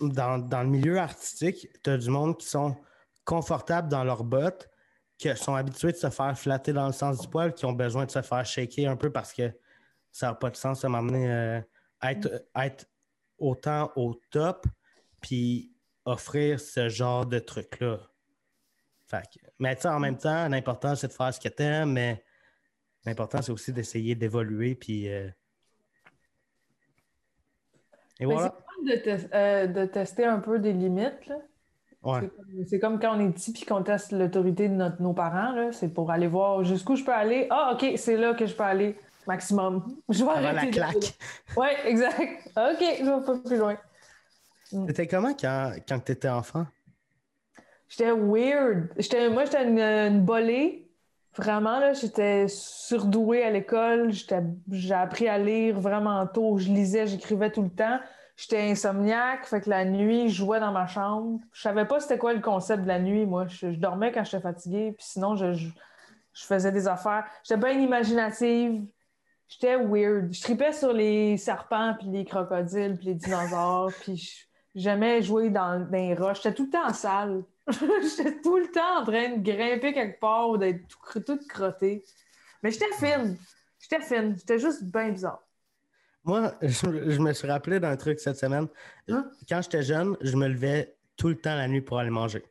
dans, 0.01 0.39
dans 0.39 0.63
le 0.63 0.69
milieu 0.69 0.97
artistique, 0.97 1.67
tu 1.83 1.89
as 1.89 1.97
du 1.97 2.09
monde 2.09 2.37
qui 2.37 2.47
sont 2.47 2.75
confortables 3.23 3.89
dans 3.89 4.03
leurs 4.03 4.23
bottes, 4.23 4.69
qui 5.17 5.35
sont 5.35 5.55
habitués 5.55 5.91
de 5.91 5.97
se 5.97 6.09
faire 6.09 6.37
flatter 6.37 6.73
dans 6.73 6.87
le 6.87 6.93
sens 6.93 7.19
du 7.19 7.27
poil, 7.27 7.53
qui 7.53 7.65
ont 7.65 7.73
besoin 7.73 8.05
de 8.05 8.11
se 8.11 8.21
faire 8.21 8.45
shaker 8.45 8.89
un 8.89 8.95
peu 8.95 9.11
parce 9.11 9.33
que 9.33 9.51
ça 10.11 10.27
n'a 10.27 10.33
pas 10.33 10.49
de 10.49 10.55
sens 10.55 10.81
de 10.81 10.87
m'amener 10.87 11.31
euh, 11.31 11.61
être, 12.01 12.45
être 12.55 12.85
autant 13.37 13.91
au 13.95 14.15
top 14.31 14.65
puis 15.21 15.71
offrir 16.05 16.59
ce 16.59 16.89
genre 16.89 17.25
de 17.25 17.39
truc-là. 17.39 17.99
Fait 19.07 19.23
que- 19.23 19.45
mais 19.59 19.75
tu 19.75 19.83
sais, 19.83 19.89
en 19.89 19.99
même 19.99 20.17
temps, 20.17 20.47
l'important, 20.47 20.95
c'est 20.95 21.07
de 21.07 21.13
faire 21.13 21.33
ce 21.33 21.39
que 21.39 21.49
tu 21.49 21.63
aimes, 21.63 21.93
mais 21.93 22.23
l'important, 23.05 23.41
c'est 23.41 23.51
aussi 23.51 23.73
d'essayer 23.73 24.15
d'évoluer. 24.15 24.75
Puis, 24.75 25.09
euh, 25.09 25.27
Et 28.19 28.25
voilà. 28.25 28.53
c'est 28.85 28.95
de, 28.95 29.01
te- 29.01 29.35
euh, 29.35 29.67
de 29.67 29.85
tester 29.85 30.25
un 30.25 30.39
peu 30.39 30.59
des 30.59 30.73
limites. 30.73 31.31
Ouais. 32.03 32.29
C'est 32.67 32.79
comme- 32.79 32.99
quand 32.99 33.17
on 33.17 33.19
est 33.27 33.31
petit 33.33 33.51
puis 33.51 33.65
qu'on 33.65 33.83
teste 33.83 34.11
l'autorité 34.13 34.69
de 34.69 34.73
notre- 34.73 35.01
nos 35.01 35.13
parents. 35.13 35.51
là. 35.53 35.71
C'est 35.71 35.89
pour 35.89 36.11
aller 36.11 36.27
voir 36.27 36.63
jusqu'où 36.63 36.95
je 36.95 37.03
peux 37.03 37.13
aller. 37.13 37.47
Ah, 37.49 37.71
OK, 37.73 37.85
c'est 37.97 38.15
là 38.17 38.33
que 38.33 38.45
je 38.45 38.55
peux 38.55 38.63
aller 38.63 38.95
maximum. 39.27 39.95
Je 40.09 40.23
vais 40.23 40.31
Avant 40.31 40.51
la 40.53 40.65
claque. 40.67 41.17
Oui, 41.57 41.67
exact. 41.85 42.47
OK, 42.57 42.79
je 42.99 43.03
vais 43.03 43.25
pas 43.25 43.37
plus 43.45 43.57
loin. 43.57 43.77
C'était 44.63 45.07
comment 45.07 45.33
quand, 45.33 45.73
quand 45.87 45.99
tu 45.99 46.11
étais 46.13 46.29
enfant? 46.29 46.65
J'étais 47.89 48.11
weird. 48.11 48.89
J'étais, 48.97 49.29
moi, 49.29 49.45
j'étais 49.45 49.63
une, 49.67 49.79
une 49.79 50.23
bolée. 50.23 50.88
Vraiment, 51.37 51.79
là, 51.79 51.93
j'étais 51.93 52.47
surdouée 52.47 53.43
à 53.43 53.51
l'école. 53.51 54.11
J'ai 54.71 54.93
appris 54.93 55.27
à 55.27 55.37
lire 55.37 55.79
vraiment 55.79 56.25
tôt. 56.27 56.57
Je 56.57 56.69
lisais, 56.69 57.07
j'écrivais 57.07 57.51
tout 57.51 57.61
le 57.61 57.69
temps. 57.69 57.99
J'étais 58.35 58.61
insomniaque, 58.71 59.45
fait 59.45 59.59
que 59.59 59.69
la 59.69 59.83
nuit, 59.83 60.29
je 60.29 60.35
jouais 60.35 60.61
dans 60.61 60.71
ma 60.71 60.87
chambre. 60.87 61.41
Je 61.51 61.61
savais 61.61 61.83
pas 61.83 61.99
c'était 61.99 62.17
quoi 62.17 62.31
le 62.31 62.39
concept 62.39 62.83
de 62.83 62.87
la 62.87 62.97
nuit, 62.97 63.25
moi. 63.25 63.45
Je, 63.47 63.67
dormais 63.67 64.13
quand 64.13 64.23
j'étais 64.23 64.39
fatiguée, 64.39 64.93
puis 64.93 65.05
sinon, 65.05 65.35
je, 65.35 65.51
je, 65.51 65.67
faisais 66.33 66.71
des 66.71 66.87
affaires. 66.87 67.25
J'étais 67.43 67.59
bien 67.59 67.77
imaginative. 67.77 68.81
J'étais 69.49 69.75
weird. 69.75 70.31
Je 70.31 70.41
tripais 70.41 70.71
sur 70.71 70.93
les 70.93 71.35
serpents, 71.35 71.95
puis 71.99 72.07
les 72.07 72.23
crocodiles, 72.23 72.95
puis 72.95 73.07
les 73.07 73.15
dinosaures, 73.15 73.91
puis 74.01 74.47
j'aimais 74.73 75.21
jouer 75.21 75.49
dans, 75.49 75.85
dans 75.85 75.91
les 75.91 76.15
roches. 76.15 76.37
J'étais 76.41 76.55
tout 76.55 76.65
le 76.65 76.69
temps 76.69 76.87
en 76.87 76.93
salle. 76.93 77.43
j'étais 78.01 78.41
tout 78.41 78.57
le 78.57 78.67
temps 78.71 79.01
en 79.01 79.03
train 79.03 79.37
de 79.37 79.41
grimper 79.43 79.93
quelque 79.93 80.19
part 80.19 80.49
ou 80.49 80.57
d'être 80.57 80.87
tout, 81.25 81.39
crottée. 81.47 82.03
Mais 82.63 82.71
j'étais 82.71 82.91
fine. 82.93 83.37
J'étais 83.79 84.01
fine. 84.03 84.35
J'étais 84.37 84.59
juste 84.59 84.83
bien 84.83 85.09
bizarre. 85.09 85.41
Moi, 86.23 86.53
je, 86.61 87.11
je 87.11 87.19
me 87.19 87.33
suis 87.33 87.47
rappelé 87.47 87.79
d'un 87.79 87.95
truc 87.95 88.19
cette 88.19 88.37
semaine. 88.37 88.67
Hein? 89.07 89.29
Quand 89.47 89.61
j'étais 89.61 89.83
jeune, 89.83 90.17
je 90.21 90.35
me 90.35 90.47
levais 90.47 90.95
tout 91.15 91.29
le 91.29 91.35
temps 91.35 91.55
la 91.55 91.67
nuit 91.67 91.81
pour 91.81 91.99
aller 91.99 92.09
manger. 92.09 92.43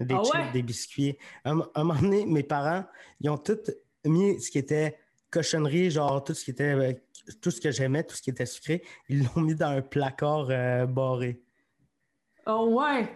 Des 0.00 0.14
Ah 0.14 0.22
chips, 0.24 0.34
ouais? 0.34 0.52
des 0.52 0.62
biscuits. 0.62 1.16
Un, 1.44 1.60
un 1.74 1.84
moment 1.84 2.00
donné, 2.00 2.26
mes 2.26 2.42
parents, 2.42 2.84
ils 3.20 3.30
ont 3.30 3.38
tout 3.38 3.58
mis 4.04 4.40
ce 4.40 4.50
qui 4.50 4.58
était 4.58 4.98
cochonnerie, 5.30 5.90
genre 5.90 6.22
tout 6.24 6.34
ce 6.34 6.44
qui 6.44 6.50
était 6.50 6.74
euh, 6.74 6.92
tout 7.40 7.50
ce 7.50 7.60
que 7.60 7.70
j'aimais, 7.70 8.02
tout 8.04 8.16
ce 8.16 8.22
qui 8.22 8.30
était 8.30 8.46
sucré, 8.46 8.82
ils 9.08 9.24
l'ont 9.24 9.42
mis 9.42 9.54
dans 9.54 9.68
un 9.68 9.80
placard 9.82 10.48
euh, 10.50 10.86
barré. 10.86 11.40
Oh 12.46 12.68
ouais! 12.80 13.08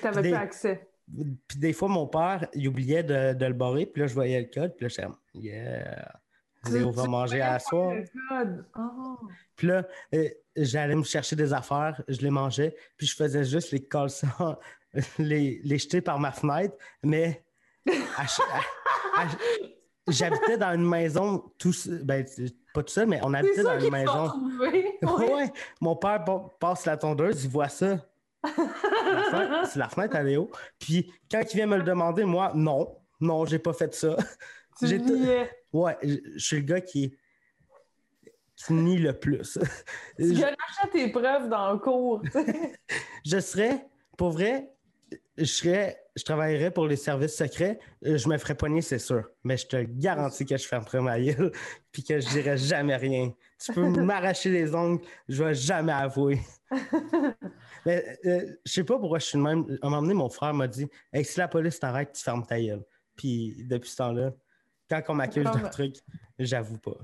T'avais 0.00 0.22
Des- 0.22 0.28
plus 0.30 0.36
accès. 0.38 0.88
Puis 1.48 1.58
des 1.58 1.72
fois, 1.72 1.88
mon 1.88 2.06
père, 2.06 2.48
il 2.54 2.66
oubliait 2.68 3.02
de, 3.04 3.32
de 3.34 3.46
le 3.46 3.52
barrer, 3.52 3.86
puis 3.86 4.02
là, 4.02 4.08
je 4.08 4.14
voyais 4.14 4.40
le 4.40 4.48
code, 4.52 4.74
puis 4.76 4.86
là, 4.88 5.02
comme, 5.04 5.16
yeah, 5.34 6.18
Zéro 6.66 6.90
va 6.90 7.06
manger 7.06 7.40
à 7.40 7.58
soir. 7.60 7.92
Oh. 8.76 9.16
Puis 9.54 9.68
là, 9.68 9.86
euh, 10.14 10.28
j'allais 10.56 10.96
me 10.96 11.04
chercher 11.04 11.36
des 11.36 11.52
affaires, 11.52 12.02
je 12.08 12.20
les 12.22 12.30
mangeais, 12.30 12.74
puis 12.96 13.06
je 13.06 13.14
faisais 13.14 13.44
juste 13.44 13.70
les 13.70 13.84
coller 13.84 14.12
les, 15.18 15.60
les 15.62 15.78
jeter 15.78 16.00
par 16.00 16.18
ma 16.18 16.32
fenêtre, 16.32 16.74
mais 17.04 17.44
j'habitais 20.08 20.58
dans 20.58 20.72
une 20.74 20.88
maison, 20.88 21.44
tout, 21.58 21.72
ben, 22.02 22.24
pas 22.74 22.82
tout 22.82 22.92
seul, 22.92 23.06
mais 23.06 23.20
on 23.22 23.32
habitait 23.34 23.62
dans 23.62 23.78
une 23.78 23.90
maison. 23.90 24.32
Ouais. 24.60 24.98
Ouais. 25.02 25.52
mon 25.80 25.94
père 25.94 26.24
pa- 26.24 26.50
passe 26.58 26.84
la 26.86 26.96
tondeuse, 26.96 27.44
il 27.44 27.50
voit 27.50 27.68
ça. 27.68 27.98
La 28.46 29.22
fenêtre- 29.30 29.68
C'est 29.70 29.78
la 29.78 29.88
fenêtre 29.88 30.16
à 30.16 30.22
Léo. 30.22 30.50
Puis 30.78 31.12
quand 31.30 31.42
il 31.52 31.56
vient 31.56 31.66
me 31.66 31.76
le 31.76 31.82
demander, 31.82 32.24
moi, 32.24 32.52
non, 32.54 32.96
non, 33.20 33.44
j'ai 33.44 33.58
pas 33.58 33.72
fait 33.72 33.94
ça. 33.94 34.16
Tu 34.78 34.86
J'ai 34.88 34.98
niais. 34.98 35.50
Ouais, 35.72 35.96
je 36.02 36.38
suis 36.38 36.56
le 36.56 36.62
gars 36.62 36.80
qui, 36.80 37.14
qui 38.56 38.72
nie 38.72 38.98
le 38.98 39.18
plus. 39.18 39.58
Tu 40.18 40.34
Je- 40.34 40.40
gâchais 40.40 40.90
tes 40.92 41.10
preuves 41.10 41.48
dans 41.48 41.72
le 41.72 41.78
cours. 41.78 42.22
je 43.24 43.40
serais, 43.40 43.86
pour 44.16 44.30
vrai, 44.30 44.70
je 45.36 45.44
serais, 45.44 46.02
je 46.16 46.24
travaillerais 46.24 46.70
pour 46.70 46.86
les 46.86 46.96
services 46.96 47.36
secrets, 47.36 47.78
euh, 48.06 48.16
je 48.16 48.28
me 48.28 48.38
ferais 48.38 48.54
poigner, 48.54 48.80
c'est 48.80 48.98
sûr. 48.98 49.28
Mais 49.44 49.56
je 49.58 49.66
te 49.66 49.76
garantis 49.76 50.46
que 50.46 50.56
je 50.56 50.66
fermerais 50.66 51.00
ma 51.00 51.20
gueule 51.20 51.52
puis 51.92 52.02
que 52.02 52.18
je 52.18 52.28
dirais 52.28 52.56
jamais 52.56 52.96
rien. 52.96 53.32
Tu 53.58 53.72
peux 53.72 53.88
m'arracher 54.02 54.50
les 54.50 54.74
ongles, 54.74 55.02
je 55.28 55.44
vais 55.44 55.54
jamais 55.54 55.92
avouer. 55.92 56.40
Mais 57.86 58.18
euh, 58.24 58.56
je 58.64 58.72
sais 58.72 58.82
pas 58.82 58.98
pourquoi 58.98 59.20
je 59.20 59.26
suis 59.26 59.38
le 59.38 59.44
même. 59.44 59.78
À 59.82 59.86
un 59.86 59.90
moment 59.90 60.02
donné, 60.02 60.14
mon 60.14 60.28
frère 60.28 60.52
m'a 60.52 60.66
dit 60.66 60.88
Hey, 61.12 61.24
si 61.24 61.38
la 61.38 61.46
police 61.46 61.78
t'arrête, 61.78 62.12
tu 62.12 62.22
fermes 62.22 62.44
ta 62.44 62.60
gueule. 62.60 62.82
Puis 63.14 63.64
depuis 63.68 63.90
ce 63.90 63.96
temps-là, 63.98 64.32
quand 64.90 65.02
on 65.08 65.14
m'accuse 65.14 65.44
d'un 65.44 65.68
truc, 65.68 65.96
j'avoue 66.38 66.78
pas. 66.78 66.96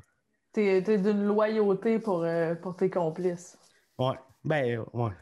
T'es 0.53 0.83
t'es 0.83 0.99
d'une 0.99 1.25
loyauté 1.25 1.99
pour, 1.99 2.25
euh, 2.25 2.55
pour 2.57 2.75
tes 2.75 2.91
complices. 2.91 3.57
Ouais. 3.99 4.17
Ben, 4.45 4.85
ouais. 4.93 5.13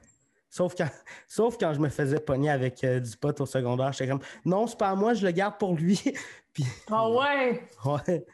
Sauf 0.51 0.75
quand, 0.77 0.89
sauf 1.29 1.57
quand 1.59 1.73
je 1.73 1.79
me 1.81 1.89
faisais 1.89 2.21
pogner 2.21 2.51
avec 2.51 2.83
euh, 2.85 3.01
du 3.01 3.17
pot 3.17 3.41
au 3.41 3.47
secondaire, 3.47 3.93
j'étais 3.93 4.09
comme 4.11 4.21
non, 4.45 4.67
c'est 4.67 4.79
pas 4.79 4.91
à 4.91 4.95
moi, 4.95 5.15
je 5.15 5.25
le 5.25 5.33
garde 5.33 5.57
pour 5.59 5.75
lui. 5.75 6.01
Puis, 6.53 6.65
Ah 6.91 7.09
ouais! 7.09 7.63
ouais. 7.85 8.27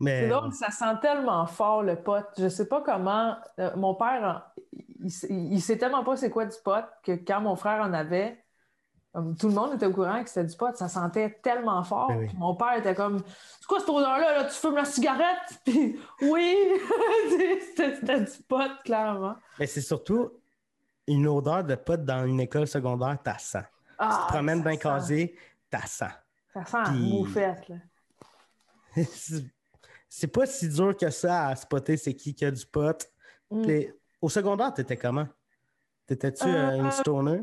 Mais. 0.00 0.22
C'est 0.22 0.28
drôle, 0.28 0.52
ça 0.52 0.70
sent 0.70 0.98
tellement 1.00 1.46
fort 1.46 1.82
le 1.82 1.96
pot. 1.96 2.24
Je 2.38 2.48
sais 2.48 2.66
pas 2.68 2.80
comment. 2.80 3.36
euh, 3.58 3.70
mon 3.76 3.94
père, 3.94 4.52
il, 4.72 5.10
il, 5.28 5.52
il 5.54 5.60
sait 5.60 5.76
tellement 5.78 6.02
pas 6.04 6.16
c'est 6.16 6.30
quoi 6.30 6.46
du 6.46 6.56
pot 6.64 6.84
que 7.04 7.12
quand 7.12 7.40
mon 7.40 7.56
frère 7.56 7.82
en 7.82 7.92
avait, 7.92 8.38
euh, 9.16 9.34
tout 9.38 9.48
le 9.48 9.54
monde 9.54 9.74
était 9.74 9.86
au 9.86 9.92
courant 9.92 10.22
que 10.22 10.28
c'était 10.28 10.46
du 10.46 10.56
pot. 10.56 10.74
Ça 10.76 10.88
sentait 10.88 11.38
tellement 11.42 11.82
fort. 11.84 12.08
Ben 12.08 12.18
oui. 12.18 12.26
Puis 12.28 12.36
Mon 12.38 12.54
père 12.56 12.74
était 12.78 12.94
comme 12.94 13.20
C'est 13.60 13.66
quoi 13.66 13.78
cette 13.80 13.88
odeur-là? 13.90 14.38
Là? 14.38 14.44
Tu 14.44 14.54
fumes 14.54 14.76
la 14.76 14.84
cigarette? 14.84 15.48
Puis 15.64 15.98
oui! 16.22 16.56
c'était 17.70 17.94
c'était 17.96 18.20
du 18.20 18.42
pot, 18.48 18.70
clairement. 18.84 19.34
Mais 19.58 19.66
c'est 19.66 19.80
surtout 19.82 20.30
une 21.06 21.26
odeur 21.26 21.64
de 21.64 21.74
pot 21.74 22.02
dans 22.04 22.24
une 22.26 22.40
école 22.40 22.66
secondaire, 22.66 23.18
t'as. 23.22 23.36
Ah, 23.98 24.18
tu 24.20 24.26
te 24.26 24.32
promènes 24.32 24.58
ça 24.58 24.64
d'un 24.64 24.76
casier, 24.76 25.36
t'as 25.70 25.86
sens. 25.86 26.10
Ça 26.52 26.64
sent 26.64 26.78
Puis- 26.90 27.12
moufette, 27.12 27.68
là. 27.68 27.76
C'est- 30.08 30.26
pas 30.28 30.44
si 30.46 30.68
dur 30.68 30.94
que 30.96 31.08
ça 31.10 31.46
à 31.48 31.56
spotter 31.56 31.96
c'est 31.96 32.14
qui 32.14 32.34
qui 32.34 32.44
a 32.44 32.50
du 32.50 32.66
pot. 32.66 33.10
Mm. 33.50 33.62
Les- 33.62 33.94
Au 34.20 34.28
secondaire, 34.28 34.72
t'étais 34.74 34.96
comment? 34.96 35.26
T'étais-tu 36.06 36.44
euh, 36.46 36.70
Euh, 36.72 36.76
une 36.76 36.90
stoner? 36.90 37.42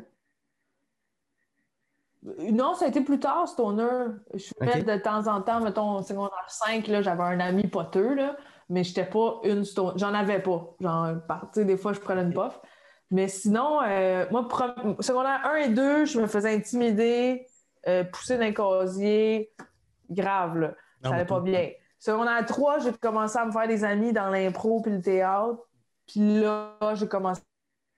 Non, 2.51 2.73
ça 2.75 2.85
a 2.85 2.87
été 2.89 3.01
plus 3.01 3.19
tard, 3.19 3.47
Stoner. 3.47 4.07
Je 4.33 4.51
fais 4.59 4.79
Ok. 4.81 4.85
de 4.85 4.97
temps 4.97 5.25
en 5.27 5.41
temps, 5.41 5.61
mettons, 5.61 5.97
au 5.99 6.01
secondaire 6.01 6.45
5, 6.49 6.87
là, 6.87 7.01
j'avais 7.01 7.23
un 7.23 7.39
ami 7.39 7.65
poteux, 7.67 8.13
là, 8.13 8.35
mais 8.67 8.83
j'étais 8.83 9.05
pas 9.05 9.39
une 9.45 9.63
Stoner. 9.63 9.93
J'en 9.95 10.13
avais 10.13 10.41
pas. 10.41 10.75
Genre, 10.81 11.15
par- 11.27 11.49
des 11.55 11.77
fois, 11.77 11.93
je 11.93 11.99
prenais 12.01 12.23
une 12.23 12.33
puff. 12.33 12.59
Mais 13.11 13.27
sinon, 13.27 13.81
euh, 13.81 14.25
moi, 14.31 14.47
secondaire 14.99 15.41
1 15.45 15.55
et 15.55 15.69
2, 15.69 16.05
je 16.05 16.19
me 16.19 16.27
faisais 16.27 16.53
intimider, 16.53 17.47
euh, 17.87 18.03
pousser 18.03 18.37
d'un 18.37 18.51
casier. 18.53 19.51
Grave, 20.09 20.57
là. 20.57 20.73
Ça 21.03 21.09
Non, 21.09 21.15
allait 21.15 21.25
pas 21.25 21.39
bien. 21.39 21.69
Secondaire 21.99 22.45
3, 22.45 22.79
j'ai 22.79 22.93
commencé 22.93 23.37
à 23.37 23.45
me 23.45 23.51
faire 23.51 23.67
des 23.67 23.83
amis 23.83 24.13
dans 24.13 24.29
l'impro 24.29 24.81
puis 24.81 24.91
le 24.91 25.01
théâtre. 25.01 25.59
Puis 26.07 26.41
là, 26.41 26.77
j'ai 26.95 27.07
commencé. 27.07 27.41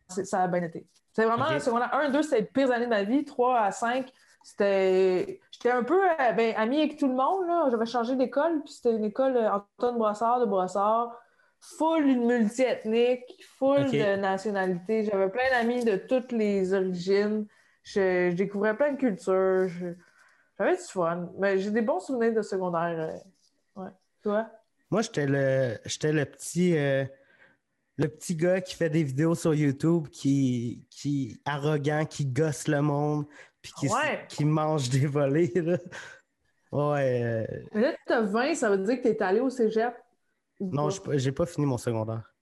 Ça 0.10 0.44
a 0.44 0.48
bien 0.48 0.64
été. 0.64 0.88
C'est 1.14 1.26
vraiment 1.26 1.46
Ok. 1.46 1.62
secondaire 1.62 1.94
1, 1.94 2.10
2, 2.10 2.22
c'était 2.22 2.40
les 2.42 2.46
pires 2.46 2.72
années 2.72 2.86
de 2.86 2.90
ma 2.90 3.04
vie. 3.04 3.24
3 3.26 3.60
à 3.60 3.72
5, 3.72 4.10
c'était. 4.44 5.40
J'étais 5.52 5.72
un 5.72 5.84
peu 5.84 6.02
euh, 6.10 6.32
ben, 6.34 6.54
amie 6.58 6.80
avec 6.80 6.98
tout 6.98 7.08
le 7.08 7.14
monde. 7.16 7.46
là. 7.48 7.68
J'avais 7.70 7.86
changé 7.86 8.16
d'école, 8.16 8.62
puis 8.64 8.74
c'était 8.74 8.96
une 8.96 9.06
école 9.06 9.38
Antoine 9.38 9.98
Brossard 9.98 10.40
de 10.40 10.46
Brossard, 10.46 11.12
full 11.62 12.04
multiethnique, 12.26 13.24
full 13.58 13.86
de 13.92 14.16
nationalité. 14.18 15.06
J'avais 15.06 15.30
plein 15.30 15.50
d'amis 15.52 15.84
de 15.86 15.96
toutes 15.98 16.32
les 16.32 16.74
origines. 16.74 17.46
Je, 17.84 18.30
je 18.32 18.36
découvrais 18.36 18.76
plein 18.76 18.92
de 18.94 18.98
cultures. 18.98 19.68
Je- 19.68 19.94
J'avais 20.60 20.76
du 20.76 20.84
fun. 20.84 21.30
Mais 21.40 21.58
j'ai 21.60 21.72
des 21.72 21.82
bons 21.82 22.00
souvenirs 22.00 22.34
de 22.34 22.42
secondaire. 22.42 22.96
euh, 23.76 23.82
Ouais. 23.82 23.90
Toi? 24.24 24.50
Moi, 24.90 25.02
j'étais 25.02 25.26
le, 25.26 25.78
j'étais 25.86 26.12
le 26.12 26.26
petit, 26.26 26.78
euh, 26.78 27.06
le 27.98 28.08
petit 28.08 28.36
gars 28.36 28.60
qui 28.60 28.76
fait 28.76 28.90
des 28.90 29.04
vidéos 29.04 29.36
sur 29.36 29.54
YouTube, 29.56 30.08
qui, 30.10 30.86
qui 30.90 31.40
arrogant, 31.46 32.06
qui 32.06 32.26
gosse 32.26 32.68
le 32.68 32.82
monde, 32.82 33.26
puis 33.62 33.72
qui, 33.80 33.86
s- 33.86 33.94
Ouais. 33.94 34.26
qui 34.28 34.46
mange 34.46 34.90
des 34.90 35.06
volets. 35.08 35.52
Là. 35.56 35.78
Ouais. 36.72 37.22
euh, 37.24 37.46
Mais 37.74 37.82
là, 37.82 37.94
tu 38.06 38.14
as 38.14 38.22
20, 38.22 38.54
ça 38.56 38.70
veut 38.70 38.80
dire 38.80 38.98
que 38.98 39.04
tu 39.04 39.08
es 39.10 39.22
allé 39.24 39.40
au 39.40 39.50
cégep? 39.50 39.94
Non, 40.62 40.90
j'ai 41.14 41.32
pas- 41.32 41.46
fini 41.46 41.66
mon 41.66 41.78
secondaire. 41.78 42.34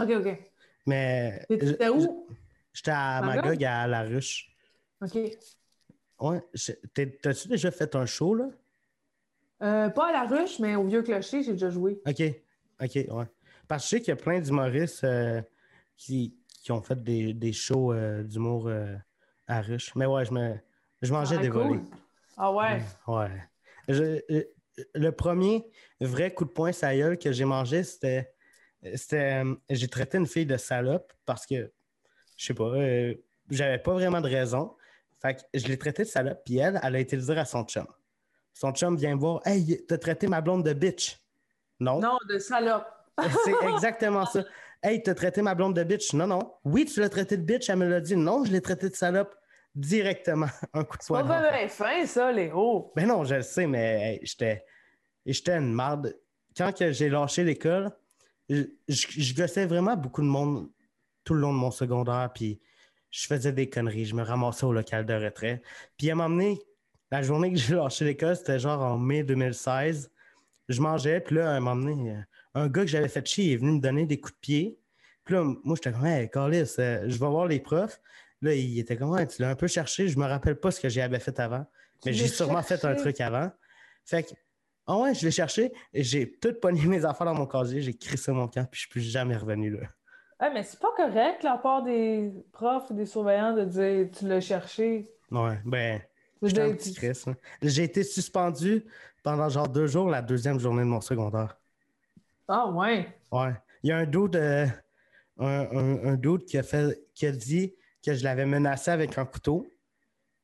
OK, 0.00 0.10
OK. 0.10 0.38
Mais 0.86 1.44
Et 1.48 1.58
tu 1.58 1.66
étais 1.70 1.86
je- 1.86 1.90
où? 1.90 2.26
j'étais 2.72 2.90
à 2.92 3.22
Magog? 3.22 3.62
À 3.64 3.86
La 3.86 4.02
Ruche. 4.02 4.54
OK. 5.02 5.18
Ouais. 6.20 6.42
T'as-tu 7.22 7.48
déjà 7.48 7.70
fait 7.70 7.94
un 7.96 8.06
show, 8.06 8.34
là? 8.34 8.48
Euh, 9.62 9.88
pas 9.90 10.08
à 10.08 10.12
la 10.12 10.24
ruche, 10.24 10.58
mais 10.58 10.76
au 10.76 10.84
Vieux 10.84 11.02
Clocher, 11.02 11.42
j'ai 11.42 11.52
déjà 11.52 11.70
joué. 11.70 12.00
OK. 12.06 12.22
OK, 12.82 12.94
ouais. 12.94 13.24
Parce 13.68 13.82
que 13.82 13.84
je 13.84 13.88
sais 13.88 13.98
qu'il 14.00 14.08
y 14.08 14.12
a 14.12 14.16
plein 14.16 14.38
d'humoristes 14.40 15.02
euh, 15.04 15.40
qui, 15.96 16.36
qui 16.62 16.72
ont 16.72 16.82
fait 16.82 17.02
des, 17.02 17.32
des 17.32 17.52
shows 17.54 17.92
euh, 17.92 18.22
d'humour 18.22 18.70
à 19.48 19.60
Ruche. 19.62 19.94
Mais 19.94 20.04
ouais, 20.06 20.24
je, 20.26 20.32
me, 20.32 20.56
je 21.02 21.12
mangeais 21.12 21.36
Ah, 21.38 21.42
des 21.42 21.48
cool. 21.48 21.62
volets. 21.62 21.80
Ah 22.36 22.52
ouais. 22.52 22.82
Ouais. 23.06 23.30
Je- 23.88 24.44
le 24.94 25.10
premier 25.10 25.64
vrai 26.00 26.32
coup 26.32 26.44
de 26.44 26.50
poing 26.50 26.72
sa 26.72 26.94
gueule 26.94 27.18
que 27.18 27.32
j'ai 27.32 27.44
mangé, 27.44 27.82
c'était. 27.82 28.32
c'était 28.94 29.44
euh, 29.44 29.54
j'ai 29.70 29.88
traité 29.88 30.18
une 30.18 30.26
fille 30.26 30.46
de 30.46 30.56
salope 30.56 31.12
parce 31.24 31.46
que, 31.46 31.72
je 32.36 32.44
sais 32.44 32.54
pas, 32.54 32.64
euh, 32.64 33.14
j'avais 33.50 33.78
pas 33.78 33.92
vraiment 33.92 34.20
de 34.20 34.28
raison. 34.28 34.74
Fait 35.20 35.34
que 35.34 35.40
je 35.54 35.66
l'ai 35.66 35.78
traité 35.78 36.02
de 36.02 36.08
salope, 36.08 36.42
puis 36.44 36.58
elle, 36.58 36.78
elle 36.82 36.96
a 36.96 36.98
été 36.98 37.16
le 37.16 37.22
dire 37.22 37.38
à 37.38 37.44
son 37.44 37.64
chum. 37.64 37.86
Son 38.52 38.72
chum 38.72 38.96
vient 38.96 39.14
me 39.14 39.20
voir 39.20 39.40
Hey, 39.46 39.84
t'as 39.86 39.98
traité 39.98 40.26
ma 40.26 40.40
blonde 40.40 40.64
de 40.64 40.72
bitch. 40.72 41.18
Non. 41.80 42.00
Non, 42.00 42.16
de 42.28 42.38
salope. 42.38 42.86
C'est 43.44 43.54
exactement 43.74 44.26
ça. 44.26 44.44
Hey, 44.82 45.02
t'as 45.02 45.14
traité 45.14 45.42
ma 45.42 45.54
blonde 45.54 45.74
de 45.74 45.84
bitch. 45.84 46.12
Non, 46.12 46.26
non. 46.26 46.54
Oui, 46.64 46.84
tu 46.84 47.00
l'as 47.00 47.08
traité 47.08 47.36
de 47.36 47.42
bitch, 47.42 47.68
elle 47.70 47.76
me 47.76 47.88
l'a 47.88 48.00
dit. 48.00 48.16
Non, 48.16 48.44
je 48.44 48.52
l'ai 48.52 48.60
traité 48.60 48.88
de 48.88 48.94
salope 48.94 49.34
directement. 49.76 50.46
Un 50.72 50.82
coup 50.84 50.96
de 50.96 51.02
Pas 51.06 51.22
poing. 51.22 51.40
la 51.42 51.50
face. 51.50 51.58
bien 51.60 51.68
fin, 51.68 52.06
ça, 52.06 52.32
Léo. 52.32 52.92
Ben 52.96 53.06
non, 53.06 53.24
je 53.24 53.36
le 53.36 53.42
sais, 53.42 53.66
mais 53.66 54.14
hey, 54.14 54.20
j'étais 54.22 54.64
j'étais 55.24 55.52
une 55.56 55.72
marde. 55.72 56.16
Quand 56.56 56.72
que 56.76 56.90
j'ai 56.92 57.08
lâché 57.10 57.44
l'école, 57.44 57.90
je, 58.48 58.62
je- 58.88 59.20
je 59.22 59.34
gossais 59.34 59.66
vraiment 59.66 59.96
beaucoup 59.96 60.22
de 60.22 60.26
monde 60.26 60.70
tout 61.24 61.34
le 61.34 61.40
long 61.40 61.52
de 61.52 61.58
mon 61.58 61.70
secondaire, 61.70 62.30
puis 62.34 62.60
je 63.10 63.26
faisais 63.26 63.52
des 63.52 63.68
conneries. 63.68 64.06
Je 64.06 64.14
me 64.14 64.22
ramassais 64.22 64.64
au 64.64 64.72
local 64.72 65.04
de 65.04 65.14
retrait. 65.14 65.60
Puis 65.98 66.08
à 66.10 66.12
un 66.12 66.16
moment 66.16 66.30
donné, 66.30 66.58
la 67.10 67.22
journée 67.22 67.52
que 67.52 67.58
j'ai 67.58 67.74
lâché 67.74 68.04
l'école, 68.04 68.36
c'était 68.36 68.58
genre 68.58 68.80
en 68.82 68.96
mai 68.98 69.22
2016. 69.22 70.10
Je 70.68 70.80
mangeais, 70.80 71.20
puis 71.20 71.36
là, 71.36 71.50
à 71.52 71.54
un 71.56 71.60
moment 71.60 71.76
donné, 71.76 72.12
euh, 72.12 72.20
un 72.54 72.68
gars 72.68 72.82
que 72.82 72.88
j'avais 72.88 73.08
fait 73.08 73.24
chier 73.26 73.52
est 73.52 73.56
venu 73.56 73.72
me 73.72 73.80
donner 73.80 74.06
des 74.06 74.18
coups 74.18 74.34
de 74.34 74.38
pied. 74.40 74.78
Puis 75.24 75.34
là, 75.34 75.42
moi, 75.64 75.76
j'étais 75.76 75.92
comme, 75.92 76.06
hey, 76.06 76.28
Carlis, 76.30 76.74
euh, 76.78 77.02
je 77.06 77.18
vais 77.18 77.26
voir 77.28 77.46
les 77.46 77.60
profs. 77.60 78.00
Là, 78.42 78.54
il 78.54 78.78
était 78.78 78.96
comme, 78.96 79.10
ouais, 79.10 79.26
tu 79.26 79.40
l'as 79.42 79.50
un 79.50 79.54
peu 79.56 79.66
cherché. 79.66 80.08
Je 80.08 80.18
me 80.18 80.26
rappelle 80.26 80.56
pas 80.56 80.70
ce 80.70 80.80
que 80.80 80.88
j'avais 80.88 81.18
fait 81.18 81.38
avant. 81.40 81.66
Mais 82.04 82.12
j'ai 82.12 82.28
sûrement 82.28 82.62
fait 82.62 82.84
un 82.84 82.94
truc 82.94 83.20
avant. 83.20 83.50
Fait 84.04 84.22
que, 84.22 84.30
ah 84.86 84.98
ouais, 84.98 85.14
je 85.14 85.24
l'ai 85.24 85.30
cherché. 85.30 85.72
J'ai 85.94 86.30
tout 86.38 86.54
pogné 86.60 86.86
mes 86.86 87.04
affaires 87.04 87.26
dans 87.26 87.34
mon 87.34 87.46
casier. 87.46 87.80
J'ai 87.80 87.94
crissé 87.94 88.32
mon 88.32 88.46
camp, 88.46 88.66
puis 88.70 88.78
je 88.78 88.80
suis 88.80 88.90
plus 88.90 89.00
jamais 89.00 89.36
revenu 89.36 89.70
là. 89.70 89.88
Ah, 90.38 90.50
mais 90.52 90.62
c'est 90.62 90.78
pas 90.78 90.92
correct, 90.94 91.42
la 91.42 91.56
part 91.56 91.82
des 91.82 92.30
profs 92.52 92.90
ou 92.90 92.94
des 92.94 93.06
surveillants, 93.06 93.54
de 93.54 93.64
dire 93.64 94.10
tu 94.12 94.28
l'as 94.28 94.42
cherché. 94.42 95.10
Ouais, 95.30 95.58
ben, 95.64 96.00
hein. 96.42 97.34
J'ai 97.62 97.82
été 97.84 98.04
suspendu 98.04 98.84
pendant 99.22 99.48
genre 99.48 99.66
deux 99.66 99.86
jours 99.86 100.10
la 100.10 100.20
deuxième 100.20 100.60
journée 100.60 100.82
de 100.82 100.88
mon 100.88 101.00
secondaire. 101.00 101.58
Ah, 102.48 102.68
ouais. 102.70 103.08
Ouais. 103.32 103.54
Il 103.82 103.88
y 103.88 103.92
a 103.92 103.96
un 103.96 104.04
dude, 104.04 104.36
euh, 104.36 104.66
un, 105.38 105.46
un, 105.46 106.04
un 106.04 106.14
dude 106.16 106.44
qui 106.44 106.58
a 106.58 106.62
fait 106.62 107.02
qui 107.14 107.26
a 107.26 107.32
dit 107.32 107.74
que 108.06 108.14
je 108.14 108.24
l'avais 108.24 108.46
menacé 108.46 108.90
avec 108.90 109.18
un 109.18 109.24
couteau. 109.26 109.66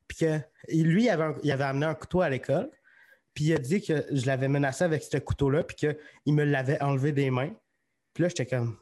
Puis 0.07 0.17
que 0.19 0.39
lui, 0.69 1.05
il 1.05 1.09
avait, 1.09 1.23
un- 1.23 1.35
il 1.43 1.51
avait 1.51 1.63
amené 1.63 1.85
un 1.85 1.95
couteau 1.95 2.21
à 2.21 2.29
l'école. 2.29 2.69
Puis 3.33 3.45
il 3.45 3.53
a 3.53 3.57
dit 3.57 3.81
que 3.81 4.05
je 4.11 4.25
l'avais 4.27 4.47
menacé 4.47 4.83
avec 4.83 5.01
ce 5.03 5.17
couteau-là, 5.17 5.63
puis 5.63 5.75
qu'il 5.75 6.33
me 6.33 6.43
l'avait 6.43 6.81
enlevé 6.81 7.11
des 7.13 7.31
mains. 7.31 7.51
Puis 8.13 8.21
là, 8.23 8.29
j'étais 8.29 8.45
comme, 8.45 8.77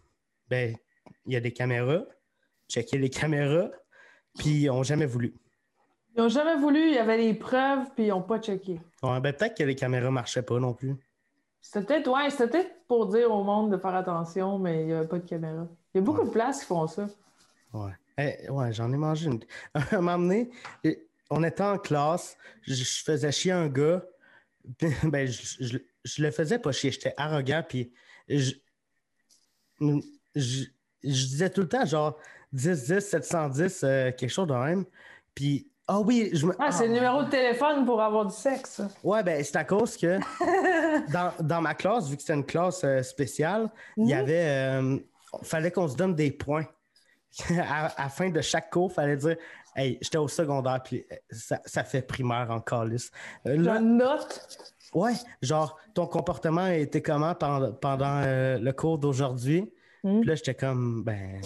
ben, 0.50 0.76
il 1.26 1.34
y 1.34 1.36
a 1.36 1.40
des 1.40 1.54
caméras. 1.54 2.04
Checker 2.68 2.98
les 2.98 3.10
caméras. 3.10 3.70
Puis 4.38 4.64
ils 4.64 4.68
n'ont 4.68 4.84
jamais 4.84 5.06
voulu. 5.06 5.34
Ils 6.16 6.22
ont 6.22 6.28
jamais 6.30 6.58
voulu, 6.58 6.90
il 6.90 6.94
y 6.96 6.98
avait 6.98 7.18
les 7.18 7.34
preuves, 7.34 7.88
puis 7.96 8.06
ils 8.06 8.10
n'ont 8.10 8.22
pas 8.22 8.40
checké. 8.40 8.82
Ouais, 9.04 9.22
ben, 9.22 9.32
peut-être 9.32 9.56
que 9.58 9.64
les 9.64 9.76
caméras 9.76 10.12
marchaient 10.12 10.42
pas 10.42 10.60
non 10.60 10.74
plus. 10.74 10.96
C'était 11.62 11.86
peut-être, 11.86 12.08
ouais, 12.12 12.30
c'était 12.30 12.48
peut-être 12.50 12.72
pour 12.88 13.06
dire 13.08 13.32
au 13.32 13.44
monde 13.44 13.72
de 13.72 13.78
faire 13.78 13.94
attention, 13.96 14.58
mais 14.60 14.82
il 14.82 14.88
n'y 14.88 14.94
avait 14.94 15.08
pas 15.08 15.20
de 15.20 15.28
caméra. 15.28 15.68
Il 15.94 15.98
y 15.98 16.02
a 16.02 16.02
beaucoup 16.02 16.22
Ouais. 16.22 16.26
de 16.28 16.32
places 16.32 16.62
qui 16.62 16.66
font 16.66 16.88
ça. 16.88 17.08
Ouais. 17.74 17.92
Eh, 18.18 18.50
ouais, 18.50 18.74
j'en 18.74 18.92
ai 18.92 18.98
mangé 18.98 19.28
une. 19.28 19.40
À 19.74 19.82
un 19.96 20.02
moment 20.02 20.18
donné, 20.20 20.50
on 21.30 21.44
était 21.44 21.64
en 21.64 21.78
classe, 21.78 22.38
je, 22.64 22.84
faisais 22.84 23.32
chier 23.32 23.52
un 23.54 23.68
gars. 23.68 24.04
Ben, 25.04 25.28
je, 25.28 25.42
je- 25.60 25.78
je 26.04 26.24
le 26.24 26.32
faisais 26.32 26.60
pas 26.60 26.72
chier, 26.72 26.92
j'étais 26.92 27.14
arrogant, 27.18 27.64
puis 27.68 27.92
je, 28.28 28.54
je, 30.36 30.66
disais 31.04 31.50
tout 31.50 31.62
le 31.62 31.68
temps, 31.70 31.86
genre 31.86 32.18
10, 32.54 32.86
10, 32.88 33.00
710, 33.00 33.84
euh, 33.84 34.12
quelque 34.12 34.30
chose 34.30 34.48
de 34.48 34.54
même. 34.54 34.86
Puis, 35.34 35.68
ah 35.88 36.00
oui, 36.00 36.30
je 36.34 36.46
me. 36.46 36.54
Ah, 36.60 36.72
c'est 36.72 36.88
le 36.88 36.94
numéro 36.94 37.24
de 37.24 37.30
téléphone 37.30 37.86
pour 37.86 38.02
avoir 38.02 38.26
du 38.26 38.34
sexe. 38.36 38.82
Ouais, 39.04 39.24
ben, 39.24 39.44
c'est 39.44 39.56
à 39.56 39.64
cause 39.64 39.98
que 39.98 40.20
dans, 41.12 41.34
dans 41.40 41.62
ma 41.62 41.74
classe, 41.74 42.08
vu 42.10 42.16
que 42.16 42.22
c'était 42.22 42.34
une 42.36 42.46
classe 42.46 42.84
euh, 42.84 43.02
spéciale, 43.04 43.70
il 43.98 44.10
y 44.10 44.14
Mhm. 44.14 44.20
avait. 44.20 44.46
euh, 44.48 44.98
fallait 45.44 45.72
qu'on 45.72 45.88
se 45.88 45.96
donne 45.96 46.14
des 46.16 46.32
points. 46.32 46.66
à, 47.60 47.88
à 47.88 48.04
la 48.04 48.10
fin 48.10 48.30
de 48.30 48.42
chaque 48.42 48.70
cours, 48.70 48.92
fallait 48.92 49.18
dire 49.18 49.38
Hey, 49.76 49.98
j'étais 50.02 50.18
au 50.18 50.28
secondaire, 50.28 50.82
puis 50.84 51.06
euh, 51.12 51.16
ça, 51.30 51.62
ça 51.66 51.84
fait 51.86 52.02
primaire 52.02 52.52
en 52.52 52.60
calice. 52.60 53.10
Euh, 53.48 53.56
La 53.58 53.76
là, 53.76 53.80
note. 53.80 54.42
ouais, 54.94 55.14
genre, 55.42 55.80
ton 55.94 56.08
comportement 56.08 56.62
a 56.64 56.76
été 56.76 57.02
comment 57.02 57.34
pendant, 57.36 57.72
pendant 57.72 58.22
euh, 58.26 58.58
le 58.60 58.74
cours 58.74 58.98
d'aujourd'hui? 58.98 59.72
Mhm. 60.04 60.20
Puis 60.22 60.30
là, 60.30 60.36
j'étais 60.36 60.56
comme, 60.56 61.04
ben. 61.04 61.40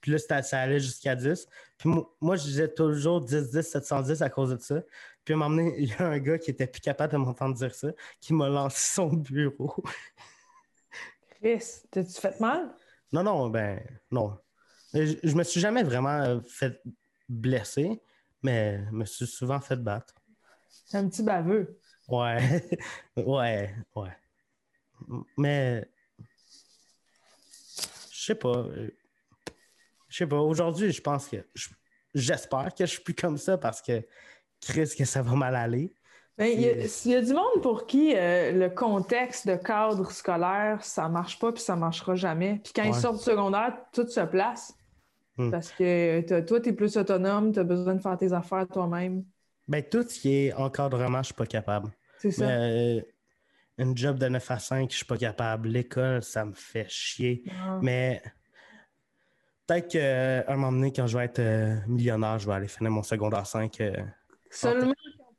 Puis 0.00 0.12
là, 0.12 0.18
c'était- 0.18 0.42
ça 0.42 0.60
allait 0.60 0.78
jusqu'à 0.78 1.16
10. 1.16 1.48
Puis 1.78 1.88
moi, 1.88 2.14
moi, 2.20 2.36
je 2.36 2.44
disais 2.44 2.68
toujours 2.68 3.22
10, 3.22 3.50
10, 3.50 3.62
710 3.62 4.22
à 4.22 4.28
cause 4.30 4.50
de 4.50 4.58
ça. 4.58 4.80
Puis 5.24 5.34
à 5.34 5.36
un 5.36 5.40
moment 5.40 5.56
donné, 5.56 5.74
il 5.78 5.88
y 5.88 5.94
a 5.94 6.06
un 6.06 6.18
gars 6.18 6.38
qui 6.38 6.50
était 6.52 6.66
plus 6.68 6.80
capable 6.80 7.12
de 7.14 7.18
m'entendre 7.18 7.56
dire 7.56 7.74
ça, 7.74 7.88
qui 8.20 8.34
m'a 8.34 8.48
lancé 8.48 8.78
son 8.94 9.08
bureau. 9.08 9.74
Chris, 11.40 11.64
t'as-tu 11.90 12.12
fait 12.20 12.38
mal? 12.40 12.70
Non, 13.12 13.22
non, 13.24 13.48
ben, 13.48 13.80
non. 14.10 14.36
Je, 14.94 15.14
je 15.22 15.34
me 15.34 15.42
suis 15.42 15.60
jamais 15.60 15.82
vraiment 15.82 16.20
euh, 16.22 16.40
fait 16.46 16.80
blesser, 17.28 18.00
mais 18.42 18.84
je 18.86 18.90
me 18.92 19.04
suis 19.04 19.26
souvent 19.26 19.60
fait 19.60 19.76
battre. 19.76 20.14
C'est 20.86 20.98
un 20.98 21.08
petit 21.08 21.22
baveux. 21.22 21.78
Ouais, 22.08 22.62
ouais, 23.16 23.74
ouais. 23.96 24.10
Mais, 25.36 25.86
je 28.12 28.24
sais 28.24 28.34
pas. 28.34 28.66
Je 30.08 30.16
sais 30.16 30.26
pas. 30.26 30.40
Aujourd'hui, 30.40 30.92
je 30.92 31.00
pense 31.00 31.28
que. 31.28 31.36
je- 31.54 31.68
J'espère 32.14 32.74
que 32.74 32.86
je 32.86 32.92
suis 32.92 33.02
plus 33.02 33.14
comme 33.14 33.36
ça 33.36 33.58
parce 33.58 33.82
que 33.82 34.02
Chris, 34.62 34.88
que 34.96 35.04
ça 35.04 35.20
va 35.20 35.34
mal 35.34 35.54
aller. 35.54 35.92
Ben, 36.38 36.46
il 36.52 36.60
y, 36.60 37.08
y 37.08 37.14
a 37.14 37.22
du 37.22 37.32
monde 37.32 37.62
pour 37.62 37.86
qui 37.86 38.12
euh, 38.14 38.52
le 38.52 38.68
contexte 38.68 39.48
de 39.48 39.56
cadre 39.56 40.10
scolaire, 40.10 40.78
ça 40.82 41.08
marche 41.08 41.38
pas 41.38 41.50
puis 41.52 41.62
ça 41.62 41.76
marchera 41.76 42.14
jamais. 42.14 42.60
Puis 42.62 42.72
quand 42.74 42.82
ils 42.84 42.94
sortent 42.94 43.18
du 43.18 43.22
secondaire, 43.24 43.74
tout 43.92 44.06
se 44.06 44.20
place. 44.20 44.74
Hmm. 45.38 45.50
Parce 45.50 45.70
que 45.72 46.40
toi, 46.42 46.60
tu 46.60 46.68
es 46.68 46.72
plus 46.72 46.96
autonome, 46.96 47.52
tu 47.52 47.58
as 47.60 47.64
besoin 47.64 47.94
de 47.94 48.00
faire 48.02 48.16
tes 48.18 48.32
affaires 48.32 48.66
toi-même. 48.68 49.24
Ben, 49.68 49.82
tout 49.82 50.02
ce 50.02 50.18
qui 50.20 50.34
est 50.46 50.52
encadrement, 50.54 51.18
je 51.18 51.26
suis 51.26 51.34
pas 51.34 51.46
capable. 51.46 51.90
C'est 52.18 52.30
ça. 52.30 52.46
Mais, 52.46 52.98
euh, 52.98 53.02
une 53.78 53.96
job 53.96 54.18
de 54.18 54.28
9 54.28 54.50
à 54.50 54.58
5, 54.58 54.90
je 54.90 54.96
suis 54.96 55.04
pas 55.04 55.18
capable. 55.18 55.68
L'école, 55.68 56.22
ça 56.22 56.44
me 56.44 56.52
fait 56.54 56.86
chier. 56.88 57.44
Ah. 57.50 57.78
Mais 57.82 58.22
peut-être 59.66 59.88
qu'à 59.88 60.50
un 60.52 60.56
moment 60.56 60.72
donné, 60.72 60.92
quand 60.92 61.06
je 61.06 61.18
vais 61.18 61.24
être 61.24 61.38
euh, 61.40 61.76
millionnaire, 61.86 62.38
je 62.38 62.46
vais 62.46 62.54
aller 62.54 62.68
finir 62.68 62.90
mon 62.90 63.02
secondaire 63.02 63.46
5. 63.46 63.80
euh, 63.80 63.92
Seulement 64.50 64.94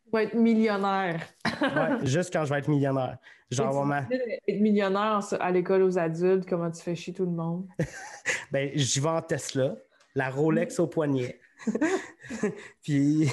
tu 0.08 0.12
vas 0.14 0.24
être 0.24 0.34
millionnaire. 0.36 1.22
ouais, 1.62 1.98
juste 2.06 2.32
quand 2.32 2.46
je 2.46 2.54
vais 2.54 2.60
être 2.60 2.70
millionnaire. 2.70 3.18
Genre, 3.52 3.86
ma- 3.86 4.02
d'être 4.02 4.60
millionnaire 4.62 5.20
à 5.40 5.52
l'école 5.52 5.84
aux 5.84 5.98
adultes, 5.98 6.48
comment 6.48 6.72
tu 6.72 6.82
fais 6.82 6.96
chier 6.96 7.14
tout 7.14 7.26
le 7.26 7.32
monde. 7.32 7.68
ben, 8.52 8.72
j'y 8.76 9.00
vais 9.00 9.10
en 9.10 9.22
Tesla, 9.22 9.76
la 10.16 10.30
Rolex 10.30 10.80
au 10.80 10.88
poignet. 10.88 11.40
Puis 12.84 13.28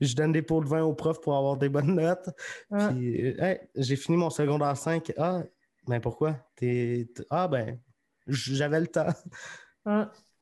je 0.00 0.14
donne 0.16 0.32
des 0.32 0.42
pots 0.42 0.60
de 0.62 0.68
vin 0.68 0.82
aux 0.82 0.94
profs 0.94 1.20
pour 1.20 1.36
avoir 1.36 1.56
des 1.56 1.68
bonnes 1.68 1.94
notes. 1.94 2.28
Puis, 2.70 3.26
euh, 3.30 3.36
hey, 3.44 3.60
j'ai 3.76 3.96
fini 3.96 4.16
mon 4.16 4.30
secondaire 4.30 4.76
5. 4.76 5.12
Ah, 5.16 5.42
ben 5.86 6.00
pourquoi? 6.00 6.36
T'es- 6.56 7.08
Ah, 7.30 7.46
ben, 7.48 7.78
j'avais 8.26 8.80
le 8.80 8.86
temps. 8.88 9.06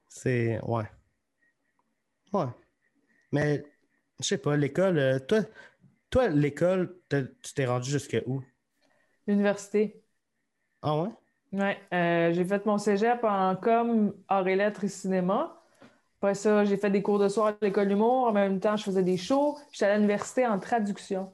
C'est. 0.08 0.60
Ouais. 0.62 0.84
Ouais. 2.32 2.46
Mais, 3.32 3.64
je 4.20 4.28
sais 4.28 4.38
pas, 4.38 4.56
l'école, 4.56 4.98
euh, 4.98 5.18
toi, 5.18 5.40
toi 6.10 6.28
l'école, 6.28 6.96
tu 7.08 7.54
t'es 7.54 7.66
rendu 7.66 7.90
jusqu'à 7.90 8.20
où? 8.26 8.42
Université. 9.26 10.02
Ah 10.82 11.02
ouais? 11.02 11.10
Ouais, 11.52 11.78
euh, 11.92 12.32
j'ai 12.32 12.44
fait 12.44 12.64
mon 12.64 12.78
cégep 12.78 13.24
en 13.24 13.56
com, 13.56 14.14
arts 14.28 14.46
et 14.48 14.56
lettres 14.56 14.84
et 14.84 14.88
cinéma. 14.88 15.60
Après 16.20 16.34
ça, 16.34 16.64
j'ai 16.64 16.76
fait 16.76 16.90
des 16.90 17.02
cours 17.02 17.18
de 17.18 17.28
soir 17.28 17.48
à 17.48 17.54
l'école 17.62 17.88
d'humour. 17.88 18.28
En 18.28 18.32
même 18.32 18.60
temps, 18.60 18.76
je 18.76 18.84
faisais 18.84 19.02
des 19.02 19.16
shows. 19.16 19.56
J'étais 19.72 19.86
à 19.86 19.96
l'université 19.96 20.46
en 20.46 20.58
traduction. 20.58 21.32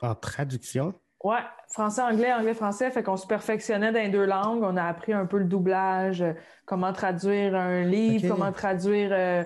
En 0.00 0.14
traduction? 0.14 0.94
Ouais, 1.22 1.40
français-anglais, 1.70 2.32
anglais-français. 2.32 2.90
Fait 2.90 3.02
qu'on 3.02 3.16
se 3.16 3.26
perfectionnait 3.26 3.92
dans 3.92 4.00
les 4.00 4.08
deux 4.08 4.24
langues. 4.24 4.62
On 4.62 4.76
a 4.76 4.84
appris 4.84 5.12
un 5.12 5.26
peu 5.26 5.38
le 5.38 5.44
doublage, 5.44 6.22
euh, 6.22 6.32
comment 6.66 6.92
traduire 6.92 7.54
un 7.54 7.82
livre, 7.82 8.28
comment 8.28 8.52
traduire 8.52 9.10
euh, 9.12 9.42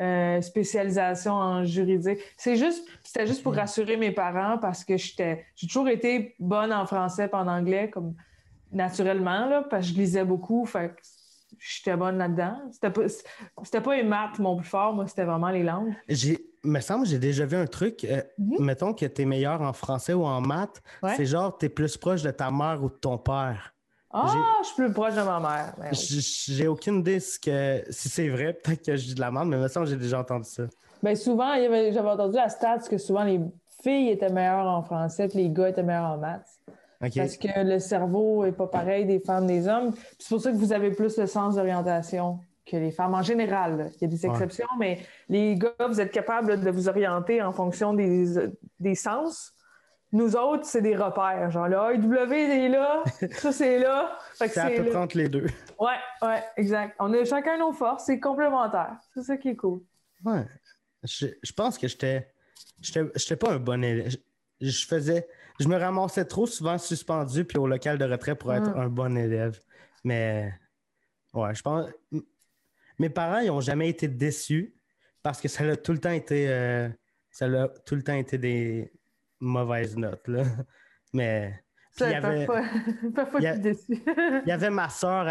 euh, 0.00 0.40
spécialisation 0.40 1.32
en 1.32 1.64
juridique. 1.64 2.18
C'est 2.36 2.56
juste, 2.56 2.86
c'était 3.02 3.26
juste 3.26 3.42
pour 3.42 3.52
Ok. 3.52 3.58
rassurer 3.58 3.96
mes 3.96 4.12
parents 4.12 4.58
parce 4.58 4.84
que 4.84 4.96
j'étais, 4.96 5.44
j'ai 5.56 5.66
toujours 5.66 5.88
été 5.88 6.34
bonne 6.38 6.72
en 6.72 6.86
français 6.86 7.28
et 7.32 7.34
en 7.34 7.48
anglais, 7.48 7.90
comme 7.90 8.14
naturellement, 8.72 9.46
là, 9.48 9.64
parce 9.68 9.86
que 9.86 9.92
je 9.94 9.98
lisais 9.98 10.24
beaucoup. 10.24 10.64
Fait 10.66 10.90
que 10.90 11.00
j'étais 11.58 11.96
bonne 11.96 12.18
là-dedans. 12.18 12.60
C'était 12.70 12.90
pas, 12.90 13.02
c'était 13.64 13.80
pas 13.80 13.96
les 13.96 14.02
maths 14.04 14.38
mon 14.38 14.56
plus 14.56 14.66
fort, 14.68 14.92
moi, 14.92 15.06
c'était 15.06 15.24
vraiment 15.24 15.48
les 15.50 15.62
langues. 15.62 15.94
J'ai, 16.08 16.38
me 16.64 16.80
semble, 16.80 17.06
j'ai 17.06 17.18
déjà 17.18 17.46
vu 17.46 17.56
un 17.56 17.66
truc. 17.66 18.04
euh, 18.04 18.22
Mhm. 18.38 18.56
Mettons 18.60 18.92
que 18.94 19.06
t'es 19.06 19.24
meilleur 19.24 19.62
en 19.62 19.72
français 19.72 20.12
ou 20.12 20.24
en 20.24 20.40
maths. 20.40 20.82
Ouais. 21.02 21.14
C'est 21.16 21.26
genre, 21.26 21.56
t'es 21.56 21.68
plus 21.68 21.96
proche 21.96 22.22
de 22.22 22.30
ta 22.30 22.50
mère 22.50 22.82
ou 22.82 22.88
de 22.88 22.94
ton 22.94 23.18
père. 23.18 23.74
Ah, 24.10 24.34
je 24.62 24.66
suis 24.68 24.76
plus 24.76 24.92
proche 24.92 25.14
de 25.14 25.22
ma 25.22 25.38
mère. 25.38 25.74
Ben 25.78 25.88
oui. 25.92 25.98
J'ai 26.48 26.66
aucune 26.66 27.00
idée 27.00 27.20
ce 27.20 27.38
que, 27.38 27.82
si 27.90 28.08
c'est 28.08 28.28
vrai. 28.28 28.54
Peut-être 28.54 28.84
que 28.84 28.96
je 28.96 29.04
dis 29.06 29.14
de 29.14 29.20
la 29.20 29.30
merde, 29.30 29.48
mais 29.48 29.58
me 29.58 29.68
semble 29.68 29.86
j'ai 29.86 29.96
déjà 29.96 30.20
entendu 30.20 30.48
ça. 30.48 30.62
Ben 31.02 31.14
souvent, 31.14 31.54
j'avais 31.56 31.98
entendu 32.00 32.36
la 32.36 32.48
stat 32.48 32.78
que 32.88 32.96
souvent 32.98 33.22
les 33.24 33.40
filles 33.82 34.08
étaient 34.10 34.30
meilleures 34.30 34.66
en 34.66 34.82
français 34.82 35.28
puis 35.28 35.38
les 35.38 35.50
gars 35.50 35.68
étaient 35.68 35.82
meilleurs 35.82 36.12
en 36.12 36.16
maths. 36.18 36.48
OK. 37.04 37.12
Parce 37.16 37.36
que 37.36 37.64
le 37.64 37.78
cerveau 37.78 38.44
est 38.44 38.52
pas 38.52 38.66
pareil 38.66 39.04
des 39.06 39.20
femmes 39.20 39.46
des 39.46 39.68
hommes. 39.68 39.92
C'est 40.18 40.30
pour 40.30 40.40
ça 40.40 40.50
que 40.50 40.56
vous 40.56 40.72
avez 40.72 40.90
plus 40.90 41.16
le 41.18 41.26
sens 41.26 41.54
d'orientation 41.54 42.40
que 42.66 42.76
les 42.76 42.90
femmes 42.90 43.14
en 43.14 43.22
général. 43.22 43.90
Il 43.96 44.02
y 44.02 44.04
a 44.04 44.08
des 44.08 44.26
Ouais. 44.26 44.32
exceptions, 44.32 44.66
mais 44.78 44.98
les 45.28 45.54
gars, 45.56 45.70
vous 45.88 46.00
êtes 46.00 46.10
capables 46.10 46.60
de 46.60 46.70
vous 46.70 46.88
orienter 46.88 47.40
en 47.40 47.52
fonction 47.52 47.94
des, 47.94 48.26
des 48.80 48.94
sens. 48.96 49.52
Nous 50.12 50.36
autres, 50.36 50.64
c'est 50.64 50.80
des 50.80 50.96
repères. 50.96 51.50
Genre, 51.50 51.68
le 51.68 51.76
AEW 51.76 52.32
est 52.32 52.68
là, 52.68 53.02
ça 53.32 53.52
c'est 53.52 53.78
là. 53.78 54.16
Fait 54.34 54.46
que 54.48 54.54
C'est 54.54 54.60
à 54.60 54.70
peu 54.70 54.84
près 54.86 54.96
entre 54.96 55.16
les 55.18 55.28
deux. 55.28 55.46
Ouais, 55.78 55.96
ouais, 56.22 56.42
exact. 56.56 56.96
On 56.98 57.12
a 57.12 57.24
chacun 57.24 57.58
nos 57.58 57.72
forces, 57.72 58.06
c'est 58.06 58.18
complémentaire. 58.18 58.96
C'est 59.14 59.22
ça 59.22 59.36
qui 59.36 59.48
est 59.50 59.56
cool. 59.56 59.82
Ouais. 60.24 60.44
Je, 61.04 61.26
je 61.42 61.52
pense 61.52 61.76
que 61.78 61.86
j'étais. 61.88 62.32
J'étais 62.80 63.36
pas 63.36 63.52
un 63.52 63.58
bon 63.58 63.84
élève. 63.84 64.10
Je, 64.60 64.68
je 64.70 64.86
faisais. 64.86 65.28
Je 65.60 65.68
me 65.68 65.76
ramassais 65.76 66.24
trop 66.24 66.46
souvent 66.46 66.78
suspendu 66.78 67.44
puis 67.44 67.58
au 67.58 67.66
local 67.66 67.98
de 67.98 68.04
retrait 68.04 68.34
pour 68.36 68.52
être 68.54 68.70
Mm. 68.74 68.80
un 68.80 68.88
bon 68.88 69.16
élève. 69.16 69.60
Mais. 70.04 70.52
Ouais, 71.34 71.54
je 71.54 71.62
pense. 71.62 71.86
Mes 72.98 73.10
parents, 73.10 73.38
ils 73.40 73.50
ont 73.50 73.60
jamais 73.60 73.88
été 73.90 74.08
déçus 74.08 74.74
parce 75.22 75.40
que 75.40 75.48
ça 75.48 75.64
a 75.64 75.76
tout 75.76 75.92
le 75.92 75.98
temps 75.98 76.10
été. 76.10 76.48
euh, 76.48 76.88
ça 77.30 77.44
a 77.46 77.68
tout 77.68 77.94
le 77.94 78.02
temps 78.02 78.14
été 78.14 78.38
des 78.38 78.90
mauvaises 79.40 79.96
notes, 79.96 80.26
là. 80.28 80.44
Mais. 81.12 81.60
Il 82.00 82.10
y 82.10 82.14
avait- 82.14 82.46
parfois, 82.46 82.68
parfois 83.14 83.40
il 83.40 83.42
y 83.42 83.46
a- 83.48 83.54
je 83.56 83.60
suis 83.60 83.62
déçue. 83.96 84.04
Il 84.46 84.48
y 84.48 84.52
avait 84.52 84.70
ma 84.70 84.88
soeur, 84.88 85.24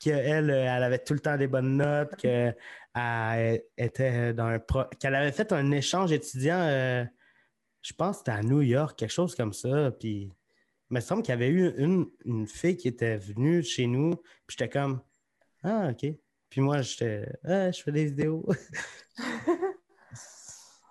qu'elle, 0.00 0.50
elle 0.50 0.82
avait 0.82 0.98
tout 0.98 1.14
le 1.14 1.20
temps 1.20 1.36
des 1.36 1.46
bonnes 1.46 1.76
notes, 1.76 2.16
qu'elle 2.16 2.56
était 3.76 4.32
dans 4.34 4.46
un 4.46 4.58
pro- 4.58 4.88
qu'elle 4.98 5.14
avait 5.14 5.30
fait 5.30 5.52
un 5.52 5.70
échange 5.70 6.10
étudiant, 6.10 6.58
euh, 6.58 7.04
je 7.82 7.92
pense 7.92 8.16
que 8.16 8.18
c'était 8.18 8.38
à 8.38 8.42
New 8.42 8.60
York, 8.62 8.98
quelque 8.98 9.12
chose 9.12 9.36
comme 9.36 9.52
ça. 9.52 9.92
Puis 9.92 10.32
il 10.90 10.94
me 10.94 10.98
semble 11.00 11.22
qu'il 11.22 11.30
y 11.30 11.36
avait 11.36 11.48
eu 11.48 11.72
une, 11.76 12.06
une 12.24 12.48
fille 12.48 12.76
qui 12.76 12.88
était 12.88 13.16
venue 13.16 13.62
chez 13.62 13.86
nous, 13.86 14.16
puis 14.46 14.56
j'étais 14.58 14.68
comme 14.68 15.00
Ah, 15.62 15.90
OK. 15.92 16.06
Puis 16.50 16.60
moi, 16.60 16.80
j'étais 16.82 17.24
Ah, 17.44 17.70
je 17.70 17.80
fais 17.82 17.92
des 17.92 18.06
vidéos. 18.06 18.44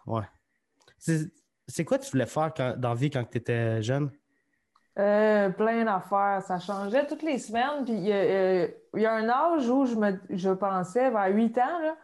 ouais. 0.06 0.24
C'est, 1.68 1.86
quoi 1.86 2.00
tu 2.00 2.10
voulais 2.12 2.26
faire 2.26 2.54
quand- 2.56 2.76
dans 2.78 2.90
la 2.90 2.96
vie 2.96 3.10
quand 3.10 3.24
tu 3.30 3.38
étais 3.38 3.82
jeune? 3.82 4.12
Euh, 5.00 5.50
plein 5.50 5.86
d'affaires. 5.86 6.42
Ça 6.46 6.60
changeait 6.60 7.06
toutes 7.06 7.22
les 7.24 7.38
semaines. 7.38 7.86
Puis 7.86 7.94
il 7.94 8.08
y, 8.08 8.12
a, 8.12 8.16
euh, 8.16 8.68
il 8.96 9.02
y 9.02 9.06
a 9.06 9.14
un 9.14 9.30
âge 9.30 9.70
où 9.70 9.86
je, 9.86 9.96
me, 9.96 10.20
je 10.30 10.50
pensais, 10.50 11.10
vers 11.12 11.28
8 11.28 11.58
ans, 11.60 11.80
là, 11.82 11.96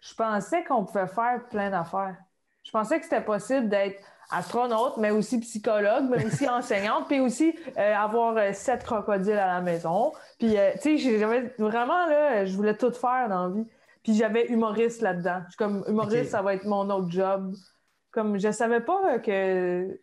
je 0.00 0.14
pensais 0.14 0.64
qu'on 0.64 0.84
pouvait 0.84 1.08
faire 1.08 1.46
plein 1.50 1.70
d'affaires. 1.70 2.16
Je 2.64 2.70
pensais 2.70 2.98
que 2.98 3.04
c'était 3.04 3.20
possible 3.24 3.68
d'être 3.68 4.02
astronaute, 4.30 4.96
mais 4.98 5.10
aussi 5.10 5.40
psychologue, 5.40 6.04
mais 6.08 6.24
aussi 6.24 6.48
enseignante, 6.48 7.06
puis 7.08 7.20
aussi 7.20 7.54
euh, 7.76 7.94
avoir 7.94 8.54
sept 8.54 8.84
crocodiles 8.84 9.32
à 9.38 9.46
la 9.54 9.60
maison. 9.60 10.12
Puis, 10.38 10.56
tu 10.82 10.98
sais, 10.98 11.18
j'avais 11.18 11.54
vraiment, 11.58 12.06
là, 12.06 12.44
je 12.46 12.54
voulais 12.56 12.76
tout 12.76 12.92
faire 12.92 13.28
dans 13.28 13.48
la 13.48 13.54
vie. 13.54 13.66
Puis 14.02 14.14
j'avais 14.14 14.46
humoriste 14.46 15.02
là-dedans. 15.02 15.40
Je 15.46 15.50
suis 15.50 15.56
comme, 15.56 15.84
humoriste, 15.88 16.30
ça 16.30 16.40
va 16.42 16.54
être 16.54 16.64
mon 16.64 16.88
autre 16.90 17.10
job. 17.10 17.54
Comme, 18.10 18.38
je 18.38 18.50
savais 18.50 18.80
pas 18.80 19.18
que 19.18 19.98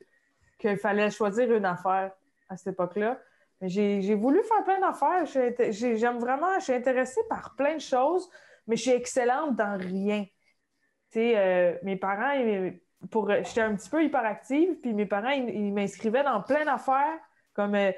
qu'il 0.58 0.78
fallait 0.78 1.10
choisir 1.12 1.52
une 1.52 1.66
affaire 1.66 2.12
à 2.50 2.58
cette 2.58 2.74
époque-là. 2.74 3.20
J'ai 3.62 4.16
voulu 4.16 4.42
faire 4.44 4.64
plein 4.64 4.80
d'affaires. 4.80 5.26
J'aime 5.72 6.20
vraiment, 6.20 6.60
je 6.60 6.66
suis 6.66 6.74
intéressée 6.74 7.22
par 7.30 7.56
plein 7.56 7.76
de 7.76 7.82
choses, 7.82 8.30
mais 8.68 8.76
je 8.76 8.84
suis 8.84 8.92
excellente 8.92 9.56
dans 9.56 9.78
rien. 9.78 10.26
Euh, 11.18 11.78
mes 11.84 11.96
parents, 11.96 12.34
pour, 13.10 13.30
j'étais 13.30 13.62
un 13.62 13.76
petit 13.76 13.90
peu 13.90 14.04
hyperactive, 14.04 14.76
puis 14.82 14.94
mes 14.94 15.06
parents, 15.06 15.30
ils, 15.30 15.74
m'inscrivaient 15.74 16.24
dans 16.24 16.42
plein 16.42 16.66
d'affaires, 16.66 17.18
comme 17.54 17.76
euh, 17.76 17.92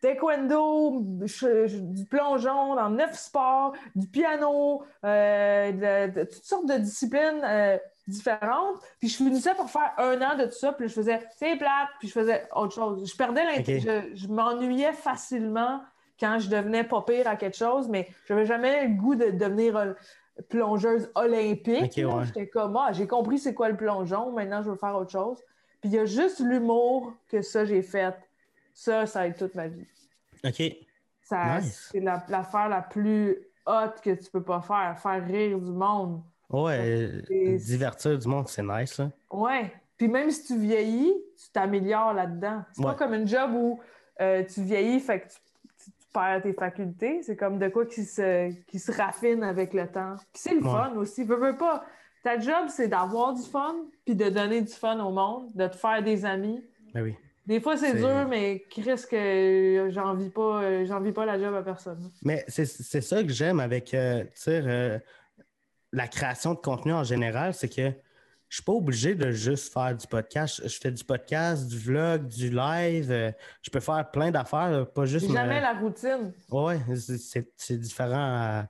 taekwondo, 0.00 1.00
du 1.02 2.06
plongeon, 2.06 2.74
dans 2.74 2.90
neuf 2.90 3.14
sports, 3.18 3.74
du 3.94 4.08
piano, 4.08 4.82
euh, 5.04 6.08
toutes 6.24 6.44
sortes 6.44 6.66
de 6.66 6.78
disciplines 6.78 7.42
euh, 7.44 7.78
différentes. 8.06 8.76
Puis 8.98 9.08
je 9.08 9.16
finissais 9.16 9.54
par 9.54 9.68
faire 9.70 9.92
un 9.98 10.20
an 10.22 10.36
de 10.36 10.44
tout 10.44 10.52
ça, 10.58 10.72
puis 10.72 10.88
je 10.88 10.94
faisais 10.94 11.20
c'est 11.36 11.56
plate, 11.56 11.88
puis 11.98 12.08
je 12.08 12.12
faisais 12.12 12.48
autre 12.54 12.74
chose. 12.74 13.10
Je 13.10 13.16
perdais 13.16 13.44
l'intérêt, 13.44 14.10
je, 14.12 14.16
je 14.16 14.28
m'ennuyais 14.28 14.92
facilement 14.92 15.80
quand 16.18 16.38
je 16.38 16.48
devenais 16.48 16.84
pas 16.84 17.02
pire 17.02 17.26
à 17.28 17.36
quelque 17.36 17.56
chose, 17.56 17.88
mais 17.88 18.08
j'avais 18.26 18.46
jamais 18.46 18.86
le 18.86 18.94
goût 18.94 19.14
de 19.14 19.30
devenir 19.30 19.76
euh, 19.76 19.92
plongeuse 20.48 21.10
olympique. 21.14 21.96
Ouais. 21.96 22.24
J'étais 22.26 22.48
comme, 22.48 22.76
ah, 22.76 22.92
j'ai 22.92 23.06
compris 23.06 23.38
c'est 23.38 23.54
quoi 23.54 23.68
le 23.68 23.76
plongeon, 23.76 24.32
maintenant 24.32 24.62
je 24.62 24.70
veux 24.70 24.76
faire 24.76 24.96
autre 24.96 25.10
chose. 25.10 25.38
Puis 25.80 25.90
il 25.90 25.94
y 25.94 25.98
a 25.98 26.04
juste 26.04 26.40
l'humour 26.40 27.12
que 27.28 27.42
ça 27.42 27.64
j'ai 27.64 27.82
fait. 27.82 28.14
Ça, 28.74 29.06
ça 29.06 29.20
a 29.20 29.26
été 29.26 29.38
toute 29.38 29.54
ma 29.54 29.68
vie. 29.68 29.86
OK. 30.44 30.62
Ça, 31.22 31.60
Nice. 31.60 31.88
C'est 31.92 32.00
la- 32.00 32.24
l'affaire 32.28 32.68
la, 32.68 32.82
plus 32.82 33.36
haute 33.66 34.00
que 34.02 34.10
tu 34.14 34.30
peux 34.30 34.42
pas 34.42 34.60
faire, 34.60 34.98
faire 35.00 35.24
rire 35.26 35.58
du 35.58 35.70
monde. 35.72 36.22
Ouais, 36.52 36.78
euh, 37.30 37.56
divertir 37.58 38.18
du 38.18 38.28
monde, 38.28 38.48
c'est 38.48 38.62
nice, 38.62 38.98
là. 38.98 39.10
Ouais. 39.30 39.72
Puis 39.96 40.08
même 40.08 40.30
si 40.30 40.44
tu 40.44 40.58
vieillis, 40.58 41.12
tu 41.38 41.50
t'améliores 41.52 42.12
là-dedans. 42.12 42.62
C'est 42.72 42.80
Ouais. 42.84 42.92
pas 42.92 42.94
comme 42.96 43.14
une 43.14 43.26
job 43.26 43.50
où 43.54 43.80
euh, 44.20 44.42
tu 44.44 44.62
vieillis, 44.62 45.00
fait 45.00 45.20
que 45.20 45.28
tu, 45.28 45.34
tu- 45.84 45.90
tu 45.90 46.06
perds 46.12 46.42
tes 46.42 46.52
facultés. 46.52 47.22
C'est 47.22 47.36
comme 47.36 47.58
de 47.58 47.68
quoi 47.68 47.86
qui 47.86 48.04
se, 48.04 48.52
qui 48.66 48.78
se 48.78 48.92
raffine 48.92 49.42
avec 49.42 49.72
le 49.72 49.86
temps. 49.86 50.16
Puis 50.32 50.42
c'est 50.42 50.54
le 50.54 50.62
Ouais. 50.62 50.70
fun 50.70 50.92
aussi. 50.96 51.24
Veux, 51.24 51.36
veux 51.36 51.56
pas. 51.56 51.84
Ta 52.22 52.38
job, 52.38 52.66
c'est 52.68 52.88
d'avoir 52.88 53.32
du 53.34 53.42
fun, 53.42 53.74
puis 54.04 54.14
de 54.14 54.28
donner 54.28 54.60
du 54.60 54.72
fun 54.72 54.98
au 55.04 55.10
monde, 55.10 55.48
de 55.54 55.66
te 55.66 55.76
faire 55.76 56.02
des 56.02 56.24
amis. 56.24 56.62
Ben 56.94 57.02
oui. 57.02 57.14
Des 57.46 57.60
fois, 57.60 57.76
c'est 57.76 57.94
dur, 57.94 58.26
mais 58.28 58.62
Chris, 58.70 59.02
que 59.10 59.88
j'en 59.90 60.14
vis 60.14 60.30
pas, 60.30 60.62
euh, 60.62 60.84
j'en 60.86 61.00
vis 61.00 61.10
pas 61.10 61.26
la 61.26 61.40
job 61.40 61.52
à 61.54 61.62
personne. 61.62 62.10
Mais 62.22 62.44
c'est 62.46 62.66
c'est 62.66 63.00
ça 63.00 63.20
que 63.24 63.30
j'aime 63.30 63.58
avec 63.58 63.92
euh, 63.94 64.22
tu 64.22 64.30
sais, 64.34 64.62
euh, 64.64 64.98
la 65.92 66.08
création 66.08 66.54
de 66.54 66.58
contenu 66.58 66.92
en 66.92 67.04
général, 67.04 67.54
c'est 67.54 67.68
que 67.68 67.92
je 68.48 68.56
suis 68.56 68.64
pas 68.64 68.72
obligé 68.72 69.14
de 69.14 69.30
juste 69.30 69.72
faire 69.72 69.96
du 69.96 70.06
podcast. 70.06 70.60
Je 70.66 70.78
fais 70.78 70.90
du 70.90 71.04
podcast, 71.04 71.66
du 71.68 71.78
vlog, 71.78 72.26
du 72.28 72.50
live. 72.50 73.10
euh, 73.10 73.30
je 73.62 73.70
peux 73.70 73.80
faire 73.80 74.10
plein 74.10 74.30
d'affaires, 74.30 74.70
là, 74.70 74.84
pas 74.84 75.06
juste. 75.06 75.28
Me- 75.28 75.34
jamais 75.34 75.60
la 75.60 75.72
routine. 75.74 76.32
Ouais, 76.50 76.78
c'est- 77.56 77.78
différent 77.78 78.16
à, 78.18 78.66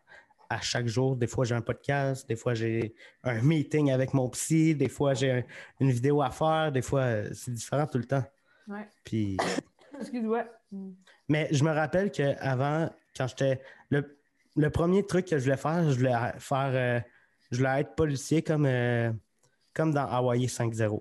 à 0.51 0.61
chaque 0.61 0.87
jour. 0.87 1.17
Des 1.17 1.27
fois, 1.27 1.45
j'ai 1.45 1.55
un 1.57 1.61
podcast, 1.63 2.29
des 2.29 2.37
fois, 2.37 2.55
j'ai 2.55 2.95
un 3.25 3.41
meeting 3.43 3.91
avec 3.91 4.15
mon 4.15 4.29
psy, 4.31 4.75
des 4.77 4.89
fois, 4.89 5.15
j'ai 5.15 5.31
un- 5.33 5.43
une 5.81 5.91
vidéo 5.91 6.23
à 6.23 6.31
faire, 6.31 6.71
des 6.71 6.83
fois, 6.83 7.01
euh, 7.01 7.31
c'est 7.35 7.53
différent 7.53 7.87
tout 7.87 7.99
le 7.99 8.05
temps. 8.05 8.25
Ouais. 8.69 8.87
Puis, 9.05 9.37
Excuse-moi. 10.01 10.45
mais 11.29 11.49
je 11.51 11.65
me 11.65 11.71
rappelle 11.73 12.11
qu'avant, 12.13 12.89
quand 13.17 13.27
j'étais. 13.27 13.61
Le, 13.91 14.17
le 14.57 14.71
premier 14.71 15.05
truc 15.07 15.27
que 15.27 15.39
je 15.39 15.45
voulais 15.45 15.57
faire, 15.57 15.91
je 15.91 15.97
voulais 15.99 16.15
faire. 16.39 16.71
euh, 16.73 17.01
je 17.53 17.59
voulais 17.59 17.81
être 17.81 17.95
policier 17.95 18.43
comme. 18.43 18.67
euh, 18.67 19.13
comme 19.75 19.95
dans 19.95 20.07
Hawaii 20.07 20.47
5-0. 20.49 21.01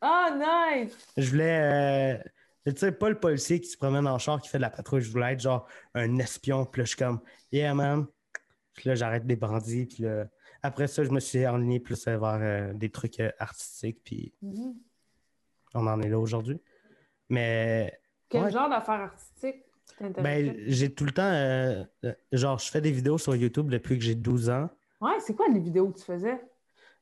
Ah, 0.00 0.74
nice! 0.74 0.96
Je 1.16 1.30
voulais. 1.30 1.60
euh, 1.62 2.18
tu 2.66 2.76
sais, 2.76 2.92
pas 2.92 3.08
le 3.08 3.18
policier 3.18 3.60
qui 3.60 3.68
se 3.68 3.76
promène 3.78 4.06
en 4.06 4.18
char 4.18 4.40
qui 4.40 4.48
fait 4.48 4.58
de 4.58 4.62
la 4.62 4.70
patrouille. 4.70 5.00
Je 5.00 5.10
voulais 5.10 5.32
être 5.32 5.40
genre 5.40 5.66
un 5.94 6.18
espion. 6.18 6.64
Puis 6.66 6.80
là, 6.80 6.84
je 6.84 6.88
suis 6.90 6.98
comme, 6.98 7.20
yeah, 7.52 7.72
man. 7.74 8.06
Puis 8.74 8.88
là, 8.88 8.94
j'arrête 8.94 9.26
des 9.26 9.36
bandits. 9.36 9.86
Puis 9.86 10.02
là, 10.02 10.26
après 10.62 10.88
ça, 10.88 11.04
je 11.04 11.10
me 11.10 11.20
suis 11.20 11.46
enligné 11.46 11.80
plus 11.80 12.06
vers 12.06 12.22
euh, 12.24 12.72
des 12.74 12.90
trucs 12.90 13.18
euh, 13.20 13.30
artistiques. 13.38 14.00
Puis 14.04 14.32
Mhm. 14.42 14.74
on 15.74 15.86
en 15.86 16.00
est 16.02 16.08
là 16.08 16.18
aujourd'hui. 16.18 16.60
Mais 17.28 17.98
Quel 18.28 18.44
Ouais. 18.44 18.50
genre 18.50 18.68
d'affaires 18.68 19.00
artistiques 19.00 19.64
ben, 20.18 20.54
j'ai 20.66 20.92
tout 20.92 21.04
le 21.04 21.12
temps. 21.12 21.22
euh, 21.22 21.84
genre, 22.32 22.58
je 22.58 22.70
fais 22.70 22.80
des 22.80 22.90
vidéos 22.92 23.18
sur 23.18 23.36
YouTube 23.36 23.68
depuis 23.70 23.96
que 23.98 24.04
j'ai 24.04 24.14
12 24.14 24.50
ans. 24.50 24.68
Ouais, 25.02 25.18
c'est 25.18 25.34
quoi 25.34 25.48
les 25.48 25.58
vidéos 25.60 25.90
que 25.90 25.98
tu 25.98 26.04
faisais? 26.04 26.40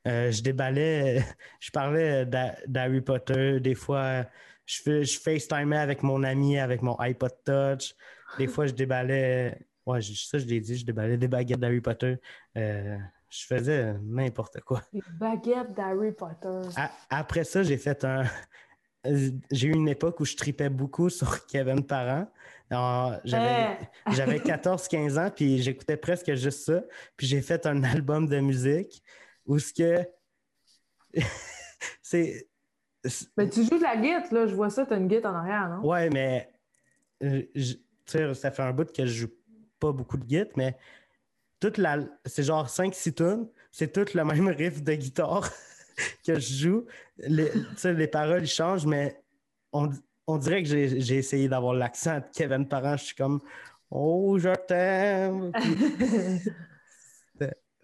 Euh, 0.08 0.30
je 0.30 0.42
déballais, 0.42 1.22
je 1.60 1.70
parlais 1.70 2.24
d'Ha- 2.24 2.56
d'Harry 2.66 3.02
Potter. 3.02 3.60
Des 3.60 3.74
fois, 3.74 4.24
je, 4.64 5.02
je 5.02 5.18
FaceTimais 5.20 5.76
avec 5.76 6.02
mon 6.02 6.22
ami 6.22 6.58
avec 6.58 6.80
mon 6.80 6.96
iPod 6.98 7.32
Touch. 7.44 7.94
Des 8.38 8.46
fois, 8.46 8.66
je 8.66 8.72
déballais. 8.72 9.66
Ouais, 9.84 10.00
ça, 10.00 10.38
je 10.38 10.46
l'ai 10.46 10.60
dit, 10.60 10.76
je 10.76 10.86
déballais 10.86 11.18
des 11.18 11.28
baguettes 11.28 11.60
d'Harry 11.60 11.80
Potter. 11.82 12.16
Euh, 12.56 12.96
je 13.28 13.46
faisais 13.46 13.94
n'importe 14.02 14.60
quoi. 14.62 14.80
Les 14.92 15.02
baguettes 15.18 15.74
d'Harry 15.74 16.12
Potter. 16.12 16.62
Après 17.10 17.44
ça, 17.44 17.62
j'ai 17.62 17.76
fait 17.76 18.04
un. 18.04 18.24
J'ai 19.50 19.68
eu 19.68 19.72
une 19.72 19.88
époque 19.88 20.20
où 20.20 20.26
je 20.26 20.36
tripais 20.36 20.68
beaucoup 20.68 21.08
sur 21.08 21.46
Kevin 21.46 21.86
Parent. 21.86 22.26
J'avais 23.24 23.78
j'avais 24.12 24.38
14-15 24.44 25.18
ans, 25.18 25.30
puis 25.34 25.60
j'écoutais 25.62 25.96
presque 25.96 26.34
juste 26.34 26.64
ça. 26.64 26.82
Puis 27.16 27.26
j'ai 27.26 27.42
fait 27.42 27.66
un 27.66 27.82
album 27.84 28.28
de 28.28 28.38
musique 28.40 29.02
où 29.46 29.58
ce 29.58 29.72
que. 29.72 30.06
c'est. 32.02 32.48
Mais 33.36 33.48
tu 33.48 33.62
joues 33.64 33.78
de 33.78 33.82
la 33.82 33.96
guitare, 33.96 34.32
là. 34.32 34.46
Je 34.46 34.54
vois 34.54 34.70
ça, 34.70 34.84
t'as 34.86 34.98
une 34.98 35.08
guitare 35.08 35.34
en 35.34 35.38
arrière, 35.38 35.68
non? 35.68 35.86
Ouais, 35.88 36.10
mais. 36.10 36.52
euh, 37.22 37.42
je- 37.54 37.74
Tu 37.74 38.18
sais, 38.18 38.34
ça 38.34 38.50
fait 38.50 38.62
un 38.62 38.72
bout 38.72 38.90
que 38.92 39.06
je 39.06 39.12
joue 39.12 39.30
pas 39.78 39.92
beaucoup 39.92 40.16
de 40.16 40.24
guitare, 40.24 40.52
mais 40.56 40.76
toute 41.60 41.78
la. 41.78 41.98
C'est 42.26 42.42
genre 42.42 42.68
5-6 42.68 43.14
tunes, 43.14 43.48
c'est 43.70 43.92
tout 43.92 44.06
le 44.16 44.24
même 44.24 44.48
riff 44.48 44.82
de 44.82 44.94
guitare 44.94 45.48
que 46.26 46.38
je 46.38 46.54
joue. 46.54 46.86
Les, 47.18 47.50
tu 47.50 47.58
sais, 47.76 47.94
les 47.94 48.08
paroles 48.08 48.42
ils 48.42 48.48
changent, 48.48 48.86
mais 48.86 49.22
on, 49.72 49.90
on 50.30 50.38
dirait 50.38 50.62
que 50.62 50.68
j'ai 50.68 51.16
essayé 51.16 51.48
d'avoir 51.48 51.74
l'accent 51.74 52.18
de 52.18 52.24
Kevin 52.34 52.66
Parent. 52.66 52.96
Je 52.96 53.04
suis 53.04 53.16
comme. 53.16 53.40
Oh, 53.90 54.38
je 54.38 54.54
t'aime. 54.66 55.52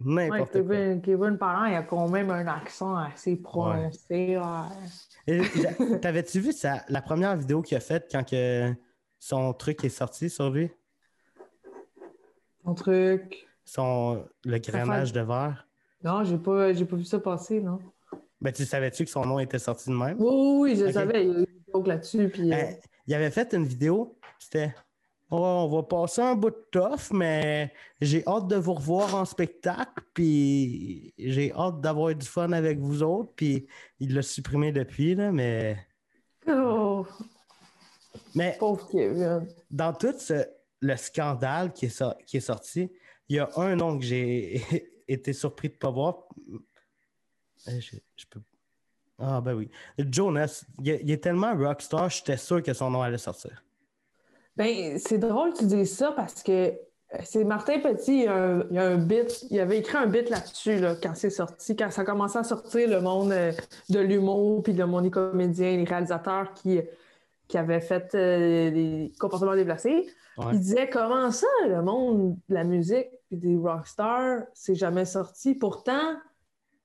Ouais, 0.04 0.28
N'importe 0.28 0.52
quoi. 0.52 0.76
Kevin, 0.76 1.00
Kevin 1.00 1.38
Parent, 1.38 1.64
il 1.64 1.74
a 1.74 1.82
quand 1.82 2.06
même 2.08 2.30
un 2.30 2.46
accent 2.46 2.94
assez 2.96 3.36
prononcé. 3.36 4.36
ouais. 5.26 5.40
T'avais-tu 6.02 6.40
vu 6.40 6.52
sa- 6.52 6.84
la 6.90 7.00
première 7.00 7.34
vidéo 7.34 7.62
qu'il 7.62 7.78
a 7.78 7.80
faite 7.80 8.06
quand 8.12 8.22
que 8.22 8.74
son 9.18 9.54
truc 9.54 9.82
est 9.84 9.88
sorti 9.88 10.28
sur 10.28 10.50
lui? 10.50 10.70
Son 12.62 12.74
truc. 12.74 13.48
Son, 13.64 14.22
le 14.44 14.58
grainage 14.58 15.12
de 15.14 15.20
verre? 15.20 15.66
Non, 16.04 16.22
j'ai 16.24 16.36
pas, 16.36 16.74
pas 16.74 16.96
vu 16.96 17.04
ça 17.04 17.18
passer, 17.18 17.60
non? 17.62 17.78
Ben, 18.40 18.52
tu 18.52 18.66
savais-tu 18.66 19.04
que 19.06 19.10
son 19.10 19.24
nom 19.24 19.38
était 19.38 19.58
sorti 19.58 19.88
de 19.88 19.94
même? 19.94 20.16
Oui, 20.20 20.28
oui, 20.30 20.58
oui, 20.72 20.76
je 20.76 20.84
Ok. 20.84 20.92
savais. 20.92 21.46
Là-dessus. 21.84 22.28
Puis, 22.28 22.52
euh, 22.52 22.56
Euh, 22.56 22.72
il 23.06 23.14
avait 23.14 23.30
fait 23.30 23.52
une 23.54 23.64
vidéo, 23.66 24.18
c'était 24.38 24.74
Oh, 25.28 25.38
on 25.38 25.68
va 25.68 25.82
passer 25.82 26.22
un 26.22 26.36
bout 26.36 26.50
de 26.50 26.66
tough, 26.70 27.10
mais 27.12 27.72
j'ai 28.00 28.24
hâte 28.28 28.46
de 28.46 28.54
vous 28.54 28.74
revoir 28.74 29.12
en 29.16 29.24
spectacle, 29.24 30.00
puis 30.14 31.12
j'ai 31.18 31.52
hâte 31.52 31.80
d'avoir 31.80 32.14
du 32.14 32.24
fun 32.24 32.52
avec 32.52 32.78
vous 32.78 33.02
autres, 33.02 33.32
puis 33.34 33.66
il 33.98 34.14
l'a 34.14 34.22
supprimé 34.22 34.70
depuis, 34.70 35.16
là, 35.16 35.32
mais. 35.32 35.78
oh, 36.46 37.04
Mais 38.36 38.56
pauvre 38.60 38.88
Kevin. 38.88 39.48
dans 39.68 39.92
tout 39.92 40.14
ce- 40.16 40.46
le 40.80 40.94
scandale 40.96 41.72
qui 41.72 41.86
est, 41.86 41.88
so- 41.88 42.14
qui 42.24 42.36
est 42.36 42.40
sorti, 42.40 42.88
il 43.28 43.36
y 43.36 43.38
a 43.40 43.50
un 43.56 43.74
nom 43.74 43.98
que 43.98 44.04
j'ai 44.04 44.62
été 45.08 45.32
surpris 45.32 45.68
de 45.70 45.74
ne 45.74 45.78
pas 45.78 45.90
voir. 45.90 46.28
Euh, 47.66 47.80
Je, 47.80 47.96
je 48.16 48.24
peux... 48.30 48.40
Ah, 49.18 49.40
ben 49.40 49.54
oui. 49.54 49.70
Jonas, 49.98 50.64
il, 50.82 50.90
est- 50.90 51.00
il 51.02 51.10
est 51.10 51.22
tellement 51.22 51.54
rockstar, 51.56 52.10
j'étais 52.10 52.36
sûr 52.36 52.62
que 52.62 52.72
son 52.74 52.90
nom 52.90 53.02
allait 53.02 53.18
sortir. 53.18 53.62
Ben, 54.56 54.98
c'est 54.98 55.18
drôle 55.18 55.52
que 55.52 55.58
tu 55.58 55.66
dises 55.66 55.94
ça 55.96 56.12
parce 56.12 56.42
que 56.42 56.52
euh, 56.52 57.18
c'est 57.24 57.44
Martin 57.44 57.78
Petit, 57.80 58.18
il 58.20 58.24
y 58.24 58.26
a 58.26 58.34
un, 58.34 58.60
il 58.70 58.76
y 58.76 58.78
a 58.78 58.84
un 58.86 58.96
bit, 58.96 59.46
il 59.50 59.60
avait 59.60 59.78
écrit 59.78 59.96
un 59.96 60.06
bit 60.06 60.28
là-dessus 60.28 60.78
là, 60.80 60.96
quand 61.00 61.14
c'est 61.14 61.30
sorti, 61.30 61.76
quand 61.76 61.90
ça 61.90 62.04
commençait 62.04 62.38
à 62.38 62.44
sortir 62.44 62.88
le 62.88 63.00
monde 63.00 63.32
euh, 63.32 63.52
de 63.90 64.00
l'humour, 64.00 64.62
puis 64.62 64.72
le 64.72 64.86
monde 64.86 65.04
des 65.04 65.10
comédiens, 65.10 65.76
les 65.76 65.84
réalisateurs 65.84 66.52
qui, 66.54 66.80
qui 67.48 67.58
avaient 67.58 67.80
fait 67.80 68.14
euh, 68.14 68.70
des 68.70 69.12
comportements 69.18 69.54
déplacés. 69.54 70.06
Ouais. 70.36 70.46
Il 70.52 70.58
disait 70.60 70.90
comment 70.90 71.30
ça, 71.30 71.46
le 71.66 71.80
monde 71.82 72.36
de 72.48 72.54
la 72.54 72.64
musique 72.64 73.08
puis 73.28 73.36
des 73.38 73.56
rockstars, 73.56 74.42
c'est 74.52 74.74
jamais 74.74 75.04
sorti? 75.06 75.54
Pourtant, 75.54 76.16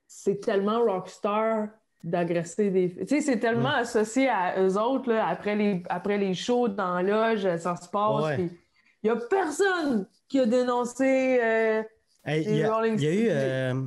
c'est 0.07 0.39
tellement 0.39 0.81
rockstar 0.83 1.67
d'agresser 2.03 2.69
des 2.71 2.95
Tu 2.95 3.07
sais, 3.07 3.21
c'est 3.21 3.39
tellement 3.39 3.69
associé 3.75 4.27
à 4.29 4.61
eux 4.61 4.77
autres, 4.77 5.11
là, 5.11 5.27
après, 5.27 5.55
les, 5.55 5.83
après 5.89 6.17
les 6.17 6.33
shows 6.33 6.67
dans 6.67 6.95
la 6.99 7.03
loge, 7.33 7.57
ça 7.57 7.75
se 7.75 7.89
passe. 7.89 8.23
Ouais. 8.23 8.49
Il 9.03 9.09
n'y 9.09 9.09
a 9.09 9.15
personne 9.29 10.07
qui 10.27 10.39
a 10.39 10.45
dénoncé. 10.45 11.39
euh, 11.41 11.83
Hey, 12.23 12.43
Les 12.45 12.51
il 12.51 12.57
y 12.57 12.63
a, 12.63 12.73
Rolling 12.75 12.95
il 12.99 13.03
y 13.03 13.07
a 13.07 13.13
eu 13.13 13.27
euh, 13.31 13.81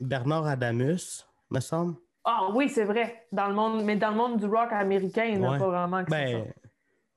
Bernard 0.00 0.46
Adamus, 0.46 1.26
me 1.50 1.60
semble. 1.60 1.96
Ah 2.24 2.48
oui, 2.54 2.68
c'est 2.68 2.84
vrai. 2.84 3.26
Dans 3.32 3.48
le 3.48 3.54
monde, 3.54 3.84
mais 3.84 3.96
dans 3.96 4.10
le 4.10 4.16
monde 4.16 4.38
du 4.38 4.46
rock 4.46 4.72
américain, 4.72 5.24
il 5.24 5.40
n'y 5.40 5.46
a 5.46 5.58
pas 5.58 5.68
vraiment 5.68 6.04
que. 6.04 6.10
Ben, 6.10 6.44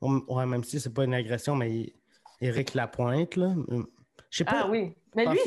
on- 0.01 0.21
ouais, 0.27 0.45
même 0.45 0.63
si 0.63 0.79
c'est 0.79 0.93
pas 0.93 1.03
une 1.03 1.13
agression, 1.13 1.55
mais 1.55 1.93
Éric 2.41 2.73
Lapointe, 2.73 3.35
là. 3.35 3.53
Je 4.29 4.37
sais 4.37 4.45
pas. 4.45 4.61
Ah 4.63 4.67
oui. 4.69 4.95
Mais 5.15 5.25
lui, 5.25 5.39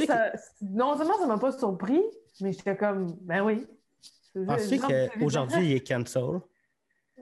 non 0.62 0.96
seulement 0.96 1.18
ça 1.18 1.26
m'a 1.26 1.38
pas 1.38 1.52
surpris, 1.52 2.00
mais 2.40 2.52
j'étais 2.52 2.76
comme, 2.76 3.16
ben 3.22 3.42
oui. 3.42 3.66
Penses-tu 4.34 4.78
qu'aujourd'hui, 4.78 5.66
il 5.70 5.72
est 5.76 5.86
cancel? 5.86 6.40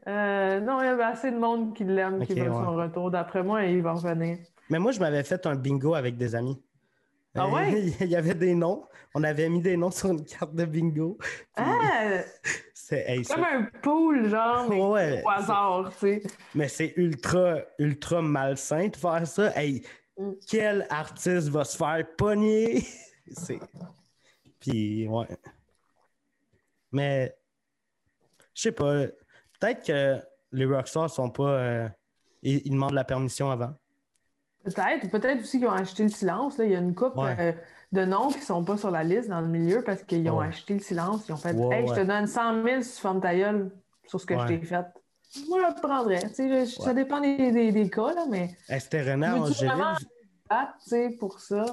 Euh, 0.06 0.60
non, 0.60 0.80
il 0.80 0.86
y 0.86 0.88
avait 0.88 1.02
assez 1.02 1.30
de 1.30 1.36
monde 1.38 1.74
qui 1.74 1.84
l'aime, 1.84 2.24
qui 2.24 2.34
veut 2.34 2.42
ouais. 2.42 2.64
son 2.64 2.74
retour. 2.74 3.10
D'après 3.10 3.42
moi, 3.42 3.64
il 3.64 3.82
va 3.82 3.92
revenir. 3.92 4.38
Mais 4.70 4.78
moi, 4.78 4.92
je 4.92 5.00
m'avais 5.00 5.22
fait 5.24 5.44
un 5.46 5.56
bingo 5.56 5.94
avec 5.94 6.16
des 6.16 6.34
amis. 6.34 6.62
Ah 7.34 7.44
Euh, 7.44 7.50
ouais? 7.50 7.82
il 8.00 8.06
y 8.08 8.16
avait 8.16 8.34
des 8.34 8.54
noms. 8.54 8.84
On 9.14 9.22
avait 9.24 9.48
mis 9.48 9.60
des 9.60 9.76
noms 9.76 9.90
sur 9.90 10.10
une 10.10 10.24
carte 10.24 10.54
de 10.54 10.64
bingo. 10.64 11.18
Ah! 11.56 12.20
c'est, 12.74 13.04
hey, 13.08 13.22
Comme 13.24 13.44
un 13.44 13.68
pool, 13.82 14.28
genre, 14.28 14.66
mais 14.70 14.82
Ouais, 14.82 15.22
au 15.24 15.28
hasard, 15.28 15.90
tu 15.92 15.98
sais. 15.98 16.22
mais 16.54 16.68
c'est 16.68 16.92
ultra, 16.96 17.56
ultra 17.78 18.22
malsain 18.22 18.88
de 18.88 18.96
faire 18.96 19.26
ça. 19.26 19.52
Hey, 19.56 19.82
Mm. 20.20 20.32
quel 20.46 20.86
artiste 20.90 21.48
va 21.48 21.64
se 21.64 21.76
faire 21.76 22.04
pogner? 22.18 22.82
c'est... 23.32 23.58
Puis, 24.58 25.08
ouais. 25.08 25.26
Mais, 26.92 27.34
je 28.54 28.62
sais 28.62 28.72
pas. 28.72 29.04
Peut-être 29.60 29.84
que 29.86 30.18
les 30.52 30.64
rockstars 30.64 31.10
sont 31.10 31.30
pas... 31.30 31.50
euh, 31.50 31.88
ils, 32.42 32.62
ils 32.64 32.70
demandent 32.70 32.94
la 32.94 33.04
permission 33.04 33.50
avant. 33.50 33.74
Peut-être. 34.64 35.10
Peut-être 35.10 35.40
aussi 35.40 35.58
qu'ils 35.58 35.68
ont 35.68 35.72
acheté 35.72 36.02
le 36.02 36.08
silence. 36.08 36.58
Là. 36.58 36.64
Il 36.64 36.72
y 36.72 36.76
a 36.76 36.78
une 36.78 36.94
couple 36.94 37.18
Ouais. 37.20 37.36
euh, 37.38 37.52
de 37.92 38.04
noms 38.04 38.28
qui 38.28 38.40
sont 38.42 38.64
pas 38.64 38.76
sur 38.76 38.90
la 38.90 39.02
liste 39.04 39.28
dans 39.28 39.40
le 39.40 39.48
milieu 39.48 39.82
parce 39.82 40.02
qu'ils 40.02 40.28
ont 40.30 40.38
Ouais. 40.38 40.46
acheté 40.48 40.74
le 40.74 40.80
silence. 40.80 41.28
Ils 41.28 41.32
ont 41.32 41.36
fait 41.36 41.54
Ouais, 41.54 41.80
Hey, 41.80 41.88
je 41.88 41.94
te 41.94 42.04
donne 42.06 42.26
100 42.26 42.62
000 42.64 42.82
si 42.82 42.94
tu 42.96 43.00
fermes 43.00 43.20
ta 43.20 43.34
gueule 43.34 43.70
sur 44.06 44.20
ce 44.20 44.26
que 44.26 44.38
je 44.38 44.46
t'ai 44.46 44.60
fait. 44.62 44.84
Moi, 45.48 45.60
je 45.62 45.66
le 45.74 45.80
prendrais. 45.80 46.20
Je- 46.20 46.64
Ça 46.82 46.92
dépend 46.92 47.20
des, 47.20 47.52
des- 47.52 47.70
des 47.72 47.88
cas, 47.88 48.12
là, 48.14 48.26
mais 48.28 48.50
c'était 48.80 49.02
Renard 49.12 49.46
vraiment- 49.46 49.94
sais, 50.80 51.10
pour 51.20 51.38
ça? 51.38 51.64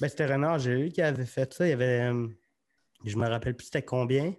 Ben, 0.00 0.08
c'était 0.08 0.26
Renard 0.26 0.54
Angélil 0.54 0.92
qui 0.92 1.00
avait 1.00 1.24
fait 1.24 1.52
ça. 1.54 1.66
Il 1.66 1.70
y 1.70 1.72
avait... 1.72 2.02
euh, 2.02 2.28
je 3.04 3.16
me 3.16 3.26
rappelle 3.26 3.54
plus 3.54 3.64
c'était 3.66 3.82
combien. 3.82 4.34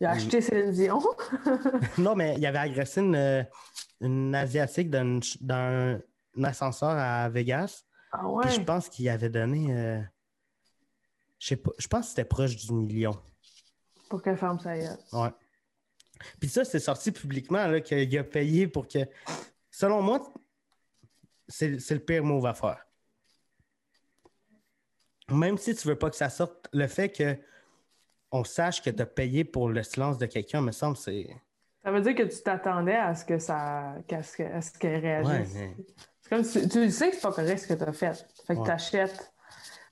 Il 0.00 0.06
a 0.06 0.14
Mm. 0.14 0.16
acheté 0.16 0.40
Céline 0.40 0.70
Dion. 0.72 1.00
Non, 1.98 2.14
mais 2.14 2.34
il 2.36 2.44
avait 2.46 2.58
agressé 2.58 3.00
une, 3.00 3.14
euh, 3.16 3.42
une 4.00 4.34
Asiatique 4.34 4.90
dans 4.90 5.20
un 5.50 6.00
ascenseur 6.42 6.90
à 6.90 7.28
Vegas. 7.28 7.84
Ah 8.12 8.18
Puis 8.18 8.26
ouais. 8.28 8.50
je 8.50 8.60
pense 8.60 8.88
qu'il 8.88 9.08
avait 9.08 9.28
donné. 9.30 9.72
euh, 9.72 10.00
je 11.38 11.48
sais 11.48 11.56
pas. 11.56 11.70
Je 11.78 11.86
pense 11.88 12.02
que 12.02 12.08
c'était 12.10 12.24
proche 12.24 12.56
du 12.56 12.72
million. 12.72 13.16
Pour 14.08 14.22
qu'elle 14.22 14.36
ferme 14.36 14.58
sa 14.60 14.76
gueule. 14.78 14.98
Ouais. 15.12 15.30
Puis 16.40 16.48
ça, 16.48 16.64
c'est 16.64 16.78
sorti 16.80 17.10
publiquement 17.12 17.80
qu'il 17.80 18.18
a 18.18 18.24
payé 18.24 18.66
pour 18.68 18.86
que. 18.88 19.00
Selon 19.70 20.00
moi, 20.02 20.32
c'est 21.48 21.78
c'est 21.80 21.94
le 21.94 22.00
pire 22.00 22.24
move 22.24 22.46
à 22.46 22.54
faire. 22.54 22.84
Même 25.30 25.56
si 25.58 25.74
tu 25.74 25.88
veux 25.88 25.98
pas 25.98 26.10
que 26.10 26.16
ça 26.16 26.28
sorte, 26.28 26.68
le 26.72 26.86
fait 26.86 27.08
que 27.10 27.36
on 28.34 28.42
sache 28.42 28.82
que 28.82 28.90
tu 28.90 29.00
as 29.00 29.06
payé 29.06 29.44
pour 29.44 29.68
le 29.68 29.82
silence 29.84 30.18
de 30.18 30.26
quelqu'un, 30.26 30.60
me 30.60 30.72
semble, 30.72 30.96
c'est. 30.96 31.28
Ça 31.84 31.92
veut 31.92 32.00
dire 32.00 32.14
que 32.16 32.24
tu 32.24 32.42
t'attendais 32.42 32.96
à 32.96 33.14
ce 33.14 33.24
que 33.24 33.38
ça. 33.38 33.94
ce 34.10 34.36
que- 34.36 34.42
à 34.42 34.60
ce 34.60 34.76
qu'elle 34.78 35.00
réagisse. 35.00 35.54
mais. 35.54 35.76
C'est 36.20 36.28
comme 36.30 36.42
si 36.44 36.68
tu 36.68 36.90
sais 36.90 37.10
que 37.10 37.14
c'est 37.16 37.22
pas 37.22 37.32
correct 37.32 37.58
ce 37.58 37.68
que 37.68 37.74
tu 37.74 37.82
as 37.88 37.92
fait. 37.92 38.26
Fait 38.46 38.54
que 38.54 38.60
Ouais. 38.60 38.64
tu 38.66 38.70
achètes 38.72 39.30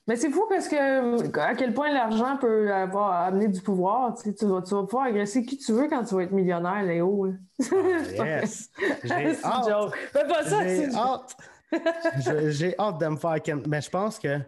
Mais 0.05 0.17
c'est 0.17 0.29
fou 0.29 0.45
parce 0.49 0.67
que 0.67 1.39
à 1.39 1.55
quel 1.55 1.73
point 1.73 1.93
l'argent 1.93 2.35
peut 2.37 2.73
avoir 2.73 3.13
amener 3.27 3.47
du 3.47 3.61
pouvoir. 3.61 4.13
Tu, 4.15 4.23
sais, 4.23 4.33
tu, 4.35 4.45
vas, 4.47 4.61
tu 4.61 4.73
vas 4.75 4.83
pouvoir 4.83 5.05
agresser 5.05 5.45
qui 5.45 5.57
tu 5.57 5.71
veux 5.71 5.87
quand 5.87 6.03
tu 6.03 6.15
vas 6.15 6.23
être 6.23 6.33
millionnaire, 6.33 6.83
Léo. 6.83 7.27
Ah, 7.61 7.65
yes. 8.41 8.69
J'ai 9.05 9.13
hâte. 9.45 9.93
Fais 10.11 10.27
pas 10.27 10.43
ça, 10.43 10.67
J'ai 10.67 10.93
hâte. 10.93 11.37
J'ai 12.51 12.77
hâte 12.77 12.97
de 12.99 13.07
me 13.07 13.15
faire. 13.15 13.37
Mais 13.67 13.79
je 13.81 13.89
pense 13.89 14.19
que 14.19 14.39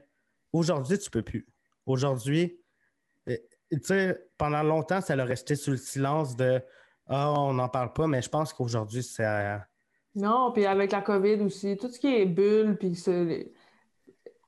aujourd'hui, 0.51 0.99
tu 0.99 1.09
peux 1.09 1.21
plus. 1.21 1.47
Aujourd'hui, 1.85 2.59
pendant 4.37 4.63
longtemps, 4.63 5.01
ça 5.01 5.15
l'a 5.15 5.25
resté 5.25 5.55
sous 5.55 5.71
le 5.71 5.77
silence 5.77 6.35
de 6.35 6.61
Ah, 7.07 7.31
on 7.31 7.53
n'en 7.53 7.69
parle 7.69 7.93
pas, 7.93 8.07
mais 8.07 8.21
je 8.21 8.29
pense 8.29 8.51
qu'aujourd'hui, 8.53 9.03
c'est. 9.03 9.57
Non, 10.15 10.51
puis 10.53 10.65
avec 10.65 10.91
la 10.91 11.01
COVID 11.01 11.41
aussi, 11.41 11.77
tout 11.77 11.87
ce 11.89 11.99
qui 11.99 12.07
est 12.15 12.25
bulle, 12.25 12.77
puis 12.79 12.95
ce- 12.95 13.23
les, 13.25 13.53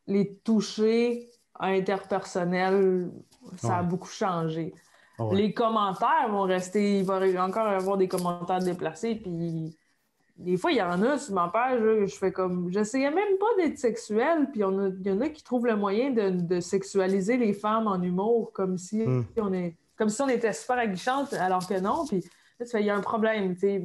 les 0.08 0.36
touchés 0.38 1.30
interpersonnels, 1.60 3.12
ça 3.58 3.78
a 3.80 3.84
beaucoup 3.84 4.08
changé. 4.08 4.74
ouais. 5.20 5.36
Les 5.36 5.54
commentaires 5.54 6.30
vont 6.30 6.44
rester, 6.44 7.00
il 7.00 7.06
va 7.06 7.26
y 7.28 7.38
encore 7.38 7.68
avoir 7.68 7.98
des 7.98 8.08
commentaires 8.08 8.60
déplacés, 8.60 9.16
puis 9.16 9.78
des 10.38 10.56
fois, 10.58 10.72
il 10.72 10.78
y 10.78 10.82
en 10.82 11.02
a 11.02 11.18
sur 11.18 11.34
ma 11.34 11.48
page, 11.50 11.82
là, 11.82 12.06
je 12.06 12.16
fais 12.16 12.32
comme, 12.32 12.72
j'essayais 12.72 13.10
même 13.12 13.38
pas 13.40 13.46
d'être 13.58 13.78
sexuelle, 13.80 14.50
puis 14.52 14.64
on 14.64 14.78
a- 14.80 14.88
il 14.90 15.06
y 15.08 15.12
en 15.12 15.20
a 15.22 15.30
qui 15.30 15.44
trouvent 15.44 15.66
le 15.66 15.76
moyen 15.76 16.12
de, 16.12 16.30
de 16.30 16.60
sexualiser 16.60 17.38
les 17.38 17.54
femmes 17.54 17.88
en 17.88 18.02
humour, 18.02 18.52
comme 18.54 18.78
si 18.78 19.04
Hmm. 19.06 19.24
on 19.38 19.52
est, 19.54 19.76
comme 19.98 20.10
si 20.10 20.22
on 20.22 20.30
était 20.30 20.54
super 20.54 20.78
aguichante, 20.78 21.34
alors 21.34 21.68
que 21.68 21.80
non, 21.80 22.06
puis 22.08 22.22
là, 22.60 22.66
tu 22.66 22.72
fais, 22.72 22.82
il 22.82 22.86
y 22.86 22.90
a 22.90 22.96
un 22.96 23.02
problème, 23.02 23.54
tu 23.56 23.62
sais. 23.62 23.84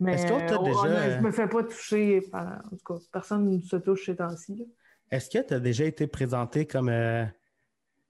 Mais 0.00 0.14
Est-ce 0.14 0.32
on- 0.32 0.62
déjà- 0.64 0.82
a- 0.82 1.10
je 1.10 1.20
me 1.20 1.30
fais 1.30 1.46
pas 1.48 1.62
toucher, 1.62 2.20
par, 2.32 2.60
en 2.66 2.76
tout 2.76 2.84
cas, 2.94 3.00
personne 3.12 3.48
ne 3.48 3.60
se 3.60 3.76
touche 3.76 4.06
ces 4.06 4.16
temps-ci. 4.16 4.66
Est-ce 5.10 5.30
que 5.30 5.46
tu 5.46 5.54
as 5.54 5.60
déjà 5.60 5.84
été 5.84 6.08
présenté 6.08 6.66
comme 6.66 6.88
euh, 6.88 7.24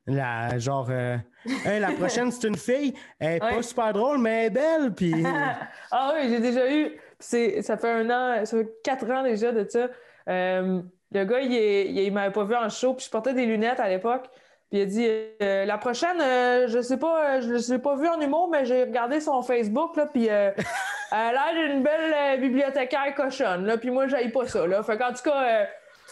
la 0.06 0.59
genre 0.59 0.89
euh, 0.90 1.16
Hey, 1.64 1.81
la 1.81 1.93
prochaine 1.93 2.31
c'est 2.31 2.48
une 2.48 2.56
fille, 2.56 2.94
elle 3.18 3.36
est 3.36 3.40
pas 3.40 3.62
super 3.62 3.93
drôle, 3.93 4.18
mais 4.18 4.31
elle 4.31 4.47
est 4.47 4.51
belle, 4.51 4.94
puis 4.94 5.14
ah 5.90 6.14
oui, 6.14 6.28
j'ai 6.31 6.40
déjà 6.40 6.72
eu. 6.72 6.98
C'est, 7.18 7.62
ça 7.62 7.76
fait 7.76 7.90
un 7.90 8.10
an, 8.10 8.44
ça 8.44 8.59
fait 8.59 8.68
quatre 8.82 9.10
ans 9.10 9.22
déjà 9.22 9.52
de 9.52 9.66
ça. 9.68 9.89
Euh, 10.28 10.82
le 11.12 11.24
gars, 11.24 11.40
il, 11.40 11.52
il, 11.52 11.98
il 11.98 12.12
m'avait 12.12 12.32
pas 12.32 12.44
vu 12.44 12.55
en 12.55 12.68
show, 12.68 12.94
puis 12.94 13.06
je 13.06 13.10
portais 13.10 13.35
des 13.35 13.47
lunettes 13.47 13.81
à 13.81 13.89
l'époque. 13.89 14.28
Puis 14.70 14.81
il 14.81 14.82
a 14.82 14.86
dit 14.86 15.06
euh, 15.43 15.64
La 15.64 15.78
prochaine, 15.78 16.20
euh, 16.20 16.66
je 16.68 16.81
sais 16.81 16.98
pas, 16.98 17.36
euh, 17.36 17.40
je 17.40 17.72
l'ai 17.72 17.78
pas 17.78 17.97
vu 17.97 18.09
en 18.09 18.20
humour, 18.20 18.48
mais 18.51 18.64
j'ai 18.64 18.85
regardé 18.85 19.20
son 19.20 19.43
Facebook, 19.43 19.97
là, 19.97 20.06
puis 20.06 20.28
euh, 20.28 20.51
elle 21.12 21.36
a 21.36 21.52
l'air 21.52 21.68
d'une 21.70 21.82
belle 21.82 22.40
bibliothécaire 22.40 23.14
cochonne, 23.14 23.66
là, 23.66 23.76
puis 23.76 23.90
moi, 23.90 24.06
j'aille 24.06 24.31
pas 24.31 24.47
ça. 24.47 24.66
Là. 24.66 24.82
Fait 24.82 24.97
qu'en 24.97 25.12
tout 25.12 25.22
cas, 25.22 25.43
euh, 25.43 25.64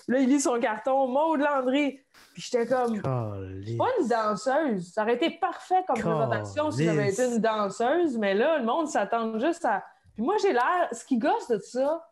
là, 0.08 0.18
il 0.18 0.28
lit 0.28 0.40
son 0.40 0.58
carton, 0.60 1.06
Maud 1.08 1.40
Landry. 1.40 2.00
Puis 2.32 2.42
j'étais 2.42 2.66
comme 2.66 3.00
Caliste. 3.02 3.78
pas 3.78 3.86
une 4.00 4.08
danseuse. 4.08 4.92
Ça 4.92 5.02
aurait 5.02 5.14
été 5.14 5.30
parfait 5.30 5.84
comme 5.86 5.98
présentation 6.00 6.70
si 6.70 6.84
j'avais 6.84 7.10
été 7.10 7.26
une 7.26 7.38
danseuse, 7.38 8.16
mais 8.18 8.34
là, 8.34 8.58
le 8.58 8.64
monde 8.64 8.88
s'attend 8.88 9.38
juste 9.38 9.64
à. 9.64 9.84
Puis 10.14 10.22
moi, 10.22 10.34
j'ai 10.42 10.52
l'air. 10.52 10.88
Ce 10.92 11.04
qui 11.04 11.18
gosse 11.18 11.48
de 11.48 11.58
ça, 11.58 12.06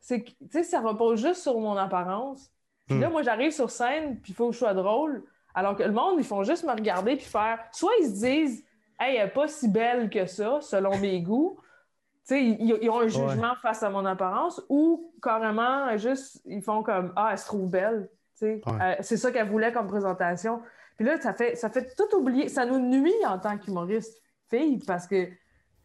c'est 0.00 0.22
que, 0.22 0.30
tu 0.30 0.36
sais, 0.50 0.62
ça 0.62 0.80
repose 0.80 1.20
juste 1.20 1.42
sur 1.42 1.58
mon 1.58 1.76
apparence. 1.76 2.50
Puis 2.86 2.98
là, 2.98 3.08
Hmm. 3.08 3.12
moi, 3.12 3.22
j'arrive 3.22 3.52
sur 3.52 3.70
scène, 3.70 4.20
puis 4.20 4.32
il 4.32 4.34
faut 4.34 4.48
que 4.48 4.52
je 4.54 4.58
sois 4.58 4.74
drôle. 4.74 5.24
Alors 5.54 5.76
que 5.76 5.82
le 5.82 5.92
monde, 5.92 6.16
ils 6.18 6.24
font 6.24 6.42
juste 6.42 6.64
me 6.64 6.72
regarder 6.72 7.16
puis 7.16 7.24
faire. 7.26 7.58
Soit 7.72 7.92
ils 8.00 8.06
se 8.06 8.24
disent, 8.24 8.64
hey, 8.98 9.16
elle 9.16 9.26
est 9.28 9.30
pas 9.30 9.48
si 9.48 9.68
belle 9.68 10.08
que 10.10 10.26
ça, 10.26 10.60
selon 10.60 10.96
mes 10.98 11.20
goûts. 11.22 11.58
Sais, 12.30 12.44
ils, 12.44 12.78
ils 12.80 12.90
ont 12.90 13.00
un 13.00 13.08
jugement 13.08 13.54
face 13.60 13.82
à 13.82 13.90
mon 13.90 14.06
apparence, 14.06 14.62
ou 14.68 15.12
carrément, 15.20 15.96
juste, 15.96 16.40
ils 16.44 16.62
font 16.62 16.84
comme, 16.84 17.12
ah, 17.16 17.30
elle 17.32 17.38
se 17.38 17.46
trouve 17.46 17.68
belle. 17.68 18.08
Ouais. 18.40 18.60
Euh, 18.66 18.94
c'est 19.00 19.16
ça 19.16 19.32
qu'elle 19.32 19.48
voulait 19.48 19.72
comme 19.72 19.88
présentation. 19.88 20.62
Puis 20.96 21.06
là, 21.06 21.20
ça 21.20 21.34
fait, 21.34 21.56
ça 21.56 21.70
fait 21.70 21.92
tout 21.96 22.16
oublier. 22.16 22.48
Ça 22.48 22.64
nous 22.64 22.78
nuit 22.78 23.12
en 23.26 23.38
tant 23.38 23.58
qu'humoriste 23.58 24.22
fille 24.48 24.78
parce 24.86 25.08
que 25.08 25.28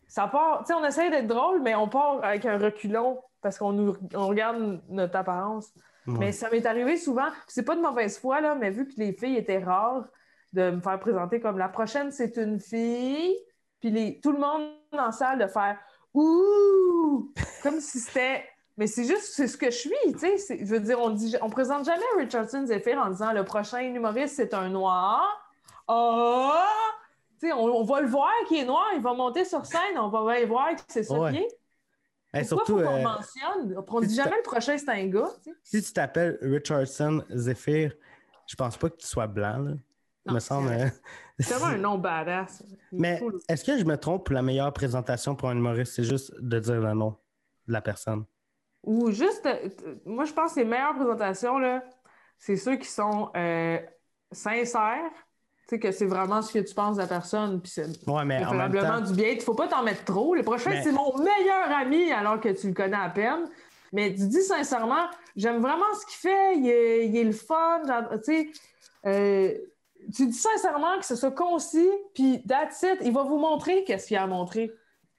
ça 0.07 0.27
part. 0.27 0.59
Tu 0.59 0.67
sais, 0.67 0.73
on 0.73 0.85
essaie 0.85 1.09
d'être 1.09 1.27
drôle, 1.27 1.61
mais 1.63 1.73
on 1.73 1.89
part 1.89 2.23
avec 2.23 2.45
un 2.45 2.59
reculon 2.59 3.19
parce 3.41 3.57
qu'on 3.57 3.73
nous, 3.73 3.95
on 4.13 4.27
regarde 4.27 4.81
notre 4.88 5.15
apparence. 5.15 5.73
Ouais. 6.05 6.13
Mais 6.19 6.31
ça 6.31 6.49
m'est 6.51 6.65
arrivé 6.65 6.95
souvent. 6.97 7.27
puis 7.27 7.39
C'est 7.47 7.65
pas 7.65 7.76
de 7.76 7.81
mauvaise 7.81 8.19
foi, 8.19 8.39
là, 8.39 8.53
mais 8.53 8.69
vu 8.69 8.88
que 8.88 8.93
les 8.97 9.13
filles 9.13 9.38
étaient 9.38 9.63
rares, 9.63 10.05
de 10.53 10.69
me 10.69 10.80
faire 10.80 10.99
présenter 10.99 11.39
comme 11.39 11.57
la 11.57 11.69
prochaine, 11.69 12.11
c'est 12.11 12.38
une 12.38 12.59
fille. 12.59 13.35
Puis 13.81 13.89
les, 13.89 14.19
tout 14.22 14.31
le 14.31 14.39
monde 14.39 14.69
en 14.93 15.11
salle 15.11 15.39
de 15.39 15.47
faire 15.47 15.77
Ouh! 16.15 17.31
Comme 17.61 17.79
si 17.79 17.99
c'était. 17.99 18.43
Mais 18.77 18.87
c'est 18.87 19.05
juste, 19.05 19.33
c'est 19.33 19.47
ce 19.47 19.55
que 19.57 19.67
je 19.67 19.77
suis, 19.77 20.13
tu 20.13 20.37
sais. 20.37 20.57
Je 20.59 20.65
veux 20.65 20.79
dire, 20.81 20.99
on 20.99 21.09
dit, 21.11 21.35
on 21.41 21.49
présente 21.49 21.85
jamais 21.85 22.03
Richardson 22.17 22.65
Zephyr 22.65 22.97
en 22.97 23.09
disant 23.09 23.31
le 23.31 23.45
prochain 23.45 23.79
humoriste, 23.79 24.35
c'est 24.35 24.53
un 24.53 24.67
noir. 24.69 25.23
Ah! 25.87 26.65
Tu 27.39 27.47
sais, 27.47 27.53
on, 27.53 27.63
on 27.63 27.83
va 27.83 28.01
le 28.01 28.07
voir 28.07 28.31
qui 28.47 28.59
est 28.59 28.65
noir, 28.65 28.85
il 28.95 29.01
va 29.01 29.13
monter 29.13 29.45
sur 29.45 29.65
scène, 29.65 29.97
on 29.97 30.09
va 30.09 30.35
bien 30.35 30.45
voir 30.45 30.75
que 30.75 30.81
c'est 30.87 31.03
ça 31.03 31.17
Ouais. 31.19 31.31
qui 31.31 31.37
est. 31.37 31.47
Hey, 32.33 32.45
Pourquoi 32.45 32.65
surtout, 32.65 32.79
faut 32.79 32.85
qu'on 32.85 32.93
euh, 32.93 32.97
le 32.97 33.03
mentionne? 33.03 33.83
On 33.87 33.99
dit 34.01 34.09
si 34.09 34.15
jamais 34.15 34.35
le 34.35 34.41
prochain, 34.43 34.77
c'est 34.77 34.89
un 34.89 35.07
gars, 35.07 35.29
tu 35.41 35.51
sais. 35.51 35.57
si 35.63 35.83
tu 35.83 35.93
t'appelles 35.93 36.37
Richardson 36.41 37.23
Zephyr, 37.33 37.93
je 38.45 38.55
pense 38.55 38.75
pas 38.77 38.89
que 38.89 38.97
tu 38.97 39.07
sois 39.07 39.27
blanc, 39.27 39.57
là. 39.59 39.71
Non, 40.25 40.33
me 40.33 40.39
semble. 40.39 40.91
C'est 41.40 41.49
tellement 41.49 41.68
un 41.68 41.78
nom 41.78 41.98
badass. 41.98 42.64
Mais 42.91 43.20
cool. 43.20 43.40
est-ce 43.49 43.64
que 43.64 43.78
je 43.78 43.84
me 43.84 43.98
trompe 43.98 44.26
pour 44.26 44.36
la 44.36 44.41
meilleure 44.41 44.72
présentation 44.72 45.36
pour 45.36 45.49
un 45.49 45.57
humoriste, 45.57 45.94
c'est 45.94 46.03
juste 46.03 46.34
de 46.40 46.60
dire 46.60 46.80
le 46.80 46.94
nom 46.94 47.18
de 47.68 47.74
la 47.74 47.82
personne? 47.82 48.26
Ou 48.84 49.12
juste, 49.12 49.48
moi, 50.06 50.26
je 50.26 50.34
pense 50.34 50.53
que 50.53 50.60
les 50.60 50.66
meilleures 50.66 50.95
présentations, 50.95 51.57
là, 51.57 51.84
c'est 52.38 52.56
ceux 52.56 52.76
qui 52.76 52.88
sont 52.88 53.32
euh, 53.36 53.80
sincères. 54.32 55.12
Tu 55.68 55.70
sais, 55.76 55.80
que 55.80 55.91
c'est 55.91 56.06
vraiment 56.06 56.44
ce 56.44 56.53
que 56.53 56.60
tu 56.60 56.76
penses 56.76 56.98
de 56.98 57.02
la 57.02 57.07
personne, 57.07 57.60
puis 57.60 57.72
c'est 57.72 57.88
Ouais, 58.07 58.24
mais 58.24 58.45
en 58.45 58.53
même 58.53 58.70
préférablement 58.70 58.99
temps, 58.99 59.12
du 59.12 59.14
bien. 59.16 59.30
Il 59.30 59.41
faut 59.41 59.56
pas 59.56 59.68
t'en 59.68 59.82
mettre 59.82 60.03
trop. 60.06 60.36
Le 60.36 60.44
prochain, 60.44 60.70
Mais- 60.70 60.84
c'est 60.84 60.91
mon 60.91 61.18
meilleur 61.18 61.72
ami 61.76 62.12
alors 62.12 62.40
que 62.40 62.49
tu 62.49 62.68
le 62.68 62.74
connais 62.74 62.95
à 62.95 63.10
peine. 63.10 63.49
Mais 63.91 64.14
tu 64.14 64.28
dis 64.28 64.41
sincèrement, 64.44 65.07
j'aime 65.36 65.62
vraiment 65.62 65.91
ce 65.99 66.06
qu'il 66.06 66.30
fait, 66.30 66.57
il 66.57 66.70
est, 66.70 67.07
il 67.07 67.18
est 67.18 67.24
le 67.24 67.32
fun. 67.32 67.82
Tu 68.24 68.24
sais, 68.24 68.49
euh, 69.07 69.53
tu 70.14 70.27
dis 70.27 70.34
sincèrement 70.34 70.98
que 70.99 71.06
ce 71.06 71.15
soit 71.15 71.32
concis, 71.32 71.90
puis 72.14 72.44
that's 72.48 72.82
it. 72.84 72.98
Il 73.02 73.14
va 73.14 73.23
vous 73.23 73.38
montrer 73.38 73.84
qu'est-ce 73.84 74.07
qu'il 74.07 74.18
a 74.18 74.23
à 74.23 74.27
montrer. 74.27 74.72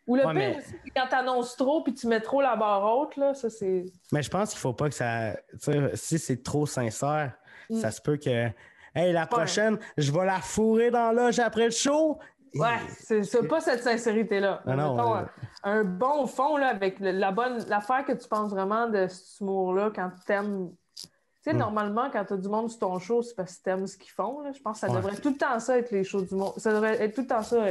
Ou 0.06 0.14
le 0.16 0.24
Ouais, 0.24 0.32
pire, 0.32 0.40
mais- 0.50 0.56
aussi, 0.58 0.74
c'est 0.84 0.90
quand 0.90 1.08
t'annonces 1.08 1.56
trop 1.56 1.82
puis 1.82 1.92
tu 1.92 2.06
mets 2.06 2.20
trop 2.20 2.40
la 2.40 2.54
barre 2.56 2.84
haute, 2.96 3.16
là, 3.16 3.34
ça 3.34 3.50
c'est. 3.50 3.84
mais 4.12 4.22
je 4.22 4.30
pense 4.30 4.50
qu'il 4.50 4.60
faut 4.60 4.72
pas 4.72 4.88
que 4.88 4.94
ça. 4.94 5.32
tu 5.62 5.72
si 5.94 6.18
c'est 6.18 6.42
trop 6.42 6.64
sincère, 6.66 7.32
Mm. 7.70 7.80
ça 7.80 7.90
se 7.90 8.00
peut 8.00 8.16
que. 8.16 8.48
Hey, 8.94 9.12
la 9.12 9.26
prochaine, 9.26 9.78
je 9.98 10.10
vais 10.12 10.24
la 10.24 10.40
fourrer 10.40 10.90
dans 10.90 11.10
l'âge 11.12 11.38
après 11.40 11.64
le 11.66 11.70
show. 11.72 12.18
Ouais, 12.54 12.78
c'est 13.00 13.22
c'est 13.24 13.46
pas 13.48 13.60
cette 13.60 13.82
sincérité-là. 13.82 14.62
Ah 14.64 14.76
non, 14.76 14.94
Mettons, 14.94 15.16
euh, 15.16 15.22
un, 15.64 15.80
un 15.80 15.84
bon 15.84 16.26
fond 16.26 16.56
là, 16.56 16.68
avec 16.68 17.00
le- 17.00 17.10
la 17.10 17.30
bonne 17.32 17.58
l'affaire 17.68 18.04
que 18.06 18.12
tu 18.12 18.26
penses 18.28 18.50
vraiment 18.52 18.88
de 18.88 19.08
cet 19.08 19.40
humour-là 19.40 19.90
quand 19.94 20.10
t'aimes. 20.26 20.70
Tu 21.46 21.52
sais, 21.52 21.56
Mm. 21.56 21.60
normalement, 21.60 22.10
quand 22.12 22.24
t'as 22.24 22.36
du 22.36 22.48
monde 22.48 22.68
sur 22.70 22.80
ton 22.80 22.98
show, 22.98 23.22
c'est 23.22 23.36
parce 23.36 23.56
que 23.58 23.62
t'aimes 23.62 23.86
ce 23.86 23.96
qu'ils 23.96 24.10
font. 24.10 24.40
là. 24.40 24.50
Je 24.52 24.60
pense 24.60 24.80
que 24.80 24.86
ça 24.88 24.92
Ouais. 24.92 24.96
devrait 24.98 25.14
tout 25.16 25.30
le 25.30 25.36
temps 25.36 25.60
ça 25.60 25.78
être 25.78 25.92
les 25.92 26.02
shows 26.02 26.22
du 26.22 26.34
monde. 26.34 26.54
Ça 26.56 26.72
devrait 26.72 27.00
être 27.00 27.14
tout 27.14 27.20
le 27.20 27.26
temps 27.28 27.42
ça. 27.42 27.68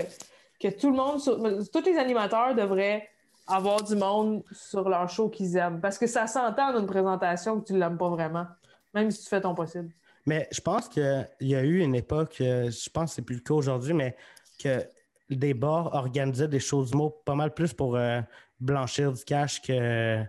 Que 0.61 0.69
tout 0.69 0.89
le 0.91 0.95
monde, 0.95 1.19
sur- 1.19 1.37
tous 1.73 1.81
les 1.85 1.97
animateurs 1.97 2.55
devraient 2.55 3.09
avoir 3.47 3.83
du 3.83 3.95
monde 3.97 4.43
sur 4.53 4.87
leur 4.87 5.09
show 5.09 5.27
qu'ils 5.27 5.57
aiment. 5.57 5.81
Parce 5.81 5.97
que 5.97 6.07
ça 6.07 6.25
s'entend 6.25 6.71
dans 6.71 6.79
une 6.79 6.85
présentation 6.87 7.59
que 7.59 7.65
tu 7.67 7.77
l'aimes 7.77 7.97
pas 7.97 8.07
vraiment. 8.07 8.45
Même 8.93 9.11
si 9.11 9.23
tu 9.23 9.27
fais 9.29 9.41
ton 9.41 9.53
possible. 9.53 9.89
Mais 10.25 10.47
je 10.53 10.61
pense 10.61 10.87
qu'il 10.87 11.27
y 11.41 11.53
a 11.55 11.61
eu 11.61 11.79
une 11.81 11.95
époque, 11.95 12.37
euh, 12.39 12.71
je 12.71 12.89
pense 12.89 13.09
que 13.11 13.15
c'est 13.15 13.21
plus 13.23 13.35
le 13.35 13.41
cas 13.41 13.53
aujourd'hui, 13.55 13.93
mais 13.93 14.15
que 14.63 14.83
des 15.29 15.53
bars 15.53 15.93
organisaient 15.93 16.47
des 16.47 16.61
choses 16.61 16.91
d'humour 16.91 17.21
pas 17.25 17.35
mal 17.35 17.53
plus 17.53 17.73
pour 17.73 17.97
euh, 17.97 18.21
blanchir 18.61 19.11
du 19.11 19.23
cash 19.25 19.61
que 19.61 20.23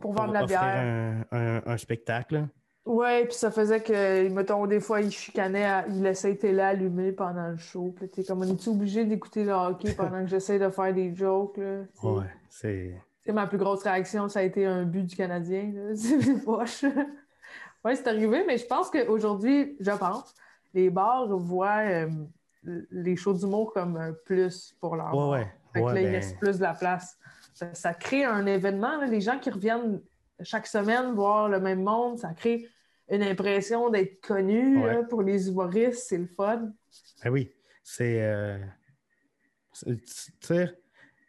Pour 0.00 0.12
vendre 0.12 0.30
de 0.30 0.34
la 0.34 0.42
offrir 0.44 0.60
bière. 0.60 1.24
un, 1.30 1.38
un- 1.38 1.62
un 1.64 1.76
spectacle. 1.76 2.48
Ouais, 2.90 3.24
puis 3.24 3.34
ça 3.34 3.52
faisait 3.52 3.80
que, 3.80 4.28
mettons, 4.30 4.66
des 4.66 4.80
fois, 4.80 5.00
il 5.00 5.12
chicanait, 5.12 5.64
à- 5.64 5.84
il 5.86 6.02
laissait 6.02 6.34
télé 6.34 6.60
allumée 6.60 7.12
pendant 7.12 7.46
le 7.48 7.56
show. 7.56 7.94
Puis 7.96 8.08
t'es 8.08 8.24
comme, 8.24 8.40
on 8.40 8.44
est 8.48 8.68
obligé 8.68 9.04
d'écouter 9.04 9.44
le 9.44 9.52
hockey 9.52 9.92
pendant 9.92 10.20
que 10.22 10.26
j'essaie 10.26 10.58
de 10.58 10.68
faire 10.70 10.92
des 10.92 11.14
jokes, 11.14 11.56
là? 11.58 11.82
Ouais, 12.02 12.26
c'est. 12.48 13.00
C'est 13.20 13.32
ma 13.32 13.46
plus 13.46 13.58
grosse 13.58 13.84
réaction, 13.84 14.28
ça 14.28 14.40
a 14.40 14.42
été 14.42 14.66
un 14.66 14.82
but 14.82 15.04
du 15.04 15.14
Canadien, 15.14 15.70
là. 15.72 15.90
C'est 15.94 16.42
poche. 16.44 16.84
ouais, 17.84 17.94
c'est 17.94 18.08
arrivé, 18.08 18.42
mais 18.44 18.58
je 18.58 18.66
pense 18.66 18.90
qu'aujourd'hui, 18.90 19.76
je 19.78 19.90
pense, 19.92 20.34
les 20.74 20.90
bars 20.90 21.28
voient 21.28 21.82
euh, 21.86 22.08
les 22.90 23.14
shows 23.14 23.34
d'humour 23.34 23.72
comme 23.72 23.96
un 23.98 24.12
plus 24.24 24.74
pour 24.80 24.96
leur 24.96 25.14
Ouais, 25.14 25.38
ouais. 25.38 25.46
Fait 25.74 25.80
que 25.80 25.84
ouais, 25.84 25.94
là, 25.94 26.00
ils 26.00 26.04
ben, 26.06 26.12
laissent 26.12 26.32
plus 26.40 26.56
de 26.58 26.62
la 26.62 26.74
place. 26.74 27.16
Ça, 27.54 27.72
ça 27.72 27.94
crée 27.94 28.24
un 28.24 28.46
événement. 28.46 28.96
là. 28.96 29.06
Les 29.06 29.20
gens 29.20 29.38
qui 29.38 29.50
reviennent 29.50 30.00
chaque 30.42 30.66
semaine 30.66 31.12
voir 31.12 31.48
le 31.48 31.60
même 31.60 31.82
monde, 31.84 32.18
ça 32.18 32.32
crée 32.34 32.66
une 33.10 33.22
impression 33.22 33.90
d'être 33.90 34.20
connu 34.20 34.78
Ouais. 34.78 34.94
là, 34.94 35.02
pour 35.04 35.22
les 35.22 35.48
humoristes. 35.48 36.04
C'est 36.08 36.18
le 36.18 36.26
fun. 36.26 36.72
ben 37.24 37.30
oui, 37.30 37.52
c'est. 37.82 38.22
euh, 38.22 38.58
c'est- 39.72 40.04
Tu 40.04 40.46
sais, 40.46 40.78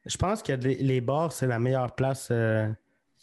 je 0.05 0.17
pense 0.17 0.41
que 0.43 0.53
les, 0.53 0.75
les 0.75 1.01
bars, 1.01 1.31
c'est 1.31 1.47
la 1.47 1.59
meilleure 1.59 1.93
place 1.95 2.29
euh, 2.31 2.69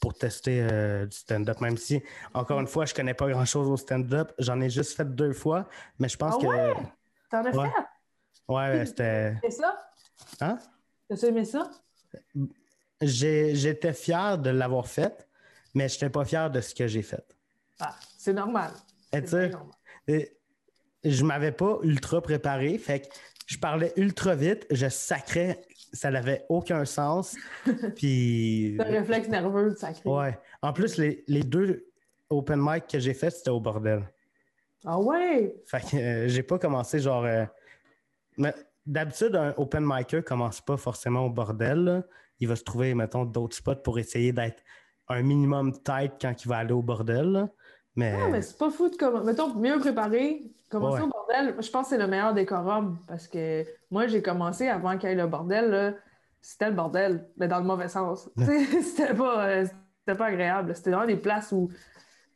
pour 0.00 0.14
tester 0.14 0.66
euh, 0.70 1.06
du 1.06 1.16
stand-up, 1.16 1.60
même 1.60 1.76
si, 1.76 2.02
encore 2.34 2.60
une 2.60 2.66
fois, 2.66 2.84
je 2.84 2.94
connais 2.94 3.14
pas 3.14 3.28
grand-chose 3.28 3.68
au 3.68 3.76
stand-up. 3.76 4.32
J'en 4.38 4.60
ai 4.60 4.70
juste 4.70 4.96
fait 4.96 5.04
deux 5.14 5.32
fois, 5.32 5.68
mais 5.98 6.08
je 6.08 6.16
pense 6.16 6.34
Ah 6.38 6.40
que... 6.40 6.80
T'en 7.30 7.44
as 7.44 7.56
Ouais. 7.56 7.68
fait? 7.68 8.52
Ouais, 8.52 8.86
c'était... 8.86 9.36
C'est 9.44 9.50
ça? 9.50 9.92
Hein? 10.40 10.58
T'as 11.08 11.16
aimé 11.28 11.44
ça? 11.44 11.70
J'ai- 13.00 13.54
J'étais 13.54 13.92
fier 13.92 14.38
de 14.38 14.50
l'avoir 14.50 14.86
fait, 14.88 15.28
mais 15.74 15.88
je 15.88 15.94
n'étais 15.94 16.10
pas 16.10 16.24
fier 16.24 16.50
de 16.50 16.60
ce 16.60 16.74
que 16.74 16.86
j'ai 16.86 17.02
fait. 17.02 17.24
Ah, 17.80 17.94
c'est 18.28 18.34
normal. 18.34 18.70
Et 19.12 19.26
sais, 19.26 19.48
bien 19.48 19.58
normal. 19.58 19.74
Et 20.06 20.36
je 21.04 21.24
m'avais 21.24 21.52
pas 21.52 21.78
ultra 21.82 22.20
préparé, 22.20 22.76
fait 22.78 23.00
que 23.00 23.06
je 23.46 23.56
parlais 23.58 23.92
ultra 23.96 24.34
vite, 24.34 24.66
je 24.70 24.88
sacrais, 24.88 25.60
ça 25.92 26.10
n'avait 26.10 26.44
aucun 26.50 26.84
sens. 26.84 27.34
Puis. 27.96 28.74
C'est 28.78 28.86
un 28.86 28.90
réflexe 28.90 29.28
nerveux 29.28 29.70
de 29.70 29.76
sacré. 29.76 30.08
Ouais. 30.08 30.38
En 30.60 30.72
plus, 30.74 30.98
les, 30.98 31.24
les 31.28 31.42
deux 31.42 31.86
open 32.28 32.58
mic 32.60 32.86
que 32.86 32.98
j'ai 32.98 33.14
fait, 33.14 33.30
c'était 33.30 33.48
au 33.50 33.60
bordel. 33.60 34.02
Ah 34.84 34.98
ouais? 35.00 35.56
Fait 35.66 35.80
que 35.80 35.96
euh, 35.96 36.28
j'ai 36.28 36.42
pas 36.42 36.58
commencé 36.58 36.98
genre. 36.98 37.24
euh, 37.24 37.44
mais 38.36 38.54
D'habitude, 38.84 39.34
un 39.36 39.52
open 39.58 39.84
micer 39.84 40.22
commence 40.22 40.60
pas 40.62 40.76
forcément 40.76 41.26
au 41.26 41.30
bordel. 41.30 41.78
là. 41.84 42.02
Il 42.40 42.48
va 42.48 42.56
se 42.56 42.64
trouver, 42.64 42.94
mettons, 42.94 43.24
d'autres 43.24 43.56
spots 43.56 43.76
pour 43.84 43.98
essayer 43.98 44.32
d'être 44.32 44.62
un 45.08 45.22
minimum 45.22 45.72
tight 45.82 46.12
quand 46.20 46.34
il 46.44 46.48
va 46.48 46.58
aller 46.58 46.72
au 46.72 46.82
bordel. 46.82 47.32
là. 47.32 47.48
Mais, 47.98 48.14
Ah, 48.16 48.28
mais 48.28 48.42
c'est 48.42 48.56
pas 48.56 48.70
fou 48.70 48.88
de 48.88 48.94
commencer. 48.96 49.26
Mettons, 49.26 49.54
mieux 49.54 49.76
préparé, 49.78 50.44
commencer 50.70 51.00
Ouais. 51.02 51.06
au 51.06 51.10
bordel, 51.10 51.54
je 51.58 51.68
pense 51.70 51.84
que 51.86 51.88
c'est 51.90 51.98
le 51.98 52.06
meilleur 52.06 52.32
décorum. 52.32 52.96
Parce 53.08 53.26
que 53.26 53.64
moi, 53.90 54.06
j'ai 54.06 54.22
commencé 54.22 54.68
avant 54.68 54.96
qu'il 54.96 55.08
y 55.08 55.12
ait 55.12 55.16
le 55.16 55.26
bordel. 55.26 55.68
là, 55.70 55.92
C'était 56.40 56.68
le 56.68 56.76
bordel, 56.76 57.26
mais 57.36 57.48
dans 57.48 57.58
le 57.58 57.64
mauvais 57.64 57.88
sens. 57.88 58.30
Tu 58.38 58.82
C'était 58.82 59.14
pas, 59.14 59.46
euh, 59.48 59.66
c'était 59.98 60.16
pas 60.16 60.26
agréable. 60.26 60.76
C'était 60.76 60.90
vraiment 60.90 61.06
des 61.06 61.16
places 61.16 61.50
où 61.50 61.70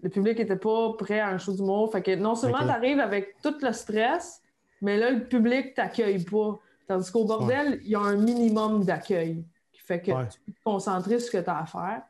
le 0.03 0.09
public 0.11 0.41
était 0.41 0.57
pas 0.57 0.93
prêt 0.99 1.21
à 1.21 1.29
un 1.29 1.39
show 1.39 1.53
d'humour. 1.53 1.93
Fait 1.93 2.03
que 2.03 2.17
non 2.17 2.35
seulement 2.35 2.59
Ok. 2.59 2.67
t'arrives 2.67 2.99
avec 2.99 3.37
tout 3.41 3.55
le 3.63 3.73
stress, 3.73 4.43
mais 4.81 4.97
là, 4.97 5.13
le 5.13 5.23
public 5.29 5.75
t'accueille 5.75 6.25
pas. 6.25 6.59
Tandis 6.89 7.13
qu'au 7.13 7.25
bordel, 7.25 7.79
il 7.85 7.91
y 7.91 7.95
a 7.95 8.01
un 8.01 8.17
minimum 8.17 8.83
d'accueil. 8.85 9.45
Qui 9.73 9.81
fait 9.81 10.01
que 10.03 10.11
Ouais. 10.11 10.27
tu 10.29 10.41
peux 10.41 10.53
te 10.53 10.59
concentrer 10.65 11.21
sur 11.21 11.29
ce 11.31 11.37
que 11.39 11.43
tu 11.45 11.49
as 11.51 11.59
à 11.61 11.67
faire. 11.67 12.03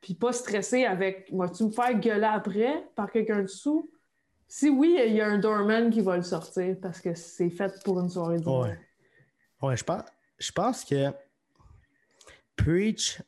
Puis 0.00 0.14
pas 0.14 0.32
stressé 0.32 0.84
avec 0.84 1.28
vas-tu 1.32 1.64
me 1.64 1.70
faire 1.70 1.98
gueuler 1.98 2.24
après 2.24 2.84
par 2.94 3.10
quelqu'un 3.10 3.42
dessous? 3.42 3.90
Si 4.48 4.68
oui, 4.68 4.98
il 5.06 5.14
y 5.14 5.20
a 5.20 5.26
un 5.28 5.38
doorman 5.38 5.90
qui 5.90 6.00
va 6.00 6.16
le 6.16 6.22
sortir 6.22 6.76
parce 6.80 7.00
que 7.00 7.14
c'est 7.14 7.50
fait 7.50 7.72
pour 7.84 8.00
une 8.00 8.08
soirée 8.08 8.38
de 8.38 8.44
Ouais. 8.44 8.78
Ouais, 9.62 9.76
je 9.76 9.84
pense, 9.84 10.04
je 10.38 10.52
pense 10.52 10.84
que 10.84 11.12
Preach, 12.56 13.22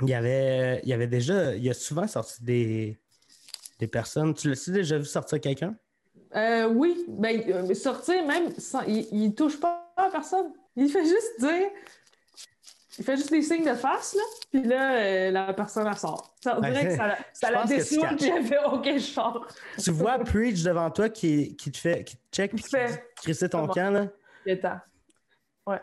il 0.00 0.08
y 0.08 0.14
avait, 0.14 0.80
il 0.82 0.88
y 0.88 0.92
avait 0.92 1.06
déjà, 1.06 1.54
il 1.54 1.62
y 1.62 1.70
a 1.70 1.74
souvent 1.74 2.06
sorti 2.06 2.42
des, 2.42 2.98
des 3.78 3.86
personnes. 3.86 4.34
Tu 4.34 4.48
l'as 4.48 4.70
déjà 4.70 4.98
vu 4.98 5.04
sortir 5.04 5.40
quelqu'un? 5.40 5.76
Euh, 6.34 6.68
oui, 6.68 7.04
ben, 7.08 7.42
euh, 7.48 7.74
sortir 7.74 8.26
même, 8.26 8.52
sans- 8.58 8.82
il, 8.86 9.06
il 9.12 9.34
touche 9.34 9.60
pas 9.60 9.92
à 9.96 10.10
personne. 10.10 10.52
Il 10.76 10.88
fait 10.88 11.04
juste 11.04 11.40
dire. 11.40 11.68
Il 12.98 13.04
fait 13.04 13.16
juste 13.16 13.30
des 13.30 13.40
signes 13.40 13.64
de 13.64 13.74
face, 13.74 14.14
là, 14.14 14.22
puis 14.50 14.62
là, 14.64 14.96
euh, 14.98 15.30
la 15.30 15.54
personne, 15.54 15.86
elle 15.86 15.96
sort. 15.96 16.34
Ça, 16.42 16.58
on 16.58 16.60
dirait 16.60 16.88
que 16.88 16.96
ça, 16.96 17.06
la- 17.08 17.16
ça 17.32 17.50
catches. 17.50 18.18
puis 18.18 18.28
elle 18.28 18.44
fait 18.44 18.64
OK, 18.66 18.84
je 18.94 18.98
sors. 18.98 19.46
Tu 19.82 19.90
vois 19.92 20.18
Preach 20.18 20.62
devant 20.62 20.90
toi 20.90 21.08
qui, 21.08 21.56
qui 21.56 21.72
te 21.72 21.78
fait, 21.78 22.04
qui 22.04 22.16
te 22.16 22.22
check 22.30 22.52
puis 22.54 22.62
qui 22.62 22.70
fait- 22.70 23.02
crisser 23.16 23.48
ton 23.48 23.62
Comment? 23.62 23.72
camp, 23.72 23.90
là. 23.92 24.06
Il 24.44 24.52
est 24.52 24.58
temps. 24.60 24.78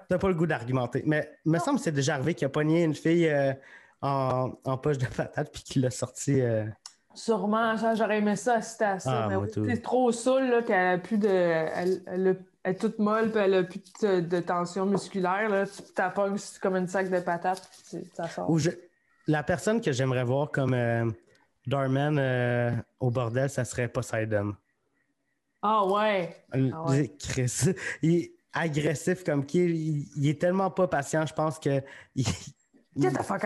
T'as 0.10 0.18
pas 0.18 0.28
le 0.28 0.36
goût 0.36 0.46
d'argumenter. 0.46 1.02
Mais 1.06 1.32
il 1.46 1.52
me 1.52 1.58
semble 1.60 1.78
que 1.80 1.84
c'est 1.86 1.92
déjà 1.92 2.16
arrivé 2.16 2.34
qu'il 2.36 2.46
a 2.46 2.50
pogné 2.50 2.84
une 2.84 2.94
fille 2.94 3.28
euh, 3.30 3.54
en, 4.02 4.52
en 4.66 4.78
poche 4.78 4.98
de 4.98 5.06
patate 5.08 5.52
puis 5.52 5.64
qu'il 5.64 5.82
l'a 5.82 5.90
sorti. 5.92 6.42
euh, 6.42 6.66
Sûrement, 7.16 7.76
ça, 7.78 7.96
j'aurais 7.96 8.20
aimé 8.20 8.36
ça 8.36 8.56
assister 8.56 8.86
à 8.86 9.00
ça. 9.00 9.24
Ah, 9.24 9.28
mais 9.30 9.36
oui, 9.36 9.48
c'est 9.68 9.82
trop 9.82 10.12
saoul 10.12 10.44
là, 10.50 10.62
qu'elle 10.62 10.96
a 10.96 10.98
plus 11.00 11.18
de. 11.18 11.28
Elle, 11.28 12.04
elle 12.06 12.28
a- 12.28 12.34
elle 12.64 12.74
est 12.74 12.78
toute 12.78 13.00
molle, 13.00 13.32
puis 13.32 13.40
elle 13.42 13.54
a 13.54 13.64
plus 13.64 13.82
de, 14.02 14.20
de 14.22 14.40
tension 14.40 14.86
musculaire. 14.86 15.50
Là. 15.50 15.66
Tu 15.66 15.82
t'appognes 15.94 16.38
comme 16.62 16.76
une 16.76 16.88
sac 16.88 17.10
de 17.10 17.20
patates, 17.20 17.70
puis 17.90 18.04
ça 18.14 18.28
sort. 18.28 18.50
Où 18.50 18.60
je- 18.60 18.72
La 19.28 19.44
personne 19.44 19.82
que 19.82 19.92
j'aimerais 19.92 20.24
voir 20.24 20.52
comme 20.52 20.74
euh, 20.74 21.10
Darman 21.68 22.18
euh, 22.20 22.72
au 23.00 23.12
bordel, 23.12 23.50
ça 23.50 23.66
serait 23.66 23.88
Poseidon. 23.88 24.56
Ah 25.62 25.86
ouais. 25.86 26.36
Le- 26.54 26.72
Ah 26.74 26.84
ouais. 26.90 27.16
Chris, 27.20 27.66
il 28.02 28.16
est 28.16 28.32
agressif 28.54 29.24
comme 29.24 29.46
qui. 29.46 29.60
Il, 29.66 30.08
il 30.18 30.28
est 30.30 30.40
tellement 30.40 30.72
pas 30.72 30.88
patient, 30.88 31.26
je 31.26 31.34
pense 31.34 31.60
que 31.60 31.82
il. 32.16 32.26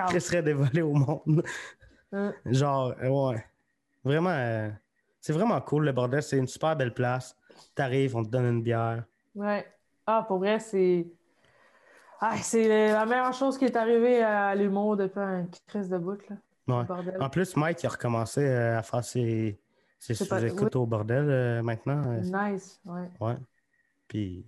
Chris 0.07 0.21
serait 0.21 0.41
dévolé 0.43 0.81
au 0.81 0.93
monde. 0.93 1.43
Hein. 2.11 2.33
Genre, 2.45 2.93
euh, 3.01 3.09
ouais. 3.31 3.45
Vraiment, 4.03 4.29
euh, 4.31 4.69
c'est 5.19 5.33
vraiment 5.33 5.59
cool 5.61 5.85
le 5.85 5.91
bordel. 5.91 6.21
C'est 6.23 6.37
une 6.37 6.47
super 6.47 6.75
belle 6.75 6.93
place. 6.93 7.35
T'arrives, 7.75 8.15
on 8.15 8.23
te 8.23 8.29
donne 8.29 8.45
une 8.45 8.61
bière. 8.63 9.03
Ouais. 9.35 9.65
Ah, 10.05 10.23
pour 10.27 10.37
vrai, 10.39 10.59
c'est. 10.59 11.07
Ah, 12.19 12.37
c'est 12.37 12.67
la 12.91 13.05
meilleure 13.05 13.33
chose 13.33 13.57
qui 13.57 13.65
est 13.65 13.75
arrivée 13.75 14.21
à 14.23 14.55
l'humour 14.55 14.95
depuis 14.95 15.19
un 15.19 15.47
crise 15.67 15.89
de 15.89 15.97
bout, 15.97 16.19
là. 16.29 16.35
Ouais. 16.65 16.85
En 17.19 17.29
plus, 17.29 17.57
Mike 17.57 17.83
il 17.83 17.87
a 17.87 17.89
recommencé 17.89 18.41
euh, 18.45 18.77
à 18.77 18.81
faire 18.83 19.03
ses, 19.03 19.59
ses 19.99 20.25
pas- 20.25 20.39
sous-écoutes 20.39 20.75
au 20.77 20.85
bordel 20.85 21.25
euh, 21.29 21.61
maintenant. 21.61 22.01
euh, 22.07 22.21
Nice, 22.21 22.79
ouais. 22.85 23.09
ouais. 23.19 23.35
Puis, 24.07 24.45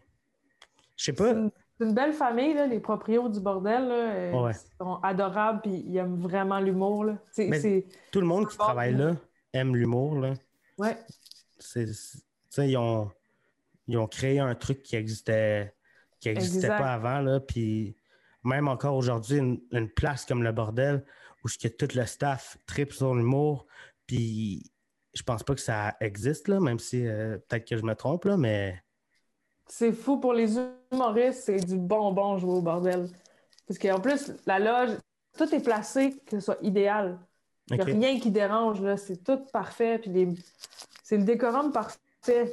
je 0.95 1.03
sais 1.03 1.13
pas. 1.13 1.31
une, 1.31 1.51
c'est 1.77 1.85
une 1.85 1.93
belle 1.93 2.13
famille, 2.13 2.53
là, 2.53 2.67
les 2.67 2.79
proprios 2.79 3.27
du 3.27 3.41
bordel. 3.41 3.89
Là, 3.89 4.41
Ouais. 4.41 4.51
Ils 4.53 4.77
sont 4.79 4.95
adorables 5.03 5.59
puis 5.61 5.83
ils 5.85 5.97
aiment 5.97 6.15
vraiment 6.17 6.59
l'humour. 6.59 7.05
Tout 7.35 8.21
le 8.21 8.25
monde 8.25 8.47
qui 8.47 8.57
travaille 8.57 8.93
là 8.95 9.11
aime 9.51 9.75
l'humour. 9.75 10.23
Ouais. 10.77 10.97
C'est, 11.59 11.87
ils 12.63 12.77
ont, 12.77 13.11
ils 13.87 13.97
ont 13.97 14.07
créé 14.07 14.39
un 14.39 14.55
truc 14.55 14.81
qui 14.83 14.95
existait, 14.95 15.75
qui 16.19 16.29
existait 16.29 16.57
Exact. 16.67 16.77
pas 16.77 16.93
avant. 16.93 17.19
Là, 17.21 17.39
puis 17.39 17.95
même 18.43 18.67
encore 18.67 18.95
aujourd'hui, 18.95 19.37
une, 19.37 19.61
une 19.71 19.89
place 19.89 20.25
comme 20.25 20.43
le 20.43 20.51
bordel 20.51 21.03
où 21.43 21.47
que 21.61 21.67
tout 21.67 21.87
le 21.95 22.05
staff 22.05 22.57
tripe 22.65 22.91
sur 22.93 23.13
l'humour. 23.13 23.67
Puis 24.07 24.71
je 25.13 25.23
pense 25.23 25.43
pas 25.43 25.53
que 25.55 25.61
ça 25.61 25.95
existe, 25.99 26.47
là, 26.47 26.59
même 26.59 26.79
si 26.79 27.05
euh, 27.07 27.37
peut-être 27.47 27.67
que 27.67 27.77
je 27.77 27.83
me 27.83 27.93
trompe, 27.95 28.25
là, 28.25 28.35
mais 28.37 28.83
C'est 29.67 29.91
fou 29.93 30.19
pour 30.19 30.33
les 30.33 30.55
humoristes, 30.91 31.43
c'est 31.45 31.63
du 31.63 31.77
bonbon 31.77 32.37
jouer 32.37 32.53
au 32.53 32.61
bordel. 32.61 33.09
Parce 33.67 33.79
qu'en 33.79 33.99
plus, 33.99 34.31
la 34.45 34.59
loge, 34.59 34.97
tout 35.37 35.53
est 35.53 35.63
placé 35.63 36.17
que 36.25 36.31
ce 36.31 36.39
soit 36.39 36.57
idéal. 36.61 37.19
Il 37.71 37.77
n'y 37.77 37.81
a 37.81 37.85
rien 37.85 38.19
qui 38.19 38.29
dérange, 38.29 38.81
là. 38.81 38.95
C'est 38.95 39.23
tout 39.23 39.39
parfait. 39.51 39.97
Puis 39.97 40.11
les- 40.11 40.33
c'est 41.03 41.17
le 41.17 41.23
décorum 41.23 41.71
parfait. 41.71 41.97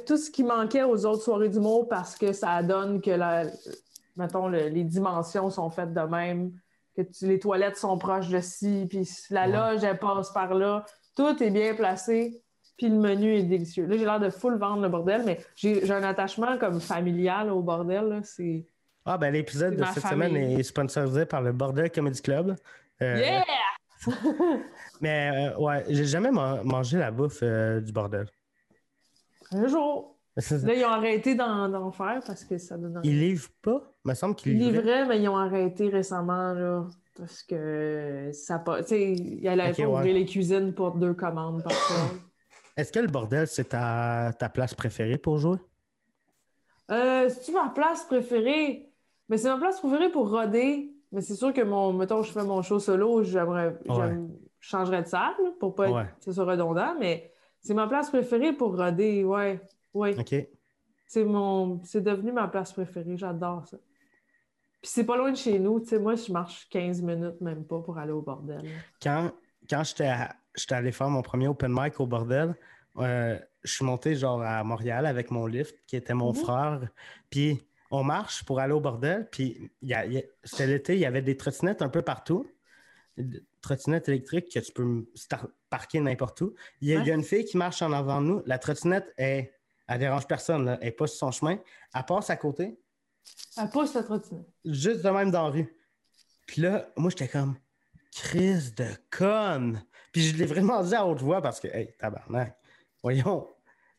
Tout 0.05 0.17
ce 0.17 0.29
qui 0.31 0.43
manquait 0.43 0.83
aux 0.83 1.05
autres 1.05 1.23
soirées 1.23 1.49
d'humour 1.49 1.87
parce 1.87 2.15
que 2.15 2.33
ça 2.33 2.61
donne 2.63 3.01
que 3.01 3.11
la, 3.11 3.45
mettons, 4.15 4.47
le- 4.47 4.69
les 4.69 4.83
dimensions 4.83 5.49
sont 5.49 5.69
faites 5.69 5.93
de 5.93 6.01
même, 6.01 6.51
que 6.95 7.01
tu- 7.01 7.27
les 7.27 7.39
toilettes 7.39 7.77
sont 7.77 7.97
proches 7.97 8.29
de 8.29 8.39
ci, 8.39 8.85
puis 8.89 9.07
la 9.29 9.47
loge, 9.47 9.83
elle 9.83 9.97
passe 9.99 10.31
par 10.31 10.53
là. 10.53 10.85
Tout 11.15 11.41
est 11.43 11.49
bien 11.51 11.73
placé. 11.75 12.39
Puis 12.77 12.89
le 12.89 12.95
menu 12.97 13.35
est 13.35 13.43
délicieux. 13.43 13.85
Là, 13.85 13.95
j'ai 13.97 14.03
l'air 14.03 14.19
de 14.19 14.31
full 14.31 14.57
vendre 14.57 14.81
le 14.81 14.89
bordel, 14.89 15.21
mais 15.25 15.39
j'ai 15.55 15.85
j'ai 15.85 15.93
un 15.93 16.01
attachement 16.03 16.57
comme 16.57 16.81
familial 16.81 17.51
au 17.51 17.61
bordel. 17.61 18.05
là. 18.09 18.19
C'est. 18.23 18.65
Ah, 19.05 19.17
ben 19.17 19.31
l'épisode 19.31 19.75
de 19.75 19.83
cette 19.85 20.01
famille. 20.01 20.27
semaine 20.29 20.59
est 20.59 20.63
sponsorisé 20.63 21.25
par 21.27 21.41
le 21.43 21.51
Bordel 21.51 21.91
Comedy 21.91 22.21
Club. 22.21 22.55
Euh, 23.01 23.17
Yeah! 23.19 23.43
Mais 25.01 25.51
euh, 25.53 25.57
ouais, 25.59 25.83
j'ai 25.89 26.05
jamais 26.05 26.31
man- 26.31 26.61
mangé 26.63 26.97
la 26.97 27.11
bouffe 27.11 27.39
euh, 27.43 27.79
du 27.81 27.91
bordel. 27.91 28.27
Un 29.55 29.67
jour. 29.67 30.17
Là, 30.35 30.73
ils 30.73 30.83
ont 30.83 30.89
arrêté 30.89 31.35
d'en 31.35 31.91
faire 31.91 32.21
parce 32.25 32.43
que 32.43 32.57
ça 32.57 32.75
donne. 32.77 32.99
Ils 33.03 33.19
livrent 33.19 33.49
pas? 33.61 33.93
Il 34.05 34.09
me 34.09 34.13
semble 34.15 34.35
qu'ils 34.35 34.53
Ils 34.53 34.57
livraient. 34.59 34.77
livraient, 34.81 35.05
mais 35.07 35.21
ils 35.21 35.29
ont 35.29 35.37
arrêté 35.37 35.89
récemment, 35.89 36.53
là, 36.53 36.87
parce 37.15 37.43
que 37.43 38.31
ça 38.33 38.57
pas. 38.59 38.81
Tu 38.81 38.89
sais, 38.89 39.13
ils 39.13 39.47
allaient 39.47 39.69
Ok, 39.69 39.77
pas 39.77 39.83
ouais. 39.83 39.87
ouvrir 39.89 40.13
les 40.15 40.25
cuisines 40.25 40.73
pour 40.73 40.91
deux 40.95 41.13
commandes 41.13 41.61
par 41.63 41.71
soir. 41.73 42.09
Est-ce 42.77 42.91
que 42.91 42.99
le 42.99 43.07
bordel, 43.07 43.45
c'est 43.47 43.69
ta, 43.69 44.31
ta 44.39 44.49
place 44.49 44.73
préférée 44.73 45.19
pour 45.19 45.37
jouer? 45.37 45.59
Euh, 46.91 47.29
c'est-tu 47.29 47.51
ma 47.51 47.69
place 47.69 48.03
préférée? 48.05 48.89
Mais 49.29 49.37
c'est 49.37 49.49
ma 49.49 49.57
place 49.57 49.79
préférée 49.79 50.09
pour 50.11 50.29
roder. 50.31 50.89
Mais 51.11 51.21
c'est 51.21 51.35
sûr 51.35 51.53
que 51.53 51.61
mon, 51.61 51.93
mettons, 51.93 52.23
je 52.23 52.31
fais 52.31 52.43
mon 52.43 52.63
show 52.63 52.79
solo, 52.79 53.21
j'aimerais, 53.23 53.77
j'aime- 53.85 54.31
je 54.59 54.67
changerais 54.67 55.03
de 55.03 55.07
salle 55.07 55.35
pour 55.59 55.75
pas 55.75 55.85
être- 55.87 55.93
Ouais. 55.95 56.05
que 56.17 56.23
ce 56.25 56.31
soit 56.31 56.45
redondant, 56.45 56.95
mais 56.99 57.31
c'est 57.63 57.73
ma 57.73 57.87
place 57.87 58.09
préférée 58.09 58.53
pour 58.53 58.77
roder, 58.77 59.23
ouais. 59.23 59.59
Ouais. 59.93 60.19
OK. 60.19 60.35
C'est 61.07 61.23
mon, 61.23 61.81
devenu 61.95 62.31
ma 62.31 62.47
place 62.47 62.73
préférée, 62.73 63.17
j'adore 63.17 63.65
ça. 63.67 63.77
Puis 64.81 64.91
c'est 64.91 65.05
pas 65.05 65.15
loin 65.15 65.31
de 65.31 65.37
chez 65.37 65.59
nous, 65.59 65.79
tu 65.79 65.87
sais, 65.87 65.99
moi, 65.99 66.15
je 66.15 66.31
marche 66.31 66.67
15 66.69 67.01
minutes, 67.01 67.39
même 67.39 67.63
pas, 67.65 67.79
pour 67.79 67.97
aller 67.97 68.11
au 68.11 68.21
bordel. 68.21 68.63
Quand, 69.01 69.31
quand 69.69 69.83
j'étais 69.83 70.73
allé 70.75 70.91
faire 70.91 71.09
mon 71.09 71.21
premier 71.21 71.47
open 71.47 71.71
mic 71.73 71.99
au 71.99 72.05
bordel, 72.05 72.55
euh, 72.97 73.39
je 73.63 73.71
suis 73.71 73.85
monté 73.85 74.15
genre 74.15 74.41
à 74.41 74.63
Montréal 74.63 75.05
avec 75.05 75.31
mon 75.31 75.45
lift, 75.45 75.75
qui 75.87 75.95
était 75.95 76.13
mon 76.13 76.29
Mhm. 76.33 76.35
frère. 76.35 76.81
Puis 77.29 77.61
on 77.91 78.03
marche 78.03 78.43
pour 78.43 78.59
aller 78.59 78.73
au 78.73 78.81
bordel. 78.81 79.29
Puis 79.31 79.71
c'était 80.43 80.67
l'été, 80.67 80.95
il 80.95 80.99
y 80.99 81.05
avait 81.05 81.21
des 81.21 81.37
trottinettes 81.37 81.81
un 81.81 81.89
peu 81.89 82.01
partout. 82.01 82.45
Trottinette 83.61 84.09
électrique 84.09 84.51
que 84.53 84.59
tu 84.59 84.71
peux 84.71 85.05
parquer 85.69 85.99
n'importe 85.99 86.41
où. 86.41 86.53
Il 86.81 86.89
y, 86.89 86.95
a, 86.95 86.99
il 87.01 87.07
y 87.07 87.11
a 87.11 87.13
Ouais. 87.13 87.19
une 87.19 87.23
fille 87.23 87.45
qui 87.45 87.57
marche 87.57 87.81
en 87.81 87.91
avant 87.93 88.21
de 88.21 88.27
nous. 88.27 88.43
La 88.45 88.57
trottinette, 88.59 89.13
elle, 89.17 89.49
elle 89.87 89.99
dérange 89.99 90.27
personne. 90.27 90.65
là. 90.65 90.77
Elle 90.81 90.87
n'est 90.87 90.91
pas 90.91 91.07
sur 91.07 91.17
son 91.17 91.31
chemin. 91.31 91.57
Elle 91.95 92.05
passe 92.05 92.29
à 92.29 92.37
côté, 92.37 92.79
Elle 93.57 93.69
pousse 93.69 93.93
la 93.93 94.03
trottinette. 94.03 94.47
juste 94.65 95.01
de 95.03 95.09
même 95.09 95.31
dans 95.31 95.43
la 95.43 95.49
rue. 95.49 95.75
Puis 96.47 96.61
là, 96.61 96.89
moi, 96.97 97.09
j'étais 97.09 97.27
comme, 97.29 97.55
crise 98.11 98.73
de 98.75 98.87
conne. 99.09 99.83
Puis 100.11 100.21
je 100.23 100.35
l'ai 100.37 100.45
vraiment 100.45 100.83
dit 100.83 100.93
à 100.95 101.05
haute 101.05 101.21
voix 101.21 101.41
parce 101.41 101.59
que, 101.59 101.67
hey, 101.67 101.93
tabarnak, 101.97 102.57
voyons, 103.01 103.47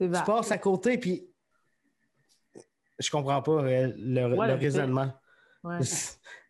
tu 0.01 0.09
passes 0.11 0.51
à 0.53 0.59
côté, 0.59 0.99
puis 0.99 1.29
je 2.99 3.11
comprends 3.11 3.43
pas 3.43 3.65
euh, 3.65 3.93
le, 3.97 4.37
Ouais, 4.37 4.53
raisonnement. 4.55 5.13
Ouais. 5.65 5.79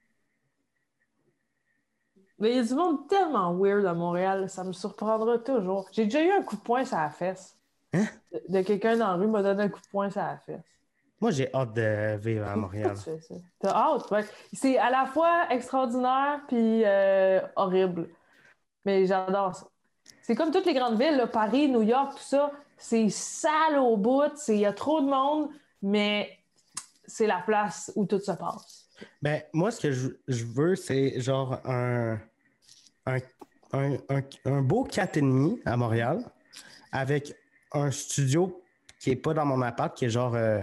Mais 2.38 2.50
il 2.50 2.56
y 2.56 2.58
a 2.58 2.64
du 2.64 2.74
monde 2.74 3.08
tellement 3.08 3.54
weird 3.54 3.86
à 3.86 3.94
Montréal, 3.94 4.48
ça 4.50 4.64
me 4.64 4.72
surprendra 4.72 5.38
toujours. 5.38 5.86
J'ai 5.92 6.04
déjà 6.04 6.22
eu 6.22 6.30
un 6.30 6.42
coup 6.42 6.56
de 6.56 6.60
poing 6.60 6.84
sur 6.84 6.96
la 6.96 7.10
fesse. 7.10 7.56
Hein? 7.92 8.06
De, 8.32 8.42
de 8.48 8.62
quelqu'un 8.62 8.96
dans 8.96 9.08
la 9.08 9.14
rue 9.14 9.28
m'a 9.28 9.42
donné 9.42 9.64
un 9.64 9.68
coup 9.68 9.80
de 9.80 9.88
poing 9.88 10.10
sur 10.10 10.20
la 10.20 10.38
fesse. 10.38 10.60
Moi, 11.20 11.30
j'ai 11.30 11.48
hâte 11.54 11.72
de 11.72 12.16
vivre 12.16 12.46
à 12.46 12.56
Montréal. 12.56 12.96
T'as 13.60 13.70
hâte, 13.70 14.10
ouais. 14.10 14.24
C'est 14.52 14.76
à 14.76 14.90
la 14.90 15.06
fois 15.06 15.46
extraordinaire 15.50 16.40
puis 16.48 16.82
euh, 16.84 17.40
horrible. 17.56 18.08
Mais 18.84 19.06
j'adore 19.06 19.54
ça. 19.54 19.66
C'est 20.20 20.34
comme 20.34 20.50
toutes 20.50 20.66
les 20.66 20.74
grandes 20.74 21.00
villes, 21.00 21.16
là, 21.16 21.26
Paris, 21.26 21.68
New 21.68 21.82
York, 21.82 22.12
tout 22.16 22.22
ça. 22.22 22.50
C'est 22.76 23.08
sale 23.08 23.78
au 23.78 23.96
bout, 23.96 24.32
il 24.48 24.56
y 24.56 24.66
a 24.66 24.72
trop 24.72 25.00
de 25.00 25.06
monde, 25.06 25.48
mais 25.80 26.38
c'est 27.06 27.26
la 27.26 27.38
place 27.38 27.92
où 27.94 28.04
tout 28.04 28.20
se 28.20 28.32
passe. 28.32 28.83
Ben, 29.22 29.42
moi, 29.52 29.70
ce 29.70 29.80
que 29.80 29.92
je, 29.92 30.08
je 30.28 30.44
veux, 30.44 30.76
c'est 30.76 31.20
genre 31.20 31.60
un, 31.64 32.18
un, 33.06 33.18
un, 33.72 33.94
un, 34.08 34.22
un 34.44 34.62
beau 34.62 34.86
4,5 34.86 35.60
à 35.64 35.76
Montréal 35.76 36.24
avec 36.92 37.34
un 37.72 37.90
studio 37.90 38.60
qui 39.00 39.10
est 39.10 39.16
pas 39.16 39.34
dans 39.34 39.44
mon 39.44 39.60
appart, 39.62 39.94
qui 39.94 40.06
est 40.06 40.10
genre 40.10 40.34
euh, 40.34 40.60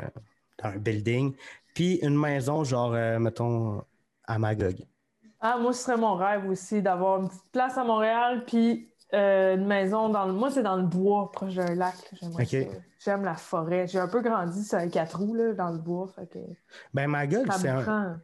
dans 0.63 0.69
un 0.69 0.77
building, 0.77 1.35
puis 1.73 1.95
une 2.01 2.17
maison, 2.17 2.63
genre, 2.63 2.93
euh, 2.93 3.19
mettons, 3.19 3.83
à 4.25 4.39
Magog. 4.39 4.75
Ah, 5.39 5.57
moi, 5.57 5.73
ce 5.73 5.83
serait 5.83 5.97
mon 5.97 6.15
rêve 6.15 6.47
aussi 6.49 6.81
d'avoir 6.81 7.21
une 7.21 7.27
petite 7.27 7.51
place 7.51 7.77
à 7.77 7.83
Montréal, 7.83 8.43
puis 8.45 8.91
euh, 9.13 9.55
une 9.55 9.65
maison 9.65 10.09
dans 10.09 10.25
le. 10.25 10.33
Moi, 10.33 10.51
c'est 10.51 10.63
dans 10.63 10.77
le 10.77 10.85
bois, 10.85 11.31
proche 11.31 11.55
d'un 11.55 11.75
lac. 11.75 11.95
J'aime 13.03 13.23
la 13.23 13.35
forêt. 13.35 13.87
J'ai 13.87 13.99
un 13.99 14.07
peu 14.07 14.21
grandi 14.21 14.63
sur 14.63 14.77
les 14.77 14.89
quatre 14.89 15.17
roues 15.17 15.33
là, 15.33 15.53
dans 15.53 15.69
le 15.69 15.79
bois. 15.79 16.07
Fait 16.15 16.27
que 16.27 16.39
Ben, 16.93 17.07
Magog, 17.07 17.51
c'est 17.57 17.69
un. 17.69 18.21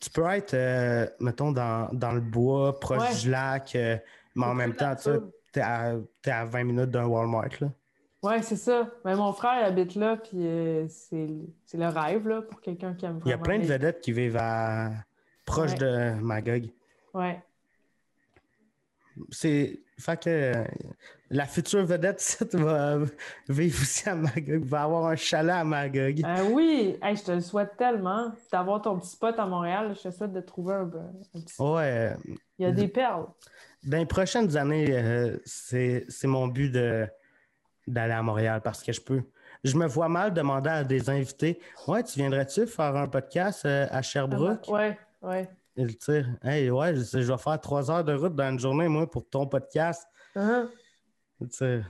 Tu 0.00 0.10
peux 0.10 0.26
être, 0.26 0.54
euh, 0.54 1.06
mettons, 1.20 1.52
dans, 1.52 1.88
dans 1.92 2.12
le 2.12 2.20
bois, 2.20 2.78
proche 2.78 3.00
Ouais. 3.00 3.14
du 3.20 3.30
lac, 3.30 3.74
euh, 3.74 3.96
mais 4.34 4.44
en 4.46 4.54
même 4.54 4.74
temps, 4.74 4.94
tu 4.96 5.08
nature. 5.08 5.28
t'es 5.52 5.60
à, 5.60 5.94
t'es 6.20 6.30
à 6.30 6.44
20 6.44 6.64
minutes 6.64 6.90
d'un 6.90 7.06
Walmart, 7.06 7.48
là. 7.60 7.68
Ouais, 8.22 8.40
c'est 8.42 8.56
ça. 8.56 8.88
Mais 9.04 9.16
mon 9.16 9.32
frère 9.32 9.60
il 9.60 9.64
habite 9.64 9.94
là, 9.96 10.16
puis 10.16 10.46
euh, 10.46 10.86
c'est 10.88 11.26
le 11.74 11.86
rêve 11.88 12.28
là, 12.28 12.42
pour 12.42 12.60
quelqu'un 12.60 12.94
qui 12.94 13.04
aime 13.06 13.18
vraiment. 13.18 13.26
Il 13.26 13.30
y 13.30 13.32
a 13.32 13.38
plein 13.38 13.58
de 13.58 13.64
vedettes 13.64 14.00
qui 14.00 14.12
vivent 14.12 14.36
à... 14.38 14.90
proche 15.44 15.72
Ouais. 15.72 15.78
de 15.78 16.20
Magog. 16.20 16.66
Ouais. 17.14 17.42
C'est. 19.30 19.80
Fait 20.02 20.20
que 20.20 20.28
euh, 20.30 20.64
la 21.30 21.46
future 21.46 21.84
vedette 21.84 22.44
va 22.54 22.98
vivre 23.48 23.80
aussi 23.80 24.08
à 24.08 24.14
Magog, 24.16 24.64
va 24.64 24.82
avoir 24.82 25.06
un 25.06 25.16
chalet 25.16 25.54
à 25.54 25.62
Magog. 25.64 26.22
Euh, 26.24 26.48
oui, 26.50 26.98
Hey, 27.00 27.16
je 27.16 27.22
te 27.22 27.30
le 27.32 27.40
souhaite 27.40 27.76
tellement 27.76 28.32
d'avoir 28.50 28.82
ton 28.82 28.98
petit 28.98 29.10
spot 29.10 29.38
à 29.38 29.46
Montréal. 29.46 29.94
Je 29.96 30.08
te 30.08 30.14
souhaite 30.14 30.32
de 30.32 30.40
trouver 30.40 30.74
un, 30.74 30.90
un 31.34 31.40
petit. 31.40 31.54
Ouais. 31.62 32.14
euh, 32.26 32.34
Il 32.58 32.64
y 32.64 32.68
a 32.68 32.72
des 32.72 32.88
perles. 32.88 33.26
Dans 33.84 33.98
les 33.98 34.06
prochaines 34.06 34.56
années, 34.56 34.86
euh, 34.90 35.38
c'est 35.44 36.04
mon 36.24 36.48
but 36.48 36.70
d'aller 36.72 38.12
à 38.12 38.22
Montréal 38.22 38.60
parce 38.62 38.82
que 38.82 38.92
je 38.92 39.00
peux. 39.00 39.22
Je 39.64 39.76
me 39.76 39.86
vois 39.86 40.08
mal 40.08 40.34
demander 40.34 40.70
à 40.70 40.82
des 40.84 41.08
invités 41.08 41.60
Ouais, 41.86 42.02
tu 42.02 42.18
viendrais-tu 42.18 42.66
faire 42.66 42.96
un 42.96 43.06
podcast 43.06 43.64
euh, 43.64 43.86
à 43.90 44.02
Sherbrooke? 44.02 44.66
Ouais, 44.68 44.98
ouais. 45.22 45.48
Et 45.76 45.84
le 45.84 45.92
dire 45.92 46.28
Hey, 46.42 46.70
ouais, 46.70 46.94
je, 46.94 47.02
je 47.20 47.32
vais 47.32 47.38
faire 47.38 47.60
trois 47.60 47.90
heures 47.90 48.04
de 48.04 48.12
route 48.14 48.34
dans 48.34 48.50
une 48.50 48.58
journée, 48.58 48.88
moi, 48.88 49.08
pour 49.10 49.28
ton 49.28 49.46
podcast. 49.46 50.06
Tu 50.34 50.40
sais, 51.50 51.82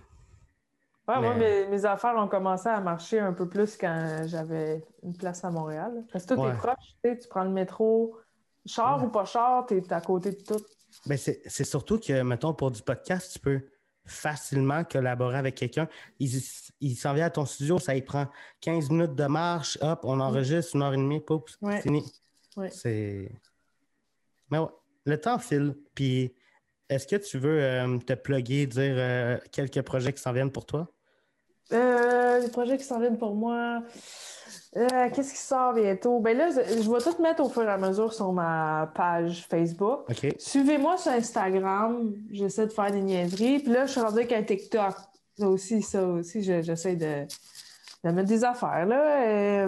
Ouais, 1.08 1.20
moi, 1.20 1.34
Mais- 1.34 1.64
mes, 1.64 1.68
mes 1.68 1.84
affaires 1.84 2.14
ont 2.16 2.28
commencé 2.28 2.68
à 2.68 2.80
marcher 2.80 3.18
un 3.18 3.32
peu 3.32 3.48
plus 3.48 3.76
quand 3.76 4.22
j'avais 4.26 4.84
une 5.02 5.16
place 5.16 5.44
à 5.44 5.50
Montréal. 5.50 6.04
Parce 6.12 6.24
que 6.24 6.34
tout 6.34 6.40
Ouais. 6.40 6.50
est 6.50 6.56
proche, 6.56 6.76
tu 7.02 7.10
sais, 7.10 7.18
tu 7.18 7.28
prends 7.28 7.42
le 7.42 7.50
métro, 7.50 8.16
char 8.64 8.98
Ouais. 9.00 9.06
ou 9.06 9.10
pas 9.10 9.24
char, 9.24 9.66
t'es 9.66 9.82
à 9.92 10.00
côté 10.00 10.30
de 10.30 10.40
tout. 10.42 10.60
Ben 11.06 11.18
c'est 11.18 11.64
surtout 11.64 11.98
que, 11.98 12.22
mettons, 12.22 12.54
pour 12.54 12.70
du 12.70 12.82
podcast, 12.82 13.32
tu 13.32 13.40
peux 13.40 13.60
facilement 14.06 14.84
collaborer 14.84 15.38
avec 15.38 15.56
quelqu'un. 15.56 15.88
Il, 16.20 16.30
il 16.80 16.94
s'en 16.94 17.14
vient 17.14 17.26
à 17.26 17.30
ton 17.30 17.46
studio, 17.46 17.78
ça 17.80 17.96
y 17.96 18.02
prend 18.02 18.26
15 18.60 18.90
minutes 18.90 19.14
de 19.16 19.26
marche, 19.26 19.78
hop, 19.80 20.00
on 20.04 20.20
enregistre 20.20 20.76
une 20.76 20.82
heure 20.82 20.94
et 20.94 20.98
demie, 20.98 21.20
poups, 21.20 21.56
Ouais. 21.62 21.80
fini. 21.80 22.04
Ouais. 22.56 22.70
C'est. 22.70 23.32
Mais 24.52 24.58
ouais, 24.58 24.68
le 25.06 25.18
temps 25.18 25.38
file. 25.38 25.74
Puis, 25.94 26.34
est-ce 26.90 27.06
que 27.06 27.16
tu 27.16 27.38
veux 27.38 27.58
euh, 27.62 27.98
te 27.98 28.12
plugger, 28.12 28.66
dire 28.66 28.94
euh, 28.98 29.38
quelques 29.50 29.80
projets 29.80 30.12
qui 30.12 30.20
s'en 30.20 30.32
viennent 30.32 30.52
pour 30.52 30.66
toi? 30.66 30.86
Euh, 31.72 32.38
les 32.38 32.48
projets 32.48 32.76
qui 32.76 32.84
s'en 32.84 33.00
viennent 33.00 33.16
pour 33.16 33.34
moi. 33.34 33.82
Euh, 34.76 35.08
Qu'est-ce 35.14 35.32
qui 35.32 35.38
sort 35.38 35.72
bientôt? 35.72 36.20
Ben 36.20 36.36
là, 36.36 36.50
je 36.50 36.90
vais 36.90 36.98
tout 36.98 37.22
mettre 37.22 37.42
au 37.42 37.48
fur 37.48 37.62
et 37.62 37.68
à 37.70 37.78
mesure 37.78 38.12
sur 38.12 38.30
ma 38.32 38.92
page 38.94 39.46
Facebook. 39.48 40.00
OK. 40.10 40.34
Suivez-moi 40.38 40.98
sur 40.98 41.12
Instagram. 41.12 42.12
J'essaie 42.30 42.66
de 42.66 42.72
faire 42.72 42.90
des 42.90 43.00
niaiseries. 43.00 43.60
Puis 43.60 43.72
là, 43.72 43.86
je 43.86 43.92
suis 43.92 44.00
rendue 44.02 44.18
avec 44.18 44.32
un 44.32 44.42
TikTok. 44.42 44.94
Ça 45.38 45.48
aussi, 45.48 45.80
ça 45.80 46.04
aussi, 46.06 46.42
je- 46.42 46.60
j'essaie 46.60 46.96
de, 46.96 47.24
de 48.04 48.10
mettre 48.10 48.28
des 48.28 48.44
affaires. 48.44 48.84
Là. 48.84 49.66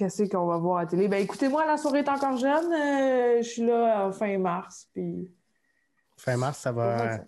Euh, 0.00 0.04
Qu'est-ce 0.04 0.24
qu'on 0.30 0.46
va 0.46 0.56
voir 0.58 0.78
à 0.78 0.82
la 0.82 0.88
télé? 0.88 1.08
Ben 1.08 1.22
écoutez-moi, 1.22 1.66
la 1.66 1.76
soirée 1.76 2.00
est 2.00 2.08
encore 2.08 2.36
jeune. 2.36 2.72
Euh, 2.72 3.38
je 3.42 3.48
suis 3.48 3.66
là 3.66 4.06
euh, 4.06 4.12
fin 4.12 4.38
mars. 4.38 4.88
Puis... 4.94 5.30
Fin 6.16 6.36
mars, 6.36 6.58
ça 6.58 6.72
va. 6.72 7.16
Ça- 7.16 7.24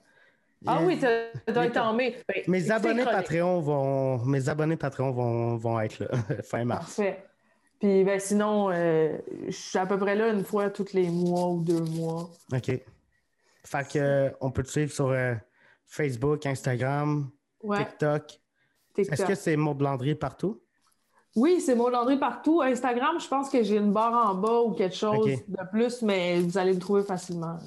Ah 0.67 0.81
oui, 0.85 0.99
ça 1.01 1.09
doit 1.53 1.67
être 1.67 1.77
en 1.79 1.93
mai. 1.95 2.17
Ben, 2.29 2.43
Mes 2.49 2.71
abonnés. 2.71 3.05
Patreon 3.05 3.61
vont. 3.61 4.19
Mes 4.25 4.49
abonnés 4.49 4.77
Patreon 4.77 5.11
vont, 5.11 5.57
vont 5.57 5.81
être 5.81 5.99
là, 6.01 6.09
fin 6.45 6.65
mars. 6.65 6.97
Parfait. 6.97 7.25
Puis 7.81 8.05
ben, 8.05 8.21
sinon, 8.21 8.71
euh, 8.71 9.17
je 9.47 9.51
suis 9.53 9.79
à 9.79 9.87
peu 9.87 9.97
près 9.99 10.15
là 10.15 10.29
une 10.29 10.45
fois 10.45 10.69
tous 10.71 10.93
les 10.93 11.09
mois 11.09 11.49
ou 11.49 11.63
deux 11.63 11.81
mois. 11.81 12.31
OK. 12.53 12.71
Fait 13.65 13.89
que 13.93 13.99
euh, 13.99 14.31
on 14.41 14.51
peut 14.51 14.63
te 14.63 14.69
suivre 14.69 14.93
sur 14.93 15.09
euh, 15.09 15.35
Facebook, 15.87 16.45
Instagram, 16.47 17.31
Ouais, 17.63 17.79
TikTok. 17.79 18.27
TikTok. 18.95 19.13
Est-ce 19.13 19.25
que 19.27 19.35
c'est 19.35 19.57
Maud 19.57 19.81
Landry 19.81 20.15
partout? 20.15 20.61
Oui, 21.37 21.61
c'est 21.61 21.75
Maud 21.75 21.93
Landry 21.93 22.19
partout. 22.19 22.61
Instagram, 22.63 23.21
je 23.21 23.29
pense 23.29 23.49
que 23.51 23.63
j'ai 23.63 23.77
une 23.77 23.93
barre 23.93 24.31
en 24.31 24.35
bas 24.35 24.61
ou 24.63 24.73
quelque 24.73 24.97
chose 24.97 25.27
de 25.47 25.71
plus, 25.71 26.03
mais 26.03 26.41
vous 26.41 26.59
allez 26.59 26.73
me 26.75 26.81
trouver 26.81 27.03
facilement. 27.03 27.59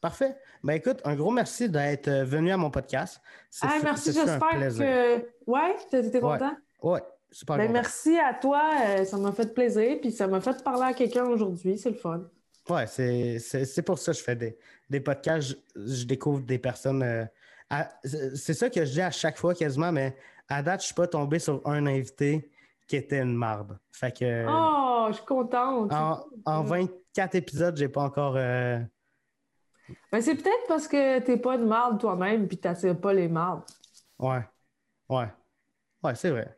Parfait. 0.00 0.36
Ben 0.62 0.74
écoute, 0.74 1.00
un 1.04 1.14
gros 1.16 1.30
merci 1.30 1.68
d'être 1.68 2.08
euh, 2.08 2.24
venu 2.24 2.52
à 2.52 2.56
mon 2.56 2.70
podcast. 2.70 3.20
Ah, 3.62 3.78
merci, 3.82 4.12
j'espère 4.12 4.38
que. 4.50 5.26
Ouais, 5.46 5.76
t'es 5.90 6.20
content? 6.20 6.52
Ouais, 6.82 7.00
super 7.30 7.56
Ben, 7.56 7.62
content. 7.68 7.72
merci 7.72 8.18
à 8.18 8.34
toi, 8.34 8.62
euh, 8.86 9.04
ça 9.04 9.16
m'a 9.16 9.32
fait 9.32 9.52
plaisir, 9.54 9.96
puis 10.00 10.12
ça 10.12 10.26
m'a 10.26 10.40
fait 10.40 10.62
parler 10.62 10.82
à 10.84 10.92
quelqu'un 10.92 11.24
aujourd'hui, 11.24 11.78
c'est 11.78 11.90
le 11.90 11.96
fun. 11.96 12.22
Ouais, 12.68 12.86
c'est 12.86 13.82
pour 13.84 13.98
ça 13.98 14.12
que 14.12 14.18
je 14.18 14.22
fais 14.24 14.36
des, 14.36 14.58
des 14.90 15.00
podcasts. 15.00 15.56
Je, 15.76 15.80
je 15.94 16.04
découvre 16.04 16.40
des 16.40 16.58
personnes. 16.58 17.02
euh, 17.02 17.24
c'est 18.34 18.54
ça 18.54 18.68
que 18.68 18.84
je 18.84 18.92
dis 18.92 19.00
à 19.00 19.10
chaque 19.10 19.38
fois 19.38 19.54
quasiment, 19.54 19.92
mais 19.92 20.16
à 20.48 20.62
date, 20.62 20.80
je 20.82 20.86
suis 20.86 20.94
pas 20.94 21.06
tombé 21.06 21.38
sur 21.38 21.60
un 21.64 21.86
invité 21.86 22.50
qui 22.86 22.96
était 22.96 23.20
une 23.20 23.34
marde. 23.34 23.78
Fait 23.92 24.16
que 24.16 24.46
Oh, 24.48 25.06
je 25.10 25.16
suis 25.16 25.24
contente. 25.26 25.92
en, 25.92 26.24
en 26.44 26.62
24 26.62 27.34
épisodes, 27.34 27.76
j'ai 27.76 27.88
pas 27.88 28.02
encore. 28.02 28.34
euh, 28.36 28.78
Ben, 30.12 30.20
c'est 30.20 30.34
peut-être 30.36 30.66
parce 30.68 30.86
que 30.88 31.18
t'es 31.20 31.36
pas 31.36 31.56
de 31.58 31.64
marde 31.64 32.00
toi-même, 32.00 32.46
puis 32.48 32.58
t'attires 32.58 32.98
pas 33.00 33.12
les 33.12 33.28
mardes. 33.28 33.62
Ouais. 34.18 34.40
Ouais. 35.08 35.28
Ouais, 36.02 36.14
c'est 36.14 36.30
vrai. 36.30 36.56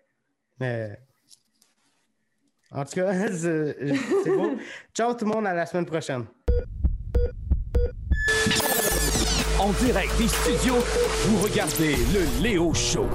Mais. 0.60 0.98
En 2.70 2.84
tout 2.84 2.92
cas, 2.96 3.12
c'est 3.32 3.76
c'est 4.24 4.36
beau. 4.36 4.50
Ciao 4.94 5.14
tout 5.14 5.24
le 5.24 5.30
monde, 5.32 5.46
à 5.46 5.55
la 5.55 5.64
semaine 5.66 5.86
prochaine. 5.86 6.26
En 9.60 9.70
direct 9.72 10.16
des 10.18 10.28
studios, 10.28 10.76
vous 11.26 11.42
regardez 11.42 11.96
le 11.96 12.42
Léo 12.42 12.72
Show. 12.74 13.06